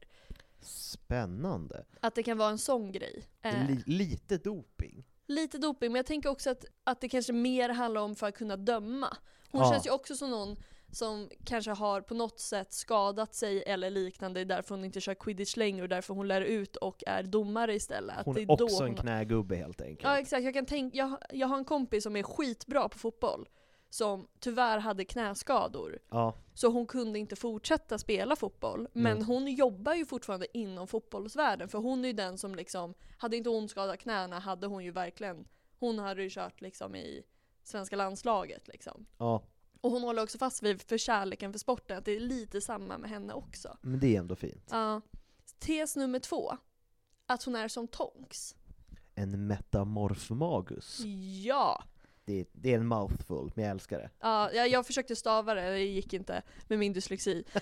Spännande. 0.65 1.85
Att 2.01 2.15
det 2.15 2.23
kan 2.23 2.39
vara 2.39 2.51
en 2.51 2.59
sån 2.59 2.93
grej. 2.93 3.25
Eh, 3.43 3.69
Li- 3.69 3.83
lite 3.87 4.39
doping. 4.39 5.05
lite 5.27 5.59
doping, 5.59 5.93
men 5.93 5.97
jag 5.99 6.07
tänker 6.07 6.29
också 6.29 6.51
att, 6.51 6.65
att 6.85 7.01
det 7.01 7.09
kanske 7.09 7.33
mer 7.33 7.69
handlar 7.69 8.01
om 8.01 8.17
för 8.17 8.27
att 8.27 8.35
kunna 8.35 8.57
döma. 8.57 9.17
Hon 9.51 9.61
Ja. 9.63 9.73
känns 9.73 9.87
ju 9.87 9.91
också 9.91 10.17
som 10.17 10.31
någon 10.31 10.57
som 10.93 11.29
kanske 11.45 11.71
har 11.71 12.01
på 12.01 12.15
något 12.15 12.41
sätt 12.41 12.73
skadat 12.73 13.35
sig 13.35 13.63
eller 13.67 13.91
liknande, 13.91 14.41
det 14.45 14.55
är 14.55 14.57
därför 14.57 14.75
hon 14.75 14.85
inte 14.85 15.01
kör 15.01 15.15
quidditch 15.15 15.57
längre 15.57 15.83
och 15.83 15.89
därför 15.89 16.15
hon 16.15 16.29
lär 16.29 16.41
ut 16.41 16.77
och 16.77 17.03
är 17.07 17.23
domare 17.23 17.75
istället. 17.75 18.19
Att 18.19 18.27
Hon 18.27 18.35
det 18.35 18.43
är 18.43 18.51
också 18.51 18.67
då 18.67 18.83
en 18.83 18.89
hon- 18.89 18.97
knägubbe 18.97 19.57
helt 19.57 19.81
enkelt. 19.81 20.03
Ja 20.03 20.19
exakt, 20.19 20.45
jag 20.45 20.55
kan 20.55 20.67
tänka, 20.67 20.97
jag, 20.97 21.19
jag 21.33 21.47
har 21.47 21.57
en 21.59 21.65
kompis 21.65 22.03
som 22.03 22.17
är 22.17 22.23
skitbra 22.23 22.89
på 22.89 22.99
fotboll, 22.99 23.49
som 23.95 24.27
tyvärr 24.41 24.79
hade 24.79 25.05
knäskador. 25.05 25.99
Ja, 26.11 26.35
Så 26.55 26.69
hon 26.69 26.87
kunde 26.87 27.19
inte 27.19 27.37
fortsätta 27.37 27.99
spela 27.99 28.37
fotboll. 28.37 28.89
Men 28.93 29.13
Mm. 29.17 29.25
hon 29.27 29.49
jobbar 29.55 29.95
ju 29.95 30.07
fortfarande 30.07 30.59
inom 30.59 30.87
fotbollsvärlden, 30.89 31.69
för 31.69 31.79
hon 31.79 32.05
är 32.05 32.09
ju 32.09 32.13
den 32.15 32.39
som 32.39 32.55
liksom, 32.55 32.95
hade 33.19 33.37
inte 33.37 33.51
hon 33.51 33.69
skadat 33.69 34.01
knäna 34.01 34.39
hade 34.39 34.67
hon 34.67 34.85
ju 34.85 34.91
verkligen, 34.91 35.49
hon 35.79 35.99
hade 35.99 36.23
ju 36.23 36.31
kört 36.31 36.61
liksom 36.61 36.95
i 36.97 37.23
svenska 37.63 37.97
landslaget 37.97 38.69
liksom. 38.69 39.07
ja, 39.19 39.43
Och 39.81 39.91
hon 39.91 40.03
håller 40.03 40.23
också 40.23 40.39
fast 40.39 40.63
vid 40.63 40.83
för 40.83 40.99
kärleken 40.99 41.53
för 41.53 41.59
sporten, 41.59 41.99
att 41.99 42.05
det 42.05 42.13
är 42.17 42.21
lite 42.21 42.61
samma 42.61 42.99
med 42.99 43.11
henne 43.11 43.33
också. 43.35 43.77
men 43.83 44.01
det 44.01 44.17
är 44.17 44.21
ändå 44.21 44.37
fint. 44.37 44.69
Ja. 44.71 45.01
Tes 45.59 45.97
nummer 45.97 46.19
två, 46.19 46.57
att 47.27 47.43
hon 47.43 47.57
är 47.57 47.69
som 47.69 47.89
Tonks. 47.89 48.55
En 49.15 49.47
metamorfmagus. 49.47 51.01
Ja! 51.45 51.85
Det 52.27 52.41
är, 52.41 52.47
det 52.53 52.73
är 52.73 52.79
en 52.79 52.87
mouthful, 52.87 53.51
men 53.55 53.65
jag 53.65 53.71
älskar 53.71 53.99
det. 53.99 54.11
Ja, 54.21 54.53
jag, 54.53 54.69
jag 54.69 54.87
försökte 54.87 55.17
stava 55.17 55.55
det, 55.55 55.71
det 55.71 55.79
gick 55.79 56.13
inte 56.13 56.43
med 56.69 56.79
min 56.79 56.93
dyslexi. 56.93 57.45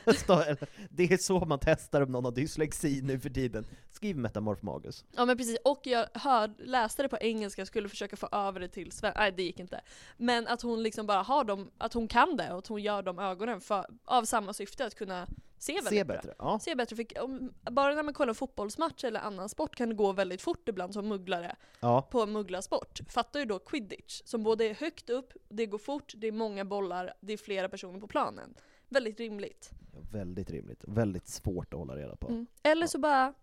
Det 0.91 1.13
är 1.13 1.17
så 1.17 1.45
man 1.45 1.59
testar 1.63 2.01
om 2.01 2.13
någon 2.13 2.25
har 2.25 2.33
dyslexi 2.33 3.01
nu 3.03 3.21
för 3.21 3.31
tiden. 3.31 3.67
Skriv 3.91 4.17
metamorfmagus. 4.17 5.05
Ja 5.17 5.25
men 5.25 5.37
precis, 5.37 5.59
och 5.65 5.81
jag 5.85 6.07
hör, 6.15 6.55
läste 6.59 7.03
det 7.03 7.09
på 7.09 7.19
engelska, 7.19 7.67
skulle 7.67 7.89
försöka 7.89 8.17
få 8.17 8.29
över 8.33 8.61
det 8.61 8.69
till 8.69 8.93
svenska, 8.93 9.21
nej 9.21 9.33
det 9.33 9.43
gick 9.43 9.61
inte. 9.61 9.81
Men 10.17 10.47
att 10.47 10.63
hon 10.63 10.83
liksom 10.83 11.07
bara 11.07 11.23
har 11.23 11.45
dem, 11.45 11.71
att 11.79 11.95
hon 11.95 12.09
kan 12.09 12.37
det 12.37 12.53
och 12.53 12.59
att 12.59 12.67
hon 12.67 12.83
gör 12.83 13.03
de 13.03 13.19
ögonen 13.19 13.61
för, 13.61 13.87
av 14.05 14.25
samma 14.25 14.53
syfte, 14.53 14.87
att 14.87 14.95
kunna 14.95 15.27
se 15.63 15.83
Se 15.83 16.05
bättre. 16.05 16.35
Ja. 16.39 16.59
Se 16.59 16.75
bättre, 16.75 16.97
för 16.97 17.23
om, 17.23 17.55
bara 17.71 17.95
när 17.95 18.03
man 18.03 18.15
kollar 18.15 18.35
fotbollsmatch 18.35 19.05
eller 19.05 19.21
annan 19.21 19.49
sport 19.49 19.77
kan 19.77 19.89
det 19.89 19.95
gå 19.95 20.13
väldigt 20.13 20.43
fort 20.43 20.69
ibland 20.69 20.93
som 20.93 21.09
mugglare 21.09 21.57
ja. 21.81 22.03
på 22.03 22.23
en 22.23 22.33
mugglarsport. 22.33 23.01
Fattar 23.09 23.41
ju 23.41 23.47
då 23.47 23.59
quidditch, 23.59 24.23
som 24.25 24.43
både 24.43 24.65
är 24.65 24.75
högt 24.75 25.11
upp, 25.11 25.33
det 25.49 25.67
går 25.67 25.79
fort, 25.79 26.13
det 26.17 26.27
är 26.27 26.33
många 26.33 26.65
bollar, 26.65 27.15
det 27.21 27.33
är 27.33 27.37
flera 27.37 27.69
personer 27.69 28.01
på 28.01 28.07
planen. 28.07 28.55
Väldigt 28.89 29.21
rimligt. 29.21 29.71
Väldigt 30.13 30.51
rimligt. 30.51 30.85
Väldigt 30.89 31.29
svårt 31.29 31.75
att 31.75 31.79
hålla 31.79 31.97
reda 31.97 32.17
på. 32.17 32.29
Mm. 32.29 32.47
Eller 32.63 32.87
så 32.87 32.99
bara 32.99 33.35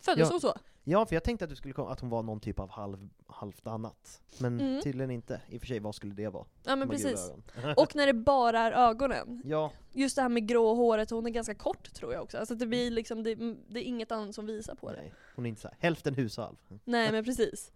föddes 0.00 0.28
Ja. 0.28 0.32
hon 0.32 0.40
så. 0.40 0.54
Ja, 0.90 1.06
för 1.06 1.16
jag 1.16 1.24
tänkte 1.24 1.44
att, 1.44 1.50
du 1.50 1.56
skulle 1.56 1.74
komma, 1.74 1.92
att 1.92 2.00
hon 2.00 2.10
var 2.10 2.22
någon 2.22 2.40
typ 2.40 2.58
av 2.60 2.70
halv, 2.70 3.08
halvt 3.26 3.66
annat. 3.66 4.22
Men 4.40 4.60
Mm. 4.60 4.82
tydligen 4.82 5.10
inte. 5.10 5.40
I 5.48 5.56
och 5.56 5.60
för 5.60 5.66
sig, 5.66 5.78
vad 5.80 5.94
skulle 5.94 6.14
det 6.14 6.28
vara? 6.28 6.44
Ja 6.64 6.76
men 6.76 6.88
De 6.88 6.94
har 6.94 6.98
gula 7.02 7.10
precis. 7.10 7.30
ögon. 7.30 7.74
Och 7.76 7.96
när 7.96 8.06
det 8.06 8.14
bara 8.14 8.60
är 8.60 8.72
ögonen. 8.72 9.42
ja, 9.44 9.72
Just 9.92 10.16
det 10.16 10.22
här 10.22 10.28
med 10.28 10.48
grå 10.48 10.74
håret, 10.74 11.10
hon 11.10 11.26
är 11.26 11.30
ganska 11.30 11.54
kort 11.54 11.94
tror 11.94 12.12
jag 12.12 12.22
också. 12.22 12.38
Alltså 12.38 12.54
det 12.54 12.66
blir 12.66 12.90
liksom, 12.90 13.22
det, 13.22 13.34
det 13.68 13.80
är 13.80 13.84
inget 13.84 14.12
annat 14.12 14.34
som 14.34 14.46
visar 14.46 14.74
på 14.74 14.90
det. 14.92 14.96
nej. 14.96 15.14
Hon 15.36 15.46
är 15.46 15.48
inte 15.48 15.60
så 15.60 15.68
här, 15.68 15.76
hälften 15.80 16.14
husalv. 16.14 16.56
Nej 16.84 17.12
men 17.12 17.24
precis. 17.24 17.72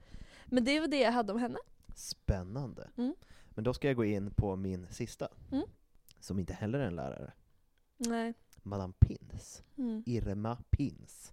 Men 0.47 0.65
det 0.65 0.81
var 0.81 0.87
det 0.89 1.01
jag 1.01 1.13
hade 1.13 1.33
om 1.33 1.39
henne. 1.39 1.59
Spännande. 1.95 2.91
Mm. 2.97 3.15
Men 3.51 3.65
då 3.65 3.75
ska 3.75 3.87
jag 3.89 3.97
gå 3.97 4.05
in 4.05 4.31
på 4.35 4.57
min 4.57 4.87
sista. 4.91 5.29
Mm. 5.53 5.65
Som 6.21 6.39
inte 6.39 6.53
heller 6.53 6.79
är 6.79 6.87
en 6.87 6.97
lärare. 6.97 7.33
Nej. 7.97 8.35
Madame 8.63 8.93
Pins. 8.99 9.63
Mm. 9.79 10.03
Irma 10.07 10.59
Pins. 10.71 11.33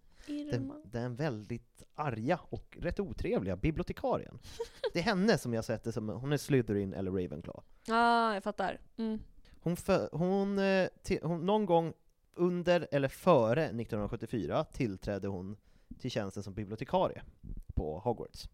Den, 0.51 0.73
den 0.83 1.15
väldigt 1.15 1.83
arga 1.95 2.39
och 2.49 2.77
rätt 2.81 2.99
otrevliga 2.99 3.55
bibliotekarien. 3.55 4.39
Det 4.93 4.99
är 4.99 5.03
henne 5.03 5.37
som 5.37 5.53
jag 5.53 5.65
sätter 5.65 5.91
som, 5.91 6.09
hon 6.09 6.31
är 6.31 6.37
Slytherin 6.37 6.93
eller 6.93 7.11
Ravenclaw. 7.11 7.63
Ja, 7.85 7.95
ah, 7.95 8.33
jag 8.33 8.43
fattar. 8.43 8.79
Mm. 8.97 9.19
Hon, 9.61 9.77
för, 9.77 10.09
hon, 10.11 10.59
eh, 10.59 10.87
till, 11.03 11.19
hon, 11.23 11.45
någon 11.45 11.65
gång 11.65 11.93
under 12.33 12.87
eller 12.91 13.07
före 13.07 13.63
1974 13.63 14.63
tillträdde 14.63 15.27
hon 15.27 15.57
till 15.99 16.11
tjänsten 16.11 16.43
som 16.43 16.53
bibliotekarie 16.53 17.21
på 17.75 17.99
Hogwarts. 17.99 18.49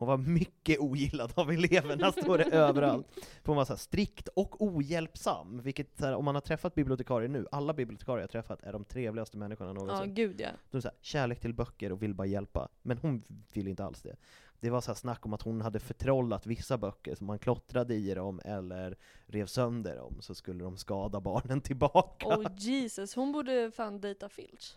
Hon 0.00 0.08
var 0.08 0.16
mycket 0.18 0.78
ogillad 0.78 1.32
av 1.34 1.50
eleverna, 1.50 2.12
står 2.22 2.38
det 2.38 2.44
överallt. 2.44 3.06
För 3.14 3.46
hon 3.46 3.56
var 3.56 3.64
så 3.64 3.72
här 3.72 3.78
strikt 3.78 4.28
och 4.28 4.62
ohjälpsam, 4.62 5.60
vilket 5.62 6.00
här, 6.00 6.14
om 6.14 6.24
man 6.24 6.34
har 6.34 6.40
träffat 6.42 6.74
bibliotekarier 6.74 7.28
nu, 7.28 7.46
alla 7.52 7.72
bibliotekarier 7.74 8.22
jag 8.22 8.30
träffat 8.30 8.62
är 8.62 8.72
de 8.72 8.84
trevligaste 8.84 9.38
människorna 9.38 9.70
Ja, 9.70 9.74
någonsin. 9.74 10.14
gud 10.14 10.40
ja. 10.40 10.48
De 10.70 10.76
är 10.76 10.80
så 10.80 10.88
här, 10.88 10.96
kärlek 11.00 11.40
till 11.40 11.54
böcker 11.54 11.92
och 11.92 12.02
vill 12.02 12.14
bara 12.14 12.26
hjälpa. 12.26 12.68
Men 12.82 12.98
hon 12.98 13.22
vill 13.52 13.68
inte 13.68 13.84
alls 13.84 14.02
det. 14.02 14.16
Det 14.60 14.70
var 14.70 14.80
så 14.80 14.90
här 14.90 14.96
snack 14.96 15.26
om 15.26 15.32
att 15.32 15.42
hon 15.42 15.60
hade 15.60 15.80
förtrollat 15.80 16.46
vissa 16.46 16.78
böcker, 16.78 17.14
som 17.14 17.26
man 17.26 17.38
klottrade 17.38 17.94
i 17.94 18.14
dem 18.14 18.40
eller 18.44 18.96
rev 19.26 19.46
sönder 19.46 19.96
dem, 19.96 20.16
så 20.20 20.34
skulle 20.34 20.64
de 20.64 20.76
skada 20.76 21.20
barnen 21.20 21.60
tillbaka. 21.60 22.26
Oh 22.26 22.46
Jesus, 22.56 23.14
hon 23.14 23.32
borde 23.32 23.70
fan 23.70 24.00
dejta 24.00 24.28
Filch. 24.28 24.76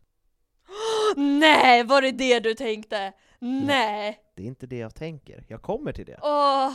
Nej, 1.15 1.83
var 1.83 2.01
det 2.01 2.11
det 2.11 2.39
du 2.39 2.53
tänkte? 2.53 3.13
Nej! 3.39 4.19
Det 4.35 4.43
är 4.43 4.47
inte 4.47 4.67
det 4.67 4.77
jag 4.77 4.95
tänker. 4.95 5.45
Jag 5.47 5.61
kommer 5.61 5.91
till 5.91 6.05
det. 6.05 6.19
Åh! 6.21 6.73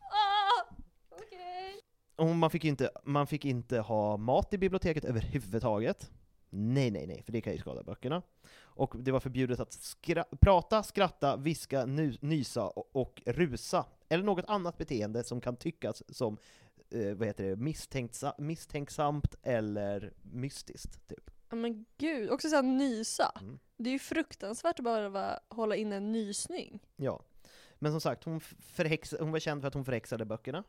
Åh! 0.00 0.76
Okej. 1.10 1.80
Och 2.16 2.26
man, 2.26 2.50
fick 2.50 2.64
inte, 2.64 2.90
man 3.04 3.26
fick 3.26 3.44
inte 3.44 3.78
ha 3.78 4.16
mat 4.16 4.54
i 4.54 4.58
biblioteket 4.58 5.04
överhuvudtaget. 5.04 6.10
Nej, 6.50 6.90
nej, 6.90 7.06
nej, 7.06 7.22
för 7.24 7.32
det 7.32 7.40
kan 7.40 7.52
ju 7.52 7.58
skada 7.58 7.82
böckerna. 7.82 8.22
Och 8.54 8.94
det 8.98 9.12
var 9.12 9.20
förbjudet 9.20 9.60
att 9.60 9.72
skra 9.72 10.24
prata, 10.40 10.82
skratta, 10.82 11.36
viska, 11.36 11.86
nu 11.86 12.16
nysa 12.20 12.66
och, 12.66 12.96
och 12.96 13.22
rusa, 13.26 13.86
eller 14.08 14.24
något 14.24 14.44
annat 14.48 14.78
beteende 14.78 15.24
som 15.24 15.40
kan 15.40 15.56
tyckas 15.56 16.02
som 16.16 16.38
eh, 16.90 17.14
vad 17.14 17.26
heter 17.26 17.44
det, 17.44 17.56
misstänksa 17.56 18.34
misstänksamt 18.38 19.34
eller 19.42 20.12
mystiskt. 20.22 21.08
Typ. 21.08 21.30
Ja 21.52 21.56
men 21.56 21.84
gud, 21.98 22.30
också 22.30 22.48
såhär 22.48 22.62
nysa. 22.62 23.32
Mm. 23.40 23.58
Det 23.76 23.90
är 23.90 23.92
ju 23.92 23.98
fruktansvärt 23.98 24.78
att 24.78 24.84
behöva 24.84 25.38
hålla 25.48 25.76
in 25.76 25.92
en 25.92 26.12
nysning. 26.12 26.80
Ja. 26.96 27.22
Men 27.78 27.92
som 27.92 28.00
sagt, 28.00 28.24
hon, 28.24 28.40
förhex, 28.40 29.14
hon 29.20 29.32
var 29.32 29.38
känd 29.38 29.60
för 29.60 29.68
att 29.68 29.74
hon 29.74 29.84
förhäxade 29.84 30.24
böckerna. 30.24 30.64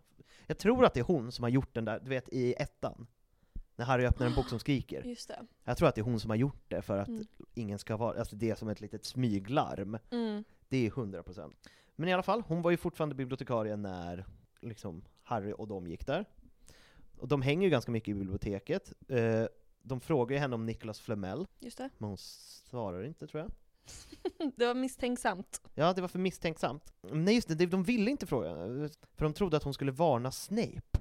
Jag 0.47 0.57
tror 0.57 0.85
att 0.85 0.93
det 0.93 0.99
är 0.99 1.03
hon 1.03 1.31
som 1.31 1.43
har 1.43 1.49
gjort 1.49 1.73
den 1.75 1.85
där, 1.85 1.99
du 1.99 2.09
vet 2.09 2.29
i 2.29 2.53
ettan. 2.53 3.07
När 3.75 3.85
Harry 3.85 4.05
öppnar 4.05 4.27
en 4.27 4.35
bok 4.35 4.49
som 4.49 4.59
skriker. 4.59 5.03
Just 5.05 5.27
det. 5.27 5.45
Jag 5.63 5.77
tror 5.77 5.87
att 5.89 5.95
det 5.95 6.01
är 6.01 6.05
hon 6.05 6.19
som 6.19 6.29
har 6.29 6.37
gjort 6.37 6.63
det 6.69 6.81
för 6.81 6.97
att 6.97 7.07
Mm. 7.07 7.25
ingen 7.53 7.79
ska 7.79 7.97
vara, 7.97 8.19
alltså 8.19 8.35
det 8.35 8.49
är 8.49 8.55
som 8.55 8.69
ett 8.69 8.81
litet 8.81 9.05
smyglarm. 9.05 9.97
Mm. 10.11 10.43
Det 10.69 10.87
är 10.87 10.91
100%. 10.91 11.53
Men 11.95 12.09
i 12.09 12.13
alla 12.13 12.23
fall, 12.23 12.41
hon 12.47 12.61
var 12.61 12.71
ju 12.71 12.77
fortfarande 12.77 13.15
bibliotekarie 13.15 13.75
när 13.75 14.25
liksom, 14.61 15.03
Harry 15.23 15.53
och 15.57 15.67
de 15.67 15.87
gick 15.87 16.05
där. 16.07 16.25
Och 17.17 17.27
de 17.27 17.41
hänger 17.41 17.63
ju 17.63 17.69
ganska 17.69 17.91
mycket 17.91 18.09
i 18.09 18.13
biblioteket. 18.13 18.93
Eh, 19.07 19.45
de 19.83 19.99
frågar 19.99 20.35
ju 20.35 20.39
henne 20.39 20.55
om 20.55 20.65
Nicholas 20.65 20.99
Flamel, 20.99 21.47
Just 21.59 21.77
det. 21.77 21.89
men 21.97 22.09
hon 22.09 22.17
svarar 22.17 23.03
inte 23.03 23.27
tror 23.27 23.41
jag. 23.43 23.51
Det 24.55 24.65
var 24.65 24.73
misstänksamt. 24.75 25.61
Ja, 25.75 25.93
det 25.93 26.01
var 26.01 26.07
för 26.07 26.19
misstänksamt. 26.19 26.93
Nej 27.11 27.35
just 27.35 27.47
det, 27.47 27.65
de 27.65 27.83
ville 27.83 28.11
inte 28.11 28.27
fråga, 28.27 28.49
för 29.15 29.25
de 29.25 29.33
trodde 29.33 29.57
att 29.57 29.63
hon 29.63 29.73
skulle 29.73 29.91
varna 29.91 30.31
Snape. 30.31 30.99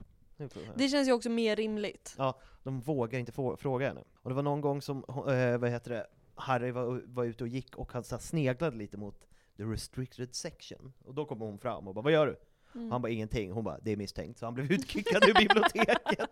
Det 0.76 0.88
känns 0.88 1.08
ju 1.08 1.12
också 1.12 1.30
mer 1.30 1.56
rimligt. 1.56 2.14
Ja, 2.18 2.40
de 2.62 2.80
vågar 2.80 3.18
inte 3.18 3.32
fråga 3.56 3.88
henne. 3.88 4.04
Och 4.14 4.30
det 4.30 4.34
var 4.34 4.42
någon 4.42 4.60
gång 4.60 4.82
som, 4.82 5.04
eh, 5.08 5.58
vad 5.58 5.70
heter 5.70 5.90
det, 5.90 6.06
Harry 6.34 6.70
var, 6.70 7.02
var 7.06 7.24
ute 7.24 7.44
och 7.44 7.48
gick 7.48 7.76
och 7.76 7.92
han 7.92 8.04
så 8.04 8.18
sneglade 8.18 8.76
lite 8.76 8.96
mot 8.96 9.26
the 9.56 9.62
restricted 9.62 10.34
section. 10.34 10.92
Och 11.04 11.14
då 11.14 11.24
kom 11.24 11.40
hon 11.40 11.58
fram 11.58 11.88
och 11.88 11.94
bara 11.94 12.02
'Vad 12.02 12.12
gör 12.12 12.26
du?' 12.26 12.36
Mm. 12.74 12.90
Han 12.90 13.02
bara 13.02 13.08
'Ingenting' 13.12 13.52
Hon 13.52 13.64
bara 13.64 13.78
'Det 13.82 13.90
är 13.92 13.96
misstänkt' 13.96 14.38
Så 14.38 14.46
han 14.46 14.54
blev 14.54 14.72
utkickad 14.72 15.24
ur 15.28 15.34
biblioteket. 15.38 16.30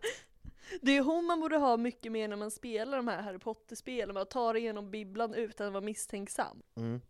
Det 0.80 0.96
är 0.96 1.02
hon 1.02 1.24
man 1.24 1.40
borde 1.40 1.56
ha 1.56 1.76
mycket 1.76 2.12
mer 2.12 2.28
när 2.28 2.36
man 2.36 2.50
spelar 2.50 2.96
de 2.96 3.08
här 3.08 3.22
Harry 3.22 3.38
Potter-spelen, 3.38 4.16
att 4.16 4.30
ta 4.30 4.52
det 4.52 4.58
igenom 4.58 4.90
bibblan 4.90 5.34
utan 5.34 5.66
att 5.66 5.72
vara 5.72 5.84
misstänksam. 5.84 6.62
Mm. 6.76 7.00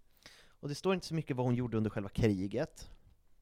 Och 0.60 0.68
det 0.68 0.74
står 0.74 0.94
inte 0.94 1.06
så 1.06 1.14
mycket 1.14 1.36
vad 1.36 1.46
hon 1.46 1.54
gjorde 1.54 1.76
under 1.76 1.90
själva 1.90 2.08
kriget. 2.08 2.90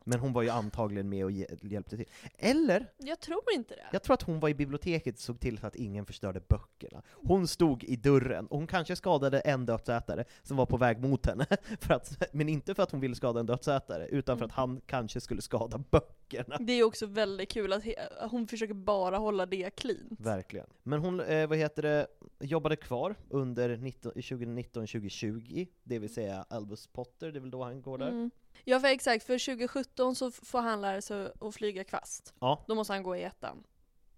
Men 0.09 0.20
hon 0.20 0.32
var 0.32 0.42
ju 0.42 0.48
antagligen 0.48 1.09
med 1.09 1.24
och 1.24 1.30
hj- 1.30 1.66
hjälpte 1.72 1.96
till. 1.96 2.06
Eller, 2.38 2.86
Jag 2.96 3.20
tror 3.20 3.40
inte 3.54 3.74
det. 3.74 3.86
jag 3.92 4.02
tror 4.02 4.14
att 4.14 4.22
hon 4.22 4.40
var 4.40 4.48
i 4.48 4.54
biblioteket 4.54 5.14
och 5.14 5.20
såg 5.20 5.40
till 5.40 5.59
så 5.59 5.66
att 5.66 5.76
ingen 5.76 6.06
förstörde 6.06 6.40
böckerna. 6.48 7.02
Hon 7.12 7.48
stod 7.48 7.84
i 7.84 7.96
dörren, 7.96 8.46
och 8.46 8.59
hon 8.59 8.66
kanske 8.66 8.96
skadade 8.96 9.40
en 9.40 9.66
dödsätare 9.66 10.24
som 10.42 10.56
var 10.56 10.66
på 10.66 10.76
väg 10.76 11.00
mot 11.00 11.26
henne, 11.26 11.46
för 11.80 11.94
att, 11.94 12.22
men 12.34 12.48
inte 12.48 12.74
för 12.74 12.82
att 12.82 12.90
hon 12.90 13.00
ville 13.00 13.14
skada 13.14 13.40
en 13.40 13.46
dödsätare, 13.46 14.06
utan 14.09 14.38
för 14.38 14.44
att 14.44 14.52
han 14.52 14.80
kanske 14.86 15.20
skulle 15.20 15.42
skada 15.42 15.78
böckerna. 15.90 16.56
Det 16.61 16.72
är 16.72 16.82
också 16.84 17.06
väldigt 17.06 17.50
kul 17.50 17.72
att 17.72 17.82
hon 18.30 18.46
försöker 18.48 18.74
bara 18.74 19.16
hålla 19.18 19.46
det 19.46 19.70
cleant. 19.70 20.20
Verkligen. 20.20 20.66
Men 20.82 21.00
hon, 21.00 21.20
eh, 21.20 21.46
vad 21.48 21.59
heter 21.59 21.82
det, 21.82 22.06
jobbade 22.40 22.76
kvar 22.76 23.14
under 23.30 23.76
2019-2020, 23.76 25.68
det 25.82 25.98
vill 25.98 26.14
säga 26.14 26.44
Albus 26.50 26.86
Potter, 26.86 27.32
det 27.32 27.38
är 27.38 27.40
väl 27.40 27.50
då 27.50 27.64
han 27.64 27.82
går 27.82 27.98
där? 27.98 28.09
Mm. 28.09 28.30
Ja 28.64 28.80
för 28.80 28.88
exakt, 28.88 29.24
för 29.24 29.56
2017 29.56 30.14
så 30.14 30.30
får 30.30 30.61
han 30.61 30.80
lära 30.80 31.02
sig 31.02 31.32
att 31.40 31.54
flyga 31.54 31.84
kvast. 31.84 32.34
Ja. 32.40 32.64
Då 32.68 32.74
måste 32.74 32.92
han 32.92 33.02
gå 33.02 33.16
i 33.16 33.22
ettan. 33.22 33.64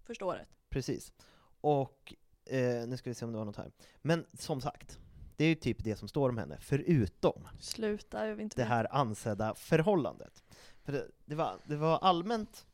Första 0.03 0.25
året. 0.25 0.49
Precis. 0.69 1.13
Och, 1.61 2.15
eh, 2.47 2.89
nu 2.89 2.97
ska 2.97 3.11
vi 3.11 3.15
se 3.15 3.25
om 3.25 3.33
det 3.33 3.39
var 3.39 3.45
något 3.45 3.57
här. 3.57 3.73
Men 4.03 4.27
som 4.33 4.61
sagt, 4.61 4.99
det 5.37 5.45
är 5.45 5.49
ju 5.49 5.55
typ 5.55 5.85
det 5.85 5.97
som 5.97 6.09
står 6.09 6.29
om 6.29 6.39
henne, 6.39 6.59
förutom 6.61 7.49
Sluta, 7.61 8.27
jag 8.27 8.35
vill 8.35 8.45
inte 8.45 8.57
det 8.57 8.65
här 8.65 8.95
ansedda 8.95 9.55
förhållandet. 9.55 10.45
För 10.83 10.93
det, 10.93 11.07
det, 11.25 11.35
var, 11.35 11.57
det 11.65 11.77
var 11.77 11.99
allmänt 11.99 12.67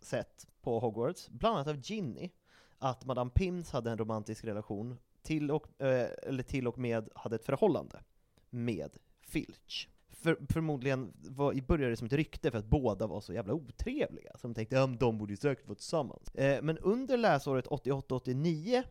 sett 0.00 0.46
på 0.60 0.78
Hogwarts, 0.78 1.28
bland 1.28 1.56
annat 1.56 1.68
av 1.68 1.80
Ginny, 1.82 2.30
att 2.78 3.04
Madame 3.04 3.30
Pims 3.30 3.70
hade 3.70 3.90
en 3.90 3.98
romantisk 3.98 4.44
relation, 4.44 4.98
till 5.22 5.50
och, 5.50 5.82
eh, 5.82 6.10
eller 6.22 6.42
till 6.42 6.68
och 6.68 6.78
med 6.78 7.08
hade 7.14 7.36
ett 7.36 7.44
förhållande 7.44 8.02
med 8.50 8.96
Filch. 9.20 9.88
För, 10.22 10.36
förmodligen 10.48 11.12
var, 11.28 11.66
började 11.66 11.90
det 11.92 11.96
som 11.96 12.06
ett 12.06 12.12
rykte 12.12 12.50
för 12.50 12.58
att 12.58 12.66
båda 12.66 13.06
var 13.06 13.20
så 13.20 13.32
jävla 13.32 13.54
otrevliga, 13.54 14.30
så 14.34 14.46
de 14.48 14.54
tänkte 14.54 14.82
att 14.82 15.00
de 15.00 15.18
borde 15.18 15.32
ju 15.32 15.36
säkert 15.36 15.66
vara 15.68 15.74
tillsammans. 15.76 16.28
Eh, 16.34 16.62
men 16.62 16.78
under 16.78 17.16
läsåret 17.16 17.66
88-89, 17.66 18.76
eh, 18.76 18.82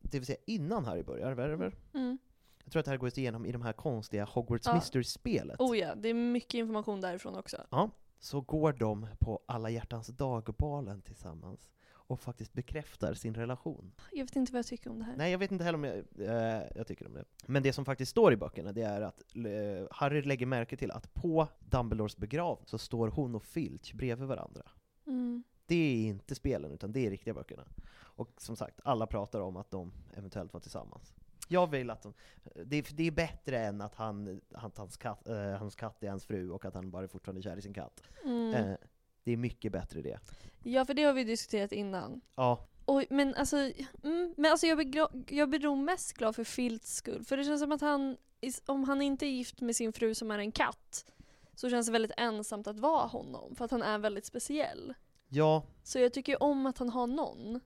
det 0.00 0.18
vill 0.18 0.26
säga 0.26 0.38
innan 0.46 0.84
Harry 0.84 1.02
börjar, 1.02 1.32
värver, 1.34 1.74
Mm. 1.94 2.18
jag 2.64 2.72
tror 2.72 2.80
att 2.80 2.84
det 2.84 2.90
här 2.90 2.98
går 2.98 3.18
igenom 3.18 3.46
i 3.46 3.52
de 3.52 3.62
här 3.62 3.72
konstiga 3.72 4.24
Hogwarts 4.24 4.66
Ja. 4.66 4.74
Mystery-spelet. 4.74 5.60
Oh 5.60 5.78
ja, 5.78 5.94
det 5.94 6.08
är 6.08 6.14
mycket 6.14 6.54
information 6.54 7.00
därifrån 7.00 7.36
också. 7.36 7.56
Ja, 7.70 7.90
så 8.18 8.40
går 8.40 8.72
de 8.72 9.06
på 9.18 9.40
alla 9.46 9.70
hjärtans 9.70 10.06
dagbalen 10.06 11.02
tillsammans 11.02 11.70
och 12.06 12.20
faktiskt 12.20 12.52
bekräftar 12.52 13.14
sin 13.14 13.34
relation. 13.34 13.92
Jag 14.12 14.24
vet 14.24 14.36
inte 14.36 14.52
vad 14.52 14.58
jag 14.58 14.66
tycker 14.66 14.90
om 14.90 14.98
det 14.98 15.04
här. 15.04 15.16
Nej, 15.16 15.32
jag 15.32 15.38
vet 15.38 15.52
inte 15.52 15.64
heller 15.64 15.78
om 15.78 15.84
jag, 15.84 15.96
eh, 15.96 16.62
jag 16.74 16.86
tycker 16.86 17.06
om 17.06 17.14
det. 17.14 17.24
Men 17.46 17.62
det 17.62 17.72
som 17.72 17.84
faktiskt 17.84 18.10
står 18.10 18.32
i 18.32 18.36
böckerna, 18.36 18.72
det 18.72 18.82
är 18.82 19.00
att 19.00 19.22
eh, 19.36 19.86
Harry 19.90 20.22
lägger 20.22 20.46
märke 20.46 20.76
till 20.76 20.90
att 20.90 21.14
på 21.14 21.48
Dumbledores 21.58 22.16
begravning 22.16 22.66
så 22.66 22.78
står 22.78 23.08
hon 23.08 23.34
och 23.34 23.44
Filch 23.44 23.94
bredvid 23.94 24.28
varandra. 24.28 24.62
Mm. 25.06 25.42
Det 25.66 25.74
är 25.74 26.08
inte 26.08 26.34
spelen, 26.34 26.72
utan 26.72 26.92
det 26.92 27.06
är 27.06 27.10
riktiga 27.10 27.34
böckerna. 27.34 27.64
Och 27.98 28.30
som 28.36 28.56
sagt, 28.56 28.80
alla 28.84 29.06
pratar 29.06 29.40
om 29.40 29.56
att 29.56 29.70
de 29.70 29.92
eventuellt 30.16 30.52
var 30.52 30.60
tillsammans. 30.60 31.14
Jag 31.48 31.70
vill 31.70 31.90
att 31.90 32.02
de, 32.02 32.14
det, 32.64 32.76
är, 32.76 32.94
det 32.94 33.06
är 33.06 33.10
bättre 33.10 33.58
än 33.58 33.80
att 33.80 33.94
han, 33.94 34.40
att 34.52 34.78
hans, 34.78 34.96
katt, 34.96 35.28
eh, 35.28 35.50
hans 35.50 35.76
katt 35.76 36.02
är 36.02 36.10
hans 36.10 36.24
fru 36.24 36.50
och 36.50 36.64
att 36.64 36.74
han 36.74 36.90
bara 36.90 37.04
är 37.04 37.08
fortfarande 37.08 37.42
kär 37.42 37.56
i 37.56 37.62
sin 37.62 37.74
katt. 37.74 38.02
Mm. 38.24 38.76
Det 39.26 39.32
är 39.32 39.36
mycket 39.36 39.72
bättre 39.72 40.02
det. 40.02 40.18
Ja, 40.62 40.84
för 40.84 40.94
det 40.94 41.02
har 41.02 41.12
vi 41.12 41.24
diskuterat 41.24 41.72
innan. 41.72 42.20
Ja, 42.34 42.68
Oj, 42.86 43.06
men 43.10 43.34
alltså, 43.34 43.56
mm, 44.02 44.34
men 44.36 44.50
alltså 44.50 44.66
jag, 44.66 44.78
blir 44.78 45.08
jag 45.28 45.48
blir 45.48 45.60
nog 45.60 45.78
mest 45.78 46.12
glad 46.12 46.36
för 46.36 46.44
Filts 46.44 46.96
skull. 46.96 47.24
För 47.24 47.36
det 47.36 47.44
känns 47.44 47.60
som 47.60 47.72
att 47.72 47.80
han, 47.80 48.16
om 48.66 48.84
han 48.84 49.02
inte 49.02 49.26
är 49.26 49.30
gift 49.30 49.60
med 49.60 49.76
sin 49.76 49.92
fru 49.92 50.14
som 50.14 50.30
är 50.30 50.38
en 50.38 50.52
katt, 50.52 51.04
så 51.54 51.70
känns 51.70 51.86
det 51.86 51.92
väldigt 51.92 52.12
ensamt 52.16 52.66
att 52.66 52.78
vara 52.78 53.06
honom. 53.06 53.54
För 53.56 53.64
att 53.64 53.70
han 53.70 53.82
är 53.82 53.98
väldigt 53.98 54.26
speciell. 54.26 54.94
ja, 55.28 55.62
Så 55.82 55.98
jag 55.98 56.12
tycker 56.12 56.32
ju 56.32 56.36
om 56.36 56.66
att 56.66 56.78
han 56.78 56.88
har 56.88 57.06
någon. 57.06 57.60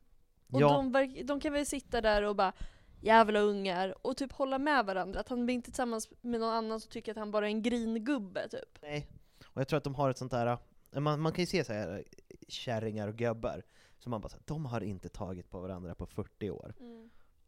Och 0.53 0.61
ja. 0.61 0.89
de, 0.93 1.23
de 1.25 1.41
kan 1.41 1.53
väl 1.53 1.67
sitta 1.67 2.01
där 2.01 2.23
och 2.23 2.37
bara 2.37 2.53
jävla 3.01 3.41
ungar 3.41 4.07
och 4.07 4.17
typ 4.17 4.33
hålla 4.33 4.59
med 4.59 4.87
varandra. 4.87 5.21
Att 5.21 5.29
han 5.29 5.45
blir 5.45 5.55
inte 5.55 5.71
tillsammans 5.71 6.09
med 6.21 6.41
någon 6.41 6.55
annan 6.55 6.81
som 6.81 6.91
tycker 6.91 7.13
att 7.13 7.19
han 7.19 7.31
bara 7.31 7.47
är 7.47 7.51
en 7.51 7.63
gringubbe 7.63 8.49
typ. 8.49 8.79
Nej. 8.83 9.09
Och 9.47 9.61
jag 9.61 9.69
tror 9.69 9.77
att 9.77 9.85
de 9.85 9.95
har 9.95 10.11
ett 10.11 10.19
sånt 10.19 10.31
där, 10.33 10.59
man, 10.93 11.21
man 11.21 11.33
kan 11.33 11.43
ju 11.43 11.47
se 11.47 11.65
så 11.65 11.73
här 11.73 12.05
kärringar 12.49 13.09
och 13.09 13.17
gubbar, 13.17 13.63
som 13.99 14.11
man 14.11 14.21
bara 14.21 14.29
säger, 14.29 14.45
de 14.47 14.67
har 14.67 14.81
inte 14.81 15.09
tagit 15.09 15.51
på 15.51 15.61
varandra 15.61 15.95
på 15.95 16.07
40 16.07 16.51
år. 16.51 16.75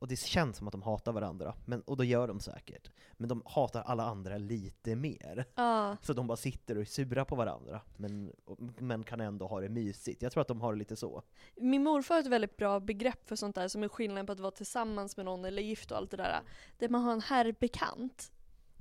Och 0.02 0.08
det 0.08 0.16
känns 0.18 0.56
som 0.56 0.68
att 0.68 0.72
de 0.72 0.82
hatar 0.82 1.12
varandra, 1.12 1.54
men, 1.64 1.80
och 1.80 1.96
då 1.96 2.04
gör 2.04 2.28
de 2.28 2.40
säkert. 2.40 2.90
Men 3.12 3.28
de 3.28 3.42
hatar 3.44 3.82
alla 3.82 4.04
andra 4.04 4.38
lite 4.38 4.96
mer. 4.96 5.44
Ja. 5.54 5.96
Så 6.02 6.12
de 6.12 6.26
bara 6.26 6.36
sitter 6.36 6.74
och 6.74 6.80
är 6.80 6.84
sura 6.84 7.24
på 7.24 7.36
varandra, 7.36 7.80
men, 7.96 8.32
men 8.78 9.04
kan 9.04 9.20
ändå 9.20 9.46
ha 9.46 9.60
det 9.60 9.68
mysigt. 9.68 10.22
Jag 10.22 10.32
tror 10.32 10.40
att 10.40 10.48
de 10.48 10.60
har 10.60 10.72
det 10.72 10.78
lite 10.78 10.96
så. 10.96 11.22
Min 11.56 11.82
morfar 11.82 12.14
har 12.14 12.20
ett 12.20 12.26
väldigt 12.26 12.56
bra 12.56 12.80
begrepp 12.80 13.28
för 13.28 13.36
sånt 13.36 13.54
där 13.54 13.68
som 13.68 13.82
är 13.82 13.88
skillnaden 13.88 14.26
på 14.26 14.32
att 14.32 14.40
vara 14.40 14.50
tillsammans 14.50 15.16
med 15.16 15.26
någon 15.26 15.44
eller 15.44 15.62
gift 15.62 15.90
och 15.90 15.96
allt 15.96 16.10
det 16.10 16.16
där. 16.16 16.40
Det 16.78 16.84
är 16.84 16.86
att 16.86 16.92
man 16.92 17.02
har 17.02 17.12
en 17.12 17.20
herrbekant. 17.20 18.32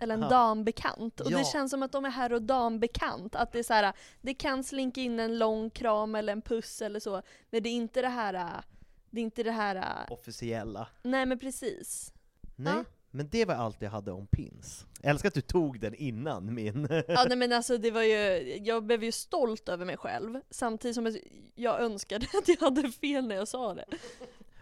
Eller 0.02 0.14
en 0.14 0.24
Aha. 0.24 0.30
dambekant. 0.30 1.20
Och 1.20 1.32
Ja. 1.32 1.38
det 1.38 1.46
känns 1.46 1.72
som 1.72 1.84
att 1.84 1.92
de 1.92 2.06
är 2.06 2.10
herr 2.10 2.34
och 2.34 2.42
dambekant. 2.42 3.36
Att 3.36 3.52
det 3.52 3.60
är 3.60 3.64
så 3.64 3.74
här, 3.74 3.94
det 4.22 4.34
kan 4.34 4.64
slinka 4.64 5.02
in 5.02 5.20
en 5.20 5.38
lång 5.40 5.70
kram 5.70 6.16
eller 6.16 6.34
en 6.34 6.42
puss 6.42 6.82
eller 6.82 7.00
så. 7.00 7.22
Men 7.50 7.64
det 7.64 7.70
är 7.70 7.74
inte 7.74 8.02
det 8.02 8.10
här, 8.10 8.64
det 9.10 9.20
är 9.20 9.24
inte 9.24 9.44
det 9.44 9.52
här, 9.52 10.06
Officiella. 10.10 10.88
nej 11.04 11.26
men 11.26 11.40
precis. 11.40 12.14
Nej, 12.56 12.74
Ja. 12.76 12.84
men 13.12 13.30
det 13.30 13.46
var 13.46 13.56
allt 13.56 13.82
jag 13.82 13.90
hade 13.92 14.12
om 14.12 14.28
pins. 14.28 14.86
Jag 15.02 15.10
älskar 15.10 15.28
att 15.28 15.34
du 15.34 15.42
tog 15.42 15.80
den 15.80 15.94
innan 15.96 16.54
min. 16.54 16.88
Ja 17.08 17.26
nej 17.28 17.38
men 17.38 17.54
alltså 17.54 17.78
det 17.78 17.92
var 17.92 18.04
ju, 18.04 18.58
jag 18.64 18.84
blev 18.86 19.04
ju 19.04 19.12
stolt 19.12 19.70
över 19.70 19.86
mig 19.86 19.98
själv. 19.98 20.42
Samtidigt 20.50 20.96
som 20.96 21.18
jag 21.56 21.82
önskade 21.82 22.26
att 22.42 22.48
jag 22.48 22.58
hade 22.60 22.92
fel 22.92 23.28
när 23.28 23.36
jag 23.36 23.48
sa 23.48 23.74
det. 23.74 23.86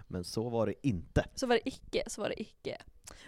Men 0.08 0.24
så 0.24 0.50
var 0.50 0.66
det 0.68 0.88
inte. 0.88 1.26
Så 1.36 1.48
var 1.48 1.56
det 1.56 1.68
icke, 1.70 2.04
så 2.08 2.22
var 2.22 2.30
det 2.30 2.42
icke. 2.42 2.78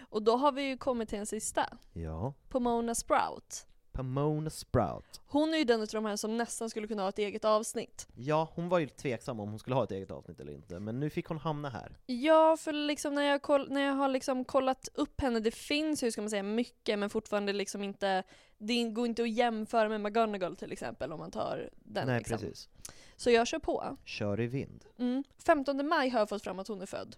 Och 0.08 0.22
då 0.22 0.36
har 0.36 0.52
vi 0.52 0.62
ju 0.62 0.76
kommit 0.76 1.08
till 1.08 1.18
en 1.18 1.26
sista. 1.26 1.66
Ja. 1.92 2.34
Pomona 2.48 2.94
Sprout. 2.94 3.66
Pomona 3.92 4.50
Sprout. 4.50 5.20
Hon 5.26 5.54
är 5.54 5.58
ju 5.58 5.64
den 5.64 5.80
av 5.80 5.86
de 5.86 6.04
här 6.04 6.16
som 6.16 6.36
nästan 6.36 6.70
skulle 6.70 6.86
kunna 6.86 7.02
ha 7.02 7.08
ett 7.08 7.18
eget 7.18 7.44
avsnitt. 7.44 8.08
Ja, 8.14 8.48
hon 8.54 8.68
var 8.68 8.78
ju 8.78 8.88
tveksam 8.88 9.40
om 9.40 9.48
hon 9.48 9.58
skulle 9.58 9.76
ha 9.76 9.84
ett 9.84 9.90
eget 9.90 10.10
avsnitt 10.10 10.40
eller 10.40 10.52
inte, 10.52 10.80
men 10.80 11.00
nu 11.00 11.10
fick 11.10 11.26
hon 11.26 11.38
hamna 11.38 11.68
här. 11.68 11.98
Ja, 12.06 12.56
för 12.56 12.72
liksom 12.72 13.14
när 13.14 13.22
jag, 13.22 13.42
koll, 13.42 13.70
när 13.70 13.80
jag 13.80 13.94
har 13.94 14.08
liksom 14.08 14.44
kollat 14.44 14.88
upp 14.94 15.20
henne, 15.20 15.40
det 15.40 15.50
finns 15.50 16.02
ju 16.02 16.12
ska 16.12 16.22
man 16.22 16.30
säga 16.30 16.42
mycket 16.42 16.98
men 16.98 17.10
fortfarande 17.10 17.52
liksom 17.52 17.82
inte, 17.82 18.22
det 18.58 18.84
går 18.84 19.06
inte 19.06 19.22
att 19.22 19.30
jämföra 19.30 19.88
med 19.88 20.00
McGonagall 20.00 20.56
till 20.56 20.72
exempel 20.72 21.12
om 21.12 21.18
man 21.18 21.30
tar 21.30 21.70
den 21.74 22.06
Nej, 22.06 22.18
liksom. 22.18 22.38
precis. 22.38 22.68
Så 23.16 23.30
jag 23.30 23.46
kör 23.46 23.58
på. 23.58 23.96
Kör 24.04 24.40
i 24.40 24.46
vind. 24.46 24.84
Mm. 24.98 25.24
15 25.38 25.88
maj 25.88 26.08
har 26.08 26.18
jag 26.18 26.28
fått 26.28 26.42
fram 26.42 26.58
att 26.58 26.68
hon 26.68 26.82
är 26.82 26.86
född. 26.86 27.16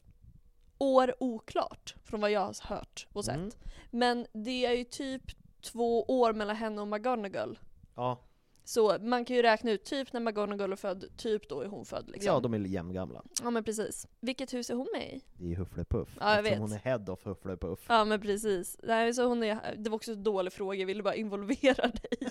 År 0.79 1.15
oklart, 1.21 1.95
från 2.05 2.21
vad 2.21 2.31
jag 2.31 2.41
har 2.41 2.69
hört 2.69 3.07
och 3.13 3.25
sett. 3.25 3.35
Mm. 3.35 3.51
Men 3.91 4.27
det 4.33 4.67
är 4.67 4.73
ju 4.73 4.85
typ 4.85 5.23
två 5.63 6.03
år 6.03 6.33
mellan 6.33 6.57
henne 6.57 6.81
och 6.81 6.89
McGonagall. 6.89 7.59
Ja, 7.95 8.19
Så 8.65 8.99
man 9.01 9.25
kan 9.25 9.37
ju 9.37 9.43
räkna 9.43 9.71
ut 9.71 9.85
typ 9.85 10.13
när 10.13 10.21
McGonagall 10.21 10.73
är 10.73 10.77
född, 10.77 11.05
typ 11.17 11.49
då 11.49 11.61
är 11.61 11.67
hon 11.67 11.85
född 11.85 12.11
liksom. 12.11 12.35
Ja, 12.35 12.41
de 12.41 12.55
är 12.55 12.59
jämngamla. 12.59 13.23
Ja 13.43 13.51
men 13.51 13.65
precis. 13.65 14.07
Vilket 14.21 14.55
hus 14.55 14.71
är 14.71 14.75
hon 14.75 14.89
med 14.93 15.13
i? 15.13 15.21
Det 15.39 15.53
är 15.53 15.57
Hufflepuff. 15.57 16.09
Ja, 16.21 16.37
jag 16.37 16.43
vet. 16.43 16.59
hon 16.59 16.73
är 16.73 16.79
head 16.79 17.05
of 17.09 17.25
Hufflepuff. 17.25 17.81
Ja 17.89 18.05
men 18.05 18.21
precis. 18.21 18.79
Nej, 18.83 19.15
så 19.15 19.25
hon 19.25 19.43
är, 19.43 19.75
det 19.77 19.91
var 19.91 19.97
också 19.97 20.13
en 20.13 20.23
dålig 20.23 20.53
fråga, 20.53 20.79
jag 20.79 20.87
ville 20.87 21.03
bara 21.03 21.15
involvera 21.15 21.87
dig. 21.89 22.31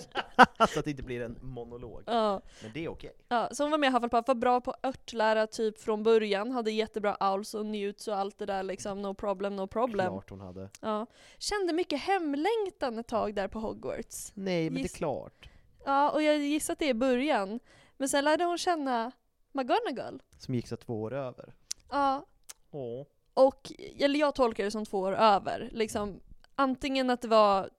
så 0.73 0.79
att 0.79 0.85
det 0.85 0.91
inte 0.91 1.03
blir 1.03 1.21
en 1.21 1.37
monolog. 1.41 2.03
Ja. 2.05 2.41
Men 2.63 2.71
det 2.73 2.85
är 2.85 2.89
okej. 2.89 3.13
Ja, 3.27 3.49
så 3.51 3.63
hon 3.63 3.71
var 3.71 3.77
med 3.77 3.87
i 3.87 3.91
Hufflepuff, 3.91 4.27
var 4.27 4.35
bra 4.35 4.61
på 4.61 4.75
örtlära 4.83 5.47
typ 5.47 5.79
från 5.79 6.03
början, 6.03 6.51
hade 6.51 6.71
jättebra 6.71 7.33
owls 7.33 7.53
och 7.53 7.65
newts 7.65 8.07
och 8.07 8.15
allt 8.17 8.37
det 8.37 8.45
där 8.45 8.63
liksom, 8.63 9.01
no 9.01 9.13
problem, 9.13 9.55
no 9.55 9.67
problem. 9.67 10.07
Klart 10.07 10.29
hon 10.29 10.41
hade. 10.41 10.69
Ja. 10.81 11.05
Kände 11.37 11.73
mycket 11.73 12.01
hemlängtan 12.01 12.99
ett 12.99 13.07
tag 13.07 13.35
där 13.35 13.47
på 13.47 13.59
Hogwarts. 13.59 14.31
Nej, 14.35 14.69
men 14.69 14.73
det 14.73 14.87
Giss- 14.87 14.93
är 14.93 14.97
klart. 14.97 15.49
Ja, 15.85 16.11
och 16.11 16.21
jag 16.21 16.37
gissar 16.37 16.73
att 16.73 16.79
det 16.79 16.85
är 16.85 16.89
i 16.89 16.93
början. 16.93 17.59
Men 17.97 18.09
sen 18.09 18.23
lärde 18.23 18.43
hon 18.43 18.57
känna 18.57 19.11
McGonagall. 19.51 20.21
Som 20.37 20.55
gick 20.55 20.67
så 20.67 20.77
två 20.77 21.01
år 21.01 21.13
över. 21.13 21.53
Ja, 21.89 22.25
Åh. 22.71 23.05
och, 23.33 23.71
eller 23.99 24.19
jag 24.19 24.35
tolkar 24.35 24.63
det 24.63 24.71
som 24.71 24.85
två 24.85 24.99
år 24.99 25.15
över. 25.15 25.69
Liksom, 25.71 26.19
antingen 26.55 27.09
att 27.09 27.21
det 27.21 27.27
var 27.27 27.69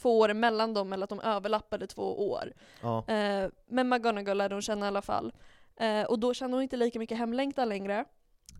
två 0.00 0.18
år 0.18 0.28
emellan 0.28 0.74
dem 0.74 0.92
eller 0.92 1.04
att 1.04 1.10
de 1.10 1.20
överlappade 1.20 1.86
två 1.86 2.30
år. 2.30 2.52
Ja. 2.82 3.08
Eh, 3.08 3.50
men 3.66 3.88
McGonagall 3.88 4.38
lärde 4.38 4.54
hon 4.54 4.62
känna 4.62 4.86
i 4.86 4.88
alla 4.88 5.02
fall. 5.02 5.32
Eh, 5.76 6.02
och 6.02 6.18
då 6.18 6.34
kände 6.34 6.56
hon 6.56 6.62
inte 6.62 6.76
lika 6.76 6.98
mycket 6.98 7.18
hemlängtan 7.18 7.68
längre. 7.68 8.04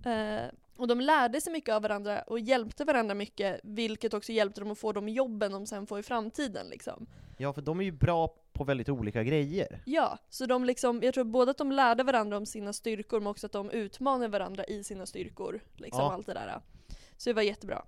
Eh, 0.05 0.51
och 0.77 0.89
de 0.89 1.01
lärde 1.01 1.41
sig 1.41 1.53
mycket 1.53 1.75
av 1.75 1.83
varandra 1.83 2.23
och 2.23 2.41
hjälpte 2.41 2.85
varandra 2.85 3.15
mycket, 3.15 3.61
vilket 3.63 4.15
också 4.15 4.33
hjälpte 4.33 4.61
dem 4.61 4.71
att 4.71 4.79
få 4.79 4.93
de 4.93 5.09
jobben 5.09 5.53
de 5.53 5.67
sen 5.67 5.87
får 5.87 5.99
i 5.99 6.03
framtiden. 6.03 6.67
Liksom. 6.69 7.07
ja, 7.39 7.53
för 7.53 7.63
de 7.63 7.81
är 7.81 7.85
ju 7.85 7.93
bra 7.93 8.35
på 8.53 8.65
väldigt 8.65 8.89
olika 8.89 9.23
grejer. 9.25 9.83
Ja, 9.87 10.19
så 10.31 10.47
de 10.47 10.65
liksom, 10.65 11.03
jag 11.03 11.15
tror 11.15 11.25
både 11.25 11.51
att 11.51 11.59
de 11.59 11.73
lärde 11.73 12.03
varandra 12.03 12.37
om 12.37 12.47
sina 12.47 12.73
styrkor 12.73 13.21
men 13.21 13.27
också 13.27 13.47
att 13.47 13.53
de 13.53 13.71
utmanade 13.71 14.29
varandra 14.29 14.65
i 14.65 14.85
sina 14.85 15.07
styrkor. 15.07 15.61
Liksom 15.77 16.01
Ja. 16.01 16.13
allt 16.13 16.27
det 16.27 16.35
där. 16.35 16.61
Så 17.17 17.31
det 17.31 17.35
var 17.35 17.43
jättebra. 17.43 17.85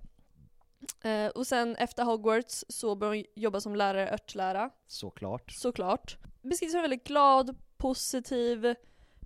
Eh, 1.05 1.27
och 1.27 1.47
sen 1.47 1.77
efter 1.77 2.05
Hogwarts 2.05 2.65
så 2.69 2.95
började 2.95 3.17
hon 3.19 3.43
jobba 3.43 3.61
som 3.61 3.77
lärare 3.77 4.09
i 4.09 4.13
örtlära, 4.13 4.71
Såklart. 4.87 5.51
såklart. 5.53 6.17
Beskrivs 6.43 6.73
som 6.73 6.81
väldigt 6.83 7.05
glad, 7.05 7.57
positiv, 7.77 8.75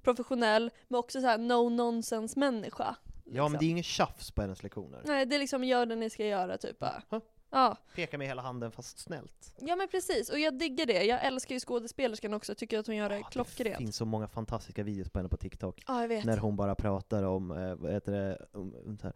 professionell, 0.03 0.71
men 0.89 0.99
också 0.99 1.21
så 1.21 1.27
här 1.27 1.39
no 1.39 1.69
nonsense 1.69 2.39
människa. 2.39 2.97
Ja, 3.25 3.49
men 3.49 3.59
det 3.59 3.65
är 3.67 3.71
ingen 3.71 3.85
tjafs 3.85 4.31
på 4.31 4.43
hennes 4.43 4.63
lektioner. 4.63 5.03
Nej, 5.05 5.27
det 5.27 5.35
är 5.35 5.39
liksom 5.39 5.65
gör 5.65 5.87
det 5.87 5.97
ni 5.97 6.11
ska 6.11 6.27
göra 6.27 6.59
typ. 6.59 6.77
Huh? 7.11 7.19
Ja. 7.51 7.77
Peka 7.95 8.19
med 8.19 8.27
hela 8.27 8.43
handen 8.43 8.73
fast 8.73 8.99
snällt. 8.99 9.53
ja 9.59 9.77
men 9.77 9.89
precis, 9.89 10.31
och 10.31 10.39
jag 10.39 10.59
digger 10.59 10.87
det. 10.87 11.05
Jag 11.05 11.25
älskar 11.25 11.55
ju 11.55 11.61
skådespelerskan 11.61 12.35
också, 12.35 12.55
tycker 12.55 12.79
att 12.79 12.87
hon 12.87 12.97
gör 12.97 13.09
det 13.09 13.17
Det 13.17 13.23
klockrent. 13.31 13.77
finns 13.79 13.97
så 13.97 14.05
många 14.05 14.29
fantastiska 14.29 14.83
videos 14.83 15.11
på 15.11 15.19
henne 15.19 15.29
på 15.29 15.37
TikTok. 15.37 15.83
Ja, 15.87 16.01
jag 16.01 16.09
vet. 16.09 16.25
När 16.25 16.37
hon 16.37 16.57
bara 16.57 16.75
pratar 16.75 17.23
om, 17.23 17.51
eh, 17.51 17.75
vad 17.75 17.93
heter 17.93 18.13
det, 18.13 18.47
om, 18.53 18.99
här, 19.03 19.13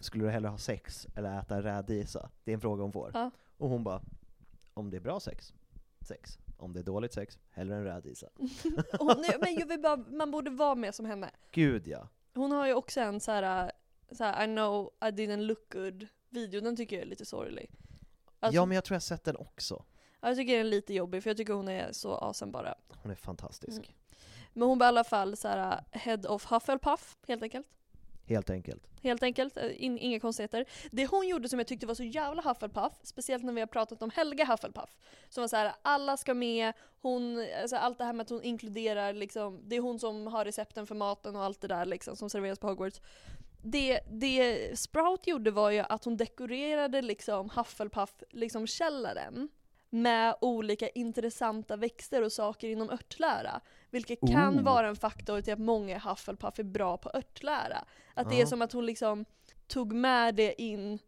skulle 0.00 0.24
du 0.24 0.30
hellre 0.30 0.48
ha 0.48 0.58
sex 0.58 1.06
eller 1.16 1.38
äta 1.40 1.62
rädisa? 1.62 2.30
Det 2.44 2.50
är 2.50 2.54
en 2.54 2.60
fråga 2.60 2.82
hon 2.82 2.92
får. 2.92 3.10
Ja. 3.14 3.30
Och 3.56 3.68
hon 3.68 3.84
bara, 3.84 4.02
om 4.74 4.90
det 4.90 4.96
är 4.96 5.00
bra 5.00 5.20
sex, 5.20 5.52
sex. 6.08 6.38
Om 6.56 6.72
det 6.72 6.80
är 6.80 6.84
dåligt 6.84 7.12
sex, 7.12 7.38
hellre 7.50 7.76
en 7.76 7.84
rädisa. 7.84 8.26
Men 8.96 10.16
man 10.16 10.30
borde 10.30 10.50
vara 10.50 10.74
med 10.74 10.94
som 10.94 11.06
henne. 11.06 11.30
Gud 11.50 11.86
ja. 11.86 12.08
Hon 12.34 12.52
har 12.52 12.66
ju 12.66 12.74
också 12.74 13.00
en 13.00 13.20
så 13.20 13.30
här, 13.32 13.72
så 14.12 14.24
här 14.24 14.44
I 14.44 14.46
know 14.46 14.90
I 15.00 15.04
didn't 15.04 15.42
look 15.42 15.72
good 15.72 16.06
video, 16.32 16.60
den 16.60 16.76
tycker 16.76 16.96
jag 16.96 17.02
är 17.02 17.06
lite 17.06 17.24
sorglig. 17.24 17.70
Alltså, 18.40 18.56
ja 18.56 18.66
men 18.66 18.74
jag 18.74 18.84
tror 18.84 18.94
jag 18.94 19.02
sett 19.02 19.24
den 19.24 19.36
också. 19.36 19.84
ja, 20.20 20.28
jag 20.28 20.36
tycker 20.36 20.52
den 20.52 20.66
är 20.66 20.70
lite 20.70 20.94
jobbig 20.94 21.22
för 21.22 21.30
jag 21.30 21.36
tycker 21.36 21.52
hon 21.52 21.68
är 21.68 21.92
så 21.92 22.14
awesome 22.14 22.52
bara. 22.52 22.74
Hon 23.02 23.10
är 23.10 23.16
fantastisk. 23.16 23.78
Mm. 23.78 23.92
Men 24.52 24.68
hon 24.68 24.78
var 24.78 24.86
i 24.86 24.88
alla 24.88 25.04
fall 25.04 25.36
så 25.36 25.48
här 25.48 25.84
head 25.90 26.20
of 26.28 26.44
Hufflepuff, 26.44 27.16
helt 27.28 27.42
enkelt. 27.42 27.66
Helt 28.26 28.50
enkelt. 28.50 28.82
Helt 29.02 29.22
enkelt, 29.22 29.56
eh, 29.56 29.84
in, 29.84 29.98
inga 29.98 30.20
konstigheter. 30.20 30.64
Det 30.90 31.06
hon 31.06 31.28
gjorde 31.28 31.48
som 31.48 31.58
jag 31.58 31.68
tyckte 31.68 31.86
var 31.86 31.94
så 31.94 32.02
jävla 32.02 32.42
Hufflepuff, 32.42 32.92
speciellt 33.02 33.44
när 33.44 33.52
vi 33.52 33.60
har 33.60 33.66
pratat 33.66 34.02
om 34.02 34.10
Helga 34.10 34.44
Hufflepuff, 34.44 34.96
som 35.28 35.40
var 35.40 35.48
så 35.48 35.56
här: 35.56 35.72
alla 35.82 36.16
ska 36.16 36.34
med, 36.34 36.72
hon, 37.00 37.46
alltså 37.62 37.76
allt 37.76 37.98
det 37.98 38.04
här 38.04 38.12
med 38.12 38.24
att 38.24 38.30
hon 38.30 38.42
inkluderar 38.42 39.12
liksom, 39.12 39.60
det 39.68 39.76
är 39.76 39.80
hon 39.80 39.98
som 39.98 40.26
har 40.26 40.44
recepten 40.44 40.86
för 40.86 40.94
maten 40.94 41.36
och 41.36 41.42
allt 41.42 41.60
det 41.60 41.68
där 41.68 41.84
liksom 41.84 42.16
som 42.16 42.30
serveras 42.30 42.58
på 42.58 42.66
Hogwarts. 42.66 43.00
Det, 43.62 44.00
det 44.10 44.78
Sprout 44.78 45.26
gjorde 45.26 45.50
var 45.50 45.70
ju 45.70 45.78
att 45.78 46.04
hon 46.04 46.16
dekorerade 46.16 47.02
liksom 47.02 47.50
Hufflepuff, 47.50 48.22
liksom 48.30 48.66
med 49.90 50.34
olika 50.40 50.88
intressanta 50.88 51.76
växter 51.76 52.22
och 52.22 52.32
saker 52.32 52.68
inom 52.68 52.90
örtlära. 52.90 53.60
Vilket 53.90 54.20
kan 54.20 54.58
Oh. 54.58 54.64
vara 54.64 54.88
en 54.88 54.96
faktor 54.96 55.40
till 55.40 55.52
att 55.52 55.58
många 55.58 55.98
Hufflepuff 55.98 56.58
är 56.58 56.62
bra 56.64 56.96
på 56.96 57.10
örtlära. 57.14 57.84
Att 58.14 58.30
det 58.30 58.40
är 58.40 58.46
som 58.46 58.62
att 58.62 58.72
hon 58.72 58.86
liksom 58.86 59.24
tog 59.66 59.92
med 59.92 60.34
det 60.34 60.62
in 60.62 60.98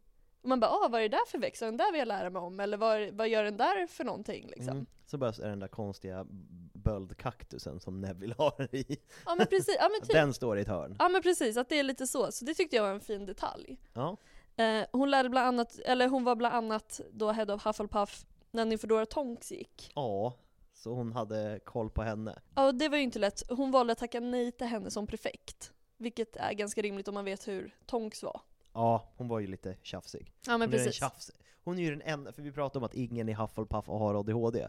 och 0.45 0.49
man 0.49 0.61
bara 0.61 0.71
ah, 0.71 0.89
vad 0.89 1.01
är 1.01 1.09
det 1.09 1.17
där 1.17 1.27
för 1.27 1.39
växt? 1.39 1.61
Den 1.61 1.77
där 1.77 1.93
vill 1.93 1.99
jag 1.99 2.09
lära 2.09 2.31
mig 2.31 2.43
om. 2.43 2.61
Eller 2.61 2.77
vad, 2.77 3.11
vad 3.11 3.29
gör 3.29 3.45
den 3.45 3.57
där 3.57 3.87
för 3.87 4.05
någonting 4.05 4.47
liksom? 4.47 4.69
Mm. 4.69 4.87
Så 5.07 5.19
bara 5.19 5.31
är 5.31 5.49
den 5.49 5.61
där 5.61 5.69
konstiga 5.69 6.27
böldkaktusen 6.73 7.81
som 7.81 8.01
Neville 8.01 8.35
har 8.39 8.75
i. 8.75 8.97
Ja 9.27 9.35
men 9.35 9.47
precis, 9.47 9.77
ja 9.79 9.89
men 9.89 10.01
typ. 10.01 10.13
Den 10.13 10.35
står 10.35 10.59
i 10.59 10.61
ett 10.61 10.69
hörn. 10.69 10.97
Ja 10.99 11.09
men 11.09 11.23
precis, 11.23 11.57
att 11.57 11.69
det 11.69 11.79
är 11.79 11.83
lite 11.83 12.07
så. 12.07 12.33
Så 12.33 12.45
det 12.45 12.55
tyckte 12.55 12.77
jag 12.77 12.83
var 12.83 12.91
en 12.91 13.01
fin 13.01 13.27
detalj. 13.27 13.79
Ja. 13.93 14.17
Eh, 14.57 14.87
hon 14.93 15.11
lärde 15.11 15.29
bland 15.29 15.47
annat, 15.47 15.79
eller 15.79 16.09
hon 16.09 16.25
var 16.25 16.37
bland 16.37 16.55
annat 16.55 17.01
då 17.13 17.33
head 17.33 17.55
of 17.55 17.65
Hufflepuff 17.65 18.27
när 18.51 18.65
Nymfedora 18.65 19.07
Tonks 19.07 19.53
gick. 19.53 19.93
Ja, 19.95 20.35
så 20.75 20.95
hon 20.95 21.13
hade 21.13 21.61
koll 21.65 21.91
på 21.91 22.03
henne. 22.03 22.39
Ja 22.55 22.67
och 22.67 22.75
det 22.75 22.89
var 22.89 22.97
ju 22.97 23.03
inte 23.03 23.19
lätt. 23.19 23.43
Hon 23.49 23.71
valde 23.71 23.93
att 23.93 23.99
tacka 23.99 24.21
nej 24.21 24.53
till 24.53 24.67
henne 24.67 24.91
som 24.91 25.07
prefekt. 25.07 25.73
Vilket 25.97 26.37
är 26.37 26.53
ganska 26.53 26.83
rimligt 26.83 27.09
om 27.09 27.15
man 27.15 27.25
vet 27.25 27.49
hur 27.49 27.75
Tonks 27.87 28.23
var. 28.23 28.41
Ja, 28.75 29.13
hon 29.17 29.29
var 29.29 29.41
ju 29.41 29.47
lite 29.47 29.77
tjafsig. 29.83 30.33
Ja 30.47 30.59
men 30.59 30.61
hon 30.61 30.75
är 30.75 30.79
precis. 30.79 30.95
tjafs. 30.95 31.31
Hon 31.65 31.79
är 31.79 31.83
ju 31.83 31.91
den 31.91 32.03
enda, 32.03 32.33
för 32.33 32.43
vi 32.43 32.53
pratade 32.53 32.79
om 32.79 32.85
att 32.85 32.95
ingen 32.95 33.29
i 33.29 33.33
Hufflepuff 33.33 33.87
har 33.87 34.15
ADHD. 34.15 34.69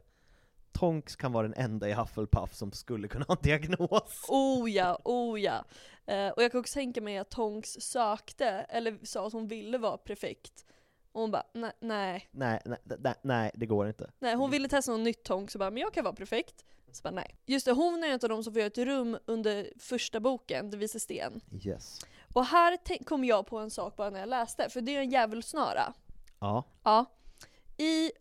Tonks 0.71 1.15
kan 1.15 1.31
vara 1.31 1.47
den 1.47 1.53
enda 1.57 1.89
i 1.89 1.93
Hufflepuff 1.93 2.55
som 2.55 2.71
skulle 2.71 3.07
kunna 3.07 3.25
ha 3.25 3.35
en 3.35 3.41
diagnos. 3.43 4.25
Oh 4.27 4.71
ja, 4.71 4.99
oh 5.03 5.41
ja. 5.41 5.65
Eh, 6.05 6.29
och 6.29 6.43
jag 6.43 6.51
kan 6.51 6.59
också 6.59 6.73
tänka 6.73 7.01
mig 7.01 7.17
att 7.17 7.29
Tonks 7.29 7.69
sökte, 7.79 8.45
eller 8.47 9.05
sa 9.05 9.27
att 9.27 9.33
hon 9.33 9.47
ville 9.47 9.77
vara 9.77 9.97
prefekt. 9.97 10.65
Och 11.11 11.21
hon 11.21 11.31
bara, 11.31 11.43
nej, 11.53 11.71
nej. 11.79 12.27
Nej, 12.31 12.61
nej, 12.63 13.15
nej, 13.21 13.51
det 13.55 13.65
går 13.65 13.87
inte. 13.87 14.11
Nej, 14.19 14.35
hon 14.35 14.51
ville 14.51 14.69
testa 14.69 14.91
något 14.91 15.01
nytt 15.01 15.23
Tonks 15.23 15.55
och 15.55 15.59
bara, 15.59 15.71
men 15.71 15.81
jag 15.81 15.93
kan 15.93 16.03
vara 16.03 16.15
prefekt. 16.15 16.65
Så 16.91 17.01
bara, 17.03 17.13
nej. 17.13 17.35
Just 17.45 17.65
det, 17.65 17.71
hon 17.71 18.03
är 18.03 18.07
en 18.07 18.19
av 18.23 18.29
de 18.29 18.43
som 18.43 18.53
får 18.53 18.59
göra 18.59 18.67
ett 18.67 18.77
rum 18.77 19.17
under 19.25 19.73
första 19.79 20.19
boken, 20.19 20.69
Det 20.69 20.77
vise 20.77 20.99
sten. 20.99 21.41
Yes. 21.63 21.99
Och 22.35 22.45
här 22.45 23.03
kom 23.05 23.25
jag 23.25 23.47
på 23.47 23.57
en 23.57 23.69
sak 23.71 23.95
bara 23.95 24.09
när 24.09 24.19
jag 24.19 24.29
läste, 24.29 24.69
för 24.69 24.81
det 24.81 24.95
är 24.95 24.99
en 24.99 25.09
djävulsnara. 25.09 25.93
Ja. 26.39 26.63
Ja. 26.83 27.05
I 27.77 28.11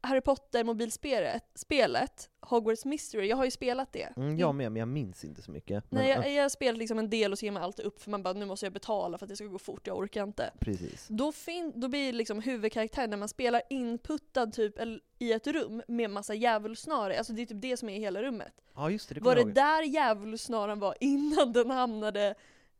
Harry 0.00 0.20
Potter 0.20 0.64
mobilspelet, 0.64 1.44
spelet, 1.54 2.30
Hogwarts 2.40 2.84
Mystery, 2.84 3.26
jag 3.28 3.36
har 3.36 3.44
ju 3.44 3.50
spelat 3.50 3.92
det. 3.92 4.12
Mm, 4.16 4.38
jag 4.38 4.54
med, 4.54 4.72
men 4.72 4.80
jag 4.80 4.88
minns 4.88 5.24
inte 5.24 5.42
så 5.42 5.50
mycket. 5.50 5.84
Men, 5.90 6.00
Nej, 6.02 6.10
ja, 6.10 6.16
jag, 6.24 6.32
jag 6.34 6.42
har 6.44 6.48
spelat 6.48 6.78
liksom 6.78 6.98
en 6.98 7.10
del 7.10 7.32
och 7.32 7.38
så 7.38 7.44
ger 7.44 7.52
man 7.52 7.62
alltid 7.62 7.84
upp 7.86 8.02
för 8.02 8.10
man 8.10 8.22
bara 8.22 8.34
nu 8.34 8.44
måste 8.46 8.66
jag 8.66 8.72
betala 8.72 9.18
för 9.18 9.26
att 9.26 9.30
det 9.30 9.36
ska 9.36 9.44
gå 9.46 9.58
fort, 9.58 9.86
jag 9.86 9.96
orkar 9.98 10.22
inte. 10.24 10.50
Precis. 10.60 11.06
Då, 11.08 11.32
fin- 11.32 11.72
då 11.80 11.88
blir 11.88 12.12
liksom 12.12 12.40
huvudkaraktären 12.40 13.10
när 13.10 13.16
man 13.16 13.28
spelar 13.28 13.62
inputtad 13.70 14.52
typ 14.52 14.78
el- 14.78 15.02
i 15.18 15.32
ett 15.32 15.46
rum 15.46 15.82
med 15.88 16.10
massa 16.10 16.34
djävulsnaror, 16.34 17.14
alltså 17.14 17.32
det 17.32 17.42
är 17.42 17.46
typ 17.46 17.62
det 17.62 17.76
som 17.76 17.88
är 17.88 17.96
i 17.96 18.00
hela 18.00 18.22
rummet. 18.22 18.52
Ja 18.74 18.90
just 18.90 19.08
det, 19.08 19.14
det 19.14 19.20
Var 19.20 19.34
kommer 19.36 19.52
det 19.54 19.60
jag 19.60 19.74
ihåg. 19.78 19.82
där 19.84 19.94
djävulsnaran 19.94 20.78
var 20.78 20.94
innan 21.00 21.52
den 21.52 21.70
hamnade 21.70 22.34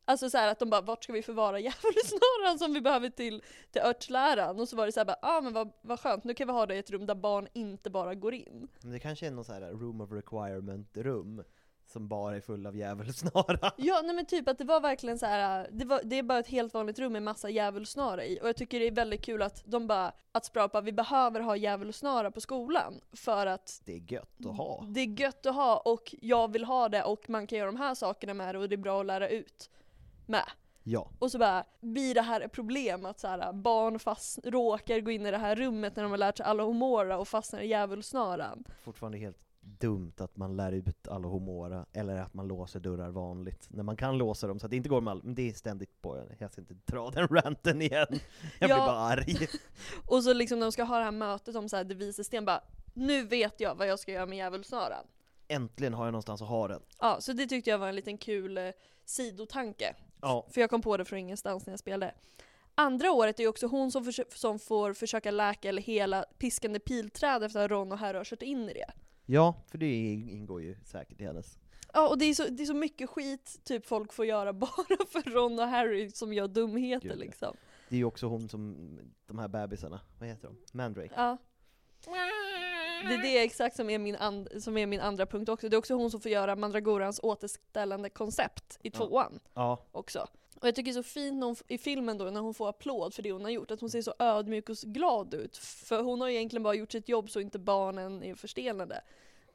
Alltså 0.09 0.31
så 0.31 0.39
här 0.39 0.49
att 0.49 0.59
de 0.59 0.71
bara, 0.71 0.81
vart 0.81 1.05
ska 1.05 1.13
vi 1.13 1.23
förvara 1.23 1.59
djävulsnaran 1.59 2.59
som 2.59 2.75
vi 2.75 2.81
behöver 2.81 3.11
till, 3.11 3.43
till 3.71 3.83
örtläran? 3.83 4.61
Och 4.61 4.69
så 4.69 4.77
var 4.77 4.87
det 4.87 4.93
så 4.93 5.01
här 5.01 5.05
bara, 5.05 5.19
ah, 5.23 5.41
men 5.41 5.53
vad, 5.53 5.73
vad 5.81 6.01
skönt, 6.01 6.25
nu 6.25 6.35
kan 6.35 6.47
vi 6.47 6.53
ha 6.53 6.67
det 6.67 6.75
i 6.75 6.79
ett 6.79 6.91
rum 6.91 7.07
där 7.07 7.15
barn 7.15 7.49
inte 7.53 7.91
bara 7.91 8.15
går 8.15 8.35
in. 8.35 8.69
Men 8.83 8.93
det 8.93 8.99
kanske 8.99 9.27
är 9.27 9.31
någon 9.31 9.45
så 9.45 9.53
här 9.53 9.61
room 9.61 10.01
of 10.01 10.11
requirement-rum 10.13 11.45
som 11.87 12.09
bara 12.09 12.37
är 12.37 12.41
full 12.41 12.67
av 12.67 12.77
djävulsnara. 12.77 13.73
Ja 13.77 14.01
nej 14.05 14.15
men 14.15 14.27
typ 14.27 14.49
att 14.49 14.59
det 14.59 14.65
var 14.65 14.81
verkligen 14.81 15.19
så 15.19 15.27
här. 15.27 15.69
Det, 15.73 15.85
var, 15.85 16.01
det 16.05 16.19
är 16.19 16.23
bara 16.23 16.39
ett 16.39 16.49
helt 16.49 16.75
vanligt 16.75 16.99
rum 16.99 17.13
med 17.13 17.23
massa 17.23 17.51
djävulsnara 17.51 18.25
i. 18.25 18.39
Och 18.43 18.49
jag 18.49 18.57
tycker 18.57 18.81
det 18.81 18.87
är 18.87 18.93
väldigt 18.93 19.25
kul 19.25 19.43
att 19.43 19.63
de 19.67 19.87
bara, 19.87 20.13
att 20.33 20.45
Sprapa, 20.45 20.81
vi 20.81 20.93
behöver 20.93 21.41
ha 21.41 21.57
djävulsnara 21.57 22.31
på 22.31 22.41
skolan. 22.41 23.01
För 23.13 23.47
att 23.47 23.83
Det 23.85 23.93
är 23.93 24.13
gött 24.13 24.47
att 24.47 24.57
ha. 24.57 24.85
det 24.89 25.01
är 25.01 25.21
gött 25.21 25.47
att 25.47 25.55
ha 25.55 25.77
och 25.77 26.15
jag 26.21 26.53
vill 26.53 26.65
ha 26.65 26.89
det 26.89 27.03
och 27.03 27.31
man 27.31 27.47
kan 27.47 27.59
göra 27.59 27.67
de 27.73 27.77
här 27.77 27.95
sakerna 27.95 28.35
med 28.35 28.55
det 28.55 28.59
och 28.59 28.69
det 28.69 28.75
är 28.75 28.77
bra 28.77 29.01
att 29.01 29.07
lära 29.07 29.29
ut 29.29 29.71
med. 30.29 30.45
Ja. 30.83 31.11
Och 31.19 31.31
så 31.33 31.39
bara 31.39 31.65
blir 31.81 32.15
det 32.15 32.23
här 32.23 32.41
ett 32.41 32.53
problem 32.53 33.07
att 33.07 33.21
så 33.21 33.27
här, 33.29 33.53
barn 33.53 33.99
fast, 33.99 34.39
råkar 34.45 35.01
gå 35.01 35.11
in 35.11 35.27
i 35.27 35.31
det 35.31 35.39
här 35.39 35.57
rummet 35.57 35.97
när 35.97 36.03
de 36.03 36.11
har 36.11 36.19
lärt 36.19 36.37
sig 36.37 36.47
alla 36.47 36.63
homora 36.63 37.19
och 37.19 37.29
fastnar 37.29 37.61
i 37.61 37.67
djävulsnaran. 37.69 38.65
Fortfarande 38.83 39.19
helt 39.19 39.39
dumt 39.61 40.13
att 40.19 40.37
man 40.37 40.57
lär 40.57 40.73
ut 40.73 41.09
Alohomora, 41.09 41.87
eller 41.93 42.17
att 42.17 42.35
man 42.35 42.49
låser 42.49 42.81
dörrar 42.81 43.11
vanligt. 43.11 43.67
När 43.71 43.83
man 43.83 43.97
kan 43.97 44.19
låsa 44.19 44.47
dem 44.47 44.59
så 44.59 44.67
att 44.67 44.71
det 44.71 44.77
inte 44.77 44.89
går 44.89 45.01
med 45.01 45.11
all, 45.11 45.21
men 45.25 45.35
det 45.35 45.49
är 45.49 45.53
ständigt 45.53 46.03
på, 46.03 46.25
jag 46.39 46.53
ska 46.53 46.61
inte 46.61 46.75
dra 46.85 47.11
den 47.11 47.29
ranten 47.31 47.83
igen. 47.83 48.07
Jag 48.59 48.69
blir 48.69 48.69
Ja. 48.69 48.87
bara 48.87 48.99
arg. 48.99 49.49
Och 50.07 50.25
så 50.25 50.33
liksom 50.33 50.59
när 50.59 50.67
de 50.67 50.73
ska 50.73 50.85
ha 50.85 50.99
det 50.99 51.05
här 51.05 51.11
mötet 51.11 51.57
om 51.57 51.69
så 51.69 51.77
här, 51.77 52.23
sten 52.23 52.45
bara 52.45 52.61
Nu 52.95 53.27
vet 53.27 53.61
jag 53.61 53.75
vad 53.75 53.87
jag 53.87 53.99
ska 53.99 54.13
göra 54.13 54.27
med 54.27 54.39
djävulsnaran. 54.39 55.05
äntligen 55.49 55.95
har 55.95 56.05
jag 56.05 56.13
någonstans 56.13 56.43
att 56.43 56.49
ha 56.49 56.69
den. 56.69 56.83
Ja, 57.01 57.17
så 57.21 57.33
det 57.33 57.47
tyckte 57.47 57.71
jag 57.71 57.79
var 57.79 57.89
en 57.89 57.95
liten 57.97 58.19
kul 58.19 58.59
eh, 58.59 58.71
sidotanke. 59.05 59.95
Ja. 60.21 60.47
För 60.51 60.61
jag 60.61 60.71
kom 60.71 60.83
på 60.83 60.97
det 60.97 61.05
från 61.05 61.19
ingenstans 61.19 61.67
när 61.67 61.73
jag 61.73 61.81
spelade. 61.81 62.15
Andra 62.75 63.13
året 63.13 63.39
är 63.39 63.43
ju 63.43 63.49
också 63.49 63.67
hon 63.67 63.93
som, 63.93 64.13
som 64.29 64.59
får 64.59 64.93
försöka 64.93 65.31
läka 65.31 65.69
eller 65.69 65.83
hela 65.83 66.25
piskande 66.39 66.79
pilträd 66.79 67.43
efter 67.43 67.65
att 67.65 67.71
Ron 67.71 67.93
och 67.93 67.99
Harry 67.99 68.17
har 68.17 68.25
kört 68.25 68.43
in 68.43 68.69
i 68.71 68.73
det. 68.73 68.93
Ja, 69.27 69.55
för 69.71 69.79
det 69.79 70.13
ingår 70.13 70.63
ju 70.63 70.77
säkert 70.85 71.21
i 71.21 71.25
hennes. 71.25 71.59
Ja, 71.93 72.09
och 72.09 72.19
det 72.19 72.25
är, 72.25 72.35
så, 72.35 72.45
det 72.49 72.63
är 72.63 72.67
så 72.67 72.75
mycket 72.75 73.11
skit 73.11 73.61
typ 73.65 73.87
folk 73.87 74.13
får 74.13 74.27
göra 74.27 74.53
bara 74.53 75.07
för 75.09 75.31
Ron 75.31 75.59
och 75.59 75.69
Harry 75.69 76.11
som 76.11 76.33
gör 76.33 76.49
dumheter 76.49 77.09
Gud, 77.09 77.19
liksom. 77.19 77.57
Det 77.89 77.97
är 77.97 77.99
ju 77.99 78.05
också 78.05 78.27
hon 78.27 78.49
som, 78.49 78.77
de 79.27 79.39
här 79.39 79.49
bebisarna, 79.49 80.01
vad 80.19 80.29
heter 80.29 80.49
de? 80.49 80.57
Mandrake. 80.79 81.15
Ja. 81.17 81.39
Det 83.09 83.15
är 83.15 83.23
det 83.23 83.39
exakt 83.39 83.77
som 83.77 83.91
är, 83.91 83.99
min 83.99 84.17
and, 84.17 84.49
som 84.63 84.79
är 84.79 84.87
min 84.87 85.01
andra 85.01 85.27
punkt 85.27 85.49
också. 85.49 85.69
Det 85.69 85.77
är 85.77 85.79
också 85.79 85.95
hon 85.95 86.11
som 86.11 86.21
får 86.21 86.31
göra 86.31 86.57
Mandragorans 86.57 87.21
återställande 87.23 88.11
koncept 88.11 88.79
i 88.83 88.91
tvåan 88.91 89.41
Ja, 89.55 89.85
också. 89.93 90.27
Och 90.61 90.67
jag 90.67 90.75
tycker 90.75 90.93
det 90.93 90.99
är 90.99 91.03
så 91.03 91.09
fint 91.09 91.45
hon, 91.45 91.57
i 91.69 91.79
filmen 91.79 92.19
då 92.19 92.25
när 92.25 92.41
hon 92.41 92.55
får 92.55 92.69
applåd 92.69 93.15
för 93.15 93.23
det 93.23 93.33
hon 93.33 93.43
har 93.45 93.51
gjort, 93.51 93.71
att 93.71 93.81
hon 93.81 93.91
ser 93.91 94.03
så 94.03 94.15
ödmjuk 94.19 94.69
och 94.69 94.77
glad 94.77 95.35
ut. 95.35 95.57
För 95.57 96.03
hon 96.03 96.21
har 96.21 96.29
ju 96.29 96.35
egentligen 96.37 96.63
bara 96.63 96.75
gjort 96.75 96.93
sitt 96.93 97.09
jobb 97.09 97.31
så 97.31 97.41
inte 97.41 97.59
barnen 97.59 98.23
är 98.23 98.35
förstelnade. 98.35 99.01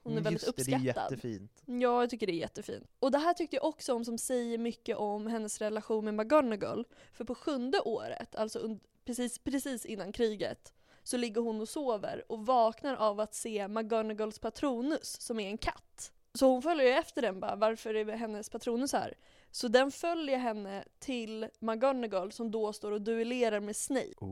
Hon 0.04 0.14
är 0.14 0.18
Mm, 0.18 0.24
väldigt 0.24 0.44
just 0.48 0.58
det, 0.58 0.64
det 0.64 0.72
är 0.72 0.78
uppskattad. 0.80 1.12
jättefint. 1.12 1.52
Ja, 1.66 2.02
jag 2.02 2.10
tycker 2.10 2.28
det 2.28 2.34
är 2.34 2.38
jättefint. 2.38 2.88
Och 3.00 3.12
det 3.12 3.18
här 3.18 3.34
tyckte 3.34 3.56
jag 3.56 3.66
också 3.66 3.94
om 3.94 4.06
som 4.06 4.18
säger 4.18 4.58
mycket 4.58 4.98
om 4.98 5.28
hennes 5.28 5.62
relation 5.62 6.06
med 6.06 6.14
McGonagall. 6.14 6.86
För 7.14 7.24
på 7.26 7.36
sjunde 7.36 7.80
året, 7.80 8.36
alltså 8.36 8.78
precis, 9.06 9.40
precis 9.40 9.86
innan 9.86 10.12
kriget, 10.12 10.74
så 11.04 11.18
ligger 11.18 11.42
hon 11.42 11.62
och 11.62 11.70
sover 11.70 12.24
och 12.28 12.46
vaknar 12.46 12.96
av 12.96 13.20
att 13.20 13.34
se 13.34 13.68
McGonagalls 13.68 14.40
patronus, 14.40 15.22
som 15.22 15.40
är 15.40 15.48
en 15.48 15.58
katt. 15.58 16.12
Så 16.34 16.48
hon 16.48 16.62
följer 16.62 16.86
ju 16.86 16.92
efter 16.92 17.22
den 17.22 17.40
bara, 17.40 17.56
varför 17.56 17.94
är 17.94 18.06
hennes 18.06 18.50
patronus 18.50 18.94
här? 18.94 19.14
Så 19.52 19.68
den 19.68 19.92
följer 19.92 20.38
henne 20.38 20.84
till 21.00 21.48
McGonagall 21.60 22.32
som 22.32 22.52
då 22.52 22.74
står 22.74 22.92
och 22.92 23.02
duellerar 23.02 23.60
med 23.60 23.76
Snape. 23.76 24.26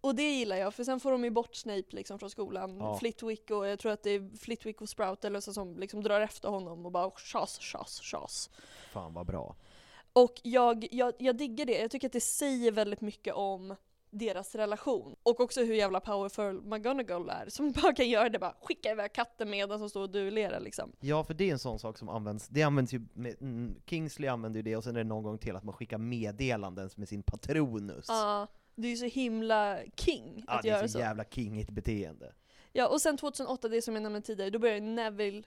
Och 0.00 0.14
det 0.14 0.22
gillar 0.38 0.56
jag, 0.56 0.74
för 0.74 0.84
sen 0.84 1.00
får 1.00 1.12
de 1.12 1.24
ju 1.24 1.30
bort 1.30 1.54
Snape 1.54 1.86
liksom 1.88 2.18
från 2.18 2.30
skolan. 2.30 2.76
Ja. 2.78 2.98
Flitwick 2.98 3.50
och 3.50 3.66
jag 3.66 3.78
tror 3.78 3.92
att 3.92 4.02
det 4.02 4.10
är 4.10 4.36
Flitwick 4.36 4.80
och 4.80 4.88
Sprout 4.88 5.24
eller 5.24 5.40
så 5.40 5.52
som 5.52 5.76
liksom 5.76 6.02
drar 6.02 6.20
efter 6.20 6.48
honom 6.48 6.86
och 6.86 6.92
bara 6.92 7.10
tjas, 7.10 7.58
tjas, 7.58 8.00
tjas. 8.00 8.50
Fan 8.92 9.14
vad 9.14 9.26
bra. 9.26 9.56
Och 10.12 10.40
jag, 10.42 10.88
jag, 10.90 11.14
jag 11.18 11.36
diggar 11.36 11.64
det, 11.66 11.78
jag 11.78 11.90
tycker 11.90 12.06
att 12.06 12.12
det 12.12 12.20
säger 12.20 12.72
väldigt 12.72 13.00
mycket 13.00 13.34
om 13.34 13.76
deras 14.10 14.54
relation. 14.54 15.16
Och 15.22 15.40
också 15.40 15.60
hur 15.64 15.74
jävla 15.74 16.00
powerful 16.00 16.62
McGonagall 16.62 17.28
är, 17.30 17.48
som 17.48 17.72
bara 17.72 17.92
kan 17.94 18.08
göra 18.08 18.28
det 18.28 18.38
bara 18.38 18.54
skicka 18.62 18.90
iväg 18.90 19.12
katten 19.12 19.50
medan 19.50 19.78
som 19.78 19.90
står 19.90 20.02
och 20.02 20.10
duellerar 20.10 20.60
liksom. 20.60 20.92
Ja, 21.00 21.24
för 21.24 21.34
det 21.34 21.48
är 21.48 21.52
en 21.52 21.58
sån 21.58 21.78
sak 21.78 21.98
som 21.98 22.08
används, 22.08 22.48
det 22.48 22.62
används 22.62 22.92
ju, 22.92 23.00
med, 23.12 23.42
mm, 23.42 23.74
Kingsley 23.86 24.28
använder 24.28 24.58
ju 24.58 24.62
det, 24.62 24.76
och 24.76 24.84
sen 24.84 24.96
är 24.96 25.00
det 25.00 25.08
någon 25.08 25.22
gång 25.22 25.38
till 25.38 25.56
att 25.56 25.64
man 25.64 25.74
skickar 25.74 25.98
meddelanden 25.98 26.90
med 26.96 27.08
sin 27.08 27.22
patronus. 27.22 28.04
Ja, 28.08 28.46
det 28.74 28.86
är 28.86 28.90
ju 28.90 28.96
så 28.96 29.04
himla 29.06 29.78
king 29.96 30.44
Ja, 30.46 30.52
att 30.52 30.62
det 30.62 30.68
göra 30.68 30.78
är 30.80 30.86
så 30.86 30.92
så. 30.92 30.98
jävla 30.98 31.24
kingigt 31.24 31.70
beteende. 31.70 32.32
Ja, 32.72 32.88
och 32.88 33.00
sen 33.00 33.16
2008, 33.16 33.68
det 33.68 33.82
som 33.82 33.94
jag 33.94 34.02
nämnde 34.02 34.20
tidigare, 34.20 34.50
då 34.50 34.58
börjar 34.58 34.80
Neville 34.80 35.42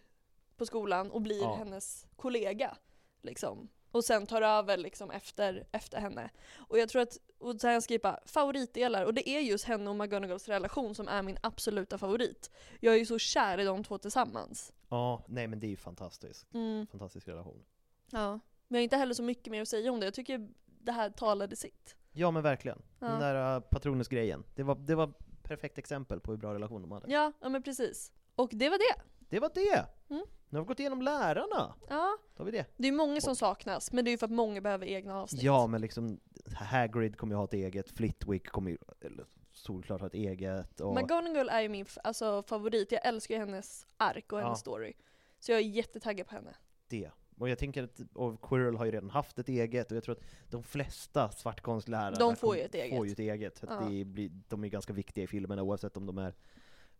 på 0.58 0.66
skolan 0.66 1.12
och 1.12 1.22
blir 1.22 1.42
Ja. 1.42 1.56
hennes 1.56 2.06
kollega. 2.16 2.78
Liksom. 3.22 3.68
Och 3.94 4.04
sen 4.04 4.26
tar 4.26 4.42
över 4.42 4.78
liksom 4.78 5.12
efter, 5.12 5.68
efter 5.72 6.00
henne. 6.00 6.30
Och 6.58 6.80
jag 6.80 6.90
tror 6.90 7.02
att, 7.02 7.18
och 7.40 7.62
så 7.62 7.68
här 7.68 7.74
jag 7.74 7.84
skriver 7.84 8.20
favoritdelar, 8.26 9.06
och 9.06 9.14
det 9.14 9.30
är 9.30 9.40
just 9.40 9.66
henne 9.66 9.90
och 9.90 9.96
McGonagalls 9.96 10.48
relation 10.48 10.96
som 10.96 11.08
är 11.08 11.22
min 11.22 11.38
absoluta 11.42 11.98
favorit. 11.98 12.52
Jag 12.80 12.94
är 12.94 12.98
ju 12.98 13.06
så 13.06 13.20
kär 13.20 13.58
i 13.58 13.64
de 13.64 13.84
två 13.84 13.98
tillsammans. 13.98 14.74
Ja, 14.90 15.24
nej 15.28 15.48
men 15.48 15.60
det 15.60 15.68
är 15.68 15.70
ju 15.70 15.78
fantastiskt. 15.78 16.54
Mm. 16.54 16.88
Fantastisk 16.88 17.28
relation. 17.28 17.64
Ja. 18.12 18.40
Men 18.68 18.78
jag 18.78 18.78
har 18.78 18.84
inte 18.84 18.98
heller 18.98 19.14
så 19.14 19.24
mycket 19.24 19.52
mer 19.52 19.62
att 19.62 19.68
säga 19.68 19.92
om 19.92 20.00
det, 20.00 20.06
jag 20.06 20.14
tycker 20.14 20.50
det 20.66 20.92
här 20.92 21.10
talade 21.10 21.56
sitt. 21.56 21.96
Ja 22.12 22.32
men 22.32 22.44
verkligen. 22.44 22.82
Ja. 23.00 23.08
Den 23.08 23.20
där 23.20 23.56
uh, 23.56 23.62
patronusgrejen. 23.62 24.44
Det 24.56 24.64
var, 24.64 24.76
det 24.76 24.96
var 24.96 25.14
perfekt 25.44 25.78
exempel 25.78 26.20
på 26.20 26.32
hur 26.32 26.38
bra 26.38 26.54
relation 26.54 26.82
de 26.82 26.92
hade. 26.92 27.12
Ja, 27.12 27.32
ja 27.42 27.50
men 27.50 27.64
precis. 27.64 28.12
Och 28.36 28.50
det 28.54 28.70
var 28.70 28.78
det. 28.78 29.02
Det 29.30 29.40
var 29.40 29.52
det! 29.54 29.86
Mm. 30.10 30.26
Nu 30.54 30.60
har 30.60 30.64
vi 30.64 30.68
gått 30.68 30.80
igenom 30.80 31.02
lärarna. 31.02 31.74
Ja, 31.90 32.18
Då 32.36 32.42
har 32.42 32.46
vi 32.46 32.52
det. 32.52 32.66
det 32.78 32.88
är 32.88 32.92
många 32.92 33.22
som 33.22 33.36
saknas, 33.36 33.92
men 33.92 34.06
det 34.06 34.10
är 34.10 34.12
ju 34.12 34.18
för 34.18 34.26
att 34.26 34.32
många 34.32 34.62
behöver 34.62 34.86
egna 34.86 35.22
avsnitt. 35.22 35.44
Ja, 35.44 35.68
men 35.68 35.82
liksom 35.82 36.20
Hagrid 36.56 37.18
kommer 37.18 37.34
ju 37.34 37.38
ha 37.38 37.44
ett 37.44 37.54
eget, 37.54 37.90
Flitwick 37.90 38.48
kommer 38.48 38.72
ju 38.72 38.78
eller, 39.02 39.26
solklart 39.52 40.00
ha 40.02 40.08
ett 40.08 40.14
eget. 40.14 40.80
Och, 40.80 40.96
McGonagall 40.96 41.50
är 41.50 41.62
ju 41.62 41.70
min 41.70 41.86
alltså, 42.04 42.44
favorit, 42.48 42.92
jag 42.92 43.06
älskar 43.06 43.36
ju 43.36 43.40
hennes 43.40 43.88
ark 43.98 44.32
och 44.34 44.40
hennes 44.40 44.52
Ja. 44.52 44.56
story. 44.56 44.94
Så 45.40 45.52
jag 45.52 45.60
är 45.60 45.64
jättetaggad 45.64 46.28
på 46.28 46.36
henne. 46.36 46.56
det. 46.88 47.10
Och 47.38 47.50
jag 47.50 47.58
tänker 47.58 47.84
att 47.84 48.00
och 48.14 48.42
Quirrell 48.42 48.76
har 48.76 48.86
ju 48.86 48.92
redan 48.92 49.10
haft 49.10 49.40
ett 49.40 49.50
eget, 49.50 49.92
och 49.92 49.98
jag 49.98 50.04
tror 50.04 50.16
att 50.16 50.24
de 50.50 50.64
flesta 50.64 51.30
svartkonstlärare 51.32 52.16
De 52.20 52.36
får 52.36 52.56
ju 52.56 52.62
ett 52.62 52.76
eget. 52.76 52.98
Får 52.98 53.06
ju 53.06 53.12
ett 53.12 53.20
eget. 53.20 53.64
Ja. 53.70 53.80
det 53.90 54.06
blir, 54.06 54.32
de 54.48 54.64
är 54.64 54.68
ganska 54.68 54.94
viktiga 54.94 55.24
i 55.24 55.28
filmerna 55.28 55.64
oavsett 55.64 55.98
om 55.98 56.06
de 56.06 56.18
är 56.18 56.34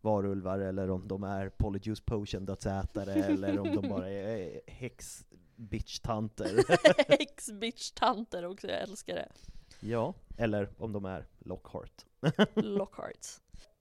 varulvar 0.04 0.60
eller 0.60 0.90
om 0.90 1.08
de 1.08 1.24
är 1.24 1.50
Polyjuice 1.50 2.02
Potion 2.02 2.46
dödsätare 2.46 3.14
eller 3.14 3.60
om 3.60 3.76
de 3.82 3.90
bara 3.90 4.10
är 4.10 4.62
häx 4.68 5.26
bitch-tanter. 5.56 6.64
Ex-bitch-tanter 7.08 8.46
också, 8.46 8.68
jag 8.68 8.82
älskar 8.82 9.16
det. 9.16 9.30
ja, 9.80 10.14
eller 10.38 10.70
om 10.78 10.92
de 10.92 11.06
är 11.06 11.26
Lockhart. 11.40 12.06
Lockhart. 12.56 13.28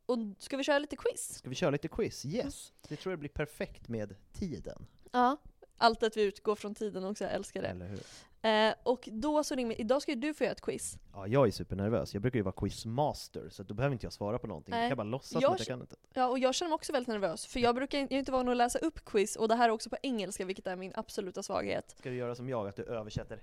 Och 0.06 0.18
ska 0.38 0.56
vi 0.56 0.64
köra 0.64 0.78
lite 0.78 0.96
quiz? 0.96 1.34
Ska 1.34 1.48
vi 1.48 1.54
köra 1.54 1.70
lite 1.70 1.88
quiz? 1.88 2.24
Yes! 2.24 2.72
Det 2.88 2.96
tror 2.96 3.12
jag 3.12 3.18
blir 3.18 3.30
perfekt 3.30 3.88
med 3.88 4.14
tiden. 4.32 4.86
Ja. 5.12 5.36
Allt 5.76 6.02
att 6.02 6.16
vi 6.16 6.22
utgår 6.22 6.54
från 6.54 6.74
tiden 6.74 7.04
också, 7.04 7.24
jag 7.24 7.32
älskar 7.32 7.62
det. 7.62 7.68
Eller 7.68 7.88
hur? 7.88 8.00
Eh, 8.42 8.74
och 8.82 9.08
då 9.12 9.44
så 9.44 9.54
ringer 9.54 9.80
idag 9.80 10.02
ska 10.02 10.12
ju 10.12 10.20
du 10.20 10.34
få 10.34 10.44
göra 10.44 10.52
ett 10.52 10.60
quiz. 10.60 10.98
Ja, 11.12 11.26
jag 11.26 11.46
är 11.46 11.50
supernervös. 11.50 12.14
Jag 12.14 12.22
brukar 12.22 12.38
ju 12.38 12.42
vara 12.42 12.54
quizmaster, 12.54 13.48
så 13.50 13.62
då 13.62 13.74
behöver 13.74 13.92
inte 13.92 14.06
jag 14.06 14.12
svara 14.12 14.38
på 14.38 14.46
någonting. 14.46 14.70
Nej. 14.70 14.80
Jag 14.80 14.90
kan 14.90 14.96
bara 14.96 15.02
låtsas 15.04 15.42
Jag 15.42 15.52
att 15.52 15.58
jag 15.58 15.66
kan 15.66 15.80
inte. 15.80 15.96
Ja, 16.14 16.26
och 16.28 16.38
jag 16.38 16.54
känner 16.54 16.70
mig 16.70 16.74
också 16.74 16.92
väldigt 16.92 17.08
nervös, 17.08 17.46
för 17.46 17.60
jag 17.60 17.74
brukar 17.74 17.98
jag 17.98 18.12
är 18.12 18.18
inte 18.18 18.32
van 18.32 18.48
att 18.48 18.56
läsa 18.56 18.78
upp 18.78 19.04
quiz, 19.04 19.36
och 19.36 19.48
det 19.48 19.54
här 19.54 19.68
är 19.68 19.72
också 19.72 19.90
på 19.90 19.96
engelska, 20.02 20.44
vilket 20.44 20.66
är 20.66 20.76
min 20.76 20.92
absoluta 20.94 21.42
svaghet. 21.42 21.94
Ska 21.98 22.10
du 22.10 22.16
göra 22.16 22.34
som 22.34 22.48
jag, 22.48 22.68
att 22.68 22.76
du 22.76 22.84
översätter 22.84 23.38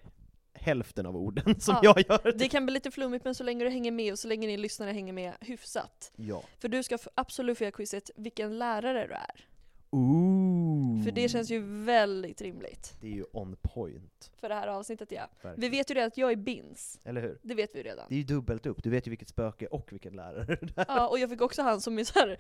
hälften 0.54 1.06
av 1.06 1.18
orden 1.18 1.60
som 1.60 1.76
Ja, 1.84 1.94
jag 1.96 2.06
gör? 2.10 2.32
Det 2.38 2.50
kan 2.50 2.66
bli 2.66 2.74
lite 2.74 2.92
flummigt, 2.92 3.26
men 3.26 3.36
så 3.36 3.44
länge 3.44 3.64
du 3.64 3.70
hänger 3.70 3.92
med 3.92 4.12
och 4.12 4.20
så 4.20 4.28
länge 4.28 4.48
ni 4.48 4.58
lyssnare 4.58 4.92
hänger 4.92 5.14
med 5.14 5.34
hyfsat. 5.42 6.12
Ja. 6.16 6.44
För 6.60 6.68
du 6.68 6.84
ska 6.84 6.98
absolut 7.16 7.58
få 7.58 7.64
göra 7.64 7.72
quizet 7.72 8.12
vilken 8.16 8.58
lärare 8.58 9.08
du 9.08 9.14
är. 9.14 9.46
Ooh. 9.92 11.04
För 11.04 11.12
det 11.12 11.30
känns 11.30 11.50
ju 11.50 11.60
väldigt 11.86 12.42
rimligt. 12.42 12.98
Det 13.02 13.08
är 13.08 13.12
ju 13.12 13.26
on 13.34 13.56
point. 13.62 14.32
För 14.38 14.50
det 14.50 14.56
här 14.56 14.68
avsnittet 14.68 15.12
ja. 15.12 15.28
Vi 15.42 15.48
Verkligen. 15.48 15.72
vet 15.72 15.90
ju 15.92 15.94
det 15.94 16.06
att 16.06 16.18
jag 16.18 16.32
är 16.32 16.36
bins. 16.36 17.00
Eller 17.04 17.22
hur? 17.22 17.40
Det 17.42 17.56
vet 17.56 17.76
vi 17.76 17.78
ju 17.78 17.84
redan. 17.84 18.06
Det 18.10 18.16
är 18.16 18.18
ju 18.18 18.24
dubbelt 18.24 18.66
upp. 18.66 18.84
Du 18.84 18.90
vet 18.90 19.08
ju 19.08 19.10
vilket 19.10 19.30
spöke 19.30 19.68
och 19.68 19.94
vilken 19.94 20.14
lärare 20.16 20.58
det 20.62 20.78
är. 20.82 20.86
Ja, 20.88 21.08
och 21.08 21.20
jag 21.20 21.30
fick 21.30 21.42
också 21.42 21.62
han 21.62 21.82
som 21.82 22.00
är 22.00 22.04
så 22.04 22.20
här 22.20 22.38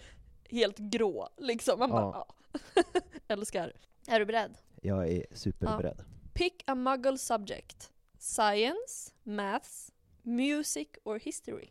helt 0.49 0.77
grå, 0.77 1.29
liksom. 1.37 1.79
Man 1.79 1.89
bara, 1.89 2.01
Ja. 2.01 2.27
ja. 2.75 2.83
Älskar. 3.27 3.73
Är 4.07 4.19
du 4.19 4.25
beredd? 4.25 4.57
Jag 4.81 5.07
är 5.11 5.25
superberedd. 5.31 6.03
Pick 6.33 6.63
a 6.67 6.75
muggle 6.75 7.17
subject. 7.17 7.91
Science, 8.17 9.11
maths, 9.23 9.91
music 10.23 10.87
or 11.03 11.19
history. 11.19 11.69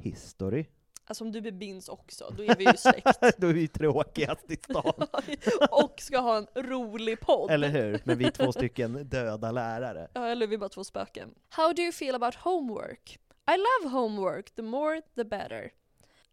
History. 0.00 0.66
Alltså 1.04 1.24
om 1.24 1.32
du 1.32 1.40
blir 1.40 1.52
bins 1.52 1.88
också, 1.88 2.34
då 2.36 2.44
är 2.44 2.56
vi 2.56 2.64
ju 2.64 2.76
släkt. 2.76 3.20
Då 3.38 3.46
är 3.46 3.52
vi 3.52 3.68
tråkigast 3.68 4.50
i 4.50 4.56
stan. 4.56 5.06
och 5.70 6.00
ska 6.00 6.18
ha 6.18 6.36
en 6.36 6.46
rolig 6.54 7.20
podd. 7.20 7.50
Eller 7.50 7.68
hur? 7.68 8.00
Men 8.04 8.18
vi 8.18 8.24
är 8.24 8.30
två 8.30 8.52
stycken 8.52 9.08
döda 9.08 9.52
lärare. 9.52 10.08
Ja, 10.14 10.26
eller 10.26 10.46
vi 10.46 10.54
är 10.54 10.58
bara 10.58 10.68
två 10.68 10.84
spöken. 10.84 11.34
How 11.48 11.72
do 11.72 11.82
you 11.82 11.92
feel 11.92 12.14
about 12.14 12.34
homework? 12.34 13.18
I 13.46 13.56
love 13.56 13.94
homework, 13.94 14.50
the 14.50 14.62
more 14.62 15.02
the 15.14 15.24
better. 15.24 15.72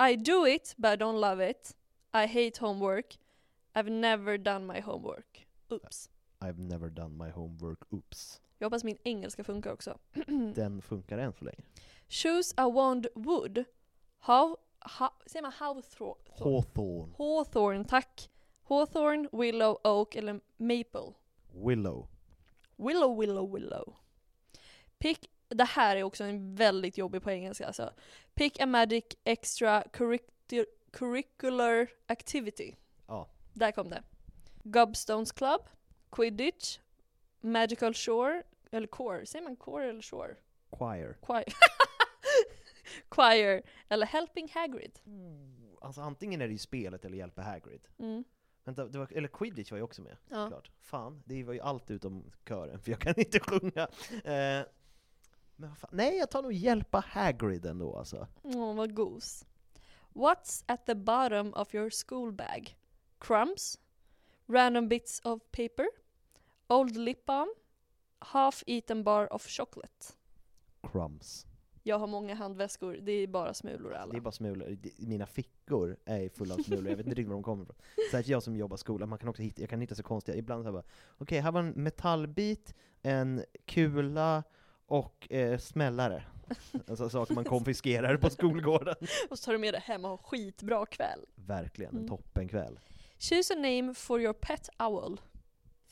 I 0.10 0.16
do 0.16 0.48
it, 0.48 0.74
but 0.78 0.92
I 0.92 0.96
don't 0.96 1.20
love 1.20 1.50
it. 1.50 1.76
I 2.14 2.26
hate 2.28 2.60
homework. 2.60 3.18
I've 3.74 3.90
never 3.90 4.38
done 4.38 4.66
my 4.74 4.82
homework. 4.82 5.48
Oops. 5.72 6.10
I've 6.42 6.60
never 6.60 6.90
done 6.90 7.18
my 7.18 7.30
homework, 7.30 7.94
oops. 7.94 8.42
Jag 8.58 8.66
hoppas 8.66 8.84
min 8.84 8.98
engelska 9.04 9.44
funkar 9.44 9.72
också. 9.72 9.98
Den 10.56 10.82
funkar 10.82 11.18
än 11.18 11.34
så 11.34 11.46
länge. 11.46 11.64
Choose 12.10 12.54
a 12.58 12.70
wand 12.70 13.08
wood. 13.16 13.66
How, 14.20 14.58
how, 14.80 15.10
säger 15.26 15.42
man 15.44 15.52
hawthorn? 15.52 16.18
Hawthorne. 16.40 17.14
Hawthorn, 17.18 17.86
tack. 17.86 18.30
Hawthorn, 18.64 19.30
willow, 19.32 19.78
oak 19.84 20.16
eller 20.16 20.40
maple. 20.58 21.14
Willow. 21.54 22.08
Willow, 22.76 23.20
willow, 23.20 23.54
willow. 23.54 23.96
Pick, 24.98 25.30
det 25.48 25.64
här 25.64 25.96
är 25.96 26.04
också 26.04 26.24
en 26.24 26.56
väldigt 26.56 26.98
jobbig 26.98 27.22
på 27.24 27.32
engelska 27.32 27.68
alltså. 27.68 27.94
Pick 28.34 28.60
a 28.62 28.66
magic 28.66 29.04
extra 29.24 29.82
curricu- 29.84 30.66
curricular 30.92 31.88
activity. 32.08 32.76
Ja. 33.08 33.28
Där 33.54 33.72
kom 33.72 33.90
det. 33.90 34.04
Gobstones 34.64 35.32
Club, 35.32 35.62
Quidditch, 36.12 36.80
Magical 37.42 37.94
Shore, 37.94 38.44
eller 38.72 38.88
Core, 38.88 39.26
säger 39.26 39.44
man 39.44 39.56
Core 39.56 39.90
eller 39.90 40.02
Shore? 40.02 40.36
Choir. 40.72 41.18
Choir. 41.22 41.44
Choir, 43.10 43.62
eller 43.90 44.06
Helping 44.06 44.52
Hagrid. 44.54 45.00
Alltså 45.82 46.02
antingen 46.02 46.42
är 46.42 46.48
det 46.48 46.52
ju 46.52 46.58
spelet 46.58 47.06
eller 47.06 47.18
hjälpa 47.18 47.42
Hagrid. 47.42 47.88
Mm. 48.00 48.24
Vänta, 48.64 48.86
det 48.86 48.98
var, 49.00 49.08
eller 49.14 49.28
quidditch 49.28 49.72
var 49.72 49.78
ju 49.78 49.84
också 49.84 50.02
med, 50.02 50.18
Ja. 50.30 50.48
klart. 50.48 50.72
Fan, 50.80 51.24
det 51.26 51.44
var 51.44 51.54
ju 51.54 51.60
allt 51.60 51.92
utom 51.92 52.32
kören, 52.48 52.80
för 52.80 52.92
jag 52.92 53.00
kan 53.02 53.14
inte 53.20 53.40
sjunga. 53.40 53.88
Eh, 54.24 54.66
men 55.56 55.76
fan, 55.76 55.90
nej 55.94 56.18
jag 56.18 56.30
tar 56.32 56.42
nog 56.42 56.54
hjälpa 56.54 57.04
Hagrid 57.08 57.66
ändå 57.66 57.98
alltså. 57.98 58.28
Åh, 58.44 58.76
vad 58.76 58.94
gos. 58.94 59.46
What's 60.14 60.64
at 60.68 60.86
the 60.86 60.96
bottom 60.96 61.54
of 61.54 61.76
your 61.76 61.90
school 62.08 62.32
bag? 62.34 62.78
Crumbs? 63.18 63.80
Random 64.46 64.88
bits 64.88 65.22
of 65.24 65.42
paper? 65.52 65.88
Old 66.68 66.98
lip 66.98 67.26
balm? 67.26 67.50
Half-eaten 68.20 69.04
bar 69.04 69.34
of 69.34 69.48
chocolate? 69.48 70.06
Crumbs. 70.92 71.46
Jag 71.90 72.00
har 72.00 72.08
många 72.08 72.36
handväskor, 72.36 72.94
det 73.02 73.12
är 73.12 73.28
bara 73.28 73.54
smulor 73.54 73.94
alla. 73.94 74.12
Det 74.12 74.18
är 74.18 74.22
bara 74.22 74.32
smulor. 74.32 74.78
Mina 74.98 75.26
fickor 75.26 75.98
är 76.06 76.30
fulla 76.30 76.54
av 76.54 76.58
smulor, 76.60 76.90
jag 76.90 76.98
vet 76.98 77.06
inte 77.06 77.10
riktigt 77.20 77.28
var 77.28 77.34
de 77.34 77.44
kommer 77.44 77.64
ifrån. 77.64 77.76
Särskilt 78.12 78.28
jag 78.28 78.44
som 78.44 78.56
jobbar 78.56 78.78
skola, 78.78 79.06
man 79.06 79.20
kan 79.20 79.30
också 79.30 79.42
hitta, 79.42 79.62
jag 79.62 79.70
kan 79.70 79.82
hitta 79.82 79.96
så 79.96 80.04
konstiga, 80.04 80.38
ibland 80.38 80.64
så 80.64 80.68
här 80.68 80.72
bara, 80.74 80.84
okej 81.18 81.40
här 81.40 81.52
var 81.52 81.60
en 81.60 81.70
metallbit, 81.70 82.74
en 83.02 83.44
kula 83.66 84.44
och 84.86 85.32
eh, 85.32 85.58
smällare. 85.58 86.24
Alltså 86.88 87.10
saker 87.10 87.34
man 87.36 87.44
konfiskerar 87.44 88.18
på 88.18 88.30
skolgården. 88.30 88.96
Och 89.30 89.40
så 89.40 89.46
tar 89.46 89.52
du 89.54 89.58
med 89.60 89.74
det 89.74 89.80
hem 89.80 90.04
och 90.06 90.10
har 90.12 90.18
skitbra 90.18 90.86
kväll. 90.86 91.26
Verkligen, 91.36 91.92
en 91.92 91.98
Mm. 91.98 92.10
toppenkväll. 92.10 92.80
Choose 93.20 93.54
a 93.54 93.58
name 93.58 93.94
for 93.94 94.22
your 94.22 94.34
pet 94.34 94.70
owl. 94.80 95.22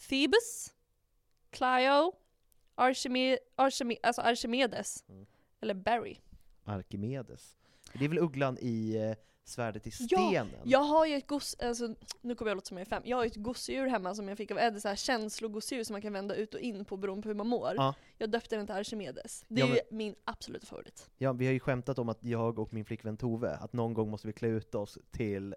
Phoebus? 0.09 0.73
Clio? 1.49 2.13
Archime- 2.75 3.37
Archime- 3.55 3.97
alltså 4.03 4.21
Archimedes? 4.21 5.03
Mm. 5.09 5.25
Eller 5.67 5.81
Barry? 5.81 6.17
Arkimedes. 6.63 7.55
Det 7.93 8.05
är 8.05 8.09
väl 8.09 8.17
ugglan 8.19 8.57
i 8.61 8.95
eh, 8.95 9.15
Svärdet 9.43 9.87
i 9.87 9.91
Ja, 9.99 10.17
stenen? 10.29 10.47
Jag 10.63 10.79
har 10.79 11.05
ju 11.05 11.15
ett 11.15 11.27
goss, 11.27 11.55
alltså, 11.59 11.95
nu 12.21 12.35
kommer 12.35 12.51
jag 12.51 12.55
låta 12.55 12.65
som 12.67 12.77
jag 12.77 12.85
är 12.85 12.89
fem. 12.89 13.03
Jag 13.05 13.17
har 13.17 13.23
ju 13.23 13.27
ett 13.27 13.35
gosedjur 13.35 13.87
hemma 13.87 14.15
som 14.15 14.27
jag 14.27 14.37
fick 14.37 14.51
av 14.51 14.57
Eddie, 14.59 14.79
så 14.81 14.87
här 14.87 14.95
känslogosedjur 14.95 15.83
som 15.83 15.93
man 15.93 16.01
kan 16.01 16.13
vända 16.13 16.35
ut 16.35 16.53
och 16.53 16.59
in 16.59 16.85
på 16.85 16.97
beroende 16.97 17.21
på 17.23 17.29
hur 17.29 17.35
man 17.35 17.47
mår. 17.47 17.73
Ja. 17.75 17.95
Jag 18.17 18.29
döpte 18.31 18.55
den 18.55 18.65
till 18.65 18.75
Archimedes. 18.75 19.45
Det 19.47 19.59
Ja, 19.59 19.65
är 19.65 19.69
men- 19.69 19.75
ju 19.77 19.81
min 19.97 20.15
absoluta 20.23 20.65
favorit. 20.65 21.09
Ja, 21.17 21.33
vi 21.33 21.45
har 21.45 21.53
ju 21.53 21.59
skämtat 21.59 21.99
om 21.99 22.09
att 22.09 22.23
jag 22.23 22.59
och 22.59 22.73
min 22.73 22.85
flickvän 22.85 23.17
Tove, 23.17 23.55
att 23.55 23.73
någon 23.73 23.93
gång 23.93 24.09
måste 24.09 24.27
vi 24.27 24.33
klä 24.33 24.47
ut 24.47 24.75
oss 24.75 24.97
till, 25.11 25.55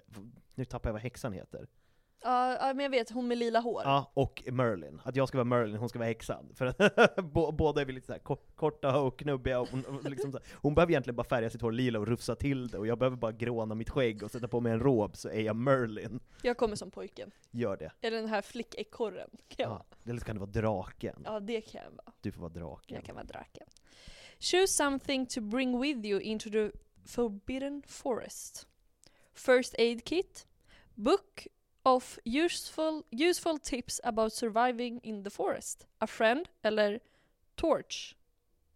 nu 0.54 0.64
tappar 0.64 0.88
jag 0.88 0.92
vad 0.92 1.02
häxan 1.02 1.32
heter. 1.32 1.66
Ja, 2.22 2.56
ja, 2.68 2.74
men 2.74 2.82
jag 2.82 2.90
vet, 2.90 3.10
hon 3.10 3.28
med 3.28 3.38
lila 3.38 3.60
hår. 3.60 3.82
Ja, 3.84 4.10
och 4.14 4.42
Merlin. 4.46 5.00
Att 5.04 5.16
jag 5.16 5.28
ska 5.28 5.38
vara 5.38 5.44
Merlin, 5.44 5.76
hon 5.76 5.88
ska 5.88 5.98
vara 5.98 6.08
häxan. 6.08 6.52
För 6.54 6.66
att 6.66 7.16
båda 7.56 7.80
är 7.80 7.84
vi 7.84 7.92
lite 7.92 8.06
så 8.06 8.12
här 8.12 8.18
kor- 8.20 8.54
korta 8.54 9.00
och 9.00 9.18
knubbiga, 9.18 9.60
och 9.60 9.68
hon, 9.68 9.84
och 9.84 10.10
liksom 10.10 10.32
här, 10.32 10.42
hon 10.54 10.74
behöver 10.74 10.92
egentligen 10.92 11.16
bara 11.16 11.24
färga 11.28 11.50
sitt 11.50 11.62
hår 11.62 11.72
lila 11.72 11.98
och 11.98 12.06
rufsa 12.06 12.34
till 12.36 12.68
det, 12.68 12.78
och 12.78 12.86
jag 12.86 12.98
behöver 12.98 13.16
bara 13.16 13.32
gråna 13.32 13.74
mitt 13.74 13.90
skägg 13.90 14.22
och 14.22 14.30
sätta 14.30 14.48
på 14.48 14.60
mig 14.60 14.72
en 14.72 14.80
rob, 14.80 15.16
så 15.16 15.28
är 15.28 15.40
jag 15.40 15.56
Merlin. 15.56 16.20
Jag 16.42 16.56
kommer 16.56 16.76
som 16.76 16.90
pojken. 16.90 17.30
Gör 17.50 17.76
det. 17.76 17.92
Eller 18.00 18.16
den 18.16 18.28
här 18.28 18.42
flickekorren. 18.42 19.30
Kan 19.48 19.62
jag 19.62 19.68
vara. 19.70 19.82
Ja. 19.90 19.96
Eller 20.10 20.18
så 20.20 20.26
kan 20.26 20.36
det 20.36 20.40
vara 20.40 20.50
draken. 20.50 21.22
Ja, 21.24 21.40
det 21.40 21.60
kan 21.60 21.80
jag 21.84 21.90
vara. 21.90 22.12
Du 22.20 22.32
får 22.32 22.40
vara 22.40 22.52
draken. 22.52 22.94
Jag 22.94 23.04
kan 23.04 23.14
vara 23.14 23.24
draken. 23.26 23.66
Choose 24.40 24.66
something 24.72 25.26
to 25.26 25.40
bring 25.40 25.80
with 25.80 26.06
you 26.06 26.20
into 26.20 26.50
the 26.50 26.70
forbidden 27.06 27.82
forest. 27.86 28.66
First 29.34 29.74
aid 29.78 30.04
kit. 30.04 30.46
Book 30.94 31.46
of 31.82 32.18
useful, 32.24 33.02
useful 33.10 33.58
tips 33.58 34.00
about 34.04 34.32
surviving 34.32 35.00
in 35.02 35.24
the 35.24 35.30
forest. 35.30 35.86
A 35.98 36.06
friend 36.06 36.48
eller 36.62 37.00
torch. 37.54 38.16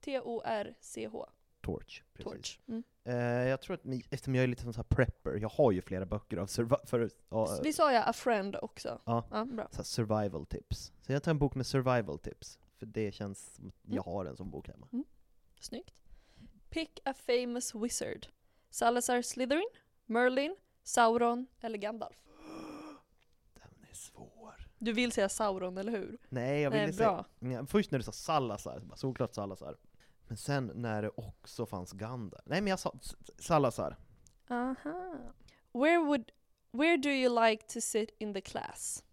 T-O-R-C-H. 0.00 1.26
Torch. 1.60 2.02
Precis. 2.14 2.32
Torch. 2.32 2.58
Mm. 2.68 2.82
Eh, 3.04 3.14
jag 3.48 3.60
tror 3.60 3.74
att, 3.74 3.82
mi- 3.82 4.06
eftersom 4.10 4.34
jag 4.34 4.42
är 4.44 4.48
lite 4.48 4.62
som 4.62 4.72
så 4.72 4.78
här 4.78 4.84
prepper, 4.84 5.38
jag 5.40 5.48
har 5.48 5.72
ju 5.72 5.82
flera 5.82 6.06
böcker 6.06 6.36
av 6.36 6.46
survi- 6.46 6.86
för, 6.86 7.10
ja, 7.28 7.58
Vi 7.62 7.72
sa 7.72 7.92
ja, 7.92 8.02
a 8.04 8.12
friend 8.12 8.56
också. 8.62 9.00
Ja. 9.04 9.24
Ja, 9.30 9.44
bra. 9.44 9.68
så 9.70 9.84
survival 9.84 10.46
tips. 10.46 10.92
Så 11.02 11.12
jag 11.12 11.22
tar 11.22 11.30
en 11.30 11.38
bok 11.38 11.54
med 11.54 11.66
survival 11.66 12.18
tips, 12.18 12.58
för 12.78 12.86
det 12.86 13.12
känns 13.12 13.54
som 13.54 13.68
att 13.68 13.74
jag 13.82 13.92
Mm. 13.92 14.04
har 14.04 14.24
en 14.24 14.36
sån 14.36 14.50
bok 14.50 14.68
hemma. 14.68 14.88
Snyggt. 15.60 15.94
Pick 16.70 17.00
a 17.04 17.14
famous 17.14 17.74
wizard. 17.74 18.26
Salazar 18.70 19.22
Slytherin, 19.22 19.68
Merlin, 20.06 20.56
Sauron 20.82 21.46
eller 21.60 21.78
Gandalf. 21.78 22.16
Du 24.84 24.92
vill 24.92 25.12
säga 25.12 25.28
Sauron, 25.28 25.78
eller 25.78 25.92
hur? 25.92 26.18
Nej, 26.28 26.60
jag 26.60 26.70
ville 26.70 26.84
Nej, 26.84 26.92
säga... 26.92 27.24
bra. 27.40 27.50
Ja, 27.50 27.66
först 27.66 27.90
när 27.90 27.98
du 27.98 28.02
sa 28.02 28.12
Salazar, 28.12 28.80
så 28.80 28.86
bara, 28.86 28.96
såklart 28.96 29.34
Salazar. 29.34 29.76
Men 30.28 30.36
sen 30.36 30.72
när 30.74 31.02
det 31.02 31.10
också 31.14 31.66
fanns 31.66 31.92
Gandalf. 31.92 32.42
Nej 32.46 32.60
men 32.60 32.70
jag 32.70 32.78
sa 32.78 32.94
S- 33.02 33.14
Salazar. 33.38 33.96
Aha. 34.48 35.16
Where 35.72 35.98
would 35.98 36.32
where 36.70 36.96
do 36.96 37.08
you 37.08 37.44
like 37.46 37.64
to 37.66 37.80
sit 37.80 38.10
in 38.18 38.34
the 38.34 38.40
class? 38.40 39.04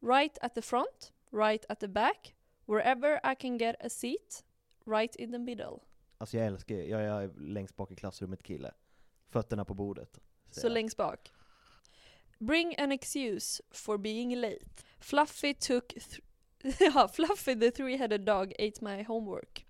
Right 0.00 0.38
at 0.40 0.54
the 0.54 0.62
front, 0.62 1.12
right 1.32 1.64
at 1.68 1.80
the 1.80 1.88
back, 1.88 2.34
wherever 2.66 3.32
I 3.32 3.34
can 3.34 3.58
get 3.58 3.76
a 3.80 3.88
seat, 3.88 4.44
right 4.86 5.16
in 5.16 5.32
the 5.32 5.38
middle. 5.38 5.78
Alltså 6.18 6.36
jag 6.36 6.46
älskar 6.46 6.74
jag, 6.74 7.02
jag 7.02 7.24
är 7.24 7.30
längst 7.38 7.76
bak 7.76 7.90
i 7.90 7.96
klassrummet 7.96 8.42
kille. 8.42 8.72
Fötterna 9.28 9.64
på 9.64 9.74
bordet. 9.74 10.18
Så 10.48 10.54
säger 10.54 10.68
jag. 10.68 10.74
längst 10.74 10.96
bak. 10.96 11.32
Bring 12.38 12.78
an 12.78 12.92
excuse 12.92 13.62
for 13.70 13.98
being 13.98 14.36
late. 14.36 14.66
Fluffy 15.00 15.54
took 15.54 15.88
th- 15.88 16.20
ja, 16.94 17.08
Fluffy 17.08 17.54
the 17.60 17.70
three-headed 17.70 18.24
dog 18.24 18.52
ate 18.58 18.80
my 18.80 19.02
homework. 19.02 19.66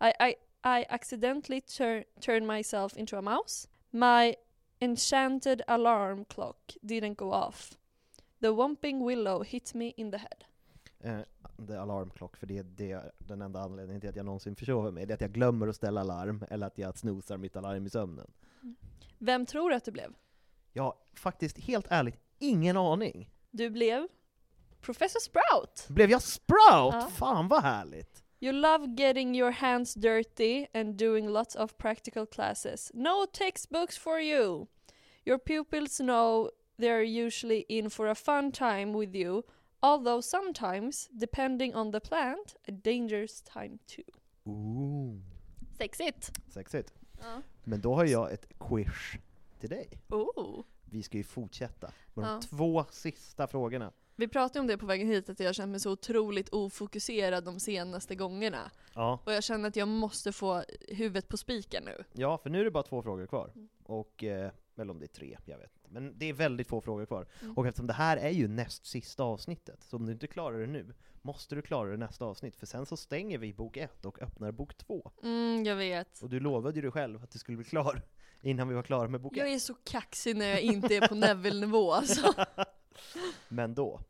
I, 0.00 0.12
I, 0.20 0.34
I 0.64 0.84
accidentally 0.88 1.60
tur- 1.60 2.04
turned 2.20 2.46
myself 2.46 2.96
into 2.96 3.16
a 3.16 3.22
mouse. 3.22 3.68
My 3.90 4.34
enchanted 4.80 5.62
alarm 5.66 6.24
clock 6.24 6.72
didn't 6.82 7.16
go 7.16 7.32
off. 7.32 7.76
The 8.40 8.48
Whomping 8.48 9.04
Willow 9.04 9.42
hit 9.42 9.74
me 9.74 9.92
in 9.96 10.10
the 10.10 10.18
head. 10.18 10.44
Eh, 11.00 11.20
det 11.56 11.74
är 11.74 11.78
alarmklock, 11.78 12.36
för 12.36 12.46
det 12.46 12.58
är 12.58 12.62
det, 12.62 13.12
den 13.18 13.42
enda 13.42 13.60
anledningen 13.60 14.00
till 14.00 14.10
att 14.10 14.16
jag 14.16 14.24
någonsin 14.26 14.56
försover 14.56 14.90
mig, 14.90 15.06
det 15.06 15.12
är 15.12 15.14
att 15.14 15.20
jag 15.20 15.32
glömmer 15.32 15.68
att 15.68 15.76
ställa 15.76 16.02
larm, 16.02 16.44
eller 16.50 16.66
att 16.66 16.78
jag 16.78 16.98
snosar 16.98 17.36
mitt 17.36 17.56
alarm 17.56 17.86
i 17.86 17.90
sömnen. 17.90 18.30
Vem 19.18 19.46
tror 19.46 19.70
du 19.70 19.76
att 19.76 19.84
du 19.84 19.90
blev? 19.90 20.14
Har 20.78 20.94
faktiskt, 21.14 21.58
helt 21.58 21.86
ärligt, 21.88 22.20
ingen 22.38 22.76
aning. 22.76 23.30
Du 23.50 23.70
blev 23.70 24.08
Professor 24.82 25.20
Sprout! 25.20 25.84
Blev 25.88 26.10
jag 26.10 26.22
Sprout? 26.22 26.94
Ja. 26.94 27.08
Fan 27.14 27.48
vad 27.48 27.62
härligt! 27.62 28.22
You 28.40 28.52
love 28.52 28.86
getting 28.96 29.36
your 29.36 29.50
hands 29.50 29.94
dirty 29.94 30.66
and 30.74 30.94
doing 30.96 31.28
lots 31.28 31.56
of 31.56 31.76
practical 31.76 32.26
classes. 32.26 32.90
No 32.94 33.26
textbooks 33.32 33.98
for 33.98 34.18
you. 34.20 34.66
Your 35.24 35.38
pupils 35.38 35.96
know 35.98 36.50
they're 36.78 37.26
usually 37.26 37.64
in 37.68 37.90
for 37.90 38.06
a 38.08 38.14
fun 38.14 38.52
time 38.52 38.98
with 38.98 39.14
you, 39.14 39.42
although 39.80 40.20
sometimes, 40.22 41.08
depending 41.12 41.74
on 41.74 41.92
the 41.92 42.00
plant, 42.00 42.56
a 42.68 42.72
dangerous 42.72 43.42
time 43.42 43.78
too. 43.86 44.50
Ooh. 44.50 45.20
Sexigt! 45.78 46.32
Sexigt. 46.48 46.92
Ja. 47.20 47.42
Men 47.64 47.80
då 47.80 47.94
har 47.94 48.04
jag 48.04 48.32
ett 48.32 48.46
quiz 48.58 48.88
till 49.60 49.70
dig. 49.70 49.88
Oh. 50.08 50.64
Vi 50.84 51.02
ska 51.02 51.16
ju 51.16 51.24
fortsätta 51.24 51.92
med 52.14 52.24
Ja. 52.26 52.28
de 52.30 52.40
två 52.42 52.84
sista 52.90 53.46
frågorna. 53.46 53.92
Vi 54.16 54.28
pratade 54.28 54.60
om 54.60 54.66
det 54.66 54.78
på 54.78 54.86
vägen 54.86 55.08
hit, 55.08 55.28
att 55.28 55.40
jag 55.40 55.48
har 55.48 55.52
känt 55.52 55.70
mig 55.70 55.80
så 55.80 55.90
otroligt 55.90 56.48
ofokuserad 56.48 57.44
de 57.44 57.60
senaste 57.60 58.14
gångerna. 58.14 58.70
Ja. 58.94 59.18
Och 59.26 59.32
jag 59.32 59.44
känner 59.44 59.68
att 59.68 59.76
jag 59.76 59.88
måste 59.88 60.32
få 60.32 60.64
huvudet 60.88 61.28
på 61.28 61.36
spiken 61.36 61.84
nu. 61.84 62.04
Ja, 62.12 62.38
för 62.38 62.50
nu 62.50 62.60
är 62.60 62.64
det 62.64 62.70
bara 62.70 62.82
två 62.82 63.02
frågor 63.02 63.26
kvar. 63.26 63.52
Mm. 63.54 63.68
Och, 63.84 64.24
eh, 64.24 64.50
eller 64.76 64.90
om 64.90 64.98
det 64.98 65.04
är 65.04 65.08
tre, 65.08 65.38
jag 65.44 65.58
vet 65.58 65.76
inte. 65.76 65.88
Men 65.90 66.18
det 66.18 66.26
är 66.28 66.32
väldigt 66.32 66.68
få 66.68 66.80
frågor 66.80 67.06
kvar. 67.06 67.26
Mm. 67.42 67.56
Och 67.56 67.66
eftersom 67.66 67.86
det 67.86 67.92
här 67.92 68.16
är 68.16 68.30
ju 68.30 68.48
näst 68.48 68.86
sista 68.86 69.22
avsnittet, 69.24 69.82
så 69.82 69.96
om 69.96 70.06
du 70.06 70.12
inte 70.12 70.26
klarar 70.26 70.58
det 70.60 70.66
nu, 70.66 70.94
måste 71.22 71.54
du 71.54 71.62
klara 71.62 71.90
det 71.90 71.96
nästa 71.96 72.24
avsnitt. 72.24 72.56
För 72.56 72.66
sen 72.66 72.86
så 72.86 72.96
stänger 72.96 73.38
vi 73.38 73.54
bok 73.54 73.76
ett 73.76 74.04
och 74.04 74.22
öppnar 74.22 74.52
bok 74.52 74.74
två. 74.74 75.10
Mm, 75.22 75.64
jag 75.64 75.76
vet. 75.76 76.22
Och 76.22 76.30
du 76.30 76.40
lovade 76.40 76.76
ju 76.76 76.82
dig 76.82 76.90
själv 76.90 77.22
att 77.22 77.30
du 77.30 77.38
skulle 77.38 77.56
bli 77.56 77.66
klar 77.66 78.02
innan 78.42 78.68
vi 78.68 78.74
var 78.74 78.82
klara 78.82 79.08
med 79.08 79.20
bok 79.20 79.36
Jag 79.36 79.48
ett. 79.48 79.54
är 79.54 79.58
så 79.58 79.74
kaxig 79.74 80.36
när 80.36 80.46
jag 80.48 80.60
inte 80.60 80.96
är 80.96 81.08
på 81.08 81.14
Neville-nivå 81.34 81.92
alltså. 81.92 82.34
Men 83.48 83.74
då. 83.74 84.00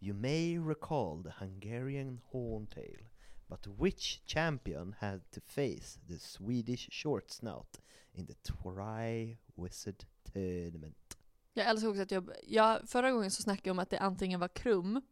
You 0.00 0.14
may 0.14 0.58
recall 0.58 1.22
the 1.22 1.44
Hungarian 1.44 2.20
horn 2.30 2.66
tale, 2.66 3.04
but 3.46 3.66
which 3.66 4.22
champion 4.26 4.94
had 4.98 5.30
to 5.30 5.40
face 5.46 5.98
the 6.08 6.18
Swedish 6.18 6.88
short 6.90 7.30
snout 7.30 7.80
in 8.12 8.26
the 8.26 8.34
Tri 8.34 9.38
Wizard 9.54 10.04
Tournament? 10.32 11.18
Jag 11.54 11.66
älskar 11.66 11.88
också 11.88 12.02
att 12.02 12.10
jag, 12.10 12.30
jag, 12.46 12.88
förra 12.88 13.10
gången 13.10 13.30
så 13.30 13.42
snackade 13.42 13.68
jag 13.68 13.74
om 13.74 13.78
att 13.78 13.90
det 13.90 13.98
antingen 13.98 14.40
var 14.40 14.48
Krum 14.48 15.02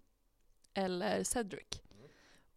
eller 0.74 1.24
Cedric. 1.24 1.82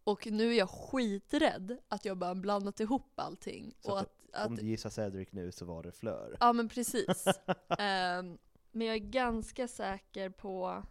Och 0.04 0.26
nu 0.26 0.50
är 0.50 0.58
jag 0.58 0.70
skiträdd 0.70 1.78
att 1.88 2.04
jag 2.04 2.16
bara 2.16 2.34
blandat 2.34 2.80
ihop 2.80 3.12
allting. 3.14 3.74
Så 3.80 3.92
och 3.92 4.00
att, 4.00 4.12
att, 4.32 4.46
om 4.46 4.52
att, 4.52 4.60
du 4.60 4.66
gissar 4.66 4.90
Cedric 4.90 5.32
nu 5.32 5.52
så 5.52 5.64
var 5.64 5.82
det 5.82 5.92
Flör. 5.92 6.36
ja 6.40 6.52
men 6.52 6.68
precis. 6.68 7.26
Ehm, 7.78 8.38
men 8.74 8.86
jag 8.86 8.96
är 8.96 9.00
ganska 9.00 9.68
säker 9.68 10.30
på, 10.30 10.82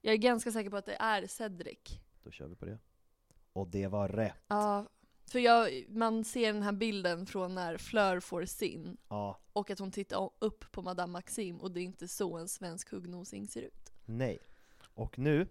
jag 0.00 0.12
är 0.14 0.18
ganska 0.18 0.52
säker 0.52 0.70
på 0.70 0.76
att 0.76 0.86
det 0.86 0.96
är 1.00 1.26
Cedric. 1.26 1.78
Då 2.24 2.30
kör 2.30 2.46
vi 2.46 2.54
på 2.54 2.64
det. 2.64 2.78
Och 3.52 3.68
det 3.68 3.86
var 3.86 4.08
rätt. 4.08 4.36
Ja, 4.48 4.86
för 5.32 5.38
jag, 5.38 5.84
man 5.88 6.24
ser 6.24 6.52
den 6.52 6.62
här 6.62 6.72
bilden 6.72 7.26
från 7.26 7.54
när 7.54 7.76
Fleur 7.76 8.20
får 8.20 8.44
sin. 8.44 8.96
Ja, 9.08 9.38
Och 9.52 9.70
att 9.70 9.78
hon 9.78 9.90
tittar 9.92 10.30
upp 10.38 10.72
på 10.72 10.82
Madame 10.82 11.12
Maxim 11.12 11.60
och 11.60 11.70
det 11.70 11.80
är 11.80 11.84
inte 11.84 12.08
så 12.08 12.36
en 12.38 12.48
svensk 12.48 12.90
huggnosing 12.90 13.48
ser 13.48 13.62
ut. 13.62 13.92
nej. 14.04 14.38
Och 14.94 15.18
nu, 15.18 15.48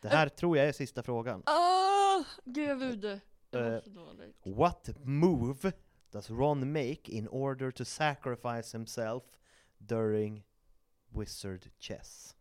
det 0.00 0.08
här 0.08 0.28
tror 0.28 0.56
jag 0.56 0.68
är 0.68 0.72
sista 0.72 1.02
frågan. 1.02 1.42
Åh, 1.46 2.26
gud! 2.44 3.04
Var 3.50 3.60
Eh, 3.76 3.80
så 3.82 3.90
dåligt. 3.90 4.36
What 4.44 4.90
move 5.04 5.72
does 6.10 6.30
Ron 6.30 6.72
make 6.72 7.00
in 7.12 7.28
order 7.28 7.70
to 7.70 7.84
sacrifice 7.84 8.76
himself 8.78 9.22
during 9.78 10.44
Wizard 11.10 11.70
Chess? 11.78 12.36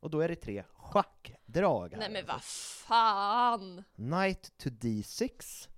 Och 0.00 0.10
då 0.10 0.20
är 0.20 0.28
det 0.28 0.36
tre 0.36 0.64
schackdrag 0.76 1.92
här. 1.92 1.98
Nej 1.98 2.10
men 2.10 2.26
vad 2.26 2.42
fan! 2.44 3.84
Knight 3.94 4.58
to 4.58 4.68
D6, 4.68 5.68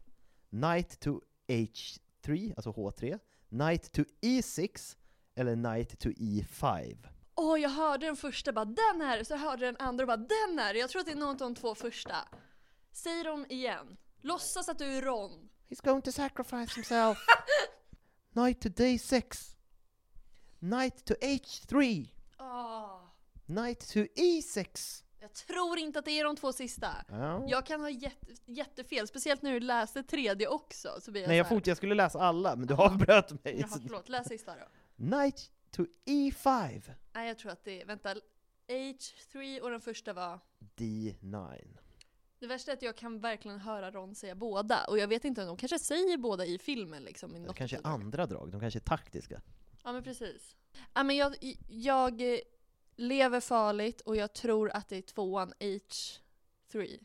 Knight 0.50 1.00
to 1.00 1.20
H3, 1.48 2.52
alltså 2.56 2.70
H3, 2.70 3.18
Knight 3.48 3.92
to 3.92 4.02
E6, 4.22 4.96
eller 5.34 5.54
Knight 5.54 5.98
to 5.98 6.08
E 6.08 6.14
E5. 6.50 7.08
Åh, 7.34 7.60
jag 7.60 7.70
hörde 7.70 8.06
den 8.06 8.16
första 8.16 8.52
bara 8.52 8.64
den 8.64 9.02
är 9.02 9.18
det, 9.18 9.24
så 9.24 9.32
jag 9.32 9.38
hörde 9.38 9.66
den 9.66 9.76
andra 9.78 10.06
bara 10.06 10.16
den 10.16 10.58
är 10.58 10.72
det. 10.72 10.78
Jag 10.78 10.90
tror 10.90 11.00
att 11.00 11.06
det 11.06 11.12
är 11.12 11.16
någon 11.16 11.28
av 11.28 11.36
de 11.36 11.54
två 11.54 11.74
första. 11.74 12.16
Säg 12.92 13.24
dem 13.24 13.46
igen. 13.48 13.96
Låtsas 14.20 14.68
att 14.68 14.78
du 14.78 14.84
är 14.84 15.02
Ron. 15.02 15.48
He's 15.68 15.84
going 15.84 16.02
to 16.02 16.12
sacrifice 16.12 16.74
himself. 16.74 17.18
Knight 18.32 18.60
to 18.60 18.68
D6, 18.68 19.54
Knight 20.58 21.04
to 21.04 21.14
H3, 21.14 22.08
Åh, 22.38 23.00
Knight 23.46 23.80
to 23.92 23.98
E6. 23.98 25.02
jag 25.20 25.32
tror 25.32 25.78
inte 25.78 25.98
att 25.98 26.04
det 26.04 26.10
är 26.20 26.24
de 26.24 26.36
två 26.36 26.52
sista. 26.52 26.88
Ja. 27.08 27.44
Jag 27.48 27.66
kan 27.66 27.80
ha 27.80 27.90
jätte, 27.90 28.26
jättefel, 28.46 29.08
speciellt 29.08 29.42
när 29.42 29.52
du 29.52 29.60
läste 29.60 30.02
tredje 30.02 30.48
också. 30.48 30.88
Så 31.00 31.10
blir 31.10 31.22
jag 31.22 31.28
Nej, 31.28 31.36
jag, 31.36 31.48
fort, 31.48 31.66
jag 31.66 31.76
skulle 31.76 31.94
läsa 31.94 32.20
alla, 32.20 32.56
men 32.56 32.66
du 32.66 32.74
avbröt 32.74 33.44
mig. 33.44 33.60
Jaha, 33.60 33.78
förlåt, 33.82 34.08
läs 34.08 34.28
sista 34.28 34.54
då. 34.54 34.66
Knight 34.96 35.50
to 35.70 35.82
E5, 36.04 36.82
Nej, 37.14 37.28
jag 37.28 37.38
tror 37.38 37.52
att 37.52 37.64
det 37.64 37.82
är, 37.82 37.86
vänta, 37.86 38.14
H3 38.68 39.60
och 39.60 39.70
den 39.70 39.80
första 39.80 40.12
var 40.12 40.40
D9. 40.76 41.78
Det 42.38 42.46
värsta 42.46 42.70
är 42.72 42.76
att 42.76 42.82
jag 42.82 42.96
kan 42.96 43.20
verkligen 43.20 43.58
höra 43.58 43.90
Ron 43.90 44.14
säga 44.14 44.34
båda, 44.34 44.84
och 44.84 44.98
jag 44.98 45.08
vet 45.08 45.24
inte 45.24 45.40
om 45.40 45.46
de 45.46 45.56
kanske 45.56 45.78
säger 45.78 46.16
båda 46.18 46.44
i 46.46 46.58
filmen 46.58 47.02
liksom. 47.02 47.36
I 47.36 47.38
Det 47.38 47.54
kanske 47.54 47.76
är 47.76 47.86
andra 47.86 48.26
drag, 48.26 48.50
de 48.50 48.60
kanske 48.60 48.78
är 48.78 48.80
taktiska. 48.80 49.40
Ja 49.86 49.92
men 49.92 50.02
precis. 50.02 50.56
Ja 50.94 51.02
men 51.02 51.16
jag, 51.16 51.36
jag 51.68 52.32
eh, 52.34 52.38
lever 52.96 53.40
farligt 53.40 54.00
och 54.00 54.16
jag 54.16 54.32
tror 54.32 54.70
att 54.70 54.88
det 54.88 54.96
är 54.96 55.02
tvåan 55.02 55.52
H3. 55.60 57.04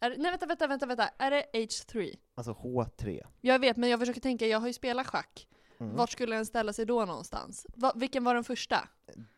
Är, 0.00 0.16
nej 0.18 0.30
vänta, 0.30 0.46
vänta, 0.46 0.66
vänta, 0.66 0.86
vänta. 0.86 1.08
Är 1.18 1.30
det 1.30 1.46
H3? 1.52 2.18
Alltså 2.34 2.52
H3. 2.52 3.26
Jag 3.40 3.58
vet, 3.58 3.76
men 3.76 3.90
jag 3.90 4.00
försöker 4.00 4.20
tänka, 4.20 4.46
jag 4.46 4.60
har 4.60 4.66
ju 4.66 4.72
spelat 4.72 5.06
schack. 5.06 5.48
Mm. 5.80 5.96
Vart 5.96 6.10
skulle 6.10 6.36
den 6.36 6.46
ställa 6.46 6.72
sig 6.72 6.86
då 6.86 7.04
någonstans? 7.04 7.66
Va, 7.74 7.92
vilken 7.96 8.24
var 8.24 8.34
den 8.34 8.44
första? 8.44 8.88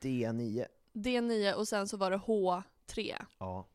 D9. 0.01 0.67
D9 0.93 1.53
och 1.53 1.69
sen 1.69 1.89
så 1.89 1.97
var 1.97 2.11
det 2.11 2.17
H3. 2.17 3.25
Ja. 3.39 3.69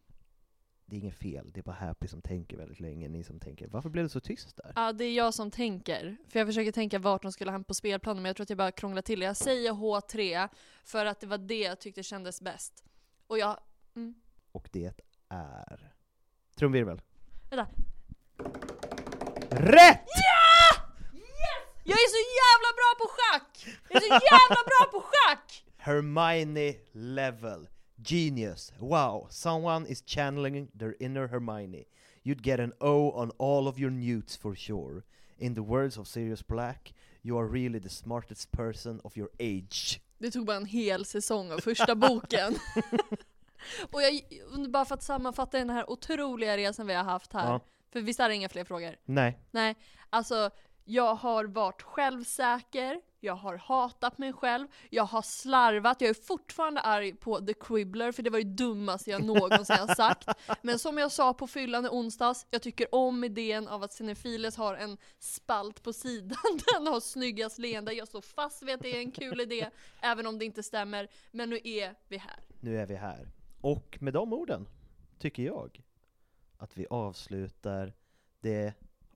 Det 0.88 0.96
är 0.96 1.00
inget 1.00 1.18
fel, 1.20 1.52
det 1.54 1.60
är 1.60 1.64
bara 1.64 1.76
Happy 1.76 2.08
som 2.08 2.22
tänker 2.22 2.58
väldigt 2.58 2.80
länge, 2.80 3.08
ni 3.08 3.24
som 3.24 3.40
tänker 3.40 3.68
varför 3.68 3.90
blev 3.90 4.06
det 4.06 4.10
så 4.10 4.20
tyst 4.20 4.56
där? 4.58 4.74
Ja, 4.76 4.94
det 4.94 5.06
är 5.06 5.14
jag 5.14 5.34
som 5.34 5.52
tänker. 5.52 6.18
För 6.28 6.40
jag 6.40 6.48
försöker 6.48 6.72
tänka 6.72 7.00
vart 7.00 7.22
de 7.22 7.32
skulle 7.32 7.52
hamna 7.52 7.64
på 7.66 7.74
spelplanen, 7.74 8.24
men 8.24 8.30
jag 8.30 8.36
tror 8.36 8.44
att 8.44 8.50
jag 8.50 8.58
bara 8.58 8.72
krånglar 8.72 9.02
till 9.02 9.20
det. 9.20 9.26
Jag 9.26 9.38
säger 9.38 9.72
H3 9.72 10.50
för 10.84 11.06
att 11.06 11.20
det 11.20 11.28
var 11.28 11.38
det 11.38 11.60
jag 11.60 11.80
tyckte 11.80 12.04
kändes 12.04 12.42
bäst. 12.42 12.84
Och 13.28 13.38
jag... 13.40 13.60
Mm, 13.96 14.16
Och 14.52 14.70
det 14.72 14.94
är... 15.30 15.92
Trumvirvel. 16.56 17.02
vänta. 17.50 17.72
Rätt! 19.50 20.02
Ja! 20.06 20.86
Yes! 21.14 21.82
Jag 21.84 21.98
är 21.98 22.10
så 22.10 22.22
jävla 22.42 22.70
bra 22.80 22.96
på 23.00 23.08
schack! 23.16 23.78
Jag 23.90 23.96
är 24.04 24.08
så 24.08 24.14
jävla 24.14 24.62
bra 24.66 24.92
på 25.00 25.06
schack! 25.08 25.66
Hermione 25.78 26.74
level. 26.92 27.68
Genius. 28.02 28.72
Wow, 28.80 29.28
someone 29.30 29.86
is 29.86 30.02
channeling 30.02 30.68
their 30.74 30.96
inner 31.00 31.28
Hermione. 31.28 31.86
You'd 32.24 32.44
get 32.44 32.60
an 32.60 32.74
O 32.82 33.12
on 33.12 33.32
all 33.38 33.68
of 33.68 33.80
your 33.80 33.92
newts 33.92 34.36
for 34.36 34.56
sure. 34.56 35.04
In 35.38 35.54
the 35.54 35.62
words 35.62 35.98
of 35.98 36.08
Sirius 36.08 36.42
Black, 36.42 36.94
you 37.24 37.38
are 37.38 37.48
really 37.48 37.80
the 37.80 37.90
smartest 37.90 38.52
person 38.52 39.02
of 39.04 39.18
your 39.18 39.30
age. 39.40 40.02
Det 40.18 40.32
tog 40.32 40.46
bara 40.46 40.58
en 40.58 40.66
hel 40.66 41.06
säsong 41.06 41.52
av 41.52 41.58
första 41.58 41.96
boken. 41.96 42.56
Och 43.92 44.02
jag, 44.02 44.22
bara 44.72 44.86
för 44.86 44.96
att 44.96 45.04
sammanfatta 45.04 45.58
den 45.58 45.70
här 45.70 45.90
otroliga 45.90 46.58
resan 46.58 46.88
vi 46.88 46.94
har 46.94 47.04
haft 47.04 47.34
här. 47.34 47.52
Ja. 47.52 47.60
För 47.92 48.02
visst 48.02 48.20
är 48.20 48.30
det 48.30 48.36
inga 48.36 48.50
fler 48.50 48.64
frågor? 48.64 48.96
Nej. 49.06 49.40
Nej, 49.52 49.76
alltså 50.10 50.50
jag 50.86 51.16
har 51.16 51.46
varit 51.46 51.82
självsäker, 51.82 53.02
jag 53.20 53.36
har 53.36 53.58
hatat 53.58 54.18
mig 54.18 54.34
själv, 54.34 54.68
jag 54.90 55.04
har 55.04 55.22
slarvat, 55.22 56.02
jag 56.02 56.10
är 56.10 56.14
fortfarande 56.14 56.82
arg 56.82 57.14
på 57.14 57.40
The 57.40 57.54
Quibbler 57.54 58.12
för 58.12 58.24
det 58.24 58.30
var 58.30 58.40
det 58.40 58.64
dummaste 58.64 59.10
jag 59.10 59.24
någonsin 59.24 59.76
har 59.80 59.96
sagt. 59.96 60.28
Men 60.62 60.80
som 60.80 60.98
jag 60.98 61.12
sa 61.12 61.34
på 61.34 61.48
fyllan 61.48 61.86
i 61.86 61.90
onsdags, 61.90 62.46
jag 62.50 62.62
tycker 62.62 62.96
om 62.96 63.24
idén 63.24 63.68
av 63.68 63.84
att 63.84 63.94
Cinefiles 63.94 64.58
har 64.58 64.76
en 64.76 64.98
spalt 65.20 65.84
på 65.84 65.94
sidan, 65.94 66.38
den 66.74 66.88
har 66.88 67.00
snyggast 67.00 67.58
leende, 67.58 67.94
jag 67.94 68.08
står 68.08 68.22
fast 68.22 68.64
vid 68.64 68.76
att 68.76 68.82
det 68.82 68.96
är 68.96 69.00
en 69.00 69.12
kul 69.12 69.42
idé, 69.42 69.70
även 70.02 70.28
om 70.28 70.40
det 70.40 70.46
inte 70.46 70.64
stämmer. 70.64 71.08
Men 71.32 71.50
nu 71.50 71.60
är 71.64 71.96
vi 72.08 72.18
här. 72.18 72.40
Nu 72.60 72.78
är 72.80 72.86
vi 72.86 72.96
här. 72.96 73.32
Och 73.62 73.98
med 74.02 74.14
de 74.14 74.34
orden 74.34 74.68
tycker 75.20 75.44
jag 75.44 75.82
att 76.58 76.78
vi 76.78 76.88
avslutar 76.90 77.94
det 78.42 78.74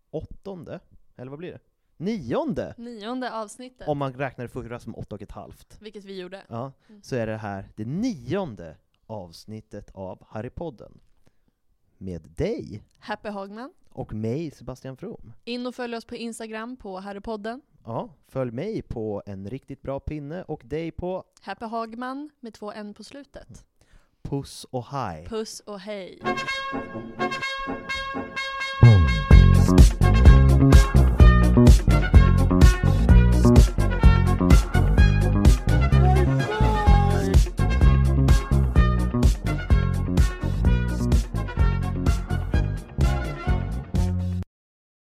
åttonde, 0.10 0.80
eller 1.20 1.30
vad 1.30 1.40
blir 1.40 1.52
det? 1.52 1.60
Nionde! 1.98 2.74
Nionde 2.78 3.34
avsnittet, 3.34 3.88
Om 3.88 3.98
man 3.98 4.14
räknar 4.14 4.46
det 4.46 4.50
förra 4.50 4.80
som 4.80 4.96
åtta 4.96 5.16
och 5.16 5.22
ett 5.22 5.32
halvt. 5.32 5.78
vilket 5.82 6.06
vi 6.06 6.20
gjorde. 6.22 6.44
Ja, 6.50 6.72
Mm. 6.90 7.02
så 7.04 7.16
är 7.16 7.28
det 7.28 7.38
här 7.38 7.70
det 7.76 7.86
nionde 7.86 8.78
avsnittet 9.06 9.92
av 9.94 10.24
Harrypodden. 10.30 11.00
Med 11.98 12.22
dig 12.22 12.84
Happy 13.00 13.30
Hagman. 13.30 13.74
och 13.90 14.14
mig, 14.14 14.52
Sebastian 14.52 14.98
From. 14.98 15.34
In 15.44 15.68
och 15.68 15.76
följ 15.76 15.96
oss 15.96 16.06
på 16.06 16.16
Instagram 16.16 16.78
på 16.78 17.00
Harrypodden. 17.00 17.62
Ja, 17.86 18.10
följ 18.28 18.52
mig 18.52 18.82
på 18.82 19.24
en 19.26 19.50
riktigt 19.50 19.82
bra 19.82 20.00
pinne 20.00 20.44
och 20.44 20.62
dig 20.66 20.92
på 20.92 21.24
Happy 21.42 21.66
Hagman 21.66 22.30
med 22.40 22.54
två 22.54 22.72
N 22.72 22.94
på 22.94 23.04
slutet. 23.04 23.66
Puss 24.22 24.64
och 24.64 24.86
Hej. 24.86 25.26
Puss 25.28 25.60
och 25.60 25.80
hej. 25.80 26.20